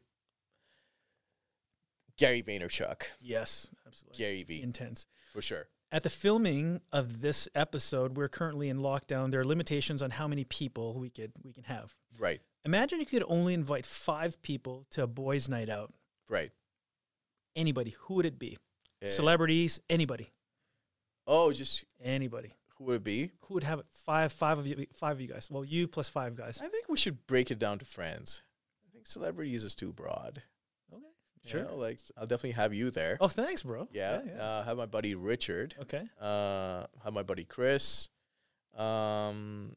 Gary 2.18 2.42
Vaynerchuk, 2.42 3.04
Yes, 3.20 3.68
absolutely. 3.86 4.18
Gary 4.18 4.44
V, 4.44 4.62
Intense. 4.64 5.08
for 5.34 5.42
sure. 5.42 5.68
At 5.92 6.04
the 6.04 6.10
filming 6.10 6.82
of 6.92 7.22
this 7.22 7.48
episode, 7.56 8.18
we're 8.18 8.28
currently 8.28 8.68
in 8.68 8.80
lockdown. 8.80 9.32
There 9.32 9.40
are 9.40 9.46
limitations 9.46 10.02
on 10.04 10.12
how 10.12 10.28
many 10.28 10.44
people 10.44 10.96
we 11.00 11.10
could 11.10 11.32
we 11.44 11.54
can 11.54 11.64
have. 11.64 11.96
Right, 12.20 12.42
Imagine 12.66 13.00
you 13.00 13.06
could 13.06 13.24
only 13.28 13.54
invite 13.54 13.86
five 13.86 14.42
people 14.42 14.86
to 14.92 15.04
a 15.04 15.08
boys' 15.08 15.48
night 15.48 15.70
out. 15.70 15.94
right. 16.30 16.52
Anybody, 17.56 17.96
who 18.02 18.16
would 18.16 18.26
it 18.28 18.38
be? 18.38 18.58
Uh, 19.04 19.08
Celebrities, 19.10 19.80
anybody, 19.90 20.32
oh, 21.26 21.52
just 21.54 21.86
anybody. 22.04 22.52
who 22.78 22.84
would 22.86 22.98
it 22.98 23.04
be? 23.04 23.32
Who 23.46 23.54
would 23.56 23.64
have 23.64 23.80
it? 23.80 23.86
Five, 23.90 24.32
five 24.34 24.58
of 24.60 24.68
you, 24.68 24.86
five 24.94 25.14
of 25.18 25.22
you 25.22 25.28
guys. 25.28 25.48
Well, 25.50 25.64
you 25.66 25.88
plus 25.88 26.10
five 26.10 26.36
guys. 26.36 26.60
I 26.64 26.68
think 26.68 26.88
we 26.90 26.98
should 26.98 27.26
break 27.28 27.50
it 27.50 27.58
down 27.60 27.80
to 27.80 27.86
friends. 27.86 28.42
I 28.88 28.92
think 28.94 29.08
celebrities 29.08 29.64
is 29.64 29.74
too 29.74 29.92
broad. 29.94 30.44
Okay, 31.48 31.60
you 31.60 31.64
sure. 31.64 31.72
know, 31.72 31.78
like 31.78 31.99
I'll 32.18 32.28
definitely 32.28 32.52
have 32.52 32.74
you 32.74 32.91
there. 32.91 33.18
Oh, 33.22 33.28
thanks, 33.28 33.64
bro. 33.64 33.88
yeah, 33.91 34.22
Uh, 34.40 34.64
have 34.64 34.78
my 34.78 34.86
buddy 34.86 35.15
Richard. 35.15 35.76
okay. 35.82 36.03
Uh, 36.19 36.86
have 37.03 37.14
my 37.14 37.24
buddy 37.24 37.44
Chris. 37.45 38.10
Um, 38.76 39.76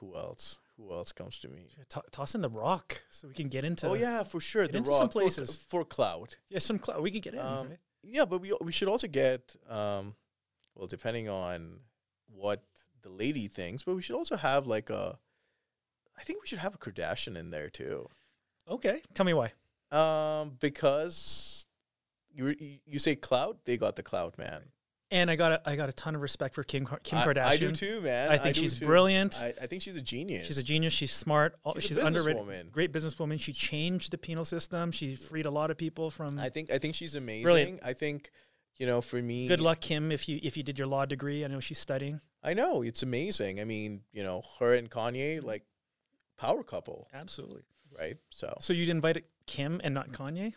who 0.00 0.16
else? 0.16 0.58
Who 0.76 0.90
else 0.92 1.12
comes 1.12 1.38
to 1.40 1.48
me? 1.48 1.68
To- 1.90 2.02
toss 2.10 2.34
in 2.34 2.40
the 2.40 2.48
rock 2.48 3.02
so 3.08 3.28
we 3.28 3.34
can 3.34 3.48
get 3.48 3.64
into. 3.64 3.86
oh 3.88 3.94
yeah, 3.94 4.24
for 4.24 4.40
sure. 4.40 4.66
The 4.66 4.78
into 4.78 4.90
Rock 4.90 4.98
some 4.98 5.08
for- 5.08 5.20
places. 5.20 5.64
for, 5.68 5.84
cloud. 5.84 6.36
yeah, 6.48 6.58
some 6.58 6.78
cloud. 6.78 7.00
We 7.00 7.10
can 7.12 7.20
get 7.20 7.34
in. 7.34 7.40
Um, 7.40 7.68
right? 7.68 7.78
Yeah, 8.02 8.24
but 8.24 8.40
we 8.40 8.52
we 8.60 8.72
should 8.72 8.88
also 8.88 9.06
get 9.06 9.54
um, 9.68 10.14
well, 10.74 10.86
depending 10.88 11.28
on 11.28 11.80
what 12.26 12.62
the 13.02 13.08
lady 13.10 13.46
thinks, 13.46 13.82
but 13.84 13.94
we 13.94 14.02
should 14.02 14.16
also 14.16 14.36
have 14.36 14.66
like 14.66 14.90
a. 14.90 15.18
I 16.18 16.22
think 16.22 16.40
we 16.42 16.46
should 16.48 16.58
have 16.60 16.74
a 16.74 16.78
Kardashian 16.78 17.36
in 17.36 17.50
there 17.50 17.70
too. 17.70 18.08
Okay, 18.68 19.00
tell 19.14 19.26
me 19.26 19.32
why. 19.34 19.52
Um, 19.94 20.56
because 20.60 21.66
you 22.32 22.54
you- 22.86 22.98
say 22.98 23.14
cloud, 23.16 23.58
they 23.64 23.76
got 23.76 23.96
the 23.96 24.02
cloud 24.02 24.36
man. 24.38 24.62
And 25.10 25.30
I 25.30 25.36
got 25.36 25.52
a, 25.52 25.60
I 25.68 25.76
got 25.76 25.88
a 25.88 25.92
ton 25.92 26.16
of 26.16 26.22
respect 26.22 26.54
for 26.54 26.64
Kim 26.64 26.86
Kim 27.04 27.18
I- 27.18 27.24
Kardashian. 27.24 27.44
I, 27.44 27.56
do 27.56 27.70
too, 27.72 28.00
man. 28.00 28.30
I 28.32 28.38
think 28.38 28.56
do 28.56 28.62
she's 28.62 28.78
too. 28.80 28.86
brilliant. 28.86 29.38
I, 29.38 29.52
I 29.62 29.66
think 29.66 29.82
she's 29.82 29.94
a 29.96 30.00
genius. 30.02 30.46
She's 30.46 30.58
a 30.58 30.62
genius. 30.62 30.92
She's 30.92 31.12
smart. 31.12 31.54
She's 31.74 31.84
she's 31.84 31.96
underrated. 31.98 32.72
Great 32.72 32.92
businesswoman. 32.92 33.38
She 33.38 33.52
changed 33.52 34.10
the 34.10 34.18
penal 34.18 34.44
system. 34.44 34.90
She 34.90 35.14
freed 35.14 35.46
a 35.46 35.50
lot 35.50 35.70
of 35.70 35.76
people 35.76 36.10
from. 36.10 36.38
I 36.38 36.48
think 36.48 36.70
I 36.72 36.78
think 36.78 36.94
she's 36.96 37.14
amazing. 37.14 37.44
Brilliant. 37.44 37.80
I 37.84 37.92
think 37.92 38.32
you 38.76 38.86
know 38.86 39.00
for 39.00 39.22
me. 39.22 39.46
Good 39.46 39.60
luck, 39.60 39.80
Kim, 39.80 40.10
if 40.10 40.28
you 40.28 40.40
if 40.42 40.56
you 40.56 40.64
did 40.64 40.78
your 40.78 40.88
law 40.88 41.04
degree. 41.04 41.44
I 41.44 41.48
know 41.48 41.60
she's 41.60 41.78
studying. 41.78 42.20
I 42.42 42.54
know 42.54 42.82
it's 42.82 43.02
amazing. 43.04 43.60
I 43.60 43.64
mean, 43.64 44.00
you 44.12 44.24
know, 44.24 44.42
her 44.58 44.74
and 44.74 44.90
Kanye 44.90 45.44
like 45.44 45.62
power 46.36 46.64
couple, 46.64 47.08
Absolutely. 47.14 47.62
right? 47.96 48.16
So 48.30 48.56
So 48.60 48.72
you'd 48.72 48.88
invite 48.88 49.24
Kim 49.46 49.80
and 49.84 49.94
not 49.94 50.12
Kanye? 50.12 50.54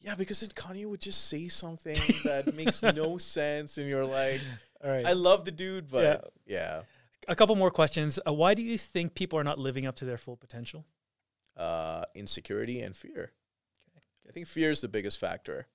yeah, 0.00 0.14
because 0.14 0.40
then 0.40 0.50
Kanye 0.50 0.86
would 0.86 1.00
just 1.00 1.28
say 1.28 1.48
something 1.48 1.96
that 2.24 2.54
makes 2.54 2.82
no 2.82 3.18
sense, 3.18 3.78
and 3.78 3.88
you're 3.88 4.04
like, 4.04 4.40
All 4.82 4.90
right. 4.90 5.06
I 5.06 5.12
love 5.12 5.44
the 5.44 5.50
dude, 5.50 5.90
but 5.90 6.32
yeah, 6.46 6.82
a 7.28 7.36
couple 7.36 7.54
more 7.56 7.70
questions. 7.70 8.18
Uh, 8.26 8.32
why 8.32 8.54
do 8.54 8.62
you 8.62 8.78
think 8.78 9.14
people 9.14 9.38
are 9.38 9.44
not 9.44 9.58
living 9.58 9.86
up 9.86 9.96
to 9.96 10.04
their 10.04 10.16
full 10.18 10.36
potential? 10.36 10.86
uh, 11.56 12.04
insecurity 12.14 12.80
and 12.80 12.96
fear. 12.96 13.32
I 14.26 14.32
think 14.32 14.46
fear 14.46 14.70
is 14.70 14.80
the 14.80 14.88
biggest 14.88 15.18
factor. 15.18 15.66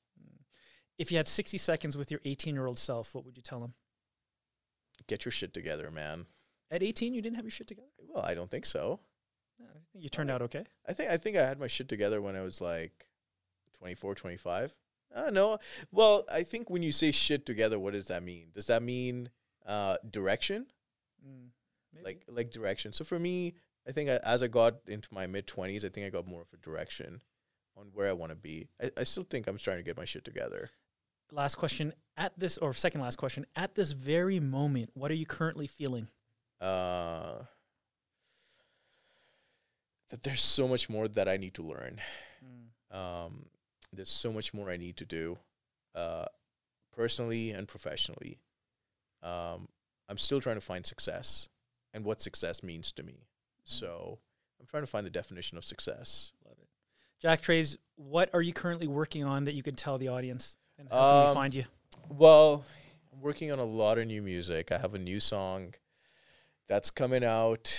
If 0.97 1.11
you 1.11 1.17
had 1.17 1.27
60 1.27 1.57
seconds 1.57 1.97
with 1.97 2.09
your 2.09 2.21
18 2.25 2.55
year 2.55 2.65
old 2.65 2.79
self, 2.79 3.13
what 3.13 3.25
would 3.25 3.37
you 3.37 3.43
tell 3.43 3.63
him? 3.63 3.73
Get 5.07 5.25
your 5.25 5.31
shit 5.31 5.53
together, 5.53 5.91
man. 5.91 6.25
At 6.71 6.81
18, 6.81 7.13
you 7.13 7.21
didn't 7.21 7.35
have 7.35 7.45
your 7.45 7.51
shit 7.51 7.67
together? 7.67 7.89
Well, 8.07 8.23
I 8.23 8.33
don't 8.33 8.49
think 8.49 8.65
so. 8.65 8.99
I 9.61 9.63
you 9.93 10.09
turned 10.09 10.29
out 10.29 10.41
okay. 10.43 10.65
I 10.87 10.93
think 10.93 11.09
I 11.09 11.17
think 11.17 11.37
I 11.37 11.45
had 11.45 11.59
my 11.59 11.67
shit 11.67 11.87
together 11.89 12.21
when 12.21 12.35
I 12.35 12.41
was 12.41 12.59
like 12.61 13.07
24, 13.79 14.15
25. 14.15 14.75
Uh, 15.13 15.29
no. 15.31 15.57
Well, 15.91 16.25
I 16.31 16.43
think 16.43 16.69
when 16.69 16.83
you 16.83 16.91
say 16.91 17.11
shit 17.11 17.45
together, 17.45 17.79
what 17.79 17.93
does 17.93 18.07
that 18.07 18.23
mean? 18.23 18.47
Does 18.53 18.67
that 18.67 18.83
mean 18.83 19.29
uh, 19.65 19.97
direction? 20.09 20.67
Mm. 21.25 21.49
Like 22.03 22.23
like 22.27 22.51
direction. 22.51 22.91
So 22.91 23.05
for 23.05 23.17
me, 23.17 23.55
I 23.87 23.91
think 23.93 24.09
I, 24.09 24.19
as 24.23 24.43
I 24.43 24.47
got 24.47 24.75
into 24.87 25.07
my 25.13 25.27
mid 25.27 25.47
twenties, 25.47 25.85
I 25.85 25.89
think 25.89 26.05
I 26.05 26.09
got 26.09 26.27
more 26.27 26.41
of 26.41 26.47
a 26.53 26.57
direction 26.57 27.21
on 27.77 27.87
where 27.93 28.09
I 28.09 28.13
want 28.13 28.31
to 28.31 28.35
be. 28.35 28.67
I, 28.81 28.91
I 28.97 29.03
still 29.05 29.23
think 29.23 29.47
I'm 29.47 29.57
trying 29.57 29.77
to 29.77 29.83
get 29.83 29.95
my 29.97 30.05
shit 30.05 30.25
together. 30.25 30.69
last 31.31 31.55
question 31.55 31.93
at 32.17 32.37
this 32.37 32.57
or 32.57 32.73
second 32.73 33.01
last 33.01 33.17
question 33.17 33.45
at 33.55 33.75
this 33.75 33.91
very 33.91 34.39
moment 34.39 34.89
what 34.93 35.09
are 35.11 35.15
you 35.15 35.25
currently 35.25 35.67
feeling 35.67 36.07
Uh, 36.61 37.39
that 40.09 40.23
there's 40.23 40.41
so 40.41 40.67
much 40.67 40.89
more 40.89 41.07
that 41.07 41.27
I 41.27 41.37
need 41.37 41.53
to 41.55 41.63
learn. 41.63 41.99
Um, 42.91 43.47
there's 43.91 44.09
so 44.09 44.31
much 44.31 44.53
more 44.53 44.69
I 44.69 44.77
need 44.77 44.97
to 44.97 45.05
do, 45.05 45.37
uh, 45.95 46.25
personally 46.95 47.51
and 47.51 47.67
professionally. 47.67 48.39
Um, 49.23 49.67
I'm 50.07 50.17
still 50.17 50.39
trying 50.39 50.55
to 50.55 50.61
find 50.61 50.85
success 50.85 51.49
and 51.93 52.05
what 52.05 52.21
success 52.21 52.61
means 52.61 52.91
to 52.93 53.03
me. 53.03 53.25
So 53.63 54.19
I'm 54.59 54.67
trying 54.67 54.83
to 54.83 54.87
find 54.87 55.05
the 55.05 55.09
definition 55.11 55.57
of 55.57 55.65
success. 55.65 56.31
love 56.45 56.55
it 56.61 56.67
Jack 57.21 57.41
Trades 57.41 57.77
what 57.95 58.29
are 58.33 58.41
you 58.41 58.53
currently 58.53 58.87
working 58.87 59.23
on 59.23 59.45
that 59.45 59.55
you 59.55 59.63
could 59.63 59.77
tell 59.77 59.97
the 59.97 60.09
audience 60.09 60.57
and 60.77 60.87
how 60.89 61.09
can 61.09 61.21
we 61.23 61.29
Um, 61.29 61.33
find 61.33 61.55
you 61.55 61.63
Well, 62.09 62.63
I'm 63.11 63.21
working 63.21 63.51
on 63.51 63.59
a 63.59 63.63
lot 63.65 63.97
of 63.97 64.05
new 64.05 64.21
music. 64.21 64.71
I 64.71 64.77
have 64.77 64.93
a 64.93 64.99
new 64.99 65.19
song 65.19 65.73
that's 66.67 66.91
coming 66.91 67.23
out 67.23 67.73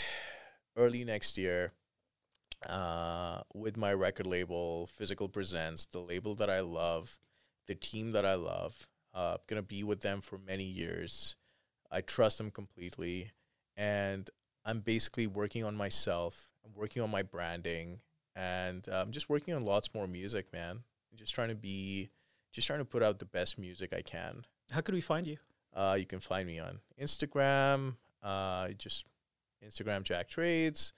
early 0.77 1.05
next 1.05 1.37
year 1.39 1.73
uh, 2.65 3.41
with 3.55 3.77
my 3.77 3.93
record 3.93 4.27
label, 4.27 4.87
Physical 4.87 5.29
Presents, 5.29 5.87
the 5.87 5.99
label 5.99 6.35
that 6.37 6.51
I 6.51 6.61
love, 6.61 7.19
the 7.67 7.75
team 7.75 8.13
that 8.13 8.25
I 8.25 8.35
love. 8.35 8.89
Uh, 9.15 9.33
I'm 9.35 9.39
going 9.47 9.63
to 9.63 9.67
be 9.67 9.83
with 9.83 10.01
them 10.01 10.21
for 10.21 10.39
many 10.39 10.65
years. 10.65 11.37
I 11.91 12.01
trust 12.01 12.39
them 12.39 12.51
completely. 12.51 13.33
And 13.77 14.29
I'm 14.65 14.81
basically 14.81 15.27
working 15.27 15.65
on 15.65 15.75
myself. 15.77 16.49
I'm 16.65 16.73
working 16.75 17.03
on 17.03 17.11
my 17.11 17.23
branding. 17.23 18.01
And 18.35 18.87
uh, 18.89 19.03
I'm 19.03 19.13
just 19.13 19.31
working 19.31 19.55
on 19.55 19.65
lots 19.65 19.95
more 19.95 20.07
music, 20.07 20.53
man. 20.53 20.81
just 21.17 21.35
trying 21.35 21.49
to 21.49 21.55
be 21.55 22.11
just 22.53 22.67
trying 22.67 22.79
to 22.79 22.85
put 22.85 23.03
out 23.03 23.19
the 23.19 23.27
best 23.27 23.59
music 23.59 23.93
I 23.95 24.01
can. 24.03 24.45
how 24.71 24.81
could 24.81 24.95
we 24.95 25.01
find 25.01 25.27
you 25.27 25.37
Uh, 25.75 25.97
you 25.99 26.07
can 26.07 26.21
find 26.21 26.47
me 26.47 26.59
on 26.59 26.81
Instagram, 27.01 27.97
uh, 28.23 28.69
just 28.79 29.05
Instagram 29.67 30.03
Jack 30.03 30.29
Trades, 30.29 30.93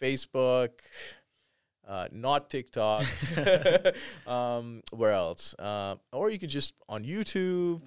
Facebook, 0.00 0.70
uh, 1.86 2.08
not 2.12 2.50
TikTok. 2.50 3.04
um, 4.26 4.82
where 4.90 5.12
else? 5.12 5.54
Uh, 5.58 5.96
or 6.12 6.30
you 6.30 6.38
can 6.38 6.48
just 6.48 6.74
on 6.88 7.04
YouTube, 7.04 7.80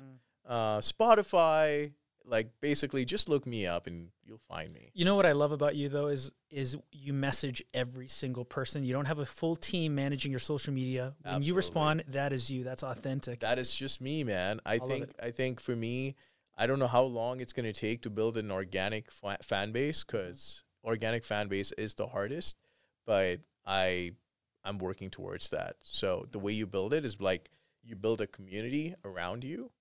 uh, 0.48 0.80
Spotify. 0.80 1.91
Like 2.26 2.52
basically, 2.61 3.03
just 3.03 3.27
look 3.27 3.45
me 3.45 3.68
up 3.68 3.85
and 3.85 4.07
you'll 4.26 4.40
find 4.48 4.73
me. 4.73 4.90
you 4.94 5.03
know 5.03 5.15
what 5.15 5.26
i 5.26 5.34
love 5.34 5.52
about 5.52 5.76
you 5.76 5.90
though 5.90 6.07
is 6.07 6.31
is 6.49 6.77
you 6.94 7.11
message 7.11 7.61
every 7.73 8.07
single 8.07 8.45
person 8.45 8.85
you 8.85 8.94
don't 8.94 9.03
have 9.06 9.19
a 9.19 9.26
full 9.26 9.57
team 9.57 9.94
managing 9.94 10.31
your 10.31 10.40
social 10.40 10.73
media 10.73 11.14
when 11.23 11.41
you 11.41 11.53
respond 11.53 12.02
that 12.07 12.31
is 12.31 12.49
you 12.49 12.64
that's 12.64 12.81
authentic 12.84 13.41
That 13.41 13.60
is 13.60 13.76
just 13.76 13.99
me, 13.99 14.23
man. 14.23 14.61
I 14.65 14.77
love 14.77 14.88
think. 14.88 15.10
I 15.22 15.31
think 15.31 15.60
for 15.60 15.76
me, 15.76 16.15
I 16.57 16.65
don't 16.65 16.80
know 16.80 16.88
how 16.88 17.03
long 17.03 17.41
it's 17.41 17.52
going 17.52 17.65
to 17.72 17.77
take 17.77 18.02
to 18.03 18.10
build 18.10 18.38
an 18.38 18.49
organic 18.52 19.11
fa- 19.11 19.40
fan 19.41 19.73
base 19.73 20.06
because 20.06 20.64
organic 20.84 21.23
fan 21.23 21.47
base 21.47 21.72
is 21.73 21.95
the 21.95 22.07
hardest. 22.07 22.55
But 23.05 23.41
I 23.65 24.11
I'm 24.64 24.77
working 24.77 25.10
towards 25.10 25.49
that. 25.49 25.76
So 25.81 26.27
the 26.31 26.39
way 26.39 26.53
you 26.53 26.65
build 26.65 26.93
it 26.93 27.05
is 27.05 27.19
like 27.19 27.49
you 27.84 27.95
build 27.95 28.22
a 28.22 28.27
community 28.27 28.95
around 29.03 29.43
you, 29.43 29.72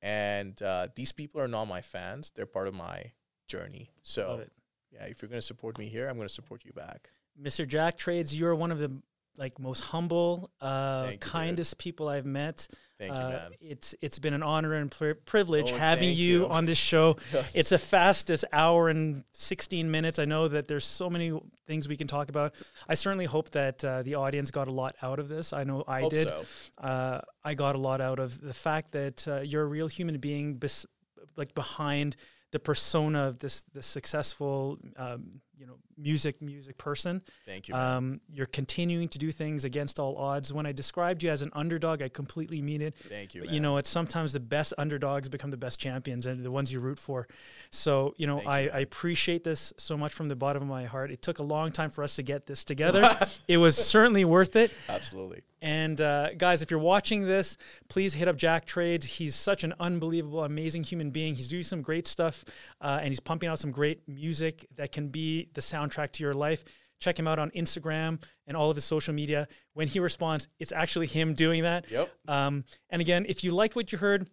and 0.00 0.60
uh, 0.62 0.88
these 0.94 1.12
people 1.12 1.40
are 1.40 1.48
not 1.48 1.66
my 1.66 1.80
fans; 1.80 2.32
they're 2.34 2.46
part 2.46 2.68
of 2.68 2.74
my 2.74 3.12
journey. 3.46 3.90
So 4.02 4.44
yeah, 4.92 5.04
if 5.04 5.22
you're 5.22 5.28
going 5.28 5.40
to 5.40 5.46
support 5.46 5.78
me 5.78 5.86
here, 5.86 6.08
I'm 6.08 6.16
going 6.16 6.28
to 6.28 6.34
support 6.34 6.64
you 6.64 6.72
back. 6.72 7.10
Mr. 7.40 7.66
Jack 7.66 7.96
Trades, 7.96 8.38
you're 8.38 8.54
one 8.54 8.70
of 8.70 8.78
the 8.78 8.90
like 9.40 9.58
most 9.58 9.80
humble, 9.80 10.50
uh, 10.60 11.04
Thank 11.06 11.12
you, 11.24 11.30
kindest 11.30 11.78
people 11.78 12.08
I've 12.08 12.26
met. 12.26 12.68
Thank 12.98 13.12
you, 13.12 13.18
Uh, 13.18 13.30
man. 13.30 13.50
It's 13.62 13.94
it's 14.02 14.18
been 14.18 14.34
an 14.34 14.42
honor 14.42 14.74
and 14.74 14.90
pri- 14.90 15.14
privilege 15.24 15.72
Oh, 15.72 15.78
having 15.78 16.10
you, 16.10 16.40
you. 16.42 16.48
on 16.48 16.66
this 16.66 16.76
show. 16.78 17.16
It's 17.54 17.72
a 17.72 17.78
fastest 17.78 18.44
hour 18.52 18.90
and 18.90 19.24
16 19.32 19.90
minutes. 19.90 20.18
I 20.18 20.26
know 20.26 20.48
that 20.48 20.68
there's 20.68 20.84
so 20.84 21.08
many 21.08 21.32
things 21.66 21.88
we 21.88 21.96
can 21.96 22.06
talk 22.06 22.28
about. 22.28 22.54
I 22.86 22.94
certainly 22.94 23.24
hope 23.24 23.50
that 23.52 23.82
uh, 23.84 24.02
the 24.02 24.16
audience 24.16 24.50
got 24.50 24.68
a 24.68 24.72
lot 24.82 24.94
out 25.00 25.18
of 25.18 25.28
this. 25.28 25.52
I 25.54 25.64
know 25.64 25.82
I 25.88 26.00
Hope 26.02 26.10
did. 26.12 26.28
so. 26.28 26.42
Uh, 26.78 27.20
I 27.42 27.54
got 27.54 27.74
a 27.74 27.78
lot 27.78 28.00
out 28.02 28.18
of 28.18 28.38
the 28.40 28.54
fact 28.54 28.92
that 28.92 29.26
uh, 29.26 29.40
you're 29.40 29.62
a 29.62 29.72
real 29.78 29.88
human 29.88 30.18
being, 30.18 30.58
bes- 30.58 30.86
like 31.36 31.54
behind 31.54 32.16
the 32.52 32.58
persona 32.58 33.28
of 33.28 33.38
this 33.38 33.64
this 33.72 33.86
successful, 33.86 34.76
um, 34.96 35.40
you 35.60 35.66
know, 35.66 35.76
music 35.98 36.40
music 36.40 36.78
person. 36.78 37.20
Thank 37.44 37.68
you. 37.68 37.74
Um, 37.74 38.22
you're 38.32 38.46
continuing 38.46 39.08
to 39.10 39.18
do 39.18 39.30
things 39.30 39.66
against 39.66 40.00
all 40.00 40.16
odds. 40.16 40.54
When 40.54 40.64
I 40.64 40.72
described 40.72 41.22
you 41.22 41.30
as 41.30 41.42
an 41.42 41.50
underdog, 41.52 42.00
I 42.00 42.08
completely 42.08 42.62
mean 42.62 42.80
it. 42.80 42.94
Thank 43.08 43.34
you, 43.34 43.42
But 43.42 43.50
you 43.50 43.60
know, 43.60 43.76
it's 43.76 43.90
sometimes 43.90 44.32
the 44.32 44.40
best 44.40 44.72
underdogs 44.78 45.28
become 45.28 45.50
the 45.50 45.58
best 45.58 45.78
champions 45.78 46.26
and 46.26 46.42
the 46.42 46.50
ones 46.50 46.72
you 46.72 46.80
root 46.80 46.98
for. 46.98 47.28
So, 47.68 48.14
you 48.16 48.26
know, 48.26 48.36
Thank 48.36 48.46
you, 48.46 48.50
I, 48.50 48.62
man. 48.62 48.70
I 48.72 48.80
appreciate 48.80 49.44
this 49.44 49.74
so 49.76 49.98
much 49.98 50.12
from 50.14 50.28
the 50.28 50.36
bottom 50.36 50.62
of 50.62 50.68
my 50.68 50.86
heart. 50.86 51.10
It 51.10 51.20
took 51.20 51.38
a 51.38 51.44
long 51.44 51.72
time 51.72 51.90
for 51.90 52.02
us 52.02 52.16
to 52.16 52.22
get 52.22 52.46
this 52.46 52.64
together. 52.64 53.06
it 53.46 53.58
was 53.58 53.76
certainly 53.76 54.24
worth 54.24 54.56
it. 54.56 54.72
Absolutely. 54.88 55.42
And 55.62 56.00
uh, 56.00 56.32
guys, 56.38 56.62
if 56.62 56.70
you're 56.70 56.80
watching 56.80 57.26
this, 57.26 57.58
please 57.88 58.14
hit 58.14 58.28
up 58.28 58.36
Jack 58.36 58.64
Trades. 58.64 59.04
He's 59.04 59.34
such 59.34 59.62
an 59.62 59.74
unbelievable, 59.78 60.42
amazing 60.42 60.84
human 60.84 61.10
being. 61.10 61.34
He's 61.34 61.48
doing 61.48 61.62
some 61.62 61.82
great 61.82 62.06
stuff, 62.06 62.44
uh, 62.80 62.98
and 63.00 63.08
he's 63.08 63.20
pumping 63.20 63.48
out 63.48 63.58
some 63.58 63.70
great 63.70 64.00
music 64.08 64.66
that 64.76 64.90
can 64.90 65.08
be 65.08 65.49
the 65.54 65.60
soundtrack 65.60 66.12
to 66.12 66.22
your 66.22 66.34
life. 66.34 66.64
Check 67.00 67.18
him 67.18 67.26
out 67.26 67.38
on 67.38 67.50
Instagram 67.52 68.22
and 68.46 68.56
all 68.56 68.68
of 68.68 68.76
his 68.76 68.84
social 68.84 69.14
media. 69.14 69.48
When 69.72 69.88
he 69.88 70.00
responds, 70.00 70.48
it's 70.58 70.72
actually 70.72 71.06
him 71.06 71.34
doing 71.34 71.62
that. 71.62 71.90
Yep. 71.90 72.10
Um, 72.28 72.64
and 72.90 73.00
again, 73.00 73.24
if 73.28 73.42
you 73.42 73.52
liked 73.52 73.74
what 73.74 73.90
you 73.90 73.98
heard, 73.98 74.28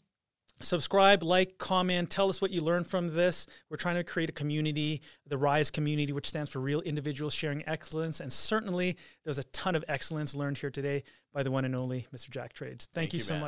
subscribe, 0.61 1.23
like, 1.23 1.57
comment, 1.57 2.09
tell 2.09 2.29
us 2.29 2.41
what 2.41 2.51
you 2.51 2.61
learned 2.61 2.87
from 2.87 3.13
this. 3.13 3.47
We're 3.69 3.77
trying 3.77 3.95
to 3.95 4.03
create 4.03 4.29
a 4.29 4.33
community, 4.33 5.01
the 5.25 5.37
RISE 5.37 5.71
community, 5.71 6.11
which 6.11 6.27
stands 6.27 6.49
for 6.49 6.59
Real 6.59 6.81
Individuals 6.81 7.33
Sharing 7.33 7.67
Excellence. 7.67 8.19
And 8.19 8.31
certainly 8.31 8.97
there's 9.23 9.37
a 9.37 9.43
ton 9.45 9.75
of 9.75 9.85
excellence 9.87 10.35
learned 10.35 10.57
here 10.57 10.71
today 10.71 11.03
by 11.33 11.43
the 11.43 11.51
one 11.51 11.63
and 11.63 11.75
only 11.75 12.07
Mr. 12.13 12.29
Jack 12.29 12.53
Trades. 12.53 12.89
Thank, 12.93 13.11
Thank 13.11 13.13
you, 13.13 13.17
you, 13.17 13.23
so 13.23 13.33
man. 13.35 13.41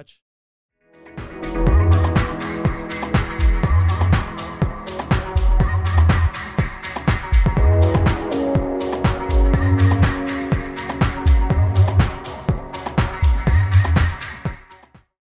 much. 1.66 1.79